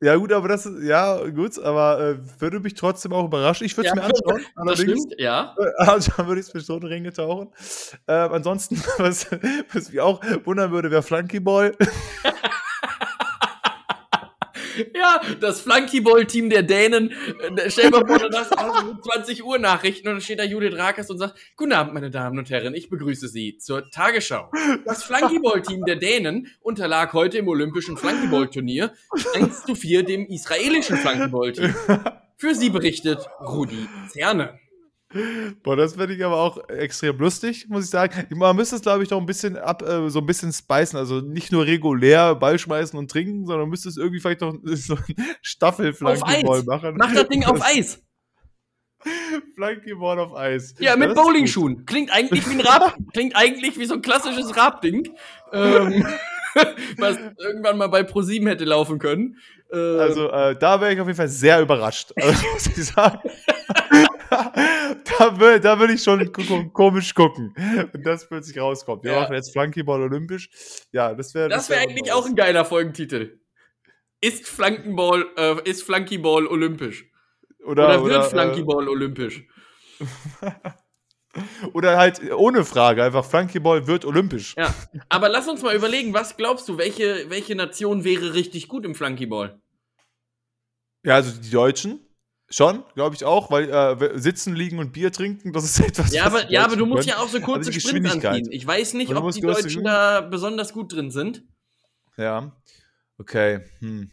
Ja, 0.00 0.14
gut, 0.14 0.32
aber 0.32 0.46
das 0.46 0.64
ist, 0.64 0.84
ja, 0.84 1.16
gut, 1.30 1.58
aber 1.58 2.00
äh, 2.00 2.40
würde 2.40 2.60
mich 2.60 2.74
trotzdem 2.74 3.12
auch 3.12 3.24
überraschen. 3.24 3.66
Ich 3.66 3.76
würde 3.76 3.88
es 3.88 3.94
Ja, 3.96 4.00
mir 4.00 4.06
anschauen. 4.06 4.42
Das 4.54 4.56
allerdings. 4.56 5.02
stimmt, 5.02 5.14
ja. 5.20 5.56
Anschauen 5.78 6.26
würde 6.28 6.40
ich 6.40 6.46
es 6.46 6.54
mir 6.54 6.60
schon 6.60 6.82
Ringe 6.84 7.12
tauchen. 7.12 7.48
Ähm, 8.06 8.32
ansonsten, 8.32 8.76
was, 8.98 9.26
was 9.72 9.88
mich 9.90 10.00
auch 10.00 10.20
wundern 10.44 10.70
würde, 10.70 10.90
wäre 10.92 11.02
Flunkyball. 11.02 11.74
Ja, 14.94 15.20
das 15.40 15.60
Flunkyball-Team 15.60 16.50
der 16.50 16.62
Dänen. 16.62 17.10
Äh, 17.56 17.70
stell 17.70 17.90
mal 17.90 18.06
vor, 18.06 18.18
danach 18.18 18.50
also 18.52 18.96
20 19.00 19.44
Uhr 19.44 19.58
Nachrichten 19.58 20.08
und 20.08 20.14
dann 20.14 20.20
steht 20.20 20.38
da 20.38 20.44
Judith 20.44 20.76
Rakers 20.76 21.10
und 21.10 21.18
sagt, 21.18 21.38
Guten 21.56 21.72
Abend, 21.72 21.94
meine 21.94 22.10
Damen 22.10 22.38
und 22.38 22.50
Herren, 22.50 22.74
ich 22.74 22.88
begrüße 22.88 23.28
Sie 23.28 23.58
zur 23.58 23.90
Tagesschau. 23.90 24.50
Das 24.84 25.02
Flunkyball-Team 25.04 25.84
der 25.84 25.96
Dänen 25.96 26.48
unterlag 26.60 27.12
heute 27.12 27.38
im 27.38 27.48
olympischen 27.48 27.96
Flunkyball-Turnier 27.96 28.92
1 29.34 29.64
zu 29.64 29.74
4 29.74 30.04
dem 30.04 30.26
israelischen 30.26 30.96
Flunkyball-Team. 30.96 31.74
Für 32.36 32.54
Sie 32.54 32.70
berichtet 32.70 33.18
Rudi 33.40 33.88
Zerne. 34.08 34.60
Boah, 35.62 35.74
das 35.74 35.94
finde 35.94 36.14
ich 36.14 36.22
aber 36.22 36.36
auch 36.36 36.68
extrem 36.68 37.16
lustig, 37.18 37.66
muss 37.68 37.84
ich 37.84 37.90
sagen. 37.90 38.26
Man 38.36 38.54
müsste 38.54 38.76
es, 38.76 38.82
glaube 38.82 39.02
ich, 39.02 39.10
noch 39.10 39.18
ein 39.18 39.26
bisschen 39.26 39.56
ab, 39.56 39.82
äh, 39.82 40.10
so 40.10 40.18
ein 40.18 40.26
bisschen 40.26 40.52
spicen. 40.52 40.98
Also 40.98 41.20
nicht 41.20 41.50
nur 41.50 41.64
regulär 41.64 42.34
Ball 42.34 42.58
schmeißen 42.58 42.98
und 42.98 43.10
trinken, 43.10 43.46
sondern 43.46 43.70
müsste 43.70 43.88
es 43.88 43.96
irgendwie 43.96 44.20
vielleicht 44.20 44.42
noch 44.42 44.54
so 44.62 44.96
ein 44.96 45.14
Staffelflankeball 45.40 46.62
machen. 46.64 46.96
Mach 46.98 47.12
das 47.14 47.28
Ding 47.28 47.44
auf 47.44 47.60
Eis. 47.62 48.02
Flankeball 49.54 50.18
auf 50.18 50.34
Eis. 50.34 50.74
Ja, 50.78 50.96
mit 50.96 51.14
Bowlingschuhen. 51.14 51.86
Klingt 51.86 52.12
eigentlich 52.12 52.46
wie 52.48 52.54
ein 52.54 52.60
Rab, 52.60 52.96
klingt 53.12 53.34
eigentlich 53.34 53.78
wie 53.78 53.86
so 53.86 53.94
ein 53.94 54.02
klassisches 54.02 54.56
Rab-Ding. 54.56 55.08
Ähm, 55.52 56.06
was 56.98 57.16
irgendwann 57.38 57.78
mal 57.78 57.88
bei 57.88 58.02
ProSieben 58.02 58.48
hätte 58.48 58.64
laufen 58.64 58.98
können. 58.98 59.38
Äh, 59.72 59.76
also, 59.76 60.30
äh, 60.30 60.58
da 60.58 60.80
wäre 60.80 60.92
ich 60.92 61.00
auf 61.00 61.06
jeden 61.06 61.16
Fall 61.16 61.28
sehr 61.28 61.60
überrascht. 61.60 62.12
Also, 62.16 62.46
muss 62.52 62.66
ich 62.66 62.84
sagen. 62.84 63.20
da, 65.18 65.40
will, 65.40 65.60
da 65.60 65.78
will 65.78 65.90
ich 65.90 66.02
schon 66.02 66.32
komisch 66.72 67.14
gucken, 67.14 67.54
wenn 67.56 68.02
das 68.02 68.28
plötzlich 68.28 68.58
rauskommt. 68.58 69.04
Wir 69.04 69.12
ja. 69.12 69.20
machen 69.20 69.34
jetzt 69.34 69.52
Flankyball 69.52 70.02
olympisch. 70.02 70.48
Ja, 70.92 71.14
das 71.14 71.34
wäre. 71.34 71.48
Das 71.48 71.68
wäre 71.68 71.80
wär 71.80 71.88
eigentlich 71.88 72.12
auch 72.12 72.26
ein 72.26 72.36
geiler 72.36 72.64
Folgentitel. 72.64 73.40
Ist 74.20 74.46
Flankyball, 74.46 75.26
äh, 75.36 75.68
ist 75.68 75.82
Flankyball 75.82 76.46
olympisch? 76.46 77.10
Oder, 77.64 77.84
oder 77.84 78.04
wird 78.04 78.16
oder, 78.16 78.26
äh, 78.26 78.30
Flankyball 78.30 78.86
äh, 78.86 78.90
olympisch? 78.90 79.46
Oder 81.72 81.98
halt 81.98 82.20
ohne 82.32 82.64
Frage, 82.64 83.04
einfach 83.04 83.24
Flankyball 83.24 83.86
wird 83.86 84.04
olympisch. 84.04 84.56
Ja, 84.56 84.74
aber 85.08 85.28
lass 85.28 85.46
uns 85.46 85.62
mal 85.62 85.76
überlegen, 85.76 86.14
was 86.14 86.36
glaubst 86.36 86.68
du, 86.68 86.78
welche, 86.78 87.26
welche 87.28 87.54
Nation 87.54 88.02
wäre 88.02 88.34
richtig 88.34 88.66
gut 88.66 88.84
im 88.84 88.94
Flankyball? 88.94 89.60
Ja, 91.04 91.14
also 91.14 91.40
die 91.40 91.50
Deutschen. 91.50 92.07
Schon, 92.50 92.82
glaube 92.94 93.14
ich 93.14 93.26
auch, 93.26 93.50
weil 93.50 93.68
äh, 93.68 94.18
sitzen, 94.18 94.54
liegen 94.54 94.78
und 94.78 94.92
Bier 94.92 95.12
trinken, 95.12 95.52
das 95.52 95.64
ist 95.64 95.80
etwas. 95.86 96.12
Ja, 96.14 96.24
aber, 96.24 96.50
ja, 96.50 96.64
aber 96.64 96.76
du 96.76 96.86
musst 96.86 97.06
können. 97.06 97.18
ja 97.18 97.22
auch 97.22 97.28
so 97.28 97.40
kurze 97.40 97.72
Sprints 97.72 98.12
anziehen. 98.12 98.48
Ich 98.50 98.66
weiß 98.66 98.94
nicht, 98.94 99.14
ob 99.14 99.30
die 99.32 99.40
Deutschen 99.40 99.84
da 99.84 100.22
besonders 100.22 100.72
gut 100.72 100.94
drin 100.94 101.10
sind. 101.10 101.42
Ja, 102.16 102.52
okay. 103.18 103.60
Hm. 103.80 104.10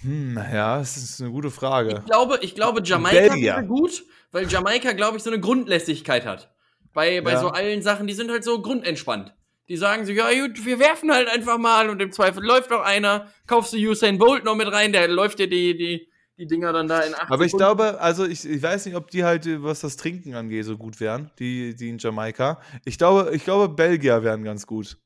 Hm, 0.00 0.36
ja, 0.36 0.78
das 0.78 0.96
ist 0.96 1.20
eine 1.20 1.30
gute 1.30 1.50
Frage. 1.50 1.98
Ich 1.98 2.04
glaube, 2.04 2.38
ich 2.42 2.54
glaube 2.54 2.82
Jamaika 2.84 3.34
wäre 3.34 3.64
gut, 3.64 4.04
weil 4.30 4.46
Jamaika, 4.48 4.92
glaube 4.92 5.16
ich, 5.16 5.22
so 5.22 5.30
eine 5.30 5.40
Grundlässigkeit 5.40 6.24
hat. 6.24 6.52
Bei, 6.92 7.20
bei 7.20 7.32
ja. 7.32 7.40
so 7.40 7.48
allen 7.48 7.82
Sachen, 7.82 8.06
die 8.06 8.14
sind 8.14 8.30
halt 8.30 8.44
so 8.44 8.60
grundentspannt. 8.62 9.34
Die 9.68 9.76
sagen 9.76 10.06
so, 10.06 10.12
ja 10.12 10.28
gut, 10.32 10.64
wir 10.64 10.78
werfen 10.78 11.12
halt 11.12 11.28
einfach 11.28 11.58
mal 11.58 11.90
und 11.90 12.00
im 12.00 12.10
Zweifel 12.10 12.42
läuft 12.42 12.70
noch 12.70 12.80
einer, 12.80 13.28
kaufst 13.46 13.72
du 13.72 13.76
Usain 13.76 14.18
Bolt 14.18 14.44
noch 14.44 14.54
mit 14.54 14.72
rein, 14.72 14.92
der 14.92 15.08
läuft 15.08 15.38
dir 15.38 15.48
die, 15.48 15.76
die, 15.76 16.08
die 16.38 16.46
Dinger 16.46 16.72
dann 16.72 16.86
da 16.86 17.00
in 17.00 17.14
acht 17.14 17.30
Aber 17.30 17.44
ich 17.44 17.50
Sekunden. 17.50 17.78
glaube, 17.78 18.00
also 18.00 18.24
ich, 18.24 18.48
ich 18.48 18.62
weiß 18.62 18.86
nicht, 18.86 18.94
ob 18.94 19.10
die 19.10 19.24
halt, 19.24 19.46
was 19.62 19.80
das 19.80 19.96
Trinken 19.96 20.34
angeht, 20.34 20.64
so 20.64 20.76
gut 20.76 21.00
wären, 21.00 21.30
die, 21.38 21.74
die 21.74 21.88
in 21.88 21.98
Jamaika. 21.98 22.60
Ich 22.84 22.96
glaube, 22.96 23.30
ich 23.34 23.44
glaube, 23.44 23.68
Belgier 23.68 24.22
wären 24.22 24.44
ganz 24.44 24.66
gut. 24.66 24.98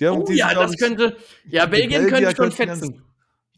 Die 0.00 0.08
haben, 0.08 0.22
oh, 0.22 0.24
die 0.24 0.34
ja, 0.34 0.48
sind, 0.48 0.58
das 0.58 0.72
ich, 0.72 0.78
könnte, 0.78 1.16
ja, 1.46 1.66
Belgien 1.66 2.08
könnte 2.08 2.34
schon 2.34 2.50
fetzen. 2.50 2.92
Ganz, 2.92 3.02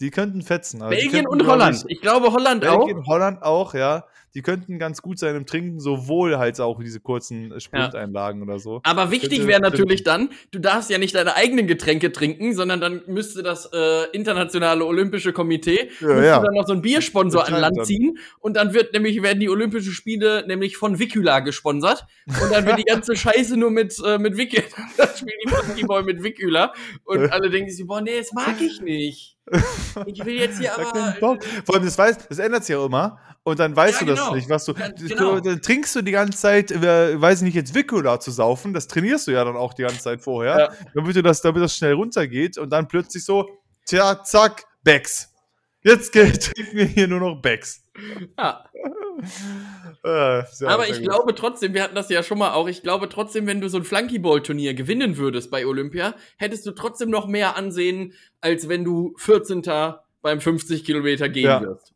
die 0.00 0.10
könnten 0.10 0.42
fetzen. 0.42 0.82
Also 0.82 0.90
Belgien 0.90 1.24
könnten, 1.24 1.28
und 1.28 1.46
Holland. 1.46 1.84
Ich, 1.88 1.96
ich, 1.96 2.00
glaube 2.02 2.30
Holland 2.30 2.60
Belgien, 2.60 2.80
auch. 2.80 2.84
Belgien, 2.84 3.06
Holland 3.06 3.42
auch, 3.42 3.74
ja 3.74 4.04
die 4.36 4.42
könnten 4.42 4.78
ganz 4.78 5.00
gut 5.00 5.18
sein 5.18 5.34
im 5.34 5.46
Trinken, 5.46 5.80
sowohl 5.80 6.36
halt 6.36 6.60
auch 6.60 6.78
diese 6.82 7.00
kurzen 7.00 7.58
Sprinteinlagen 7.58 8.42
ja. 8.42 8.46
oder 8.46 8.58
so. 8.58 8.80
Aber 8.82 9.10
wichtig 9.10 9.46
wäre 9.46 9.62
natürlich 9.62 10.04
dann, 10.04 10.28
du 10.50 10.58
darfst 10.58 10.90
ja 10.90 10.98
nicht 10.98 11.14
deine 11.14 11.36
eigenen 11.36 11.66
Getränke 11.66 12.12
trinken, 12.12 12.54
sondern 12.54 12.78
dann 12.78 13.02
müsste 13.06 13.42
das 13.42 13.70
äh, 13.72 14.10
internationale 14.12 14.84
Olympische 14.84 15.32
Komitee 15.32 15.88
ja, 16.00 16.22
ja. 16.22 16.40
dann 16.40 16.52
noch 16.52 16.66
so 16.66 16.74
einen 16.74 16.82
Biersponsor 16.82 17.48
an 17.48 17.58
Land 17.58 17.86
ziehen 17.86 18.18
und 18.38 18.58
dann 18.58 18.74
wird 18.74 18.92
nämlich 18.92 19.22
werden 19.22 19.40
die 19.40 19.48
Olympischen 19.48 19.92
Spiele 19.92 20.44
nämlich 20.46 20.76
von 20.76 20.98
Vicula 20.98 21.40
gesponsert 21.40 22.04
und 22.26 22.52
dann 22.52 22.66
wird 22.66 22.78
die 22.78 22.84
ganze 22.84 23.16
Scheiße 23.16 23.56
nur 23.56 23.70
mit 23.70 23.96
äh, 24.04 24.18
mit 24.18 24.36
Vicula, 24.36 24.66
das 24.98 25.18
spielen 25.18 25.38
die 25.46 25.50
Monkeyboy 25.50 26.02
mit 26.02 26.22
Vicula 26.22 26.74
und 27.06 27.32
alle 27.32 27.48
denken 27.48 27.70
sich, 27.70 27.86
boah, 27.86 28.02
nee, 28.02 28.18
das 28.18 28.34
mag 28.34 28.60
ich 28.60 28.82
nicht. 28.82 29.35
Ich 30.06 30.24
will 30.24 30.34
jetzt 30.34 30.58
hier 30.58 30.74
aber. 30.74 31.18
Vor 31.64 31.74
allem, 31.74 31.84
das, 31.84 31.96
weiß, 31.96 32.28
das 32.28 32.38
ändert 32.38 32.64
sich 32.64 32.74
ja 32.74 32.84
immer. 32.84 33.18
Und 33.44 33.60
dann 33.60 33.76
weißt 33.76 34.00
ja, 34.00 34.06
du 34.06 34.12
das 34.12 34.20
genau. 34.20 34.34
nicht, 34.34 34.48
was 34.48 34.64
du. 34.64 34.74
Genau. 34.74 35.38
Dann 35.38 35.62
trinkst 35.62 35.94
du 35.94 36.02
die 36.02 36.10
ganze 36.10 36.36
Zeit, 36.36 36.72
äh, 36.72 37.20
weiß 37.20 37.38
ich 37.38 37.44
nicht, 37.44 37.54
jetzt 37.54 37.74
Vicula 37.74 38.18
zu 38.18 38.32
saufen. 38.32 38.74
Das 38.74 38.88
trainierst 38.88 39.28
du 39.28 39.30
ja 39.30 39.44
dann 39.44 39.56
auch 39.56 39.72
die 39.72 39.82
ganze 39.82 40.00
Zeit 40.00 40.20
vorher. 40.20 40.58
Ja. 40.58 40.72
Damit, 40.94 41.14
du 41.14 41.22
das, 41.22 41.42
damit 41.42 41.62
das 41.62 41.76
schnell 41.76 41.92
runtergeht. 41.92 42.58
Und 42.58 42.70
dann 42.70 42.88
plötzlich 42.88 43.24
so, 43.24 43.48
tja, 43.86 44.22
zack, 44.24 44.64
Becks. 44.82 45.32
Jetzt 45.82 46.12
trinken 46.12 46.76
wir 46.76 46.84
hier 46.86 47.06
nur 47.06 47.20
noch 47.20 47.40
Becks. 47.40 47.82
Ja. 48.36 48.64
Äh, 50.04 50.42
Aber 50.66 50.88
ich 50.88 51.02
glaube 51.02 51.34
trotzdem, 51.34 51.74
wir 51.74 51.82
hatten 51.82 51.94
das 51.94 52.08
ja 52.08 52.22
schon 52.22 52.38
mal 52.38 52.52
auch, 52.52 52.68
ich 52.68 52.82
glaube 52.82 53.08
trotzdem, 53.08 53.46
wenn 53.46 53.60
du 53.60 53.68
so 53.68 53.78
ein 53.78 53.84
Flunkyball-Turnier 53.84 54.74
gewinnen 54.74 55.16
würdest 55.16 55.50
bei 55.50 55.66
Olympia, 55.66 56.14
hättest 56.36 56.66
du 56.66 56.72
trotzdem 56.72 57.10
noch 57.10 57.26
mehr 57.26 57.56
Ansehen, 57.56 58.12
als 58.40 58.68
wenn 58.68 58.84
du 58.84 59.14
14. 59.18 59.62
beim 60.22 60.40
50 60.40 60.84
Kilometer 60.84 61.28
gehen 61.28 61.44
ja. 61.44 61.60
wirst. 61.60 61.92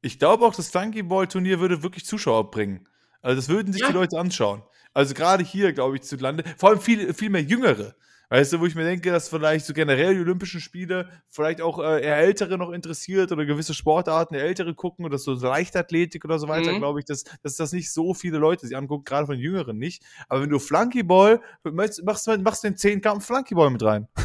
Ich 0.00 0.18
glaube 0.18 0.44
auch, 0.44 0.54
das 0.54 0.68
Flunkyball-Turnier 0.68 1.60
würde 1.60 1.82
wirklich 1.82 2.04
Zuschauer 2.04 2.50
bringen. 2.50 2.86
Also 3.20 3.36
das 3.36 3.48
würden 3.48 3.72
sich 3.72 3.82
ja. 3.82 3.88
die 3.88 3.94
Leute 3.94 4.18
anschauen. 4.18 4.62
Also 4.94 5.14
gerade 5.14 5.44
hier, 5.44 5.72
glaube 5.72 5.96
ich, 5.96 6.02
zu 6.02 6.16
Lande, 6.16 6.44
vor 6.56 6.70
allem 6.70 6.80
viel, 6.80 7.12
viel 7.14 7.30
mehr 7.30 7.42
Jüngere. 7.42 7.94
Weißt 8.30 8.52
du, 8.52 8.60
wo 8.60 8.66
ich 8.66 8.74
mir 8.74 8.84
denke, 8.84 9.10
dass 9.10 9.28
vielleicht 9.30 9.64
so 9.64 9.72
generell 9.72 10.14
die 10.14 10.20
Olympischen 10.20 10.60
Spiele 10.60 11.08
vielleicht 11.28 11.62
auch 11.62 11.78
äh, 11.78 12.04
eher 12.04 12.18
Ältere 12.18 12.58
noch 12.58 12.70
interessiert 12.70 13.32
oder 13.32 13.46
gewisse 13.46 13.72
Sportarten 13.72 14.34
der 14.34 14.44
Ältere 14.44 14.74
gucken 14.74 15.06
oder 15.06 15.16
so 15.16 15.32
Leichtathletik 15.32 16.26
oder 16.26 16.38
so 16.38 16.46
weiter, 16.46 16.72
mhm. 16.72 16.78
glaube 16.78 17.00
ich, 17.00 17.06
dass, 17.06 17.24
dass 17.42 17.56
das 17.56 17.72
nicht 17.72 17.90
so 17.90 18.12
viele 18.12 18.36
Leute 18.36 18.66
sich 18.66 18.76
angucken, 18.76 19.04
gerade 19.04 19.26
von 19.26 19.38
Jüngeren 19.38 19.78
nicht. 19.78 20.02
Aber 20.28 20.42
wenn 20.42 20.50
du 20.50 20.58
Flunkyball, 20.58 21.40
machst, 21.62 22.04
machst, 22.04 22.28
machst 22.42 22.64
du 22.64 22.68
den 22.68 22.76
10 22.76 23.00
Kampf 23.00 23.26
Flunkyball 23.26 23.70
mit 23.70 23.82
rein. 23.82 24.08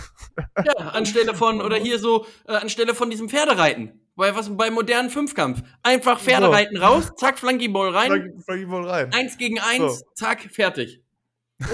Ja, 0.66 0.74
anstelle 0.89 1.36
von, 1.36 1.62
oder 1.62 1.76
hier 1.76 1.99
so, 1.99 2.26
äh, 2.47 2.54
anstelle 2.54 2.95
von 2.95 3.12
diesem 3.12 3.30
Pferdereiten. 3.30 4.01
Bei 4.16 4.36
was 4.36 4.56
bei 4.56 4.72
modernen 4.72 5.12
Fünfkampf. 5.12 5.62
Einfach 5.84 6.20
Pferdereiten 6.20 6.78
so. 6.78 6.84
raus, 6.84 7.12
zack, 7.18 7.38
Flunkyball 7.38 7.89
rein. 7.89 8.34
Flunkyball 8.43 8.88
rein. 8.88 9.14
Eins 9.14 9.38
gegen 9.38 9.60
eins, 9.60 9.99
so. 9.99 10.06
zack, 10.16 10.41
fertig. 10.41 11.04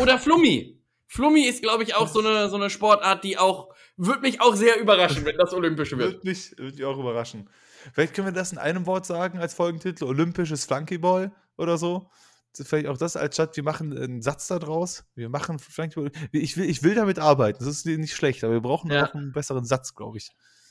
Oder 0.01 0.19
Flummi. 0.19 0.78
Flummi 1.11 1.41
ist, 1.41 1.63
glaube 1.63 1.81
ich, 1.81 1.95
auch 1.95 2.07
so 2.07 2.19
eine, 2.19 2.49
so 2.49 2.55
eine 2.55 2.69
Sportart, 2.69 3.23
die 3.23 3.39
auch, 3.39 3.73
wird 3.97 4.21
mich 4.21 4.41
auch 4.41 4.55
sehr 4.55 4.79
überraschen, 4.79 5.25
wenn 5.25 5.37
das 5.37 5.51
Olympische 5.53 5.97
wird. 5.97 6.13
Wird 6.13 6.23
mich, 6.23 6.55
wird 6.55 6.75
mich 6.75 6.85
auch 6.85 6.99
überraschen. 6.99 7.49
Vielleicht 7.93 8.13
können 8.13 8.27
wir 8.27 8.31
das 8.31 8.51
in 8.51 8.59
einem 8.59 8.85
Wort 8.85 9.07
sagen 9.07 9.39
als 9.39 9.55
Folgentitel: 9.55 10.03
Olympisches 10.03 10.65
Flunkyball 10.65 11.31
oder 11.57 11.79
so. 11.79 12.11
Vielleicht 12.53 12.85
auch 12.85 12.97
das 12.97 13.15
als 13.15 13.35
Stadt, 13.35 13.55
wir 13.55 13.63
machen 13.63 13.97
einen 13.97 14.21
Satz 14.21 14.47
da 14.47 14.59
draus. 14.59 15.03
Wir 15.15 15.29
machen 15.29 15.57
Flunkyball. 15.57 16.11
Ich 16.31 16.57
will, 16.57 16.69
ich 16.69 16.83
will 16.83 16.93
damit 16.93 17.17
arbeiten, 17.17 17.57
das 17.57 17.67
ist 17.67 17.87
nicht 17.87 18.13
schlecht, 18.13 18.43
aber 18.43 18.53
wir 18.53 18.61
brauchen 18.61 18.91
ja. 18.91 19.07
auch 19.07 19.15
einen 19.15 19.31
besseren 19.31 19.65
Satz, 19.65 19.95
glaube 19.95 20.19
ich. 20.19 20.29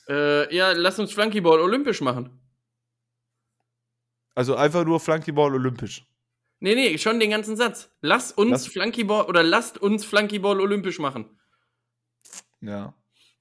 Äh, 0.08 0.54
ja, 0.54 0.70
lass 0.70 1.00
uns 1.00 1.12
Flunkyball 1.12 1.58
olympisch 1.58 2.00
machen. 2.00 2.40
Also 4.36 4.54
einfach 4.54 4.84
nur 4.84 5.00
Flunkyball 5.00 5.52
olympisch. 5.52 6.06
Nee, 6.60 6.74
nee, 6.74 6.98
schon 6.98 7.20
den 7.20 7.30
ganzen 7.30 7.56
Satz. 7.56 7.90
Lass 8.00 8.32
uns 8.32 8.50
lass 8.50 8.66
Flunkyball 8.66 9.26
oder 9.26 9.42
lasst 9.42 9.78
uns 9.78 10.04
Flunkyball 10.04 10.60
olympisch 10.60 10.98
machen. 10.98 11.38
Ja. 12.60 12.94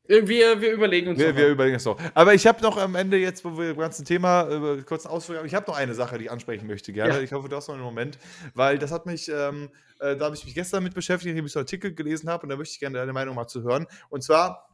Wir, 0.08 0.62
wir 0.62 0.72
überlegen 0.72 1.10
uns 1.10 1.20
wir, 1.20 1.36
wir 1.36 1.50
überlegen 1.50 1.76
es 1.76 1.86
noch. 1.86 2.00
Aber 2.14 2.34
ich 2.34 2.48
habe 2.48 2.62
noch 2.62 2.78
am 2.78 2.96
Ende 2.96 3.18
jetzt, 3.18 3.44
wo 3.44 3.58
wir 3.58 3.70
das 3.70 3.78
ganze 3.78 4.04
Thema 4.06 4.50
äh, 4.50 4.82
kurz 4.84 5.06
ausführen, 5.06 5.46
ich 5.46 5.54
habe 5.54 5.70
noch 5.70 5.78
eine 5.78 5.94
Sache, 5.94 6.18
die 6.18 6.26
ich 6.26 6.32
ansprechen 6.32 6.66
möchte 6.66 6.94
gerne. 6.94 7.16
Ja. 7.16 7.20
Ich 7.20 7.34
hoffe, 7.34 7.50
du 7.50 7.56
hast 7.58 7.68
noch 7.68 7.76
einen 7.76 7.84
Moment, 7.84 8.18
weil 8.54 8.78
das 8.78 8.92
hat 8.92 9.06
mich, 9.06 9.28
ähm, 9.28 9.70
äh, 10.00 10.16
da 10.16 10.26
habe 10.26 10.36
ich 10.36 10.46
mich 10.46 10.54
gestern 10.54 10.84
mit 10.84 10.94
beschäftigt, 10.94 11.32
indem 11.32 11.46
ich 11.46 11.52
so 11.52 11.60
einen 11.60 11.66
Artikel 11.66 11.94
gelesen 11.94 12.30
habe 12.30 12.44
und 12.44 12.50
da 12.50 12.56
möchte 12.56 12.74
ich 12.74 12.80
gerne 12.80 12.98
deine 12.98 13.12
Meinung 13.12 13.36
mal 13.36 13.48
zu 13.48 13.64
hören. 13.64 13.86
Und 14.10 14.24
zwar 14.24 14.67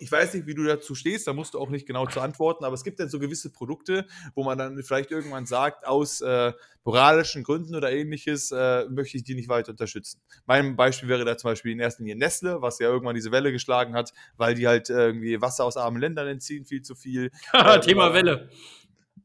ich 0.00 0.10
weiß 0.10 0.34
nicht, 0.34 0.46
wie 0.46 0.54
du 0.54 0.64
dazu 0.64 0.94
stehst, 0.94 1.26
da 1.26 1.32
musst 1.32 1.54
du 1.54 1.60
auch 1.60 1.68
nicht 1.68 1.86
genau 1.86 2.06
zu 2.06 2.20
antworten, 2.20 2.64
aber 2.64 2.74
es 2.74 2.82
gibt 2.82 2.98
dann 2.98 3.08
so 3.08 3.18
gewisse 3.18 3.50
Produkte, 3.50 4.06
wo 4.34 4.42
man 4.42 4.58
dann 4.58 4.82
vielleicht 4.82 5.10
irgendwann 5.10 5.46
sagt, 5.46 5.86
aus 5.86 6.20
äh, 6.20 6.52
moralischen 6.82 7.44
Gründen 7.44 7.74
oder 7.76 7.92
ähnliches 7.92 8.50
äh, 8.50 8.86
möchte 8.88 9.16
ich 9.16 9.24
die 9.24 9.34
nicht 9.34 9.48
weiter 9.48 9.70
unterstützen. 9.70 10.20
Mein 10.46 10.76
Beispiel 10.76 11.08
wäre 11.08 11.24
da 11.24 11.36
zum 11.36 11.50
Beispiel 11.50 11.72
in 11.72 11.80
erster 11.80 12.02
Linie 12.02 12.16
Nestle, 12.16 12.60
was 12.60 12.78
ja 12.78 12.88
irgendwann 12.88 13.14
diese 13.14 13.30
Welle 13.30 13.52
geschlagen 13.52 13.94
hat, 13.94 14.12
weil 14.36 14.54
die 14.54 14.66
halt 14.66 14.90
irgendwie 14.90 15.40
Wasser 15.40 15.64
aus 15.64 15.76
armen 15.76 16.00
Ländern 16.00 16.26
entziehen, 16.26 16.64
viel 16.64 16.82
zu 16.82 16.94
viel. 16.94 17.30
äh, 17.52 17.80
Thema 17.80 18.12
Welle. 18.12 18.48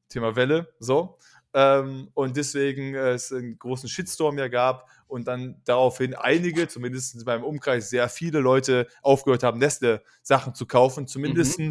Thema 0.07 0.36
Welle, 0.36 0.74
so. 0.80 1.17
Ähm, 1.53 2.09
und 2.13 2.37
deswegen 2.37 2.93
äh, 2.93 3.13
es 3.13 3.31
einen 3.31 3.57
großen 3.57 3.89
Shitstorm 3.89 4.37
ja 4.37 4.47
gab 4.47 4.87
und 5.07 5.27
dann 5.27 5.61
daraufhin 5.65 6.13
einige, 6.13 6.67
zumindest 6.67 7.15
in 7.15 7.23
meinem 7.25 7.43
Umkreis, 7.43 7.89
sehr 7.89 8.07
viele 8.09 8.39
Leute 8.39 8.87
aufgehört 9.01 9.41
haben, 9.41 9.57
Nestle-Sachen 9.57 10.53
zu 10.53 10.67
kaufen, 10.67 11.07
zumindest 11.07 11.57
mhm. 11.57 11.65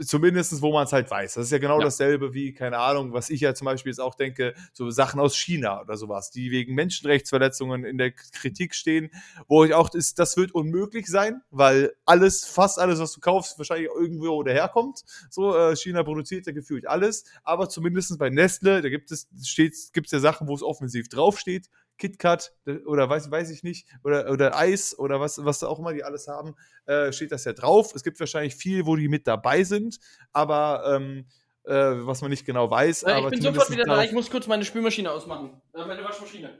Zumindest 0.00 0.62
wo 0.62 0.72
man 0.72 0.84
es 0.84 0.92
halt 0.92 1.10
weiß. 1.10 1.34
Das 1.34 1.46
ist 1.46 1.52
ja 1.52 1.58
genau 1.58 1.78
ja. 1.78 1.84
dasselbe 1.84 2.34
wie, 2.34 2.52
keine 2.52 2.78
Ahnung, 2.78 3.12
was 3.12 3.30
ich 3.30 3.40
ja 3.40 3.54
zum 3.54 3.66
Beispiel 3.66 3.90
jetzt 3.90 4.00
auch 4.00 4.14
denke, 4.14 4.54
so 4.72 4.90
Sachen 4.90 5.20
aus 5.20 5.36
China 5.36 5.80
oder 5.80 5.96
sowas, 5.96 6.30
die 6.30 6.50
wegen 6.50 6.74
Menschenrechtsverletzungen 6.74 7.84
in 7.84 7.98
der 7.98 8.12
Kritik 8.12 8.74
stehen, 8.74 9.10
wo 9.48 9.64
ich 9.64 9.74
auch, 9.74 9.92
ist, 9.94 10.18
das 10.18 10.36
wird 10.36 10.52
unmöglich 10.52 11.06
sein, 11.06 11.42
weil 11.50 11.92
alles, 12.04 12.44
fast 12.44 12.78
alles, 12.78 12.98
was 12.98 13.12
du 13.12 13.20
kaufst, 13.20 13.58
wahrscheinlich 13.58 13.88
irgendwo 13.94 14.42
daherkommt. 14.42 15.04
So, 15.30 15.56
äh, 15.56 15.76
China 15.76 16.02
produziert 16.02 16.46
ja 16.46 16.52
gefühlt 16.52 16.86
alles, 16.86 17.24
aber 17.42 17.68
zumindest 17.68 18.18
bei 18.18 18.30
Nestle, 18.30 18.82
da 18.82 18.88
gibt 18.88 19.10
es, 19.10 19.28
steht, 19.42 19.74
gibt 19.92 20.06
es 20.06 20.12
ja 20.12 20.18
Sachen, 20.18 20.48
wo 20.48 20.54
es 20.54 20.62
offensiv 20.62 21.08
draufsteht, 21.08 21.68
KitKat 21.98 22.52
oder 22.86 23.08
weiß, 23.08 23.30
weiß 23.30 23.50
ich 23.50 23.62
nicht, 23.62 23.86
oder, 24.02 24.30
oder 24.30 24.56
Eis 24.56 24.98
oder 24.98 25.20
was, 25.20 25.44
was 25.44 25.62
auch 25.62 25.78
immer 25.78 25.92
die 25.92 26.04
alles 26.04 26.28
haben, 26.28 26.54
äh, 26.86 27.12
steht 27.12 27.32
das 27.32 27.44
ja 27.44 27.52
drauf. 27.52 27.94
Es 27.94 28.02
gibt 28.02 28.18
wahrscheinlich 28.20 28.56
viel, 28.56 28.86
wo 28.86 28.96
die 28.96 29.08
mit 29.08 29.26
dabei 29.26 29.64
sind, 29.64 29.98
aber 30.32 30.96
ähm, 30.96 31.26
äh, 31.64 31.72
was 31.72 32.20
man 32.20 32.30
nicht 32.30 32.44
genau 32.44 32.70
weiß. 32.70 33.04
Äh, 33.04 33.20
ich 33.20 33.28
bin 33.28 33.42
sofort 33.42 33.70
wieder 33.70 33.84
da, 33.84 34.02
ich 34.02 34.12
muss 34.12 34.30
kurz 34.30 34.46
meine 34.46 34.64
Spülmaschine 34.64 35.10
ausmachen. 35.10 35.60
Äh, 35.74 35.84
meine 35.86 36.04
Waschmaschine. 36.04 36.58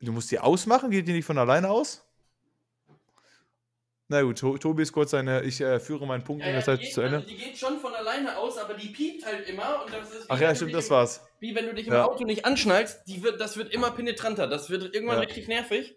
Du 0.00 0.12
musst 0.12 0.30
die 0.30 0.38
ausmachen? 0.38 0.90
Geht 0.90 1.08
die 1.08 1.12
nicht 1.12 1.26
von 1.26 1.38
alleine 1.38 1.68
aus? 1.68 2.06
Na 4.10 4.22
gut, 4.22 4.40
Tobi 4.40 4.82
ist 4.82 4.92
kurz 4.92 5.12
seine, 5.12 5.44
ich 5.44 5.60
äh, 5.60 5.78
führe 5.78 6.04
meinen 6.04 6.24
Punkt 6.24 6.42
ja, 6.42 6.48
in 6.48 6.54
der 6.54 6.64
Zeit 6.64 6.84
zu 6.84 7.00
Ende. 7.00 7.18
Also 7.18 7.28
die 7.28 7.36
geht 7.36 7.56
schon 7.56 7.78
von 7.78 7.94
alleine 7.94 8.36
aus, 8.36 8.58
aber 8.58 8.74
die 8.74 8.88
piept 8.88 9.24
halt 9.24 9.48
immer 9.48 9.84
und 9.84 9.94
das 9.94 10.12
ist 10.12 10.26
Ach 10.28 10.40
ja, 10.40 10.52
stimmt, 10.52 10.74
das 10.74 10.86
im, 10.86 10.90
war's. 10.90 11.24
Wie 11.38 11.54
wenn 11.54 11.66
du 11.66 11.74
dich 11.74 11.86
im 11.86 11.92
ja. 11.92 12.06
Auto 12.06 12.24
nicht 12.24 12.44
anschnallst, 12.44 13.06
die 13.06 13.22
wird, 13.22 13.40
das 13.40 13.56
wird 13.56 13.72
immer 13.72 13.92
penetranter, 13.92 14.48
das 14.48 14.68
wird 14.68 14.92
irgendwann 14.96 15.18
ja. 15.18 15.22
richtig 15.22 15.46
nervig. 15.46 15.94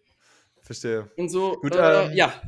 Verstehe. 0.61 1.09
Und 1.17 1.29
so, 1.29 1.53
gut, 1.53 1.75
äh, 1.75 2.05
ähm, 2.05 2.13
ja. 2.13 2.39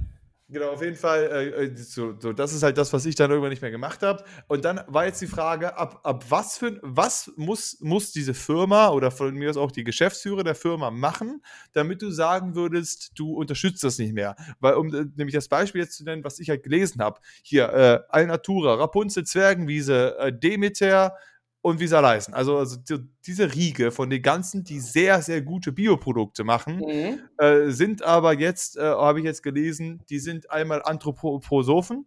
Genau, 0.48 0.70
auf 0.74 0.82
jeden 0.84 0.96
Fall, 0.96 1.24
äh, 1.24 1.64
äh, 1.66 1.76
so, 1.76 2.14
so, 2.20 2.32
das 2.32 2.54
ist 2.54 2.62
halt 2.62 2.78
das, 2.78 2.93
was 2.93 3.04
ich 3.08 3.16
dann 3.16 3.32
irgendwann 3.32 3.50
nicht 3.50 3.64
mehr 3.64 3.72
gemacht 3.72 4.04
habe. 4.04 4.24
Und 4.48 4.64
dann 4.64 4.80
war 4.86 5.06
jetzt 5.08 5.20
die 5.20 5.26
Frage, 5.26 5.76
ab, 5.76 6.02
ab 6.04 6.24
was 6.30 6.60
für 6.60 6.80
was 6.84 7.32
muss, 7.36 7.78
muss 7.82 8.12
diese 8.12 8.36
Firma 8.36 8.89
oder 8.89 9.10
von 9.10 9.34
mir 9.34 9.50
aus 9.50 9.58
auch 9.58 9.72
die 9.72 9.84
Geschäftsführer 9.84 10.43
der 10.43 10.54
Firma 10.54 10.91
machen, 10.91 11.41
damit 11.74 12.04
du 12.04 12.12
sagen 12.12 12.54
würdest, 12.54 13.14
du 13.16 13.34
unterstützt 13.34 13.84
das 13.84 13.98
nicht 13.98 14.14
mehr. 14.14 14.36
Weil, 14.60 14.76
um 14.76 14.93
äh, 14.93 15.06
nämlich 15.16 15.34
das 15.34 15.48
Beispiel 15.48 15.82
jetzt 15.82 15.98
zu 15.98 16.04
nennen, 16.04 16.24
was 16.24 16.38
ich 16.39 16.48
halt 16.52 16.62
gelesen 16.62 17.02
habe, 17.02 17.20
hier, 17.41 17.70
äh, 17.74 18.00
Alnatura, 18.10 18.76
Rapunzel, 18.76 19.24
Zwergenwiese, 19.24 20.16
äh, 20.20 20.32
Demeter, 20.32 21.14
und 21.66 21.80
Visa 21.80 21.99
leisten. 21.99 22.36
Also, 22.36 22.59
also 22.59 22.78
diese 23.26 23.55
Riege 23.55 23.89
von 23.89 24.11
den 24.11 24.22
ganzen, 24.22 24.63
die 24.63 24.80
sehr, 24.80 25.24
sehr 25.24 25.41
gute 25.41 25.72
Bioprodukte 25.72 26.43
machen, 26.43 26.78
mhm. 26.78 27.20
äh, 27.39 27.72
sind 27.72 28.03
aber 28.03 28.34
jetzt, 28.38 28.78
äh, 28.78 28.84
habe 28.84 29.18
ich 29.18 29.26
jetzt 29.26 29.41
gelesen, 29.41 30.03
die 30.07 30.20
sind 30.20 30.51
einmal 30.51 30.84
Anthroposophen 30.84 32.05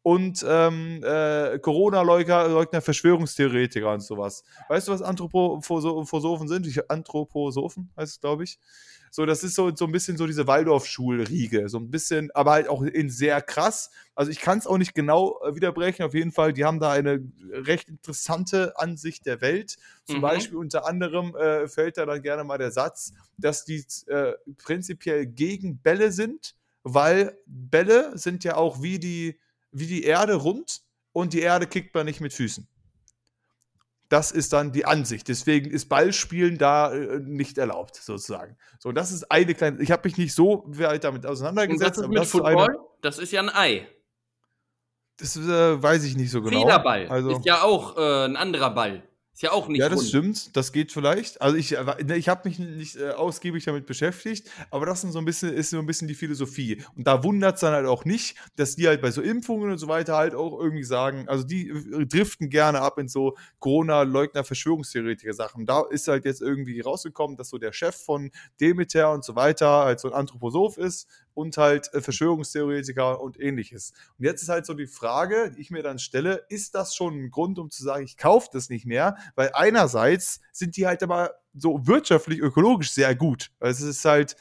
und 0.00 0.42
ähm, 0.48 1.02
äh, 1.04 1.58
Corona-Leugner, 1.58 2.80
Verschwörungstheoretiker 2.80 3.92
und 3.92 4.00
sowas. 4.00 4.42
Weißt 4.70 4.88
du, 4.88 4.92
was 4.92 5.02
Anthroposophen 5.02 6.48
sind? 6.48 6.66
Anthroposophen 6.88 7.92
heißt 7.98 8.12
es, 8.14 8.20
glaube 8.22 8.44
ich. 8.44 8.58
So, 9.16 9.26
das 9.26 9.44
ist 9.44 9.54
so, 9.54 9.70
so 9.72 9.84
ein 9.84 9.92
bisschen 9.92 10.16
so 10.16 10.26
diese 10.26 10.48
Waldorf-Schulriege. 10.48 11.68
So 11.68 11.78
ein 11.78 11.88
bisschen, 11.88 12.32
aber 12.32 12.50
halt 12.50 12.68
auch 12.68 12.82
in 12.82 13.10
sehr 13.10 13.40
krass. 13.42 13.92
Also 14.16 14.32
ich 14.32 14.40
kann 14.40 14.58
es 14.58 14.66
auch 14.66 14.76
nicht 14.76 14.92
genau 14.92 15.40
äh, 15.44 15.54
widerbrechen. 15.54 16.04
Auf 16.04 16.14
jeden 16.14 16.32
Fall, 16.32 16.52
die 16.52 16.64
haben 16.64 16.80
da 16.80 16.90
eine 16.90 17.24
recht 17.52 17.88
interessante 17.88 18.76
Ansicht 18.76 19.24
der 19.24 19.40
Welt. 19.40 19.76
Zum 20.02 20.16
mhm. 20.16 20.22
Beispiel 20.22 20.58
unter 20.58 20.84
anderem 20.84 21.36
äh, 21.36 21.68
fällt 21.68 21.96
da 21.96 22.06
dann 22.06 22.22
gerne 22.22 22.42
mal 22.42 22.58
der 22.58 22.72
Satz, 22.72 23.12
dass 23.38 23.64
die 23.64 23.84
äh, 24.08 24.32
prinzipiell 24.58 25.26
gegen 25.26 25.78
Bälle 25.78 26.10
sind, 26.10 26.56
weil 26.82 27.38
Bälle 27.46 28.18
sind 28.18 28.42
ja 28.42 28.56
auch 28.56 28.82
wie 28.82 28.98
die, 28.98 29.38
wie 29.70 29.86
die 29.86 30.02
Erde 30.02 30.34
rund 30.34 30.82
und 31.12 31.34
die 31.34 31.40
Erde 31.40 31.68
kickt 31.68 31.94
man 31.94 32.06
nicht 32.06 32.20
mit 32.20 32.32
Füßen. 32.32 32.66
Das 34.14 34.30
ist 34.30 34.52
dann 34.52 34.70
die 34.70 34.84
Ansicht. 34.84 35.26
Deswegen 35.26 35.68
ist 35.68 35.88
Ballspielen 35.88 36.56
da 36.56 36.92
äh, 36.92 37.18
nicht 37.18 37.58
erlaubt, 37.58 37.96
sozusagen. 37.96 38.56
So, 38.78 38.92
das 38.92 39.10
ist 39.10 39.28
eine 39.28 39.56
kleine. 39.56 39.82
Ich 39.82 39.90
habe 39.90 40.06
mich 40.06 40.16
nicht 40.16 40.32
so 40.32 40.62
weit 40.68 41.02
damit 41.02 41.26
auseinandergesetzt. 41.26 41.98
Und 41.98 42.14
das 42.14 42.28
ist 42.28 42.34
mit 42.34 42.44
Football? 42.44 42.68
Eine, 42.68 42.78
das 43.02 43.18
ist 43.18 43.32
ja 43.32 43.42
ein 43.42 43.50
Ei. 43.50 43.88
Das 45.16 45.36
äh, 45.36 45.82
weiß 45.82 46.04
ich 46.04 46.16
nicht 46.16 46.30
so 46.30 46.42
genau. 46.42 46.60
Federball 46.60 47.08
also, 47.08 47.30
ist 47.30 47.44
ja 47.44 47.62
auch 47.62 47.96
äh, 47.96 48.26
ein 48.26 48.36
anderer 48.36 48.70
Ball. 48.70 49.02
Ist 49.34 49.42
ja 49.42 49.50
auch 49.50 49.66
nicht 49.66 49.80
Ja, 49.80 49.88
das 49.88 49.98
rund. 49.98 50.08
stimmt. 50.08 50.56
Das 50.56 50.70
geht 50.70 50.92
vielleicht. 50.92 51.42
Also 51.42 51.56
ich, 51.56 51.72
ne, 51.72 52.16
ich 52.16 52.28
habe 52.28 52.48
mich 52.48 52.60
nicht 52.60 52.94
äh, 52.94 53.10
ausgiebig 53.10 53.64
damit 53.64 53.84
beschäftigt, 53.84 54.48
aber 54.70 54.86
das 54.86 55.02
ist 55.02 55.10
so 55.12 55.18
ein 55.18 55.24
bisschen, 55.24 55.52
ist 55.52 55.70
so 55.70 55.78
ein 55.80 55.86
bisschen 55.86 56.06
die 56.06 56.14
Philosophie. 56.14 56.84
Und 56.94 57.08
da 57.08 57.24
wundert 57.24 57.56
es 57.56 57.60
dann 57.62 57.72
halt 57.72 57.86
auch 57.86 58.04
nicht, 58.04 58.36
dass 58.54 58.76
die 58.76 58.86
halt 58.86 59.02
bei 59.02 59.10
so 59.10 59.22
Impfungen 59.22 59.72
und 59.72 59.78
so 59.78 59.88
weiter 59.88 60.16
halt 60.16 60.36
auch 60.36 60.60
irgendwie 60.60 60.84
sagen, 60.84 61.28
also 61.28 61.42
die 61.44 61.68
äh, 61.68 62.06
driften 62.06 62.48
gerne 62.48 62.80
ab 62.80 62.96
in 62.98 63.08
so 63.08 63.36
Corona-Leugner, 63.58 64.44
Verschwörungstheoretiker-Sachen. 64.44 65.66
Da 65.66 65.82
ist 65.90 66.06
halt 66.06 66.24
jetzt 66.26 66.40
irgendwie 66.40 66.80
rausgekommen, 66.80 67.36
dass 67.36 67.48
so 67.48 67.58
der 67.58 67.72
Chef 67.72 67.96
von 67.96 68.30
Demeter 68.60 69.10
und 69.12 69.24
so 69.24 69.34
weiter 69.34 69.68
halt 69.84 69.98
so 69.98 70.08
ein 70.08 70.14
Anthroposoph 70.14 70.78
ist 70.78 71.08
und 71.34 71.56
halt 71.56 71.92
äh, 71.92 72.00
Verschwörungstheoretiker 72.00 73.20
und 73.20 73.38
ähnliches. 73.38 73.92
Und 74.18 74.24
jetzt 74.24 74.42
ist 74.42 74.48
halt 74.48 74.66
so 74.66 74.74
die 74.74 74.86
Frage, 74.86 75.52
die 75.54 75.60
ich 75.60 75.70
mir 75.70 75.82
dann 75.82 75.98
stelle, 75.98 76.44
ist 76.48 76.74
das 76.74 76.94
schon 76.94 77.14
ein 77.14 77.30
Grund, 77.30 77.58
um 77.58 77.70
zu 77.70 77.82
sagen, 77.82 78.04
ich 78.04 78.16
kaufe 78.16 78.48
das 78.52 78.70
nicht 78.70 78.86
mehr? 78.86 79.16
Weil 79.34 79.50
einerseits 79.54 80.40
sind 80.52 80.76
die 80.76 80.86
halt 80.86 81.02
aber 81.02 81.34
so 81.54 81.86
wirtschaftlich, 81.86 82.40
ökologisch 82.40 82.92
sehr 82.92 83.14
gut. 83.14 83.50
Also 83.60 83.88
es 83.88 83.98
ist 83.98 84.04
halt 84.04 84.36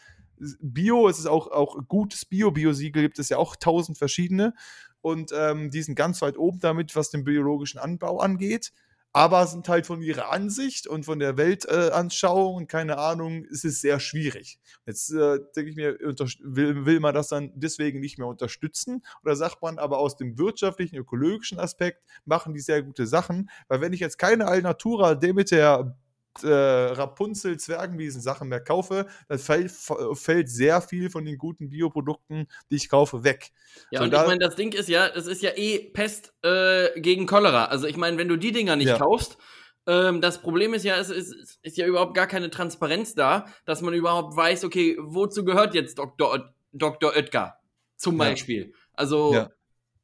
Bio, 0.60 1.08
es 1.08 1.20
ist 1.20 1.28
auch, 1.28 1.48
auch 1.48 1.78
gutes 1.88 2.26
Bio. 2.26 2.52
Bio-Siegel 2.52 3.04
gibt 3.04 3.20
es 3.20 3.30
ja 3.30 3.38
auch 3.38 3.56
tausend 3.56 3.98
verschiedene. 3.98 4.54
Und 5.02 5.32
ähm, 5.36 5.70
die 5.70 5.82
sind 5.82 5.96
ganz 5.96 6.22
weit 6.22 6.38
oben 6.38 6.60
damit, 6.60 6.96
was 6.96 7.10
den 7.10 7.24
biologischen 7.24 7.80
Anbau 7.80 8.20
angeht 8.20 8.72
aber 9.14 9.45
sind 9.45 9.70
halt 9.70 9.86
von 9.86 10.01
ihrer 10.01 10.32
Ansicht 10.32 10.88
und 10.88 11.05
von 11.05 11.20
der 11.20 11.38
Weltanschauung 11.38 12.55
und 12.55 12.68
keine 12.68 12.97
Ahnung, 12.97 13.45
ist 13.45 13.64
es 13.64 13.80
sehr 13.80 13.99
schwierig. 13.99 14.59
Jetzt 14.88 15.11
äh, 15.11 15.39
denke 15.55 15.70
ich 15.70 15.76
mir, 15.76 15.97
will, 15.99 16.86
will 16.86 16.99
man 16.99 17.14
das 17.14 17.30
dann 17.30 17.51
deswegen 17.53 17.99
nicht 17.99 18.18
mehr 18.18 18.28
unterstützen 18.28 19.03
oder 19.24 19.36
sagt 19.36 19.61
man 19.61 19.78
aber 19.78 19.99
aus 19.99 20.18
dem 20.18 20.38
wirtschaftlichen, 20.39 20.95
ökologischen 20.95 21.59
Aspekt 21.59 22.03
machen 22.26 22.55
die 22.55 22.59
sehr 22.59 22.82
gute 22.82 23.05
Sachen, 23.05 23.49
weil 23.68 23.82
wenn 23.82 23.93
ich 23.93 23.99
jetzt 23.99 24.18
keine 24.18 24.47
Alnatura 24.47 25.14
Demeter 25.14 25.95
äh, 26.41 26.47
Rapunzel, 26.47 27.57
Zwergenwiesen 27.57 28.21
Sachen 28.21 28.49
mehr 28.49 28.61
kaufe, 28.61 29.07
dann 29.27 29.39
fällt, 29.39 29.71
fällt 30.13 30.49
sehr 30.49 30.81
viel 30.81 31.09
von 31.09 31.25
den 31.25 31.38
guten 31.38 31.69
Bioprodukten, 31.69 32.47
die 32.71 32.75
ich 32.75 32.89
kaufe, 32.89 33.23
weg. 33.23 33.51
Ja, 33.91 33.99
so, 33.99 34.05
und 34.05 34.13
ich 34.13 34.19
meine, 34.19 34.39
das 34.39 34.55
Ding 34.55 34.73
ist 34.73 34.89
ja, 34.89 35.07
es 35.07 35.27
ist 35.27 35.41
ja 35.41 35.51
eh 35.55 35.91
Pest 35.91 36.34
äh, 36.43 36.99
gegen 36.99 37.27
Cholera. 37.27 37.65
Also 37.65 37.88
ich 37.88 37.97
meine, 37.97 38.17
wenn 38.17 38.27
du 38.27 38.38
die 38.38 38.51
Dinger 38.51 38.75
nicht 38.75 38.88
ja. 38.88 38.97
kaufst, 38.97 39.38
ähm, 39.86 40.21
das 40.21 40.41
Problem 40.41 40.73
ist 40.73 40.86
ja, 40.86 40.97
es 40.97 41.09
ist, 41.09 41.59
ist, 41.61 41.77
ja 41.77 41.86
überhaupt 41.86 42.13
gar 42.13 42.27
keine 42.27 42.49
Transparenz 42.49 43.15
da, 43.15 43.45
dass 43.65 43.81
man 43.81 43.93
überhaupt 43.93 44.36
weiß, 44.36 44.63
okay, 44.63 44.97
wozu 44.99 45.43
gehört 45.43 45.75
jetzt 45.75 45.97
Dr. 45.97 46.53
Dr. 46.71 47.11
Oetker 47.15 47.57
zum 47.97 48.17
Beispiel. 48.17 48.69
Ja. 48.69 48.77
Also 48.93 49.34
ja. 49.34 49.49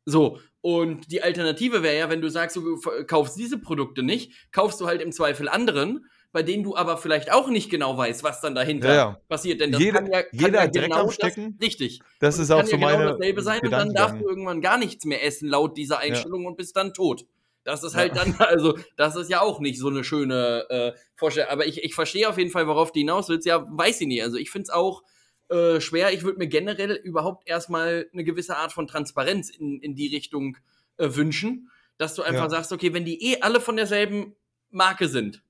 so. 0.06 0.40
Und 0.62 1.10
die 1.12 1.24
Alternative 1.24 1.84
wäre 1.84 1.98
ja, 1.98 2.10
wenn 2.10 2.22
du 2.22 2.30
sagst, 2.30 2.58
du 2.58 2.82
kaufst 3.08 3.38
diese 3.38 3.60
Produkte 3.60 4.04
nicht, 4.04 4.52
kaufst 4.52 4.82
du 4.82 4.88
halt 4.88 5.02
im 5.02 5.14
Zweifel 5.14 5.48
anderen 5.48 6.06
bei 6.32 6.44
denen 6.44 6.64
du 6.64 6.76
aber 6.76 6.98
vielleicht 6.98 7.32
auch 7.32 7.50
nicht 7.50 7.70
genau 7.70 7.98
weißt, 7.98 8.24
was 8.24 8.42
dann 8.42 8.54
dahinter 8.54 8.90
ja, 8.90 8.96
ja. 8.96 9.22
passiert. 9.28 9.62
Denn 9.62 9.72
das 9.72 9.82
jeder, 9.82 10.02
kann 10.02 10.12
ja, 10.12 10.22
kann 10.22 10.32
jeder 10.32 10.64
ja 10.64 10.68
genau 10.68 11.12
das, 11.12 11.38
richtig. 11.62 12.02
Das 12.20 12.38
ist 12.38 12.52
auch 12.52 12.66
so 12.66 12.72
genau 12.72 12.86
meine 12.88 13.06
dasselbe 13.06 13.42
sein 13.42 13.62
und 13.62 13.72
dann 13.72 13.94
darfst 13.94 14.22
du 14.22 14.28
irgendwann 14.28 14.62
gar 14.62 14.78
nichts 14.78 15.06
mehr 15.06 15.24
essen 15.26 15.50
laut 15.50 15.78
dieser 15.78 16.00
Einstellung 16.00 16.46
und 16.46 16.58
bist 16.58 16.76
dann 16.76 16.94
tot. 16.94 17.26
Das 17.64 17.84
ist 17.84 17.96
halt 17.96 18.16
dann, 18.16 18.36
also, 18.40 18.78
das 18.96 19.16
ist 19.16 19.30
ja 19.30 19.42
auch 19.42 19.60
nicht 19.60 19.80
so 19.80 19.88
eine 19.88 20.04
schöne 20.04 20.66
äh, 20.70 20.92
Vorstellung. 21.16 21.50
Aber 21.50 21.66
ich, 21.66 21.84
ich 21.84 21.96
verstehe 21.96 22.30
auf 22.30 22.38
jeden 22.38 22.52
Fall, 22.52 22.68
worauf 22.68 22.92
du 22.92 23.00
hinaus 23.00 23.30
willst. 23.30 23.46
Ja, 23.46 23.66
weiß 23.70 24.02
ich 24.02 24.08
nicht. 24.08 24.24
Also, 24.24 24.38
ich 24.38 24.50
finde 24.50 24.64
es 24.64 24.70
auch 24.70 25.04
äh, 25.50 25.82
schwer. 25.82 26.14
Ich 26.14 26.24
würde 26.24 26.38
mir 26.38 26.48
generell 26.48 26.92
überhaupt 26.92 27.48
erstmal 27.48 28.08
eine 28.14 28.24
gewisse 28.24 28.56
Art 28.58 28.72
von 28.72 28.88
Transparenz 28.88 29.50
in, 29.50 29.80
in 29.82 29.96
die 29.96 30.08
Richtung 30.08 30.58
äh, 30.98 31.10
wünschen, 31.16 31.70
dass 31.98 32.16
du 32.16 32.22
einfach 32.22 32.50
sagst, 32.50 32.72
okay, 32.72 32.94
wenn 32.94 33.04
die 33.04 33.34
eh 33.34 33.42
alle 33.42 33.60
von 33.60 33.76
derselben 33.76 34.36
Marke 34.72 35.10
sind, 35.10 35.44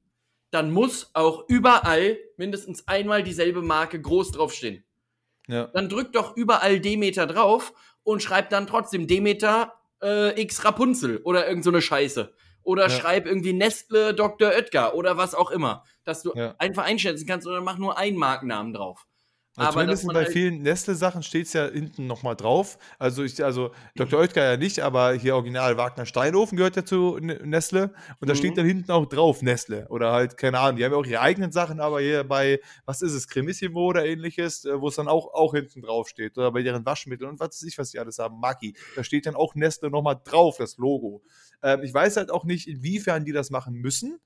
dann 0.52 0.72
muss 0.72 1.12
auch 1.14 1.48
überall 1.48 2.18
mindestens 2.38 2.88
einmal 2.88 3.24
dieselbe 3.24 3.62
Marke 3.62 4.02
groß 4.02 4.32
draufstehen. 4.32 4.84
Ja. 5.48 5.68
Dann 5.68 5.90
drück 5.90 6.14
doch 6.14 6.36
überall 6.36 6.80
Demeter 6.80 7.28
drauf 7.28 7.74
und 8.04 8.22
schreib 8.22 8.50
dann 8.50 8.68
trotzdem 8.68 9.08
Demeter 9.08 9.74
äh, 10.02 10.40
X 10.42 10.64
Rapunzel 10.64 11.18
oder 11.24 11.48
irgend 11.48 11.64
so 11.64 11.72
eine 11.72 11.82
Scheiße. 11.82 12.34
Oder 12.62 12.84
ja. 12.84 12.90
schreib 12.90 13.26
irgendwie 13.26 13.54
Nestle 13.54 14.14
Dr. 14.14 14.50
Oetker 14.50 14.94
oder 14.94 15.18
was 15.18 15.34
auch 15.34 15.50
immer. 15.50 15.84
Dass 16.04 16.22
du 16.22 16.34
ja. 16.36 16.56
einfach 16.60 16.84
einschätzen 16.84 17.26
kannst 17.26 17.48
oder 17.48 17.62
mach 17.62 17.78
nur 17.78 17.98
einen 17.98 18.18
Markennamen 18.18 18.74
drauf. 18.74 19.08
Aber 19.56 19.74
zumindest 19.74 20.08
bei 20.08 20.14
halt 20.14 20.30
vielen 20.30 20.62
Nestle-Sachen 20.62 21.24
steht 21.24 21.48
es 21.48 21.54
ja 21.54 21.68
hinten 21.68 22.08
nochmal 22.08 22.36
drauf. 22.36 22.78
Also, 22.98 23.24
ich, 23.24 23.44
also 23.44 23.72
Dr. 23.96 24.20
Oetker 24.20 24.44
ja 24.44 24.58
nicht, 24.58 24.80
aber 24.80 25.14
hier 25.14 25.36
original 25.36 25.76
Wagner 25.78 26.06
Steinofen 26.06 26.56
gehört 26.56 26.76
ja 26.76 26.86
zu 26.86 27.18
Nestle. 27.20 27.94
Und 28.20 28.30
da 28.30 28.34
mhm. 28.34 28.38
steht 28.38 28.58
dann 28.58 28.66
hinten 28.66 28.92
auch 28.92 29.06
drauf 29.08 29.42
Nestle. 29.42 29.88
Oder 29.90 30.12
halt, 30.12 30.38
keine 30.38 30.60
Ahnung, 30.60 30.78
die 30.78 30.86
haben 30.86 30.92
ja 30.94 30.98
auch 30.98 31.06
ihre 31.06 31.22
eigenen 31.22 31.52
Sachen, 31.52 31.80
aber 31.80 32.00
hier 32.00 32.24
bei, 32.24 32.60
was 32.86 33.02
ist 33.02 33.14
es, 33.14 33.28
Cremissimo 33.28 33.88
oder 33.88 34.06
ähnliches, 34.06 34.66
äh, 34.66 34.80
wo 34.80 34.88
es 34.88 34.96
dann 34.96 35.08
auch, 35.08 35.34
auch 35.34 35.54
hinten 35.54 35.82
drauf 35.82 36.08
steht. 36.08 36.38
Oder 36.38 36.52
bei 36.52 36.62
deren 36.62 36.86
Waschmitteln 36.86 37.32
und 37.32 37.40
was 37.40 37.50
weiß 37.50 37.64
ich, 37.64 37.78
was 37.78 37.92
die 37.92 38.00
alles 38.00 38.20
haben, 38.20 38.40
Maki. 38.40 38.76
Da 38.96 39.04
steht 39.04 39.26
dann 39.26 39.36
auch 39.36 39.56
Nestle 39.56 39.90
nochmal 39.90 40.20
drauf, 40.24 40.58
das 40.58 40.78
Logo. 40.78 41.22
Ähm, 41.64 41.84
ich 41.84 41.94
weiß 41.94 42.18
halt 42.18 42.32
auch 42.32 42.46
nicht, 42.46 42.68
inwiefern 42.68 43.26
die 43.26 43.34
das 43.34 43.50
machen 43.50 43.76
müssen. 43.76 44.20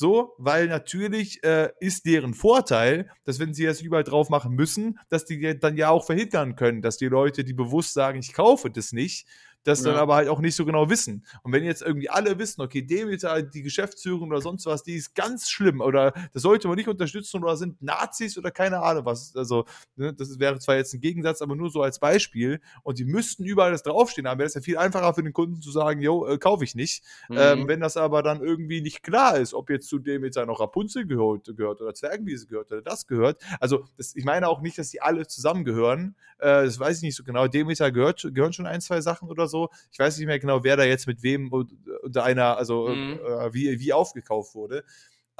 So, 0.00 0.32
weil 0.38 0.66
natürlich 0.66 1.44
äh, 1.44 1.72
ist 1.78 2.06
deren 2.06 2.32
Vorteil, 2.32 3.10
dass 3.26 3.38
wenn 3.38 3.52
sie 3.52 3.66
das 3.66 3.82
überall 3.82 4.02
drauf 4.02 4.30
machen 4.30 4.54
müssen, 4.54 4.98
dass 5.10 5.26
die 5.26 5.58
dann 5.58 5.76
ja 5.76 5.90
auch 5.90 6.06
verhindern 6.06 6.56
können, 6.56 6.80
dass 6.80 6.96
die 6.96 7.08
Leute, 7.08 7.44
die 7.44 7.52
bewusst 7.52 7.92
sagen, 7.92 8.18
ich 8.18 8.32
kaufe 8.32 8.70
das 8.70 8.92
nicht, 8.92 9.26
das 9.64 9.80
ja. 9.80 9.90
dann 9.90 10.00
aber 10.00 10.14
halt 10.14 10.28
auch 10.28 10.40
nicht 10.40 10.54
so 10.54 10.64
genau 10.64 10.88
wissen. 10.88 11.26
Und 11.42 11.52
wenn 11.52 11.64
jetzt 11.64 11.82
irgendwie 11.82 12.08
alle 12.08 12.38
wissen, 12.38 12.62
okay, 12.62 12.82
Demeter, 12.82 13.42
die 13.42 13.62
Geschäftsführung 13.62 14.30
oder 14.30 14.40
sonst 14.40 14.66
was, 14.66 14.82
die 14.82 14.94
ist 14.94 15.14
ganz 15.14 15.50
schlimm 15.50 15.80
oder 15.80 16.12
das 16.32 16.42
sollte 16.42 16.68
man 16.68 16.76
nicht 16.76 16.88
unterstützen 16.88 17.42
oder 17.42 17.56
sind 17.56 17.82
Nazis 17.82 18.38
oder 18.38 18.50
keine 18.50 18.80
Ahnung 18.80 19.04
was. 19.04 19.34
Also, 19.36 19.66
ne, 19.96 20.14
das 20.14 20.38
wäre 20.38 20.58
zwar 20.58 20.76
jetzt 20.76 20.94
ein 20.94 21.00
Gegensatz, 21.00 21.42
aber 21.42 21.56
nur 21.56 21.70
so 21.70 21.82
als 21.82 21.98
Beispiel. 21.98 22.60
Und 22.82 22.98
die 22.98 23.04
müssten 23.04 23.44
überall 23.44 23.72
das 23.72 23.82
draufstehen 23.82 24.26
haben. 24.26 24.38
Wäre 24.38 24.46
es 24.46 24.54
ja 24.54 24.60
viel 24.60 24.78
einfacher 24.78 25.14
für 25.14 25.22
den 25.22 25.32
Kunden 25.32 25.60
zu 25.60 25.70
sagen, 25.70 26.00
yo, 26.00 26.26
äh, 26.26 26.38
kaufe 26.38 26.64
ich 26.64 26.74
nicht. 26.74 27.04
Mhm. 27.28 27.36
Ähm, 27.38 27.68
wenn 27.68 27.80
das 27.80 27.96
aber 27.96 28.22
dann 28.22 28.40
irgendwie 28.42 28.80
nicht 28.80 29.02
klar 29.02 29.36
ist, 29.38 29.52
ob 29.52 29.68
jetzt 29.70 29.88
zu 29.88 29.98
Demeter 29.98 30.46
noch 30.46 30.60
Rapunzel 30.60 31.06
gehört, 31.06 31.54
gehört 31.56 31.80
oder 31.80 31.94
Zwergenwiese 31.94 32.46
gehört 32.46 32.72
oder 32.72 32.82
das 32.82 33.06
gehört. 33.06 33.42
Also, 33.60 33.84
das, 33.98 34.16
ich 34.16 34.24
meine 34.24 34.48
auch 34.48 34.62
nicht, 34.62 34.78
dass 34.78 34.88
die 34.88 35.02
alle 35.02 35.26
zusammengehören. 35.26 36.16
Äh, 36.38 36.64
das 36.64 36.78
weiß 36.78 36.98
ich 36.98 37.02
nicht 37.02 37.16
so 37.16 37.24
genau. 37.24 37.46
Demeter 37.46 37.92
gehört, 37.92 38.26
gehören 38.34 38.52
schon 38.52 38.66
ein, 38.66 38.80
zwei 38.80 39.00
Sachen 39.00 39.28
oder 39.28 39.49
so. 39.50 39.68
Ich 39.92 39.98
weiß 39.98 40.16
nicht 40.16 40.26
mehr 40.26 40.38
genau, 40.38 40.64
wer 40.64 40.76
da 40.76 40.84
jetzt 40.84 41.06
mit 41.06 41.22
wem 41.22 41.52
unter 41.52 42.24
einer, 42.24 42.56
also 42.56 42.88
mhm. 42.88 43.18
äh, 43.18 43.52
wie, 43.52 43.78
wie 43.78 43.92
aufgekauft 43.92 44.54
wurde. 44.54 44.84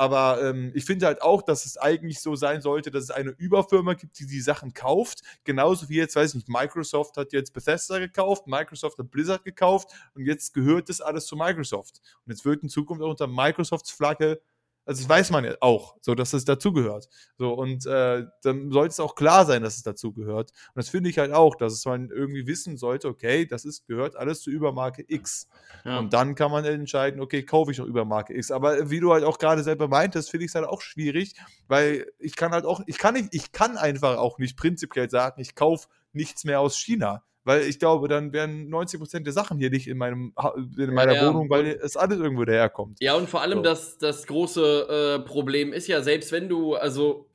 Aber 0.00 0.42
ähm, 0.42 0.72
ich 0.74 0.86
finde 0.86 1.04
halt 1.04 1.20
auch, 1.20 1.42
dass 1.42 1.66
es 1.66 1.76
eigentlich 1.76 2.20
so 2.20 2.34
sein 2.34 2.62
sollte, 2.62 2.90
dass 2.90 3.04
es 3.04 3.10
eine 3.10 3.32
Überfirma 3.32 3.92
gibt, 3.92 4.18
die 4.18 4.26
die 4.26 4.40
Sachen 4.40 4.72
kauft. 4.72 5.20
Genauso 5.44 5.90
wie 5.90 5.96
jetzt, 5.96 6.16
weiß 6.16 6.30
ich 6.30 6.34
nicht, 6.36 6.48
Microsoft 6.48 7.18
hat 7.18 7.34
jetzt 7.34 7.52
Bethesda 7.52 7.98
gekauft, 7.98 8.46
Microsoft 8.46 8.96
hat 8.96 9.10
Blizzard 9.10 9.44
gekauft 9.44 9.90
und 10.14 10.24
jetzt 10.24 10.54
gehört 10.54 10.88
das 10.88 11.02
alles 11.02 11.26
zu 11.26 11.36
Microsoft. 11.36 12.00
Und 12.24 12.32
jetzt 12.32 12.46
wird 12.46 12.62
in 12.62 12.70
Zukunft 12.70 13.02
auch 13.02 13.10
unter 13.10 13.26
Microsofts 13.26 13.90
Flagge 13.90 14.40
also 14.90 15.02
das 15.02 15.08
weiß 15.08 15.30
man 15.30 15.44
ja 15.44 15.54
auch, 15.60 15.94
so 16.00 16.16
dass 16.16 16.32
es 16.32 16.44
dazugehört. 16.44 17.08
So, 17.38 17.52
und 17.52 17.86
äh, 17.86 18.24
dann 18.42 18.72
sollte 18.72 18.90
es 18.90 18.98
auch 18.98 19.14
klar 19.14 19.46
sein, 19.46 19.62
dass 19.62 19.76
es 19.76 19.84
dazugehört. 19.84 20.50
Und 20.50 20.74
das 20.74 20.88
finde 20.88 21.08
ich 21.08 21.18
halt 21.20 21.32
auch, 21.32 21.54
dass 21.54 21.74
es 21.74 21.84
man 21.84 22.10
irgendwie 22.10 22.48
wissen 22.48 22.76
sollte, 22.76 23.06
okay, 23.06 23.46
das 23.46 23.64
ist, 23.64 23.86
gehört 23.86 24.16
alles 24.16 24.40
zur 24.40 24.52
Übermarke 24.52 25.04
X. 25.06 25.46
Ja. 25.84 26.00
Und 26.00 26.12
dann 26.12 26.34
kann 26.34 26.50
man 26.50 26.64
entscheiden, 26.64 27.20
okay, 27.20 27.44
kaufe 27.44 27.70
ich 27.70 27.78
noch 27.78 27.86
Übermarke 27.86 28.34
X. 28.34 28.50
Aber 28.50 28.90
wie 28.90 28.98
du 28.98 29.12
halt 29.12 29.22
auch 29.22 29.38
gerade 29.38 29.62
selber 29.62 29.86
meintest, 29.86 30.28
finde 30.28 30.46
ich 30.46 30.50
es 30.50 30.56
halt 30.56 30.66
auch 30.66 30.82
schwierig, 30.82 31.36
weil 31.68 32.10
ich 32.18 32.34
kann 32.34 32.50
halt 32.50 32.64
auch, 32.64 32.80
ich 32.86 32.98
kann 32.98 33.14
nicht, 33.14 33.28
ich 33.30 33.52
kann 33.52 33.76
einfach 33.76 34.18
auch 34.18 34.38
nicht 34.38 34.56
prinzipiell 34.56 35.08
sagen, 35.08 35.40
ich 35.40 35.54
kaufe 35.54 35.86
nichts 36.12 36.42
mehr 36.42 36.58
aus 36.58 36.76
China. 36.76 37.22
Weil 37.44 37.62
ich 37.62 37.78
glaube, 37.78 38.08
dann 38.08 38.32
wären 38.32 38.68
90% 38.68 39.20
der 39.20 39.32
Sachen 39.32 39.58
hier 39.58 39.70
nicht 39.70 39.88
in, 39.88 39.96
meinem, 39.96 40.34
in 40.76 40.92
meiner 40.92 41.14
ja, 41.14 41.28
Wohnung, 41.28 41.48
weil 41.48 41.66
es 41.82 41.96
alles 41.96 42.18
irgendwo 42.18 42.44
daherkommt. 42.44 42.98
Ja, 43.00 43.14
und 43.14 43.30
vor 43.30 43.40
allem 43.40 43.58
so. 43.58 43.62
das, 43.62 43.98
das 43.98 44.26
große 44.26 45.20
äh, 45.20 45.26
Problem 45.26 45.72
ist 45.72 45.86
ja, 45.86 46.02
selbst 46.02 46.32
wenn 46.32 46.48
du, 46.48 46.74
also, 46.74 47.28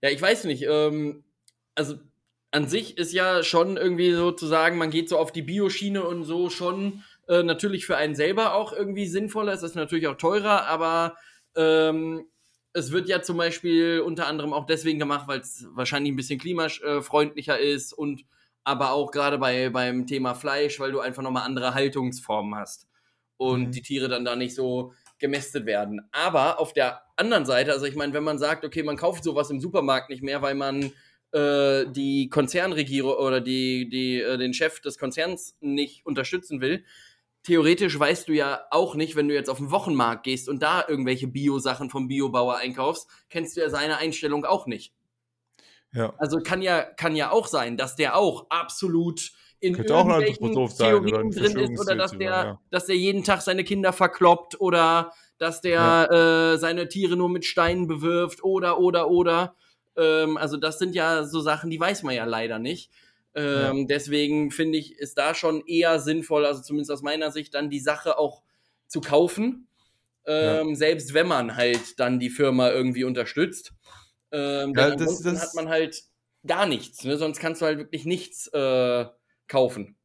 ja, 0.00 0.10
ich 0.10 0.22
weiß 0.22 0.44
nicht, 0.44 0.64
ähm, 0.68 1.24
also 1.74 1.96
an 2.50 2.68
sich 2.68 2.96
ist 2.98 3.12
ja 3.12 3.42
schon 3.42 3.76
irgendwie 3.76 4.12
sozusagen, 4.12 4.78
man 4.78 4.90
geht 4.90 5.08
so 5.08 5.18
auf 5.18 5.32
die 5.32 5.42
Bioschiene 5.42 6.04
und 6.04 6.24
so 6.24 6.50
schon 6.50 7.02
äh, 7.28 7.42
natürlich 7.42 7.84
für 7.84 7.96
einen 7.96 8.14
selber 8.14 8.54
auch 8.54 8.72
irgendwie 8.72 9.06
sinnvoller. 9.06 9.52
Es 9.52 9.62
ist 9.62 9.74
natürlich 9.74 10.06
auch 10.06 10.16
teurer, 10.16 10.66
aber 10.66 11.16
ähm, 11.56 12.26
es 12.72 12.92
wird 12.92 13.08
ja 13.08 13.22
zum 13.22 13.36
Beispiel 13.36 14.00
unter 14.00 14.26
anderem 14.26 14.52
auch 14.52 14.66
deswegen 14.66 14.98
gemacht, 14.98 15.28
weil 15.28 15.40
es 15.40 15.66
wahrscheinlich 15.72 16.12
ein 16.12 16.16
bisschen 16.16 16.38
klimafreundlicher 16.38 17.58
ist 17.58 17.92
und 17.92 18.24
aber 18.68 18.92
auch 18.92 19.10
gerade 19.10 19.38
bei, 19.38 19.70
beim 19.70 20.06
Thema 20.06 20.34
Fleisch, 20.34 20.78
weil 20.78 20.92
du 20.92 21.00
einfach 21.00 21.22
nochmal 21.22 21.44
andere 21.44 21.72
Haltungsformen 21.72 22.54
hast 22.54 22.86
und 23.38 23.68
mhm. 23.68 23.70
die 23.72 23.80
Tiere 23.80 24.08
dann 24.08 24.26
da 24.26 24.36
nicht 24.36 24.54
so 24.54 24.92
gemästet 25.18 25.64
werden. 25.64 26.02
Aber 26.12 26.60
auf 26.60 26.74
der 26.74 27.00
anderen 27.16 27.46
Seite, 27.46 27.72
also 27.72 27.86
ich 27.86 27.96
meine, 27.96 28.12
wenn 28.12 28.24
man 28.24 28.38
sagt, 28.38 28.66
okay, 28.66 28.82
man 28.82 28.98
kauft 28.98 29.24
sowas 29.24 29.48
im 29.48 29.58
Supermarkt 29.58 30.10
nicht 30.10 30.22
mehr, 30.22 30.42
weil 30.42 30.54
man 30.54 30.92
äh, 31.32 31.86
die 31.86 32.28
Konzernregierung 32.28 33.14
oder 33.14 33.40
die, 33.40 33.88
die, 33.88 34.20
äh, 34.20 34.36
den 34.36 34.52
Chef 34.52 34.80
des 34.80 34.98
Konzerns 34.98 35.56
nicht 35.60 36.04
unterstützen 36.04 36.60
will, 36.60 36.84
theoretisch 37.44 37.98
weißt 37.98 38.28
du 38.28 38.34
ja 38.34 38.66
auch 38.70 38.96
nicht, 38.96 39.16
wenn 39.16 39.28
du 39.28 39.34
jetzt 39.34 39.48
auf 39.48 39.58
den 39.58 39.70
Wochenmarkt 39.70 40.24
gehst 40.24 40.46
und 40.46 40.62
da 40.62 40.84
irgendwelche 40.86 41.26
Bio-Sachen 41.26 41.88
vom 41.88 42.06
Biobauer 42.06 42.58
einkaufst, 42.58 43.08
kennst 43.30 43.56
du 43.56 43.62
ja 43.62 43.70
seine 43.70 43.96
Einstellung 43.96 44.44
auch 44.44 44.66
nicht. 44.66 44.92
Ja. 45.92 46.14
Also 46.18 46.38
kann 46.38 46.62
ja, 46.62 46.82
kann 46.82 47.16
ja 47.16 47.30
auch 47.30 47.46
sein, 47.46 47.76
dass 47.76 47.96
der 47.96 48.16
auch 48.16 48.46
absolut 48.50 49.32
in 49.60 49.74
Könnte 49.74 49.92
irgendwelchen 49.92 50.76
Theorien 50.76 51.30
drin 51.30 51.58
ist 51.58 51.80
oder 51.80 51.96
dass 51.96 52.12
der, 52.12 52.30
ja. 52.30 52.60
dass 52.70 52.86
der 52.86 52.96
jeden 52.96 53.24
Tag 53.24 53.42
seine 53.42 53.64
Kinder 53.64 53.92
verkloppt 53.92 54.60
oder 54.60 55.12
dass 55.38 55.60
der 55.60 56.08
ja. 56.10 56.52
äh, 56.52 56.58
seine 56.58 56.88
Tiere 56.88 57.16
nur 57.16 57.28
mit 57.28 57.44
Steinen 57.44 57.86
bewirft 57.86 58.44
oder 58.44 58.78
oder 58.78 59.10
oder. 59.10 59.56
Ähm, 59.96 60.36
also 60.36 60.56
das 60.56 60.78
sind 60.78 60.94
ja 60.94 61.24
so 61.24 61.40
Sachen, 61.40 61.70
die 61.70 61.80
weiß 61.80 62.02
man 62.02 62.14
ja 62.14 62.24
leider 62.24 62.58
nicht. 62.58 62.90
Ähm, 63.34 63.78
ja. 63.78 63.84
Deswegen 63.88 64.50
finde 64.50 64.78
ich, 64.78 64.96
ist 64.96 65.18
da 65.18 65.34
schon 65.34 65.64
eher 65.66 65.98
sinnvoll, 66.00 66.44
also 66.44 66.62
zumindest 66.62 66.90
aus 66.90 67.02
meiner 67.02 67.30
Sicht, 67.30 67.54
dann 67.54 67.70
die 67.70 67.80
Sache 67.80 68.18
auch 68.18 68.42
zu 68.86 69.00
kaufen. 69.00 69.68
Ähm, 70.26 70.74
selbst 70.74 71.14
wenn 71.14 71.26
man 71.26 71.56
halt 71.56 71.98
dann 71.98 72.18
die 72.18 72.30
Firma 72.30 72.70
irgendwie 72.70 73.04
unterstützt. 73.04 73.72
Ähm, 74.32 74.74
ja, 74.76 74.94
das, 74.94 75.20
das 75.22 75.42
hat 75.42 75.54
man 75.54 75.68
halt 75.68 76.02
gar 76.46 76.66
nichts. 76.66 77.04
Ne? 77.04 77.16
Sonst 77.16 77.40
kannst 77.40 77.60
du 77.60 77.66
halt 77.66 77.78
wirklich 77.78 78.04
nichts 78.04 78.46
äh, 78.48 79.06
kaufen. 79.48 79.97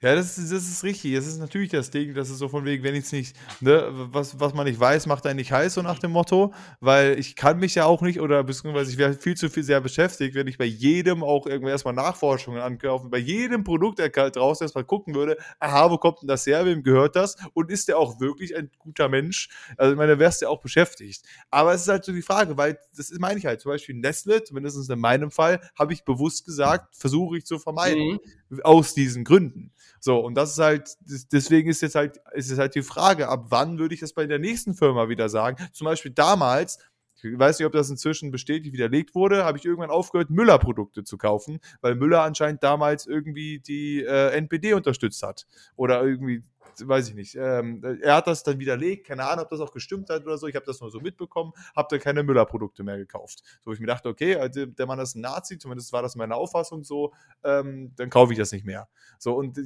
Ja, 0.00 0.14
das 0.14 0.38
ist, 0.38 0.52
das 0.52 0.68
ist 0.68 0.84
richtig. 0.84 1.12
Das 1.16 1.26
ist 1.26 1.38
natürlich 1.38 1.70
das 1.70 1.90
Ding, 1.90 2.14
das 2.14 2.30
ist 2.30 2.38
so 2.38 2.48
von 2.48 2.64
wegen, 2.64 2.84
wenn 2.84 2.94
ich 2.94 3.06
es 3.06 3.12
nicht, 3.12 3.36
ne, 3.60 3.88
was, 3.90 4.38
was 4.38 4.54
man 4.54 4.64
nicht 4.64 4.78
weiß, 4.78 5.06
macht 5.06 5.26
einen 5.26 5.38
nicht 5.38 5.50
heiß, 5.50 5.74
so 5.74 5.82
nach 5.82 5.98
dem 5.98 6.12
Motto. 6.12 6.54
Weil 6.78 7.18
ich 7.18 7.34
kann 7.34 7.58
mich 7.58 7.74
ja 7.74 7.84
auch 7.86 8.00
nicht, 8.00 8.20
oder 8.20 8.44
beziehungsweise 8.44 8.92
ich 8.92 8.98
wäre 8.98 9.14
viel 9.14 9.36
zu 9.36 9.50
viel 9.50 9.64
sehr 9.64 9.80
beschäftigt, 9.80 10.36
wenn 10.36 10.46
ich 10.46 10.56
bei 10.56 10.66
jedem 10.66 11.24
auch 11.24 11.46
irgendwie 11.46 11.72
erstmal 11.72 11.94
Nachforschungen 11.94 12.60
ankaufe, 12.60 13.08
bei 13.08 13.18
jedem 13.18 13.64
Produkt 13.64 13.98
der 13.98 14.10
draußen 14.10 14.64
erstmal 14.64 14.84
gucken 14.84 15.16
würde, 15.16 15.36
aha, 15.58 15.90
wo 15.90 15.98
kommt 15.98 16.22
denn 16.22 16.28
das 16.28 16.46
her, 16.46 16.64
wem 16.64 16.84
gehört 16.84 17.16
das? 17.16 17.34
Und 17.52 17.68
ist 17.72 17.88
der 17.88 17.98
auch 17.98 18.20
wirklich 18.20 18.54
ein 18.56 18.70
guter 18.78 19.08
Mensch? 19.08 19.48
Also, 19.76 19.92
ich 19.92 19.98
meine, 19.98 20.12
da 20.12 20.18
wärst 20.20 20.42
du 20.42 20.46
ja 20.46 20.50
auch 20.50 20.60
beschäftigt. 20.60 21.24
Aber 21.50 21.74
es 21.74 21.82
ist 21.82 21.88
halt 21.88 22.04
so 22.04 22.12
die 22.12 22.22
Frage, 22.22 22.56
weil 22.56 22.78
das 22.96 23.10
ist, 23.10 23.20
meine 23.20 23.40
ich 23.40 23.46
halt, 23.46 23.60
zum 23.60 23.72
Beispiel 23.72 23.96
Nestle, 23.96 24.44
zumindest 24.44 24.88
in 24.88 24.98
meinem 25.00 25.32
Fall, 25.32 25.60
habe 25.76 25.92
ich 25.92 26.04
bewusst 26.04 26.44
gesagt, 26.44 26.94
versuche 26.94 27.38
ich 27.38 27.44
zu 27.44 27.58
vermeiden. 27.58 28.12
Mhm. 28.12 28.20
Aus 28.62 28.94
diesen 28.94 29.24
Gründen. 29.24 29.72
So, 30.00 30.20
und 30.20 30.34
das 30.34 30.52
ist 30.52 30.58
halt, 30.58 30.96
deswegen 31.32 31.68
ist 31.68 31.82
jetzt 31.82 31.96
halt, 31.96 32.20
ist 32.32 32.50
es 32.50 32.58
halt 32.58 32.74
die 32.74 32.82
Frage, 32.82 33.28
ab 33.28 33.46
wann 33.48 33.78
würde 33.78 33.94
ich 33.94 34.00
das 34.00 34.12
bei 34.12 34.26
der 34.26 34.38
nächsten 34.38 34.74
Firma 34.74 35.08
wieder 35.08 35.28
sagen? 35.28 35.56
Zum 35.72 35.86
Beispiel 35.86 36.12
damals, 36.12 36.78
ich 37.22 37.38
weiß 37.38 37.58
nicht, 37.58 37.66
ob 37.66 37.72
das 37.72 37.90
inzwischen 37.90 38.30
bestätigt, 38.30 38.72
widerlegt 38.72 39.14
wurde, 39.14 39.44
habe 39.44 39.58
ich 39.58 39.64
irgendwann 39.64 39.90
aufgehört, 39.90 40.30
Müller-Produkte 40.30 41.02
zu 41.02 41.18
kaufen, 41.18 41.58
weil 41.80 41.96
Müller 41.96 42.22
anscheinend 42.22 42.62
damals 42.62 43.06
irgendwie 43.06 43.58
die 43.58 44.04
äh, 44.04 44.30
NPD 44.36 44.74
unterstützt 44.74 45.22
hat. 45.22 45.46
Oder 45.74 46.02
irgendwie 46.02 46.44
weiß 46.86 47.08
ich 47.08 47.14
nicht. 47.14 47.34
Ähm, 47.34 47.82
er 48.02 48.16
hat 48.16 48.26
das 48.26 48.42
dann 48.42 48.58
widerlegt, 48.58 49.06
keine 49.06 49.26
Ahnung, 49.26 49.44
ob 49.44 49.50
das 49.50 49.60
auch 49.60 49.72
gestimmt 49.72 50.10
hat 50.10 50.24
oder 50.24 50.38
so. 50.38 50.46
Ich 50.46 50.54
habe 50.54 50.66
das 50.66 50.80
nur 50.80 50.90
so 50.90 51.00
mitbekommen, 51.00 51.52
habe 51.74 51.88
dann 51.90 52.00
keine 52.00 52.22
Müller-Produkte 52.22 52.82
mehr 52.82 52.98
gekauft. 52.98 53.42
So, 53.62 53.72
ich 53.72 53.80
mir 53.80 53.86
dachte, 53.86 54.08
okay, 54.08 54.36
also 54.36 54.66
der 54.66 54.86
Mann 54.86 54.98
ist 54.98 55.14
ein 55.14 55.20
Nazi, 55.20 55.58
zumindest 55.58 55.92
war 55.92 56.02
das 56.02 56.16
meine 56.16 56.34
Auffassung 56.34 56.84
so, 56.84 57.12
ähm, 57.44 57.92
dann 57.96 58.10
kaufe 58.10 58.32
ich 58.32 58.38
das 58.38 58.52
nicht 58.52 58.64
mehr. 58.64 58.88
So, 59.18 59.34
und 59.34 59.58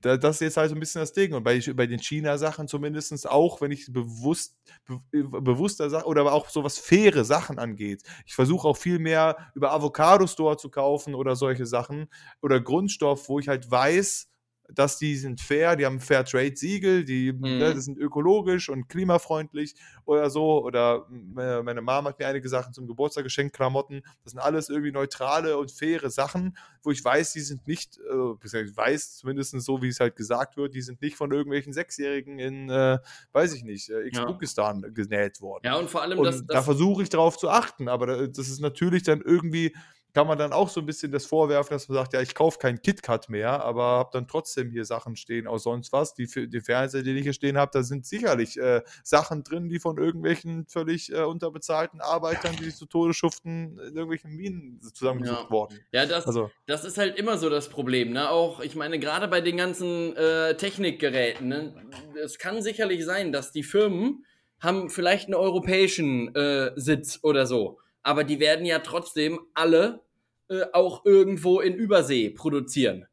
das 0.00 0.36
ist 0.36 0.40
jetzt 0.40 0.56
halt 0.56 0.70
so 0.70 0.76
ein 0.76 0.80
bisschen 0.80 1.00
das 1.00 1.12
Ding. 1.12 1.32
Und 1.34 1.42
bei, 1.42 1.60
bei 1.74 1.86
den 1.86 1.98
China-Sachen 1.98 2.68
zumindest 2.68 3.28
auch, 3.28 3.60
wenn 3.60 3.70
ich 3.70 3.92
bewusst, 3.92 4.56
be, 4.86 5.24
bewusster 5.24 5.90
Sachen 5.90 6.06
oder 6.06 6.30
auch 6.32 6.48
so 6.48 6.64
was 6.64 6.78
faire 6.78 7.24
Sachen 7.24 7.58
angeht. 7.58 8.02
Ich 8.26 8.34
versuche 8.34 8.68
auch 8.68 8.76
viel 8.76 8.98
mehr 8.98 9.36
über 9.54 9.72
Avocado-Store 9.72 10.56
zu 10.56 10.70
kaufen 10.70 11.14
oder 11.14 11.36
solche 11.36 11.66
Sachen 11.66 12.08
oder 12.40 12.60
Grundstoff, 12.60 13.28
wo 13.28 13.38
ich 13.38 13.48
halt 13.48 13.70
weiß, 13.70 14.28
dass 14.72 14.98
die 14.98 15.16
sind 15.16 15.40
fair, 15.40 15.76
die 15.76 15.84
haben 15.84 16.00
Fair 16.00 16.24
Trade 16.24 16.56
Siegel, 16.56 17.04
die 17.04 17.32
mhm. 17.32 17.58
ne, 17.58 17.80
sind 17.80 17.98
ökologisch 17.98 18.68
und 18.68 18.88
klimafreundlich 18.88 19.74
oder 20.04 20.30
so. 20.30 20.64
Oder 20.64 21.06
meine 21.08 21.82
Mama 21.82 22.10
hat 22.10 22.18
mir 22.18 22.26
einige 22.26 22.48
Sachen 22.48 22.72
zum 22.72 22.86
Geburtstag 22.86 23.24
geschenkt, 23.24 23.54
Klamotten. 23.54 24.02
Das 24.22 24.32
sind 24.32 24.40
alles 24.40 24.70
irgendwie 24.70 24.92
neutrale 24.92 25.58
und 25.58 25.70
faire 25.70 26.10
Sachen, 26.10 26.56
wo 26.82 26.90
ich 26.90 27.04
weiß, 27.04 27.32
die 27.32 27.40
sind 27.40 27.66
nicht, 27.66 27.98
äh, 27.98 28.62
ich 28.62 28.76
weiß 28.76 29.18
zumindest 29.18 29.60
so, 29.60 29.82
wie 29.82 29.88
es 29.88 30.00
halt 30.00 30.16
gesagt 30.16 30.56
wird, 30.56 30.74
die 30.74 30.82
sind 30.82 31.02
nicht 31.02 31.16
von 31.16 31.30
irgendwelchen 31.30 31.72
Sechsjährigen 31.72 32.38
in, 32.38 32.70
äh, 32.70 32.98
weiß 33.32 33.54
ich 33.54 33.64
nicht, 33.64 33.90
äh, 33.90 34.06
X-Bukistan 34.08 34.82
ja. 34.82 34.88
genäht 34.88 35.40
worden. 35.40 35.62
Ja, 35.64 35.76
und 35.76 35.90
vor 35.90 36.02
allem, 36.02 36.18
und 36.18 36.24
das, 36.24 36.38
das 36.38 36.46
da 36.46 36.62
versuche 36.62 37.02
ich 37.02 37.10
darauf 37.10 37.36
zu 37.36 37.50
achten, 37.50 37.88
aber 37.88 38.28
das 38.28 38.48
ist 38.48 38.60
natürlich 38.60 39.02
dann 39.02 39.20
irgendwie 39.20 39.74
kann 40.14 40.28
man 40.28 40.38
dann 40.38 40.52
auch 40.52 40.68
so 40.68 40.80
ein 40.80 40.86
bisschen 40.86 41.10
das 41.10 41.26
vorwerfen, 41.26 41.74
dass 41.74 41.88
man 41.88 41.96
sagt, 41.96 42.12
ja, 42.12 42.22
ich 42.22 42.36
kaufe 42.36 42.58
kein 42.58 42.80
KitKat 42.80 43.28
mehr, 43.28 43.64
aber 43.64 43.82
habe 43.82 44.10
dann 44.12 44.28
trotzdem 44.28 44.70
hier 44.70 44.84
Sachen 44.84 45.16
stehen 45.16 45.48
aus 45.48 45.64
sonst 45.64 45.92
was. 45.92 46.14
Die, 46.14 46.26
die 46.48 46.60
Fernseher, 46.60 47.02
die 47.02 47.16
ich 47.16 47.24
hier 47.24 47.32
stehen 47.32 47.58
habe, 47.58 47.72
da 47.74 47.82
sind 47.82 48.06
sicherlich 48.06 48.56
äh, 48.56 48.82
Sachen 49.02 49.42
drin, 49.42 49.68
die 49.68 49.80
von 49.80 49.98
irgendwelchen 49.98 50.66
völlig 50.68 51.12
äh, 51.12 51.22
unterbezahlten 51.22 52.00
Arbeitern, 52.00 52.54
die 52.56 52.66
sich 52.66 52.76
zu 52.76 52.86
Tode 52.86 53.12
schuften, 53.12 53.78
in 53.80 53.96
irgendwelchen 53.96 54.30
Minen 54.30 54.80
zusammengesucht 54.94 55.44
ja. 55.44 55.50
worden. 55.50 55.80
Ja, 55.90 56.06
das, 56.06 56.26
also. 56.26 56.48
das 56.66 56.84
ist 56.84 56.96
halt 56.96 57.18
immer 57.18 57.36
so 57.36 57.50
das 57.50 57.68
Problem. 57.68 58.12
Ne? 58.12 58.30
Auch, 58.30 58.60
ich 58.60 58.76
meine, 58.76 59.00
gerade 59.00 59.26
bei 59.26 59.40
den 59.40 59.56
ganzen 59.56 60.14
äh, 60.16 60.56
Technikgeräten, 60.56 61.48
ne? 61.48 61.74
es 62.22 62.38
kann 62.38 62.62
sicherlich 62.62 63.04
sein, 63.04 63.32
dass 63.32 63.50
die 63.50 63.64
Firmen 63.64 64.24
haben 64.60 64.90
vielleicht 64.90 65.26
einen 65.26 65.34
europäischen 65.34 66.32
äh, 66.36 66.70
Sitz 66.76 67.18
oder 67.22 67.46
so 67.46 67.80
aber 68.04 68.22
die 68.22 68.38
werden 68.38 68.64
ja 68.64 68.78
trotzdem 68.78 69.40
alle 69.54 70.04
äh, 70.48 70.66
auch 70.72 71.04
irgendwo 71.04 71.60
in 71.60 71.74
Übersee 71.74 72.30
produzieren. 72.30 73.06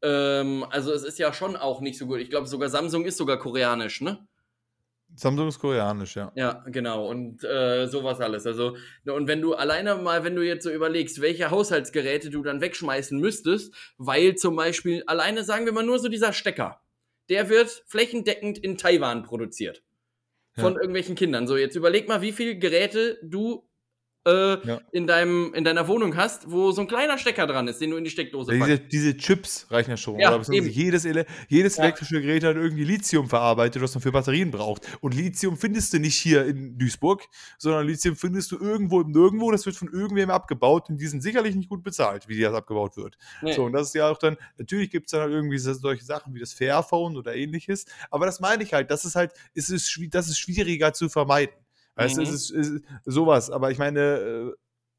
Ähm, 0.00 0.64
also 0.70 0.92
es 0.92 1.02
ist 1.02 1.18
ja 1.18 1.32
schon 1.34 1.56
auch 1.56 1.80
nicht 1.80 1.98
so 1.98 2.06
gut. 2.06 2.20
Ich 2.20 2.30
glaube 2.30 2.46
sogar 2.46 2.70
Samsung 2.70 3.04
ist 3.04 3.18
sogar 3.18 3.38
koreanisch, 3.38 4.00
ne? 4.00 4.26
Samsung 5.14 5.48
ist 5.48 5.58
koreanisch, 5.58 6.16
ja. 6.16 6.30
Ja, 6.36 6.64
genau. 6.66 7.08
Und 7.08 7.42
äh, 7.42 7.86
sowas 7.86 8.20
alles. 8.20 8.46
Also, 8.46 8.76
ne, 9.04 9.14
und 9.14 9.26
wenn 9.26 9.40
du 9.40 9.54
alleine 9.54 9.96
mal, 9.96 10.22
wenn 10.22 10.36
du 10.36 10.46
jetzt 10.46 10.64
so 10.64 10.70
überlegst, 10.70 11.20
welche 11.20 11.50
Haushaltsgeräte 11.50 12.30
du 12.30 12.42
dann 12.42 12.60
wegschmeißen 12.60 13.18
müsstest, 13.18 13.74
weil 13.96 14.36
zum 14.36 14.54
Beispiel 14.54 15.02
alleine 15.06 15.44
sagen 15.44 15.64
wir 15.64 15.72
mal 15.72 15.84
nur 15.84 15.98
so 15.98 16.08
dieser 16.08 16.32
Stecker, 16.32 16.80
der 17.28 17.48
wird 17.48 17.82
flächendeckend 17.86 18.58
in 18.58 18.76
Taiwan 18.76 19.22
produziert. 19.22 19.82
Von 20.52 20.74
ja. 20.74 20.80
irgendwelchen 20.80 21.14
Kindern. 21.14 21.46
So, 21.46 21.56
jetzt 21.56 21.76
überleg 21.76 22.08
mal, 22.08 22.20
wie 22.20 22.32
viele 22.32 22.58
Geräte 22.58 23.18
du 23.22 23.67
äh, 24.26 24.66
ja. 24.66 24.80
in, 24.92 25.06
deinem, 25.06 25.54
in 25.54 25.64
deiner 25.64 25.88
Wohnung 25.88 26.16
hast, 26.16 26.50
wo 26.50 26.72
so 26.72 26.80
ein 26.80 26.86
kleiner 26.86 27.18
Stecker 27.18 27.46
dran 27.46 27.68
ist, 27.68 27.80
den 27.80 27.90
du 27.90 27.96
in 27.96 28.04
die 28.04 28.10
Steckdose 28.10 28.54
ja, 28.54 28.66
diese, 28.66 28.78
diese, 28.80 29.16
Chips 29.16 29.66
reichen 29.70 29.90
ja 29.90 29.96
schon. 29.96 30.18
Ja, 30.18 30.38
jedes, 30.50 31.04
jedes 31.48 31.76
ja. 31.76 31.84
elektrische 31.84 32.20
Gerät 32.20 32.44
hat 32.44 32.56
irgendwie 32.56 32.84
Lithium 32.84 33.28
verarbeitet, 33.28 33.82
was 33.82 33.94
man 33.94 34.02
für 34.02 34.12
Batterien 34.12 34.50
braucht. 34.50 34.82
Und 35.00 35.14
Lithium 35.14 35.56
findest 35.56 35.92
du 35.92 35.98
nicht 35.98 36.16
hier 36.16 36.44
in 36.46 36.78
Duisburg, 36.78 37.26
sondern 37.58 37.86
Lithium 37.86 38.16
findest 38.16 38.52
du 38.52 38.58
irgendwo 38.58 38.98
und 38.98 39.10
nirgendwo. 39.10 39.50
Das 39.50 39.64
wird 39.66 39.76
von 39.76 39.88
irgendwem 39.92 40.30
abgebaut 40.30 40.90
und 40.90 40.98
die 41.00 41.06
sind 41.06 41.22
sicherlich 41.22 41.54
nicht 41.54 41.68
gut 41.68 41.82
bezahlt, 41.82 42.28
wie 42.28 42.40
das 42.40 42.54
abgebaut 42.54 42.96
wird. 42.96 43.16
Nee. 43.42 43.52
So, 43.52 43.64
und 43.64 43.72
das 43.72 43.88
ist 43.88 43.94
ja 43.94 44.10
auch 44.10 44.18
dann, 44.18 44.36
natürlich 44.58 44.90
gibt 44.90 45.06
es 45.06 45.12
dann 45.12 45.22
halt 45.22 45.32
irgendwie 45.32 45.58
solche 45.58 46.04
Sachen 46.04 46.34
wie 46.34 46.40
das 46.40 46.52
Fairphone 46.52 47.16
oder 47.16 47.34
ähnliches. 47.34 47.86
Aber 48.10 48.26
das 48.26 48.40
meine 48.40 48.62
ich 48.62 48.72
halt, 48.72 48.90
das 48.90 49.04
ist 49.04 49.14
halt, 49.14 49.32
ist 49.54 49.70
es, 49.70 49.98
das 50.10 50.28
ist 50.28 50.38
schwieriger 50.38 50.92
zu 50.92 51.08
vermeiden. 51.08 51.54
Weißt 51.98 52.16
du, 52.16 52.20
mhm. 52.20 52.26
es 52.28 52.50
ist, 52.50 52.50
ist, 52.50 52.84
sowas. 53.04 53.50
Aber 53.50 53.70
ich 53.70 53.78
meine, 53.78 54.00
äh, 54.00 54.52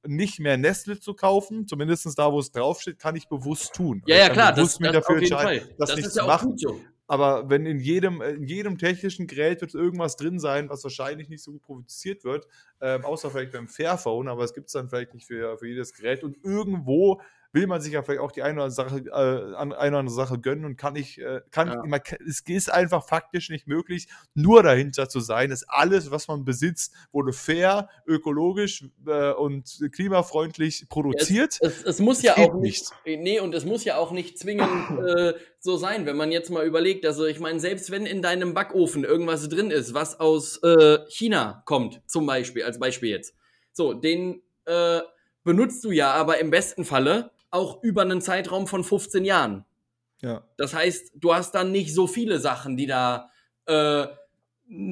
nicht 0.07 0.39
mehr 0.39 0.57
Nestle 0.57 0.99
zu 0.99 1.13
kaufen, 1.13 1.67
zumindest 1.67 2.17
da, 2.17 2.31
wo 2.31 2.39
es 2.39 2.51
draufsteht, 2.51 2.99
kann 2.99 3.15
ich 3.15 3.27
bewusst 3.27 3.73
tun. 3.73 4.03
Ja, 4.05 4.17
ja, 4.17 4.29
klar. 4.29 4.53
Bewusst 4.53 4.75
das, 4.75 4.79
mich 4.79 4.91
das 4.91 5.01
dafür 5.01 5.17
entscheiden, 5.17 5.69
das, 5.77 5.89
das 5.89 5.97
nicht 5.97 6.11
zu 6.11 6.19
ja 6.19 6.27
machen. 6.27 6.57
So. 6.57 6.79
Aber 7.07 7.49
wenn 7.49 7.65
in 7.65 7.79
jedem, 7.79 8.21
in 8.21 8.43
jedem 8.43 8.77
technischen 8.77 9.27
Gerät 9.27 9.61
wird 9.61 9.73
irgendwas 9.73 10.15
drin 10.15 10.39
sein, 10.39 10.69
was 10.69 10.83
wahrscheinlich 10.83 11.27
nicht 11.27 11.43
so 11.43 11.53
gut 11.53 11.63
produziert 11.63 12.23
wird, 12.23 12.47
ähm, 12.81 13.03
außer 13.03 13.31
vielleicht 13.31 13.51
beim 13.51 13.67
Fairphone, 13.67 14.27
aber 14.27 14.43
es 14.43 14.53
gibt 14.53 14.67
es 14.67 14.73
dann 14.73 14.89
vielleicht 14.89 15.13
nicht 15.13 15.25
für, 15.25 15.57
für 15.57 15.67
jedes 15.67 15.93
Gerät. 15.93 16.23
Und 16.23 16.37
irgendwo 16.43 17.21
will 17.51 17.67
man 17.67 17.81
sich 17.81 17.93
ja 17.93 18.03
vielleicht 18.03 18.21
auch 18.21 18.31
die 18.31 18.43
eine 18.43 18.53
oder 18.55 18.63
andere 18.65 18.75
Sache, 18.75 18.97
äh, 19.07 19.55
eine 19.55 19.75
oder 19.75 19.99
andere 19.99 20.15
Sache 20.15 20.39
gönnen 20.39 20.65
und 20.65 20.77
kann 20.77 20.93
nicht, 20.93 21.17
äh, 21.17 21.41
kann, 21.51 21.67
ja. 21.69 21.83
man, 21.85 21.99
es 22.27 22.41
ist 22.47 22.71
einfach 22.71 23.07
faktisch 23.07 23.49
nicht 23.49 23.67
möglich, 23.67 24.07
nur 24.35 24.61
dahinter 24.61 25.09
zu 25.09 25.19
sein, 25.19 25.49
dass 25.49 25.67
alles, 25.67 26.11
was 26.11 26.27
man 26.27 26.45
besitzt, 26.45 26.93
wurde 27.11 27.33
fair, 27.33 27.89
ökologisch 28.05 28.85
äh, 29.07 29.31
und 29.31 29.79
klimafreundlich 29.91 30.87
produziert. 30.89 31.57
Es, 31.61 31.79
es, 31.79 31.85
es 31.85 31.99
muss 31.99 32.21
ja 32.21 32.37
auch 32.37 32.53
nicht, 32.53 32.85
nee, 33.05 33.39
und 33.39 33.55
es 33.55 33.65
muss 33.65 33.83
ja 33.83 33.97
auch 33.97 34.11
nicht 34.11 34.37
zwingend 34.37 34.99
äh, 35.07 35.33
so 35.59 35.77
sein, 35.77 36.05
wenn 36.05 36.17
man 36.17 36.31
jetzt 36.31 36.51
mal 36.51 36.65
überlegt, 36.65 37.05
also 37.05 37.25
ich 37.25 37.39
meine, 37.39 37.59
selbst 37.59 37.89
wenn 37.89 38.05
in 38.05 38.21
deinem 38.21 38.53
Backofen 38.53 39.03
irgendwas 39.03 39.49
drin 39.49 39.71
ist, 39.71 39.93
was 39.93 40.19
aus 40.19 40.57
äh, 40.63 40.99
China 41.09 41.63
kommt, 41.65 42.01
zum 42.05 42.25
Beispiel, 42.25 42.63
als 42.63 42.79
Beispiel 42.79 43.09
jetzt, 43.09 43.33
so, 43.71 43.93
den 43.93 44.41
äh, 44.65 44.99
benutzt 45.43 45.83
du 45.83 45.91
ja 45.91 46.11
aber 46.13 46.39
im 46.39 46.51
besten 46.51 46.85
Falle 46.85 47.31
auch 47.51 47.83
über 47.83 48.01
einen 48.01 48.21
Zeitraum 48.21 48.67
von 48.67 48.83
15 48.83 49.25
Jahren. 49.25 49.65
Ja. 50.21 50.43
Das 50.57 50.73
heißt, 50.73 51.13
du 51.15 51.33
hast 51.33 51.55
dann 51.55 51.71
nicht 51.71 51.93
so 51.93 52.07
viele 52.07 52.39
Sachen, 52.39 52.77
die 52.77 52.87
da, 52.87 53.29
äh, 53.65 54.07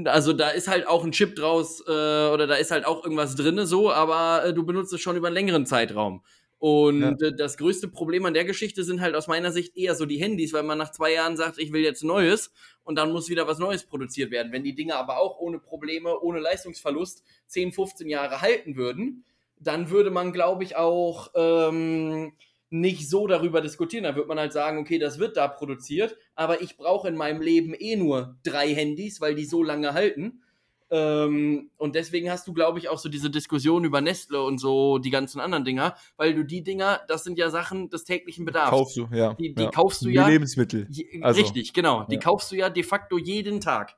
also 0.05 0.33
da 0.33 0.49
ist 0.49 0.67
halt 0.67 0.87
auch 0.87 1.03
ein 1.03 1.11
Chip 1.11 1.35
draus 1.35 1.81
äh, 1.85 1.91
oder 1.91 2.47
da 2.47 2.55
ist 2.55 2.71
halt 2.71 2.85
auch 2.85 3.03
irgendwas 3.03 3.35
drinne 3.35 3.65
so, 3.65 3.91
aber 3.91 4.45
äh, 4.45 4.53
du 4.53 4.65
benutzt 4.65 4.93
es 4.93 5.01
schon 5.01 5.17
über 5.17 5.27
einen 5.27 5.35
längeren 5.35 5.65
Zeitraum. 5.65 6.23
Und 6.59 7.01
ja. 7.01 7.27
Äh, 7.27 7.35
das 7.35 7.57
größte 7.57 7.87
Problem 7.87 8.25
an 8.25 8.33
der 8.33 8.45
Geschichte 8.45 8.83
sind 8.83 9.01
halt 9.01 9.15
aus 9.15 9.27
meiner 9.27 9.51
Sicht 9.51 9.77
eher 9.77 9.93
so 9.95 10.05
die 10.05 10.17
Handys, 10.17 10.53
weil 10.53 10.63
man 10.63 10.77
nach 10.77 10.91
zwei 10.91 11.13
Jahren 11.13 11.37
sagt, 11.37 11.59
ich 11.59 11.71
will 11.71 11.81
jetzt 11.81 12.03
Neues 12.03 12.51
und 12.83 12.95
dann 12.95 13.11
muss 13.11 13.29
wieder 13.29 13.47
was 13.47 13.59
Neues 13.59 13.85
produziert 13.85 14.31
werden. 14.31 14.51
Wenn 14.51 14.63
die 14.63 14.73
Dinge 14.73 14.95
aber 14.95 15.19
auch 15.19 15.37
ohne 15.37 15.59
Probleme, 15.59 16.19
ohne 16.19 16.39
Leistungsverlust 16.39 17.23
10, 17.47 17.73
15 17.73 18.09
Jahre 18.09 18.41
halten 18.41 18.75
würden, 18.75 19.23
dann 19.59 19.89
würde 19.89 20.09
man, 20.09 20.33
glaube 20.33 20.63
ich, 20.63 20.75
auch 20.75 21.31
ähm, 21.35 22.33
nicht 22.69 23.09
so 23.09 23.27
darüber 23.27 23.61
diskutieren. 23.61 24.03
Da 24.03 24.15
wird 24.15 24.27
man 24.27 24.39
halt 24.39 24.53
sagen, 24.53 24.77
okay, 24.79 24.99
das 24.99 25.19
wird 25.19 25.37
da 25.37 25.47
produziert, 25.47 26.17
aber 26.35 26.61
ich 26.61 26.77
brauche 26.77 27.07
in 27.07 27.15
meinem 27.15 27.41
Leben 27.41 27.73
eh 27.73 27.95
nur 27.95 28.37
drei 28.43 28.73
Handys, 28.73 29.21
weil 29.21 29.35
die 29.35 29.45
so 29.45 29.63
lange 29.63 29.93
halten. 29.93 30.41
Ähm, 30.89 31.69
und 31.77 31.95
deswegen 31.95 32.31
hast 32.31 32.47
du, 32.47 32.53
glaube 32.53 32.79
ich, 32.79 32.87
auch 32.87 32.97
so 32.97 33.09
diese 33.09 33.29
Diskussion 33.29 33.83
über 33.83 33.99
Nestle 33.99 34.41
und 34.41 34.57
so 34.57 34.99
die 34.99 35.09
ganzen 35.09 35.41
anderen 35.41 35.65
Dinger, 35.65 35.95
weil 36.15 36.33
du 36.33 36.45
die 36.45 36.63
Dinger, 36.63 37.01
das 37.07 37.23
sind 37.23 37.37
ja 37.37 37.49
Sachen 37.49 37.89
des 37.89 38.05
täglichen 38.05 38.45
Bedarfs. 38.45 38.69
Kaufst 38.69 38.97
du, 38.97 39.07
ja. 39.11 39.33
Die, 39.33 39.53
die 39.53 39.63
ja. 39.63 39.71
kaufst 39.71 40.03
du 40.03 40.09
ja. 40.09 40.25
Die 40.25 40.31
Lebensmittel. 40.31 40.87
Also, 41.21 41.41
richtig, 41.41 41.73
genau. 41.73 42.03
Die 42.03 42.15
ja. 42.15 42.21
kaufst 42.21 42.51
du 42.51 42.55
ja 42.55 42.69
de 42.69 42.83
facto 42.83 43.17
jeden 43.17 43.59
Tag. 43.59 43.97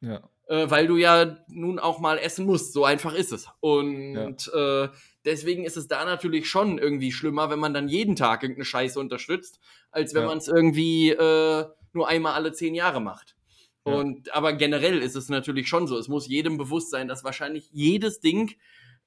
Ja. 0.00 0.20
Äh, 0.48 0.70
weil 0.70 0.86
du 0.86 0.96
ja 0.96 1.38
nun 1.48 1.78
auch 1.78 2.00
mal 2.00 2.18
essen 2.18 2.44
musst. 2.44 2.72
So 2.74 2.84
einfach 2.84 3.14
ist 3.14 3.32
es. 3.32 3.48
Und 3.60 4.46
ja. 4.46 4.84
äh, 4.84 4.88
Deswegen 5.26 5.64
ist 5.64 5.76
es 5.76 5.88
da 5.88 6.04
natürlich 6.04 6.48
schon 6.48 6.78
irgendwie 6.78 7.10
schlimmer, 7.12 7.50
wenn 7.50 7.58
man 7.58 7.74
dann 7.74 7.88
jeden 7.88 8.14
Tag 8.16 8.42
irgendeine 8.42 8.64
Scheiße 8.64 8.98
unterstützt, 8.98 9.58
als 9.90 10.14
wenn 10.14 10.22
ja. 10.22 10.28
man 10.28 10.38
es 10.38 10.48
irgendwie 10.48 11.10
äh, 11.10 11.66
nur 11.92 12.08
einmal 12.08 12.34
alle 12.34 12.52
zehn 12.52 12.74
Jahre 12.74 13.00
macht. 13.00 13.36
Ja. 13.84 13.94
Und 13.94 14.32
aber 14.34 14.52
generell 14.52 15.02
ist 15.02 15.16
es 15.16 15.28
natürlich 15.28 15.68
schon 15.68 15.88
so. 15.88 15.98
Es 15.98 16.08
muss 16.08 16.28
jedem 16.28 16.56
bewusst 16.56 16.90
sein, 16.90 17.08
dass 17.08 17.24
wahrscheinlich 17.24 17.68
jedes 17.72 18.20
Ding 18.20 18.54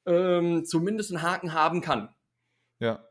ähm, 0.05 0.65
zumindest 0.65 1.11
einen 1.11 1.21
Haken 1.21 1.53
haben 1.53 1.81
kann. 1.81 2.09
Ja. 2.79 3.08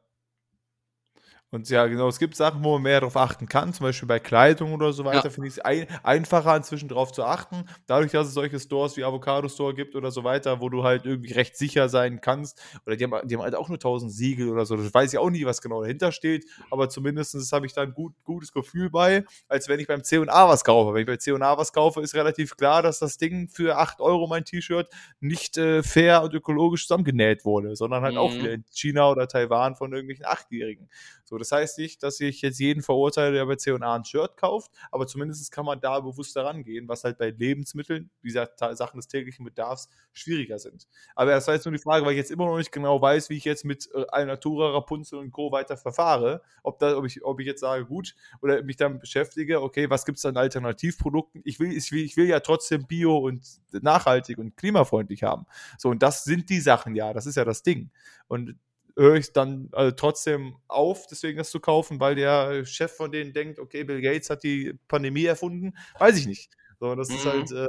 Und 1.50 1.70
ja, 1.70 1.86
genau, 1.86 2.08
es 2.08 2.18
gibt 2.18 2.36
Sachen, 2.36 2.62
wo 2.62 2.74
man 2.74 2.82
mehr 2.82 3.00
darauf 3.00 3.16
achten 3.16 3.48
kann, 3.48 3.72
zum 3.72 3.84
Beispiel 3.84 4.06
bei 4.06 4.18
Kleidung 4.18 4.74
oder 4.74 4.92
so 4.92 5.06
weiter, 5.06 5.24
ja. 5.24 5.30
finde 5.30 5.48
ich 5.48 5.54
es 5.54 5.60
ein, 5.60 5.86
einfacher, 6.02 6.54
inzwischen 6.54 6.88
darauf 6.88 7.10
zu 7.10 7.24
achten. 7.24 7.64
Dadurch, 7.86 8.12
dass 8.12 8.26
es 8.26 8.34
solche 8.34 8.60
Stores 8.60 8.98
wie 8.98 9.04
Avocado 9.04 9.48
Store 9.48 9.72
gibt 9.72 9.96
oder 9.96 10.10
so 10.10 10.24
weiter, 10.24 10.60
wo 10.60 10.68
du 10.68 10.84
halt 10.84 11.06
irgendwie 11.06 11.32
recht 11.32 11.56
sicher 11.56 11.88
sein 11.88 12.20
kannst. 12.20 12.60
Oder 12.84 12.96
die 12.96 13.04
haben, 13.04 13.26
die 13.26 13.34
haben 13.34 13.42
halt 13.42 13.54
auch 13.54 13.68
nur 13.68 13.76
1000 13.76 14.12
Siegel 14.12 14.50
oder 14.50 14.66
so. 14.66 14.76
Das 14.76 14.92
weiß 14.92 15.10
ich 15.14 15.18
auch 15.18 15.30
nie, 15.30 15.46
was 15.46 15.62
genau 15.62 15.80
dahinter 15.80 16.12
steht, 16.12 16.44
aber 16.70 16.90
zumindest 16.90 17.34
habe 17.50 17.64
ich 17.64 17.72
da 17.72 17.80
ein 17.80 17.94
gut, 17.94 18.12
gutes 18.24 18.52
Gefühl 18.52 18.90
bei, 18.90 19.24
als 19.48 19.68
wenn 19.68 19.80
ich 19.80 19.86
beim 19.86 20.04
C&A 20.04 20.48
was 20.48 20.64
kaufe. 20.64 20.92
Wenn 20.92 21.00
ich 21.00 21.06
bei 21.06 21.16
C&A 21.16 21.56
was 21.56 21.72
kaufe, 21.72 22.02
ist 22.02 22.14
relativ 22.14 22.58
klar, 22.58 22.82
dass 22.82 22.98
das 22.98 23.16
Ding 23.16 23.48
für 23.48 23.78
8 23.78 24.00
Euro, 24.00 24.26
mein 24.26 24.44
T-Shirt, 24.44 24.92
nicht 25.20 25.56
äh, 25.56 25.82
fair 25.82 26.22
und 26.22 26.34
ökologisch 26.34 26.82
zusammengenäht 26.86 27.46
wurde, 27.46 27.74
sondern 27.74 28.02
halt 28.02 28.14
mhm. 28.14 28.20
auch 28.20 28.34
in 28.34 28.64
China 28.70 29.10
oder 29.10 29.28
Taiwan 29.28 29.76
von 29.76 29.92
irgendwelchen 29.92 30.26
Achtjährigen. 30.26 30.90
So, 31.24 31.37
das 31.38 31.52
heißt 31.52 31.78
nicht, 31.78 32.02
dass 32.02 32.20
ich 32.20 32.42
jetzt 32.42 32.58
jeden 32.58 32.82
verurteile, 32.82 33.32
der 33.32 33.46
bei 33.46 33.56
C&A 33.56 33.94
ein 33.94 34.04
Shirt 34.04 34.36
kauft, 34.36 34.70
aber 34.90 35.06
zumindest 35.06 35.50
kann 35.52 35.64
man 35.64 35.80
da 35.80 36.00
bewusst 36.00 36.36
daran 36.36 36.62
gehen, 36.62 36.88
was 36.88 37.04
halt 37.04 37.18
bei 37.18 37.30
Lebensmitteln, 37.30 38.10
wie 38.22 38.30
Sachen 38.30 38.98
des 38.98 39.08
täglichen 39.08 39.44
Bedarfs 39.44 39.88
schwieriger 40.12 40.58
sind. 40.58 40.86
Aber 41.14 41.30
das 41.30 41.46
war 41.46 41.54
jetzt 41.54 41.64
nur 41.64 41.72
die 41.72 41.82
Frage, 41.82 42.04
weil 42.04 42.12
ich 42.12 42.18
jetzt 42.18 42.30
immer 42.30 42.46
noch 42.46 42.58
nicht 42.58 42.72
genau 42.72 43.00
weiß, 43.00 43.30
wie 43.30 43.36
ich 43.36 43.44
jetzt 43.44 43.64
mit 43.64 43.88
äh, 43.94 44.04
Alnatura, 44.08 44.72
Rapunzel 44.72 45.18
und 45.18 45.30
Co. 45.30 45.52
weiter 45.52 45.76
verfahre. 45.76 46.42
Ob, 46.62 46.78
da, 46.78 46.96
ob, 46.96 47.06
ich, 47.06 47.24
ob 47.24 47.40
ich 47.40 47.46
jetzt 47.46 47.60
sage, 47.60 47.86
gut, 47.86 48.14
oder 48.42 48.62
mich 48.62 48.76
damit 48.76 49.00
beschäftige, 49.00 49.62
okay, 49.62 49.88
was 49.90 50.04
gibt 50.04 50.18
es 50.18 50.24
an 50.24 50.36
Alternativprodukten? 50.36 51.42
Ich 51.44 51.60
will, 51.60 51.72
ich, 51.72 51.90
will, 51.92 52.04
ich 52.04 52.16
will 52.16 52.26
ja 52.26 52.40
trotzdem 52.40 52.86
bio 52.86 53.16
und 53.18 53.42
nachhaltig 53.72 54.38
und 54.38 54.56
klimafreundlich 54.56 55.22
haben. 55.22 55.46
So, 55.78 55.90
und 55.90 56.02
das 56.02 56.24
sind 56.24 56.50
die 56.50 56.60
Sachen 56.60 56.94
ja, 56.94 57.12
das 57.12 57.26
ist 57.26 57.36
ja 57.36 57.44
das 57.44 57.62
Ding. 57.62 57.90
Und 58.26 58.56
höre 58.98 59.14
ich 59.14 59.32
dann 59.32 59.68
also 59.72 59.92
trotzdem 59.92 60.56
auf, 60.66 61.06
deswegen 61.06 61.38
das 61.38 61.50
zu 61.50 61.60
kaufen, 61.60 62.00
weil 62.00 62.16
der 62.16 62.64
Chef 62.66 62.94
von 62.94 63.12
denen 63.12 63.32
denkt, 63.32 63.60
okay, 63.60 63.84
Bill 63.84 64.00
Gates 64.00 64.28
hat 64.28 64.42
die 64.42 64.74
Pandemie 64.88 65.24
erfunden. 65.24 65.74
Weiß 65.98 66.18
ich 66.18 66.26
nicht. 66.26 66.50
So, 66.80 66.94
das 66.94 67.08
mhm. 67.08 67.14
ist 67.14 67.26
halt, 67.26 67.52
äh, 67.52 67.66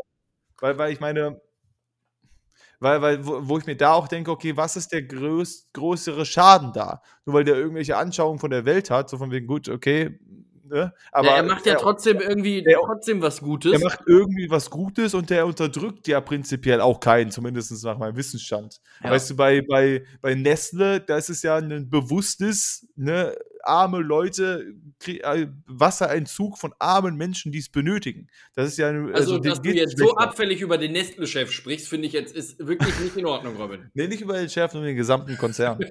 weil, 0.59 0.77
weil 0.77 0.91
ich 0.91 0.99
meine, 0.99 1.39
weil, 2.79 3.01
weil, 3.01 3.25
wo, 3.25 3.47
wo, 3.47 3.57
ich 3.57 3.65
mir 3.65 3.75
da 3.75 3.93
auch 3.93 4.07
denke, 4.07 4.31
okay, 4.31 4.57
was 4.57 4.75
ist 4.75 4.91
der 4.91 5.03
größ, 5.03 5.69
größere 5.73 6.25
Schaden 6.25 6.73
da? 6.73 7.01
Nur 7.25 7.35
weil 7.35 7.43
der 7.43 7.55
irgendwelche 7.55 7.97
Anschauungen 7.97 8.39
von 8.39 8.51
der 8.51 8.65
Welt 8.65 8.89
hat, 8.89 9.09
so 9.09 9.17
von 9.17 9.31
wegen, 9.31 9.47
gut, 9.47 9.69
okay, 9.69 10.19
Ne? 10.69 10.93
Aber 11.11 11.27
ja, 11.27 11.35
er 11.37 11.43
macht 11.43 11.65
ja 11.65 11.73
er, 11.73 11.79
trotzdem 11.79 12.19
irgendwie 12.19 12.63
er, 12.63 12.79
trotzdem 12.85 13.21
was 13.21 13.41
Gutes. 13.41 13.73
Er 13.73 13.79
macht 13.79 14.01
irgendwie 14.05 14.49
was 14.49 14.69
Gutes 14.69 15.13
und 15.13 15.29
der 15.29 15.45
unterdrückt 15.45 16.07
ja 16.07 16.21
prinzipiell 16.21 16.81
auch 16.81 16.99
keinen, 16.99 17.31
zumindest 17.31 17.83
nach 17.83 17.97
meinem 17.97 18.15
Wissensstand. 18.15 18.79
Ja. 19.03 19.11
Weißt 19.11 19.31
du, 19.31 19.35
bei, 19.35 19.61
bei, 19.61 20.03
bei 20.21 20.35
Nestle, 20.35 21.01
da 21.01 21.17
ist 21.17 21.29
es 21.29 21.41
ja 21.41 21.57
ein 21.57 21.89
bewusstes, 21.89 22.87
ne, 22.95 23.35
arme 23.63 23.99
Leute, 23.99 24.73
äh, 25.05 25.47
Wassereinzug 25.65 26.57
von 26.57 26.73
armen 26.79 27.15
Menschen, 27.15 27.51
die 27.51 27.59
es 27.59 27.69
benötigen. 27.69 28.27
Das 28.55 28.67
ist 28.67 28.77
ja 28.77 28.89
eine, 28.89 29.13
also, 29.13 29.33
also 29.33 29.39
dass 29.39 29.61
du 29.61 29.71
jetzt 29.71 29.97
so 29.97 30.15
abfällig 30.15 30.61
über 30.61 30.77
den 30.77 30.93
Nestle-Chef 30.93 31.51
sprichst, 31.51 31.87
finde 31.87 32.07
ich 32.07 32.13
jetzt 32.13 32.35
ist 32.35 32.59
wirklich 32.59 32.97
nicht 32.99 33.17
in 33.17 33.25
Ordnung, 33.25 33.57
Robin. 33.57 33.89
nee, 33.93 34.07
nicht 34.07 34.21
über 34.21 34.37
den 34.37 34.49
Chef, 34.49 34.71
sondern 34.71 34.87
den 34.87 34.97
gesamten 34.97 35.37
Konzern. 35.37 35.79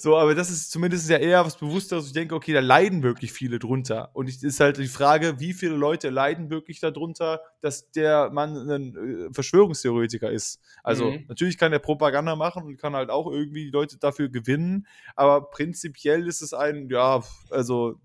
so, 0.00 0.16
aber 0.16 0.34
das 0.34 0.50
ist 0.50 0.70
zumindest 0.70 1.08
ja 1.08 1.18
eher 1.18 1.44
was 1.44 1.56
Bewussteres. 1.56 2.06
Ich 2.06 2.12
denke, 2.12 2.34
okay, 2.34 2.52
da 2.52 2.60
leiden 2.60 3.02
wirklich 3.02 3.32
viele 3.32 3.58
drunter. 3.58 4.10
Und 4.14 4.28
es 4.28 4.42
ist 4.42 4.60
halt 4.60 4.78
die 4.78 4.86
Frage, 4.86 5.40
wie 5.40 5.52
viele 5.52 5.76
Leute 5.76 6.10
leiden 6.10 6.50
wirklich 6.50 6.80
darunter, 6.80 7.40
dass 7.60 7.90
der 7.90 8.30
Mann 8.30 8.70
ein 8.70 8.96
äh, 8.96 9.32
Verschwörungstheoretiker 9.32 10.30
ist. 10.30 10.60
Also, 10.82 11.10
mhm. 11.10 11.24
natürlich 11.28 11.58
kann 11.58 11.72
er 11.72 11.78
Propaganda 11.78 12.36
machen 12.36 12.64
und 12.64 12.76
kann 12.76 12.94
halt 12.94 13.10
auch 13.10 13.30
irgendwie 13.30 13.64
die 13.64 13.70
Leute 13.70 13.98
dafür 13.98 14.28
gewinnen. 14.28 14.86
Aber 15.16 15.50
prinzipiell 15.50 16.26
ist 16.26 16.42
es 16.42 16.52
ein, 16.54 16.88
ja, 16.90 17.22
also 17.50 18.00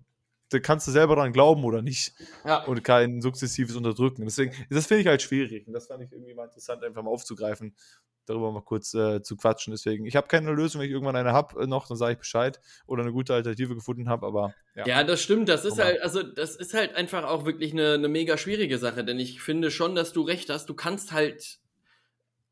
da 0.50 0.60
kannst 0.60 0.86
du 0.86 0.92
selber 0.92 1.16
dran 1.16 1.32
glauben 1.32 1.64
oder 1.64 1.82
nicht. 1.82 2.14
Ja. 2.44 2.64
Und 2.64 2.84
kein 2.84 3.20
sukzessives 3.20 3.76
Unterdrücken. 3.76 4.24
Deswegen, 4.24 4.52
das 4.70 4.86
finde 4.86 5.02
ich 5.02 5.06
halt 5.06 5.22
schwierig. 5.22 5.66
Und 5.66 5.72
das 5.72 5.86
fand 5.86 6.02
ich 6.02 6.12
irgendwie 6.12 6.34
mal 6.34 6.44
interessant, 6.44 6.84
einfach 6.84 7.02
mal 7.02 7.10
aufzugreifen 7.10 7.74
darüber 8.26 8.52
mal 8.52 8.62
kurz 8.62 8.94
äh, 8.94 9.22
zu 9.22 9.36
quatschen. 9.36 9.72
Deswegen, 9.72 10.06
ich 10.06 10.16
habe 10.16 10.28
keine 10.28 10.52
Lösung, 10.52 10.80
wenn 10.80 10.86
ich 10.86 10.92
irgendwann 10.92 11.16
eine 11.16 11.32
habe 11.32 11.62
äh, 11.62 11.66
noch, 11.66 11.86
dann 11.86 11.96
sage 11.96 12.12
ich 12.12 12.18
Bescheid 12.18 12.60
oder 12.86 13.02
eine 13.02 13.12
gute 13.12 13.34
Alternative 13.34 13.74
gefunden 13.74 14.08
habe, 14.08 14.26
aber 14.26 14.54
ja. 14.74 14.86
Ja, 14.86 15.04
das 15.04 15.22
stimmt. 15.22 15.48
Das 15.48 15.64
ist 15.64 15.78
halt, 15.78 16.02
also 16.02 16.22
das 16.22 16.56
ist 16.56 16.74
halt 16.74 16.94
einfach 16.94 17.24
auch 17.24 17.44
wirklich 17.44 17.72
eine, 17.72 17.94
eine 17.94 18.08
mega 18.08 18.36
schwierige 18.38 18.78
Sache, 18.78 19.04
denn 19.04 19.18
ich 19.18 19.40
finde 19.40 19.70
schon, 19.70 19.94
dass 19.94 20.12
du 20.12 20.22
recht 20.22 20.50
hast. 20.50 20.68
Du 20.68 20.74
kannst 20.74 21.12
halt 21.12 21.58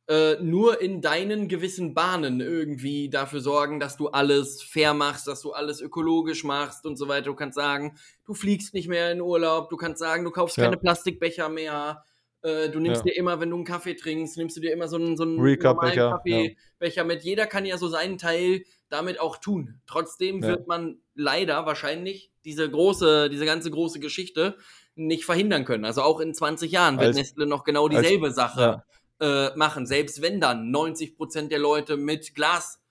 äh, 0.08 0.36
nur 0.42 0.80
in 0.80 1.00
deinen 1.00 1.48
gewissen 1.48 1.94
Bahnen 1.94 2.40
irgendwie 2.40 3.08
dafür 3.08 3.40
sorgen, 3.40 3.80
dass 3.80 3.96
du 3.96 4.08
alles 4.08 4.62
fair 4.62 4.94
machst, 4.94 5.28
dass 5.28 5.40
du 5.42 5.52
alles 5.52 5.80
ökologisch 5.80 6.44
machst 6.44 6.84
und 6.86 6.96
so 6.96 7.08
weiter. 7.08 7.26
Du 7.26 7.34
kannst 7.34 7.56
sagen, 7.56 7.96
du 8.24 8.34
fliegst 8.34 8.74
nicht 8.74 8.88
mehr 8.88 9.12
in 9.12 9.20
Urlaub, 9.20 9.70
du 9.70 9.76
kannst 9.76 10.00
sagen, 10.00 10.24
du 10.24 10.30
kaufst 10.30 10.56
ja. 10.56 10.64
keine 10.64 10.76
Plastikbecher 10.76 11.48
mehr 11.48 12.04
äh, 12.42 12.68
du 12.68 12.80
nimmst 12.80 13.04
ja. 13.04 13.12
dir 13.12 13.16
immer, 13.16 13.40
wenn 13.40 13.50
du 13.50 13.56
einen 13.56 13.64
Kaffee 13.64 13.94
trinkst, 13.94 14.36
nimmst 14.36 14.56
du 14.56 14.60
dir 14.60 14.72
immer 14.72 14.88
so 14.88 14.96
einen, 14.96 15.16
so 15.16 15.22
einen 15.22 15.36
normalen 15.36 15.58
Kaffeebecher 15.94 16.56
ja. 16.96 17.04
mit. 17.04 17.22
Jeder 17.22 17.46
kann 17.46 17.64
ja 17.64 17.78
so 17.78 17.88
seinen 17.88 18.18
Teil 18.18 18.64
damit 18.88 19.20
auch 19.20 19.38
tun. 19.38 19.80
Trotzdem 19.86 20.42
wird 20.42 20.66
man 20.66 20.98
leider 21.14 21.64
wahrscheinlich 21.66 22.30
diese 22.44 22.68
große, 22.68 23.30
diese 23.30 23.46
ganze 23.46 23.70
große 23.70 24.00
Geschichte 24.00 24.56
nicht 24.94 25.24
verhindern 25.24 25.64
können. 25.64 25.84
Also 25.84 26.02
auch 26.02 26.20
in 26.20 26.34
20 26.34 26.70
Jahren 26.70 26.98
wird 26.98 27.08
als, 27.08 27.16
Nestle 27.16 27.46
noch 27.46 27.64
genau 27.64 27.88
dieselbe 27.88 28.26
als, 28.26 28.36
Sache 28.36 28.82
äh, 29.20 29.56
machen. 29.56 29.86
Selbst 29.86 30.20
wenn 30.20 30.40
dann 30.40 30.70
90 30.70 31.16
Prozent 31.16 31.52
der 31.52 31.60
Leute 31.60 31.96
mit 31.96 32.34
Glas 32.34 32.81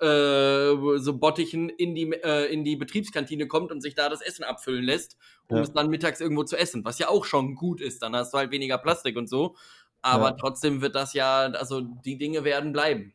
äh, 0.00 0.98
so 0.98 1.18
Bottichen 1.18 1.68
in 1.68 1.94
die, 1.94 2.12
äh, 2.12 2.52
in 2.52 2.64
die 2.64 2.76
Betriebskantine 2.76 3.48
kommt 3.48 3.72
und 3.72 3.80
sich 3.80 3.94
da 3.94 4.08
das 4.08 4.20
Essen 4.20 4.44
abfüllen 4.44 4.84
lässt, 4.84 5.16
um 5.48 5.56
ja. 5.56 5.62
es 5.62 5.72
dann 5.72 5.90
mittags 5.90 6.20
irgendwo 6.20 6.44
zu 6.44 6.56
essen, 6.56 6.84
was 6.84 6.98
ja 6.98 7.08
auch 7.08 7.24
schon 7.24 7.54
gut 7.54 7.80
ist. 7.80 8.02
Dann 8.02 8.14
hast 8.14 8.32
du 8.32 8.38
halt 8.38 8.50
weniger 8.50 8.78
Plastik 8.78 9.16
und 9.16 9.28
so. 9.28 9.56
Aber 10.00 10.30
ja. 10.30 10.32
trotzdem 10.32 10.80
wird 10.80 10.94
das 10.94 11.12
ja, 11.14 11.46
also 11.46 11.80
die 11.80 12.18
Dinge 12.18 12.44
werden 12.44 12.72
bleiben. 12.72 13.14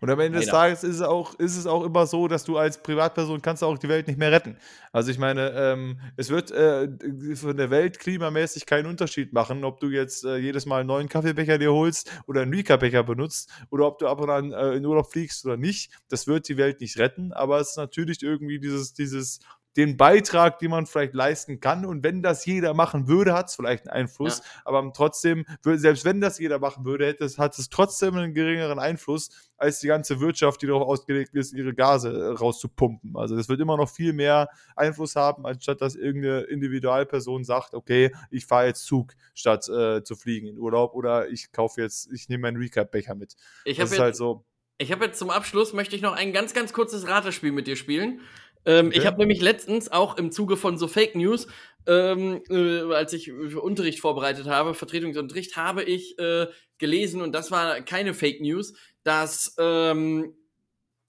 Und 0.00 0.10
am 0.10 0.20
Ende 0.20 0.38
des 0.38 0.48
Tages 0.48 0.84
ist 0.84 0.96
es, 0.96 1.02
auch, 1.02 1.34
ist 1.38 1.56
es 1.56 1.66
auch 1.66 1.84
immer 1.84 2.06
so, 2.06 2.28
dass 2.28 2.44
du 2.44 2.56
als 2.56 2.82
Privatperson 2.82 3.42
kannst 3.42 3.64
auch 3.64 3.78
die 3.78 3.88
Welt 3.88 4.06
nicht 4.06 4.18
mehr 4.18 4.32
retten. 4.32 4.56
Also 4.92 5.10
ich 5.10 5.18
meine, 5.18 5.50
ähm, 5.50 6.00
es 6.16 6.30
wird 6.30 6.50
äh, 6.50 6.88
von 7.34 7.56
der 7.56 7.70
Welt 7.70 7.98
klimamäßig 7.98 8.66
keinen 8.66 8.86
Unterschied 8.86 9.32
machen, 9.32 9.64
ob 9.64 9.80
du 9.80 9.88
jetzt 9.88 10.24
äh, 10.24 10.36
jedes 10.36 10.66
Mal 10.66 10.80
einen 10.80 10.88
neuen 10.88 11.08
Kaffeebecher 11.08 11.58
dir 11.58 11.72
holst 11.72 12.10
oder 12.26 12.42
einen 12.42 12.54
Rika-Becher 12.54 13.02
benutzt 13.02 13.50
oder 13.70 13.86
ob 13.86 13.98
du 13.98 14.08
ab 14.08 14.20
und 14.20 14.30
an 14.30 14.52
äh, 14.52 14.72
in 14.72 14.84
Urlaub 14.84 15.10
fliegst 15.10 15.44
oder 15.44 15.56
nicht. 15.56 15.92
Das 16.08 16.26
wird 16.26 16.48
die 16.48 16.56
Welt 16.56 16.80
nicht 16.80 16.98
retten, 16.98 17.32
aber 17.32 17.60
es 17.60 17.70
ist 17.70 17.76
natürlich 17.76 18.22
irgendwie 18.22 18.58
dieses, 18.58 18.94
dieses 18.94 19.40
den 19.78 19.96
Beitrag, 19.96 20.58
den 20.58 20.72
man 20.72 20.86
vielleicht 20.86 21.14
leisten 21.14 21.60
kann. 21.60 21.86
Und 21.86 22.02
wenn 22.02 22.20
das 22.20 22.44
jeder 22.44 22.74
machen 22.74 23.06
würde, 23.06 23.32
hat 23.32 23.46
es 23.48 23.54
vielleicht 23.54 23.88
einen 23.88 24.02
Einfluss. 24.02 24.38
Ja. 24.38 24.44
Aber 24.64 24.92
trotzdem, 24.92 25.46
selbst 25.62 26.04
wenn 26.04 26.20
das 26.20 26.40
jeder 26.40 26.58
machen 26.58 26.84
würde, 26.84 27.06
hätte 27.06 27.24
es, 27.24 27.38
hat 27.38 27.56
es 27.56 27.68
trotzdem 27.68 28.16
einen 28.16 28.34
geringeren 28.34 28.80
Einfluss 28.80 29.30
als 29.56 29.78
die 29.78 29.86
ganze 29.86 30.18
Wirtschaft, 30.18 30.62
die 30.62 30.66
darauf 30.66 30.82
ausgelegt 30.82 31.36
ist, 31.36 31.52
ihre 31.52 31.74
Gase 31.74 32.10
äh, 32.10 32.26
rauszupumpen. 32.32 33.16
Also 33.16 33.36
es 33.36 33.48
wird 33.48 33.60
immer 33.60 33.76
noch 33.76 33.88
viel 33.88 34.12
mehr 34.12 34.48
Einfluss 34.74 35.14
haben, 35.14 35.46
anstatt 35.46 35.80
dass 35.80 35.94
irgendeine 35.94 36.40
Individualperson 36.40 37.44
sagt, 37.44 37.74
okay, 37.74 38.12
ich 38.30 38.46
fahre 38.46 38.66
jetzt 38.66 38.84
Zug, 38.84 39.12
statt 39.32 39.68
äh, 39.68 40.02
zu 40.02 40.16
fliegen 40.16 40.48
in 40.48 40.58
Urlaub 40.58 40.94
oder 40.94 41.28
ich 41.28 41.52
kaufe 41.52 41.80
jetzt, 41.80 42.12
ich 42.12 42.28
nehme 42.28 42.42
meinen 42.42 42.56
Recap-Becher 42.56 43.14
mit. 43.14 43.36
Ich 43.64 43.78
habe 43.78 43.90
jetzt, 43.90 44.00
halt 44.00 44.16
so. 44.16 44.44
Ich 44.78 44.90
habe 44.90 45.04
jetzt 45.06 45.20
zum 45.20 45.30
Abschluss, 45.30 45.72
möchte 45.72 45.94
ich 45.94 46.02
noch 46.02 46.14
ein 46.14 46.32
ganz, 46.32 46.52
ganz 46.52 46.72
kurzes 46.72 47.06
Ratespiel 47.06 47.52
mit 47.52 47.68
dir 47.68 47.76
spielen. 47.76 48.20
Ähm, 48.64 48.88
okay. 48.88 48.98
Ich 48.98 49.06
habe 49.06 49.18
nämlich 49.18 49.40
letztens 49.40 49.90
auch 49.90 50.16
im 50.18 50.30
Zuge 50.30 50.56
von 50.56 50.78
so 50.78 50.88
Fake 50.88 51.14
News, 51.14 51.46
ähm, 51.86 52.42
äh, 52.50 52.92
als 52.92 53.12
ich 53.12 53.26
für 53.26 53.60
Unterricht 53.60 54.00
vorbereitet 54.00 54.46
habe, 54.46 54.74
Vertretungsunterricht, 54.74 55.56
habe 55.56 55.82
ich 55.82 56.18
äh, 56.18 56.46
gelesen, 56.78 57.22
und 57.22 57.32
das 57.32 57.50
war 57.50 57.80
keine 57.80 58.14
Fake 58.14 58.40
News, 58.40 58.74
dass, 59.02 59.54
ähm, 59.58 60.34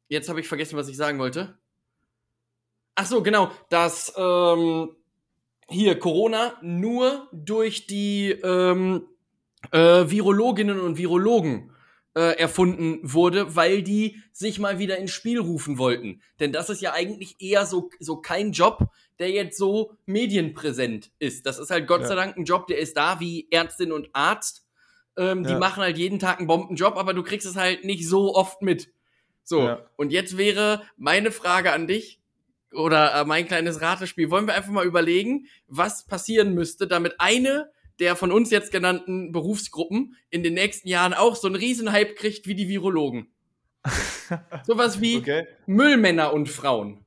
jetzt 0.07 0.29
habe 0.29 0.39
ich 0.39 0.47
vergessen, 0.47 0.77
was 0.77 0.87
ich 0.87 0.97
sagen 0.97 1.19
wollte. 1.19 1.57
Ach 2.95 3.05
so, 3.05 3.23
genau, 3.23 3.51
dass 3.69 4.13
ähm, 4.17 4.95
hier 5.69 5.99
Corona 5.99 6.53
nur 6.61 7.27
durch 7.31 7.87
die 7.87 8.31
ähm, 8.31 9.07
äh, 9.71 10.09
Virologinnen 10.09 10.79
und 10.79 10.97
Virologen 10.97 11.71
äh, 12.19 12.37
erfunden 12.37 12.99
wurde, 13.01 13.55
weil 13.55 13.81
die 13.81 14.21
sich 14.33 14.59
mal 14.59 14.77
wieder 14.77 14.97
ins 14.97 15.11
Spiel 15.11 15.39
rufen 15.39 15.77
wollten. 15.77 16.21
Denn 16.41 16.51
das 16.51 16.69
ist 16.69 16.81
ja 16.81 16.91
eigentlich 16.91 17.37
eher 17.39 17.65
so, 17.65 17.91
so 18.01 18.17
kein 18.17 18.51
Job, 18.51 18.89
der 19.19 19.31
jetzt 19.31 19.57
so 19.57 19.93
medienpräsent 20.05 21.11
ist. 21.19 21.45
Das 21.45 21.59
ist 21.59 21.71
halt 21.71 21.87
Gott 21.87 22.01
ja. 22.01 22.07
sei 22.07 22.15
Dank 22.15 22.35
ein 22.35 22.43
Job, 22.43 22.67
der 22.67 22.79
ist 22.79 22.97
da 22.97 23.21
wie 23.21 23.47
Ärztin 23.51 23.93
und 23.93 24.09
Arzt. 24.11 24.65
Ähm, 25.15 25.45
die 25.45 25.51
ja. 25.51 25.59
machen 25.59 25.81
halt 25.81 25.97
jeden 25.97 26.19
Tag 26.19 26.39
einen 26.39 26.47
Bombenjob, 26.47 26.97
aber 26.97 27.13
du 27.13 27.23
kriegst 27.23 27.47
es 27.47 27.55
halt 27.55 27.85
nicht 27.85 28.05
so 28.05 28.35
oft 28.35 28.61
mit. 28.61 28.91
So, 29.45 29.61
ja. 29.61 29.85
und 29.95 30.11
jetzt 30.11 30.37
wäre 30.37 30.81
meine 30.97 31.31
Frage 31.31 31.71
an 31.71 31.87
dich 31.87 32.19
oder 32.73 33.15
äh, 33.15 33.23
mein 33.23 33.47
kleines 33.47 33.79
Ratespiel. 33.79 34.29
Wollen 34.29 34.45
wir 34.45 34.55
einfach 34.55 34.71
mal 34.71 34.85
überlegen, 34.85 35.47
was 35.67 36.05
passieren 36.05 36.53
müsste, 36.53 36.85
damit 36.85 37.15
eine 37.19 37.71
der 37.99 38.15
von 38.15 38.31
uns 38.31 38.49
jetzt 38.49 38.71
genannten 38.71 39.31
Berufsgruppen 39.31 40.15
in 40.29 40.43
den 40.43 40.53
nächsten 40.53 40.87
Jahren 40.87 41.13
auch 41.13 41.35
so 41.35 41.47
einen 41.47 41.55
Riesenhype 41.55 42.15
kriegt 42.15 42.47
wie 42.47 42.55
die 42.55 42.69
Virologen. 42.69 43.27
Sowas 44.65 45.01
wie 45.01 45.17
okay. 45.17 45.47
Müllmänner 45.65 46.33
und 46.33 46.49
Frauen, 46.49 47.05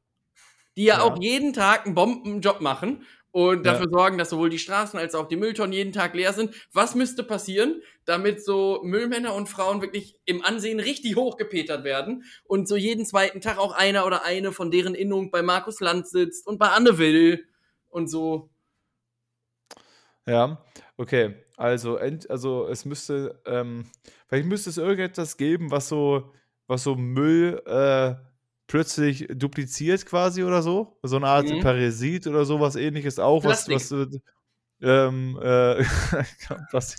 die 0.76 0.84
ja, 0.84 0.98
ja, 0.98 1.02
auch 1.02 1.20
jeden 1.20 1.52
Tag 1.52 1.86
einen 1.86 1.94
Bombenjob 1.94 2.60
machen 2.60 3.04
und 3.32 3.64
dafür 3.64 3.86
ja. 3.86 3.90
sorgen, 3.90 4.18
dass 4.18 4.30
sowohl 4.30 4.50
die 4.50 4.58
Straßen 4.58 4.98
als 4.98 5.14
auch 5.14 5.26
die 5.26 5.36
Mülltonnen 5.36 5.72
jeden 5.72 5.92
Tag 5.92 6.14
leer 6.14 6.34
sind. 6.34 6.54
Was 6.72 6.94
müsste 6.94 7.24
passieren, 7.24 7.80
damit 8.04 8.44
so 8.44 8.80
Müllmänner 8.84 9.34
und 9.34 9.48
Frauen 9.48 9.80
wirklich 9.80 10.20
im 10.26 10.44
Ansehen 10.44 10.80
richtig 10.80 11.16
hochgepetert 11.16 11.82
werden 11.82 12.24
und 12.44 12.68
so 12.68 12.76
jeden 12.76 13.06
zweiten 13.06 13.40
Tag 13.40 13.58
auch 13.58 13.72
einer 13.72 14.06
oder 14.06 14.24
eine 14.24 14.52
von 14.52 14.70
deren 14.70 14.94
Innung 14.94 15.30
bei 15.30 15.42
Markus 15.42 15.80
Land 15.80 16.06
sitzt 16.08 16.46
und 16.46 16.58
bei 16.58 16.68
Anne 16.68 16.98
Will 16.98 17.46
und 17.88 18.08
so. 18.08 18.50
Ja, 20.26 20.64
okay. 20.96 21.34
Also, 21.56 21.96
ent, 21.96 22.30
also 22.30 22.66
es 22.68 22.84
müsste, 22.84 23.40
ähm, 23.46 23.86
vielleicht 24.28 24.46
müsste 24.46 24.70
es 24.70 24.78
irgendetwas 24.78 25.36
geben, 25.36 25.70
was 25.70 25.88
so, 25.88 26.32
was 26.66 26.82
so 26.84 26.94
Müll 26.94 27.62
äh, 27.66 28.14
plötzlich 28.66 29.28
dupliziert 29.30 30.06
quasi 30.06 30.44
oder 30.44 30.62
so. 30.62 30.98
So 31.02 31.16
eine 31.16 31.28
Art 31.28 31.48
mhm. 31.48 31.60
Parasit 31.60 32.26
oder 32.26 32.44
sowas 32.44 32.76
ähnliches 32.76 33.18
auch, 33.18 33.44
was, 33.44 33.68
was 33.68 33.92
ähm, 34.80 35.38
äh, 35.40 35.84
was, 36.72 36.96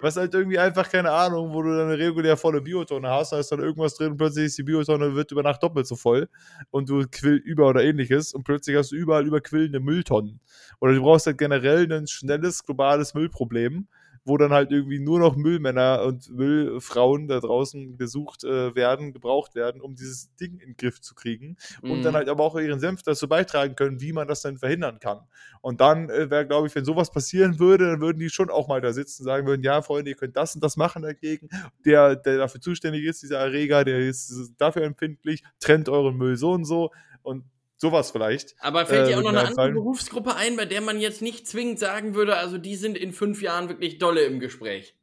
was 0.00 0.16
halt 0.16 0.34
irgendwie 0.34 0.58
einfach, 0.58 0.88
keine 0.88 1.10
Ahnung, 1.10 1.52
wo 1.52 1.62
du 1.62 1.76
dann 1.76 1.88
eine 1.88 1.98
regulär 1.98 2.36
volle 2.36 2.60
Biotonne 2.60 3.08
hast, 3.08 3.32
da 3.32 3.38
ist 3.38 3.50
dann 3.50 3.60
irgendwas 3.60 3.94
drin 3.94 4.12
und 4.12 4.16
plötzlich 4.16 4.46
ist 4.46 4.58
die 4.58 4.62
Biotonne 4.62 5.14
wird 5.14 5.32
über 5.32 5.42
Nacht 5.42 5.62
doppelt 5.62 5.86
so 5.86 5.96
voll 5.96 6.28
und 6.70 6.88
du 6.88 7.04
quillt 7.10 7.44
über 7.44 7.68
oder 7.68 7.82
ähnliches 7.82 8.34
und 8.34 8.44
plötzlich 8.44 8.76
hast 8.76 8.92
du 8.92 8.96
überall 8.96 9.26
überquillende 9.26 9.80
Mülltonnen. 9.80 10.40
Oder 10.80 10.94
du 10.94 11.02
brauchst 11.02 11.26
halt 11.26 11.38
generell 11.38 11.90
ein 11.92 12.06
schnelles 12.06 12.64
globales 12.64 13.14
Müllproblem 13.14 13.88
wo 14.24 14.36
dann 14.36 14.52
halt 14.52 14.70
irgendwie 14.70 15.00
nur 15.00 15.18
noch 15.18 15.36
Müllmänner 15.36 16.02
und 16.02 16.30
Müllfrauen 16.30 17.28
da 17.28 17.40
draußen 17.40 17.96
gesucht 17.96 18.44
äh, 18.44 18.74
werden, 18.74 19.12
gebraucht 19.12 19.54
werden, 19.54 19.80
um 19.80 19.94
dieses 19.94 20.34
Ding 20.36 20.58
in 20.58 20.70
den 20.70 20.76
Griff 20.76 21.00
zu 21.00 21.14
kriegen 21.14 21.56
mhm. 21.82 21.90
und 21.90 22.02
dann 22.02 22.12
mhm. 22.12 22.16
halt 22.18 22.28
aber 22.28 22.44
auch 22.44 22.56
ihren 22.58 22.80
Senf 22.80 23.02
dazu 23.02 23.28
beitragen 23.28 23.74
können, 23.74 24.00
wie 24.00 24.12
man 24.12 24.28
das 24.28 24.42
dann 24.42 24.58
verhindern 24.58 25.00
kann. 25.00 25.20
Und 25.60 25.80
dann 25.80 26.08
äh, 26.08 26.30
wäre, 26.30 26.46
glaube 26.46 26.68
ich, 26.68 26.74
wenn 26.74 26.84
sowas 26.84 27.10
passieren 27.10 27.58
würde, 27.58 27.90
dann 27.90 28.00
würden 28.00 28.18
die 28.18 28.30
schon 28.30 28.50
auch 28.50 28.68
mal 28.68 28.80
da 28.80 28.92
sitzen 28.92 29.22
und 29.22 29.26
sagen 29.26 29.46
würden, 29.46 29.62
ja, 29.62 29.82
Freunde, 29.82 30.10
ihr 30.10 30.16
könnt 30.16 30.36
das 30.36 30.54
und 30.54 30.62
das 30.62 30.76
machen 30.76 31.02
dagegen. 31.02 31.48
Der, 31.84 32.16
der 32.16 32.38
dafür 32.38 32.60
zuständig 32.60 33.04
ist, 33.04 33.22
dieser 33.22 33.38
Erreger, 33.38 33.84
der 33.84 33.98
ist 33.98 34.52
dafür 34.58 34.82
empfindlich, 34.82 35.42
trennt 35.60 35.88
euren 35.88 36.16
Müll 36.16 36.36
so 36.36 36.52
und 36.52 36.64
so 36.64 36.90
und 37.22 37.44
sowas 37.82 38.12
vielleicht. 38.12 38.54
Aber 38.60 38.86
fällt 38.86 39.08
dir 39.08 39.12
äh, 39.12 39.16
auch 39.16 39.22
noch 39.22 39.30
eine 39.30 39.48
andere 39.48 39.72
Berufsgruppe 39.72 40.36
ein, 40.36 40.56
bei 40.56 40.64
der 40.64 40.80
man 40.80 41.00
jetzt 41.00 41.20
nicht 41.20 41.46
zwingend 41.46 41.80
sagen 41.80 42.14
würde, 42.14 42.36
also 42.36 42.56
die 42.56 42.76
sind 42.76 42.96
in 42.96 43.12
fünf 43.12 43.42
Jahren 43.42 43.68
wirklich 43.68 43.98
dolle 43.98 44.22
im 44.22 44.38
Gespräch? 44.38 44.94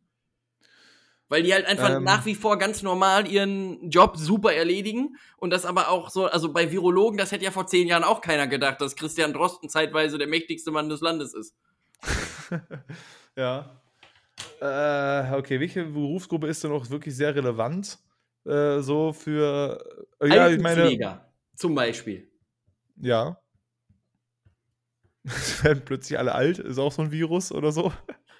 Weil 1.28 1.44
die 1.44 1.54
halt 1.54 1.68
einfach 1.68 1.98
ähm, 1.98 2.04
nach 2.04 2.26
wie 2.26 2.34
vor 2.34 2.58
ganz 2.58 2.82
normal 2.82 3.28
ihren 3.28 3.92
Job 3.92 4.16
super 4.18 4.54
erledigen 4.54 5.18
und 5.38 5.52
das 5.52 5.66
aber 5.66 5.90
auch 5.90 6.10
so, 6.10 6.26
also 6.26 6.52
bei 6.54 6.72
Virologen, 6.72 7.18
das 7.20 7.32
hätte 7.34 7.44
ja 7.44 7.52
vor 7.52 7.68
zehn 7.68 7.88
Jahren 7.88 8.06
auch 8.06 8.22
keiner 8.22 8.48
gedacht, 8.48 8.82
dass 8.82 8.96
Christian 8.96 9.34
Drosten 9.34 9.70
zeitweise 9.70 10.18
der 10.18 10.28
mächtigste 10.28 10.72
Mann 10.72 10.90
des 10.90 11.02
Landes 11.02 11.34
ist. 11.34 11.56
ja. 13.36 13.80
Äh, 14.62 15.36
okay, 15.36 15.60
welche 15.60 15.84
Berufsgruppe 15.84 16.48
ist 16.48 16.64
denn 16.64 16.72
auch 16.72 16.90
wirklich 16.90 17.16
sehr 17.16 17.36
relevant? 17.36 18.00
Äh, 18.46 18.80
so 18.80 19.12
für. 19.12 19.84
Äh, 20.22 20.30
ja, 20.30 20.50
ich 20.50 20.62
meine. 20.62 21.22
Zum 21.56 21.76
Beispiel. 21.76 22.29
Ja. 23.00 23.42
werden 25.64 25.84
plötzlich 25.86 26.18
alle 26.18 26.34
alt, 26.34 26.60
ist 26.60 26.78
auch 26.78 26.92
so 26.92 27.02
ein 27.02 27.12
Virus 27.12 27.52
oder 27.52 27.72
so. 27.72 27.94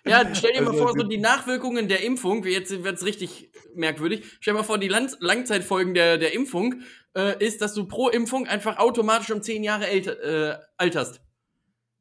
Ja, 0.06 0.34
stell 0.34 0.54
dir 0.54 0.62
mal 0.62 0.72
also, 0.72 0.88
vor, 0.88 0.94
so 0.98 1.04
die 1.04 1.18
Nachwirkungen 1.18 1.88
der 1.88 2.04
Impfung, 2.04 2.46
jetzt 2.46 2.72
wird 2.84 2.98
es 2.98 3.06
richtig 3.06 3.52
merkwürdig, 3.76 4.24
stell 4.40 4.54
dir 4.54 4.60
mal 4.60 4.64
vor, 4.64 4.78
die 4.78 4.88
Lang 4.88 5.12
Langzeitfolgen 5.20 5.94
der, 5.94 6.18
der 6.18 6.34
Impfung 6.34 6.82
äh, 7.16 7.44
ist, 7.46 7.62
dass 7.62 7.74
du 7.74 7.86
pro 7.86 8.10
Impfung 8.10 8.48
einfach 8.48 8.78
automatisch 8.78 9.30
um 9.32 9.42
10 9.42 9.64
Jahre 9.64 9.88
älter, 9.88 10.24
äh, 10.24 10.58
alterst. 10.78 11.22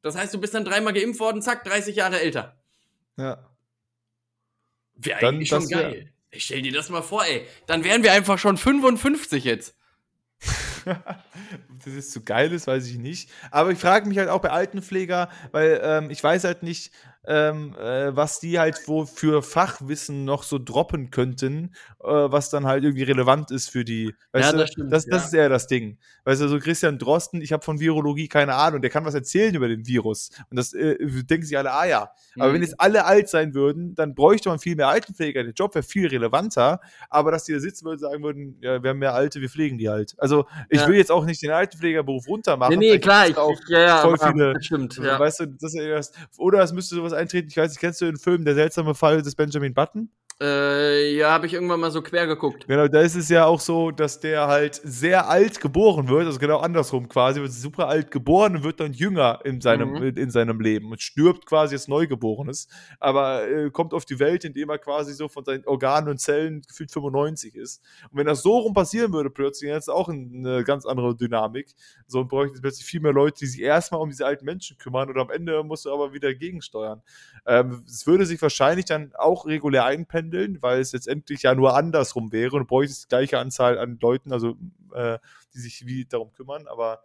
Das 0.01 0.15
heißt, 0.15 0.33
du 0.33 0.39
bist 0.39 0.53
dann 0.53 0.63
dreimal 0.63 0.93
geimpft 0.93 1.19
worden, 1.19 1.41
zack, 1.41 1.65
30 1.65 1.97
Jahre 1.97 2.21
älter. 2.21 2.57
Ja. 3.17 3.49
Wäre 4.95 5.27
eigentlich 5.27 5.49
schon 5.49 5.67
geil. 5.67 6.13
Ich 6.31 6.45
stell 6.45 6.61
dir 6.61 6.71
das 6.71 6.89
mal 6.89 7.01
vor, 7.01 7.25
ey. 7.25 7.45
Dann 7.67 7.83
wären 7.83 8.03
wir 8.03 8.13
einfach 8.13 8.37
schon 8.37 8.57
55 8.57 9.43
jetzt. 9.43 9.75
das 10.85 11.93
ist 11.93 12.11
zu 12.11 12.21
geil 12.23 12.51
ist, 12.51 12.67
weiß 12.67 12.87
ich 12.87 12.97
nicht. 12.97 13.29
Aber 13.51 13.71
ich 13.71 13.79
frage 13.79 14.07
mich 14.07 14.17
halt 14.17 14.29
auch 14.29 14.41
bei 14.41 14.49
Altenpfleger, 14.49 15.29
weil 15.51 15.79
ähm, 15.83 16.09
ich 16.09 16.23
weiß 16.23 16.43
halt 16.43 16.63
nicht, 16.63 16.91
ähm, 17.27 17.75
äh, 17.75 18.15
was 18.15 18.39
die 18.39 18.59
halt 18.59 18.79
wo 18.87 19.05
für 19.05 19.43
Fachwissen 19.43 20.25
noch 20.25 20.43
so 20.43 20.57
droppen 20.57 21.11
könnten, 21.11 21.75
äh, 22.01 22.07
was 22.07 22.49
dann 22.49 22.65
halt 22.65 22.83
irgendwie 22.83 23.03
relevant 23.03 23.51
ist 23.51 23.69
für 23.69 23.83
die. 23.83 24.15
Weißt 24.31 24.51
ja, 24.51 24.57
das, 24.57 24.67
du, 24.67 24.71
stimmt, 24.71 24.93
das, 24.93 25.05
das 25.05 25.21
ja. 25.21 25.27
ist 25.27 25.33
eher 25.33 25.49
das 25.49 25.67
Ding. 25.67 25.97
Weißt 26.23 26.41
du, 26.41 26.47
so 26.47 26.59
Christian 26.59 26.97
Drosten, 26.97 27.41
ich 27.41 27.51
habe 27.51 27.63
von 27.63 27.79
Virologie 27.79 28.27
keine 28.27 28.55
Ahnung, 28.55 28.81
der 28.81 28.89
kann 28.89 29.05
was 29.05 29.13
erzählen 29.13 29.53
über 29.53 29.67
den 29.67 29.85
Virus. 29.85 30.29
Und 30.49 30.57
das 30.57 30.73
äh, 30.73 30.95
denken 31.23 31.45
sich 31.45 31.57
alle, 31.57 31.71
ah 31.71 31.85
ja. 31.85 32.11
Mhm. 32.35 32.41
Aber 32.41 32.53
wenn 32.53 32.61
jetzt 32.61 32.79
alle 32.79 33.05
alt 33.05 33.29
sein 33.29 33.53
würden, 33.53 33.95
dann 33.95 34.15
bräuchte 34.15 34.49
man 34.49 34.59
viel 34.59 34.75
mehr 34.75 34.87
Altenpfleger. 34.87 35.43
Der 35.43 35.53
Job 35.53 35.75
wäre 35.75 35.83
viel 35.83 36.07
relevanter. 36.07 36.79
Aber 37.09 37.31
dass 37.31 37.43
die 37.43 37.53
da 37.53 37.59
sitzen 37.59 37.85
würden 37.85 37.95
und 37.95 37.99
sagen 37.99 38.23
würden, 38.23 38.57
ja, 38.61 38.81
wir 38.81 38.91
haben 38.91 38.99
mehr 38.99 39.13
Alte, 39.13 39.41
wir 39.41 39.49
pflegen 39.49 39.77
die 39.77 39.89
halt. 39.89 40.15
Also 40.17 40.45
ich 40.69 40.81
ja. 40.81 40.87
will 40.87 40.95
jetzt 40.95 41.11
auch 41.11 41.25
nicht 41.25 41.41
den 41.41 41.51
Altenpflegerberuf 41.51 42.27
runtermachen. 42.27 42.77
Nee, 42.77 42.91
nee, 42.91 42.99
klar, 42.99 43.27
ich, 43.27 43.37
auch 43.37 43.59
ja, 43.67 43.79
ja, 43.79 43.97
voll 44.01 44.17
viele, 44.17 44.55
stimmt. 44.61 44.97
Ja. 44.97 45.19
Weißt 45.19 45.41
du, 45.41 45.45
das 45.47 45.73
ist 45.73 46.15
oder 46.37 46.63
es 46.63 46.71
müsste 46.71 46.95
sowas 46.95 47.08
eintreten, 47.13 47.49
ich 47.49 47.57
weiß 47.57 47.71
nicht, 47.71 47.79
kennst 47.79 48.01
du 48.01 48.05
den 48.05 48.17
Film 48.17 48.45
Der 48.45 48.55
seltsame 48.55 48.95
Fall 48.95 49.21
des 49.21 49.35
Benjamin 49.35 49.73
Button? 49.73 50.11
Äh, 50.41 51.17
ja, 51.17 51.31
habe 51.31 51.47
ich 51.47 51.53
irgendwann 51.53 51.81
mal 51.81 51.91
so 51.91 52.01
quer 52.01 52.25
geguckt. 52.25 52.65
Genau, 52.65 52.87
da 52.87 53.01
ist 53.01 53.15
es 53.15 53.27
ja 53.27 53.43
auch 53.43 53.59
so, 53.59 53.91
dass 53.91 54.21
der 54.21 54.47
halt 54.47 54.79
sehr 54.81 55.27
alt 55.27 55.59
geboren 55.59 56.07
wird, 56.07 56.27
also 56.27 56.39
genau 56.39 56.59
andersrum 56.59 57.09
quasi, 57.09 57.41
wird 57.41 57.51
super 57.51 57.89
alt 57.89 58.09
geboren 58.09 58.55
und 58.55 58.63
wird 58.63 58.79
dann 58.79 58.93
jünger 58.93 59.41
in 59.43 59.59
seinem, 59.59 59.91
mhm. 59.91 60.17
in 60.17 60.31
seinem 60.31 60.61
Leben 60.61 60.91
und 60.91 61.01
stirbt 61.01 61.45
quasi 61.45 61.75
als 61.75 61.89
Neugeborenes, 61.89 62.69
aber 63.01 63.49
äh, 63.49 63.69
kommt 63.69 63.93
auf 63.93 64.05
die 64.05 64.17
Welt, 64.19 64.45
indem 64.45 64.69
er 64.69 64.77
quasi 64.77 65.13
so 65.13 65.27
von 65.27 65.43
seinen 65.43 65.65
Organen 65.65 66.07
und 66.07 66.21
Zellen 66.21 66.61
gefühlt 66.61 66.89
95 66.89 67.55
ist. 67.55 67.83
Und 68.09 68.19
wenn 68.19 68.27
das 68.27 68.41
so 68.41 68.59
rum 68.59 68.73
passieren 68.73 69.11
würde 69.11 69.29
plötzlich, 69.29 69.69
dann 69.69 69.79
ist 69.79 69.89
auch 69.89 70.07
eine 70.07 70.63
ganz 70.63 70.85
andere 70.85 71.17
Dynamik. 71.17 71.75
So 72.07 72.21
und 72.21 72.29
bräuchte 72.29 72.61
plötzlich 72.61 72.85
viel 72.85 73.01
mehr 73.01 73.11
Leute, 73.11 73.39
die 73.39 73.47
sich 73.47 73.61
erstmal 73.61 73.99
um 73.99 74.09
diese 74.09 74.25
alten 74.25 74.45
Menschen 74.45 74.77
kümmern 74.77 75.09
und 75.09 75.17
am 75.17 75.31
Ende 75.31 75.61
musst 75.65 75.83
du 75.83 75.93
aber 75.93 76.13
wieder 76.13 76.33
gegensteuern. 76.33 77.01
Ähm, 77.45 77.83
es 77.85 78.07
würde 78.07 78.25
sich 78.25 78.41
wahrscheinlich 78.41 78.85
dann 78.85 79.11
auch 79.17 79.45
regulär 79.45 79.83
einpendeln, 79.83 80.28
weil 80.31 80.79
es 80.79 80.93
letztendlich 80.93 81.43
ja 81.43 81.55
nur 81.55 81.75
andersrum 81.75 82.31
wäre 82.31 82.55
und 82.55 82.67
bräuchte 82.67 82.93
die 82.93 83.07
gleiche 83.07 83.39
Anzahl 83.39 83.77
an 83.77 83.97
Leuten, 84.01 84.31
also 84.31 84.55
äh, 84.93 85.19
die 85.53 85.59
sich 85.59 85.85
wie 85.85 86.05
darum 86.05 86.31
kümmern, 86.33 86.67
aber 86.67 87.03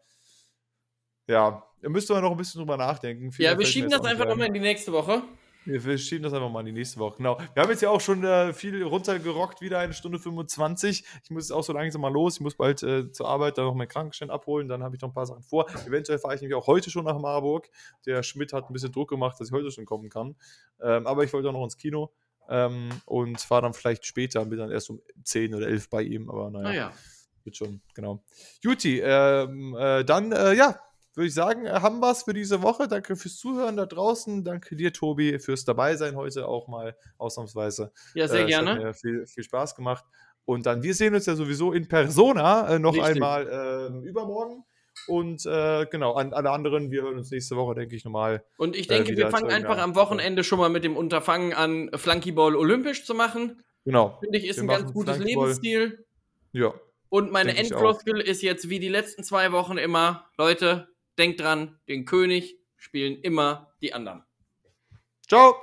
ja, 1.27 1.63
da 1.81 1.89
müsste 1.89 2.13
man 2.13 2.23
noch 2.23 2.31
ein 2.31 2.37
bisschen 2.37 2.61
drüber 2.61 2.77
nachdenken. 2.77 3.33
Viel 3.33 3.47
ja, 3.47 3.59
wir 3.59 3.67
schieben 3.67 3.91
das 3.91 4.05
einfach 4.05 4.27
nochmal 4.27 4.49
in 4.49 4.55
die 4.55 4.61
nächste 4.61 4.93
Woche. 4.93 5.23
Wir 5.67 5.97
schieben 5.97 6.23
das 6.23 6.35
einfach 6.35 6.51
mal 6.51 6.61
in 6.61 6.67
die 6.67 6.73
nächste 6.73 7.01
Woche. 7.01 7.17
Genau. 7.17 7.39
Wir 7.55 7.63
haben 7.63 7.71
jetzt 7.71 7.81
ja 7.81 7.89
auch 7.89 8.01
schon 8.01 8.23
äh, 8.23 8.53
viel 8.53 8.83
runtergerockt, 8.83 9.63
wieder 9.63 9.79
eine 9.79 9.95
Stunde 9.95 10.19
25. 10.19 11.05
Ich 11.23 11.31
muss 11.31 11.45
jetzt 11.45 11.53
auch 11.53 11.65
so 11.65 11.73
langsam 11.73 12.03
mal 12.03 12.13
los. 12.13 12.35
Ich 12.35 12.41
muss 12.43 12.55
bald 12.55 12.83
äh, 12.83 13.11
zur 13.11 13.29
Arbeit 13.29 13.57
dann 13.57 13.65
noch 13.65 13.75
meinen 13.75 13.89
Krankenschein 13.89 14.29
abholen. 14.29 14.69
Dann 14.69 14.83
habe 14.83 14.95
ich 14.95 15.01
noch 15.01 15.09
ein 15.09 15.15
paar 15.15 15.25
Sachen 15.25 15.43
vor. 15.43 15.67
Eventuell 15.87 16.19
fahre 16.19 16.35
ich 16.35 16.43
nämlich 16.43 16.55
auch 16.55 16.67
heute 16.67 16.91
schon 16.91 17.07
nach 17.07 17.19
Marburg. 17.19 17.71
Der 18.05 18.23
Schmidt 18.23 18.53
hat 18.53 18.69
ein 18.69 18.75
bisschen 18.75 18.93
Druck 18.93 19.09
gemacht, 19.09 19.41
dass 19.41 19.49
ich 19.49 19.55
heute 19.55 19.71
schon 19.71 19.87
kommen 19.87 20.11
kann. 20.11 20.37
Ähm, 20.83 21.07
aber 21.07 21.25
ich 21.25 21.33
wollte 21.33 21.49
auch 21.49 21.55
noch 21.55 21.65
ins 21.65 21.79
Kino 21.79 22.13
ähm, 22.49 22.91
und 23.07 23.41
fahre 23.41 23.63
dann 23.63 23.75
vielleicht 23.75 24.07
später. 24.07 24.45
Bin 24.45 24.59
dann 24.59 24.71
erst 24.71 24.91
um 24.91 25.01
10 25.23 25.55
oder 25.55 25.69
11 25.69 25.91
bei 25.91 26.03
ihm. 26.03 26.31
Aber 26.31 26.51
naja. 26.51 26.69
naja. 26.69 26.93
Wird 27.45 27.57
schon, 27.57 27.83
genau. 27.95 28.25
Juti, 28.63 29.01
ähm, 29.05 29.77
äh, 29.79 30.03
dann, 30.05 30.33
äh, 30.33 30.55
ja, 30.55 30.81
würde 31.15 31.29
ich 31.29 31.35
sagen, 31.35 31.71
haben 31.71 32.01
wir 32.01 32.11
es 32.11 32.23
für 32.23 32.33
diese 32.33 32.63
Woche. 32.63 32.89
Danke 32.89 33.17
fürs 33.17 33.37
Zuhören 33.37 33.77
da 33.77 33.87
draußen. 33.87 34.43
Danke 34.45 34.77
dir, 34.77 34.93
Tobi, 34.93 35.39
fürs 35.39 35.65
Dabeisein 35.65 36.17
heute 36.17 36.49
auch 36.49 36.67
mal 36.69 36.97
ausnahmsweise. 37.19 37.93
Ja, 38.15 38.27
sehr 38.27 38.45
äh, 38.45 38.47
gerne. 38.47 38.95
Viel, 38.95 39.27
viel 39.27 39.45
Spaß 39.45 39.75
gemacht. 39.77 40.05
Und 40.45 40.67
dann, 40.67 40.83
wir 40.83 40.95
sehen 40.95 41.15
uns 41.15 41.27
ja 41.27 41.37
sowieso 41.37 41.73
in 41.73 41.89
Persona 41.89 42.69
äh, 42.69 42.79
noch 42.79 42.95
Richtig. 42.95 43.15
einmal 43.15 43.47
äh, 44.03 44.09
übermorgen. 44.09 44.65
Und 45.07 45.45
äh, 45.47 45.87
genau, 45.91 46.15
an 46.15 46.33
alle 46.33 46.51
anderen, 46.51 46.91
wir 46.91 47.03
hören 47.03 47.19
uns 47.19 47.31
nächste 47.31 47.57
Woche, 47.57 47.75
denke 47.75 47.97
ich, 47.97 48.05
nochmal. 48.05 48.45
Und 48.57 48.77
ich 48.77 48.87
denke, 48.87 49.17
wir 49.17 49.31
fangen 49.31 49.51
einfach 49.51 49.79
am 49.79 49.95
Wochenende 49.95 50.45
schon 50.45 50.59
mal 50.59 50.69
mit 50.69 50.85
dem 50.85 50.97
Unterfangen 50.97 51.53
an, 51.53 51.91
Flunkyball 51.95 52.57
olympisch 52.57 53.05
zu 53.05 53.15
machen. 53.15 53.63
Genau. 53.85 54.19
Finde 54.21 54.39
ich, 54.39 54.47
ist 54.47 54.57
wir 54.57 54.63
ein 54.63 54.69
ganz 54.69 54.93
gutes 54.93 55.19
Lebensstil. 55.19 56.07
Ja. 56.53 56.75
Und 57.09 57.31
meine 57.31 57.57
Endfloskel 57.57 58.21
ist 58.21 58.43
jetzt 58.43 58.69
wie 58.71 58.81
die 58.81 58.89
letzten 58.89 59.23
zwei 59.25 59.53
Wochen 59.53 59.79
immer, 59.79 60.27
Leute, 60.37 60.89
denkt 61.19 61.41
dran, 61.41 61.79
den 61.89 62.07
König 62.07 62.59
spielen 62.77 63.21
immer 63.21 63.73
die 63.81 63.93
anderen. 63.93 64.25
Ciao! 65.29 65.55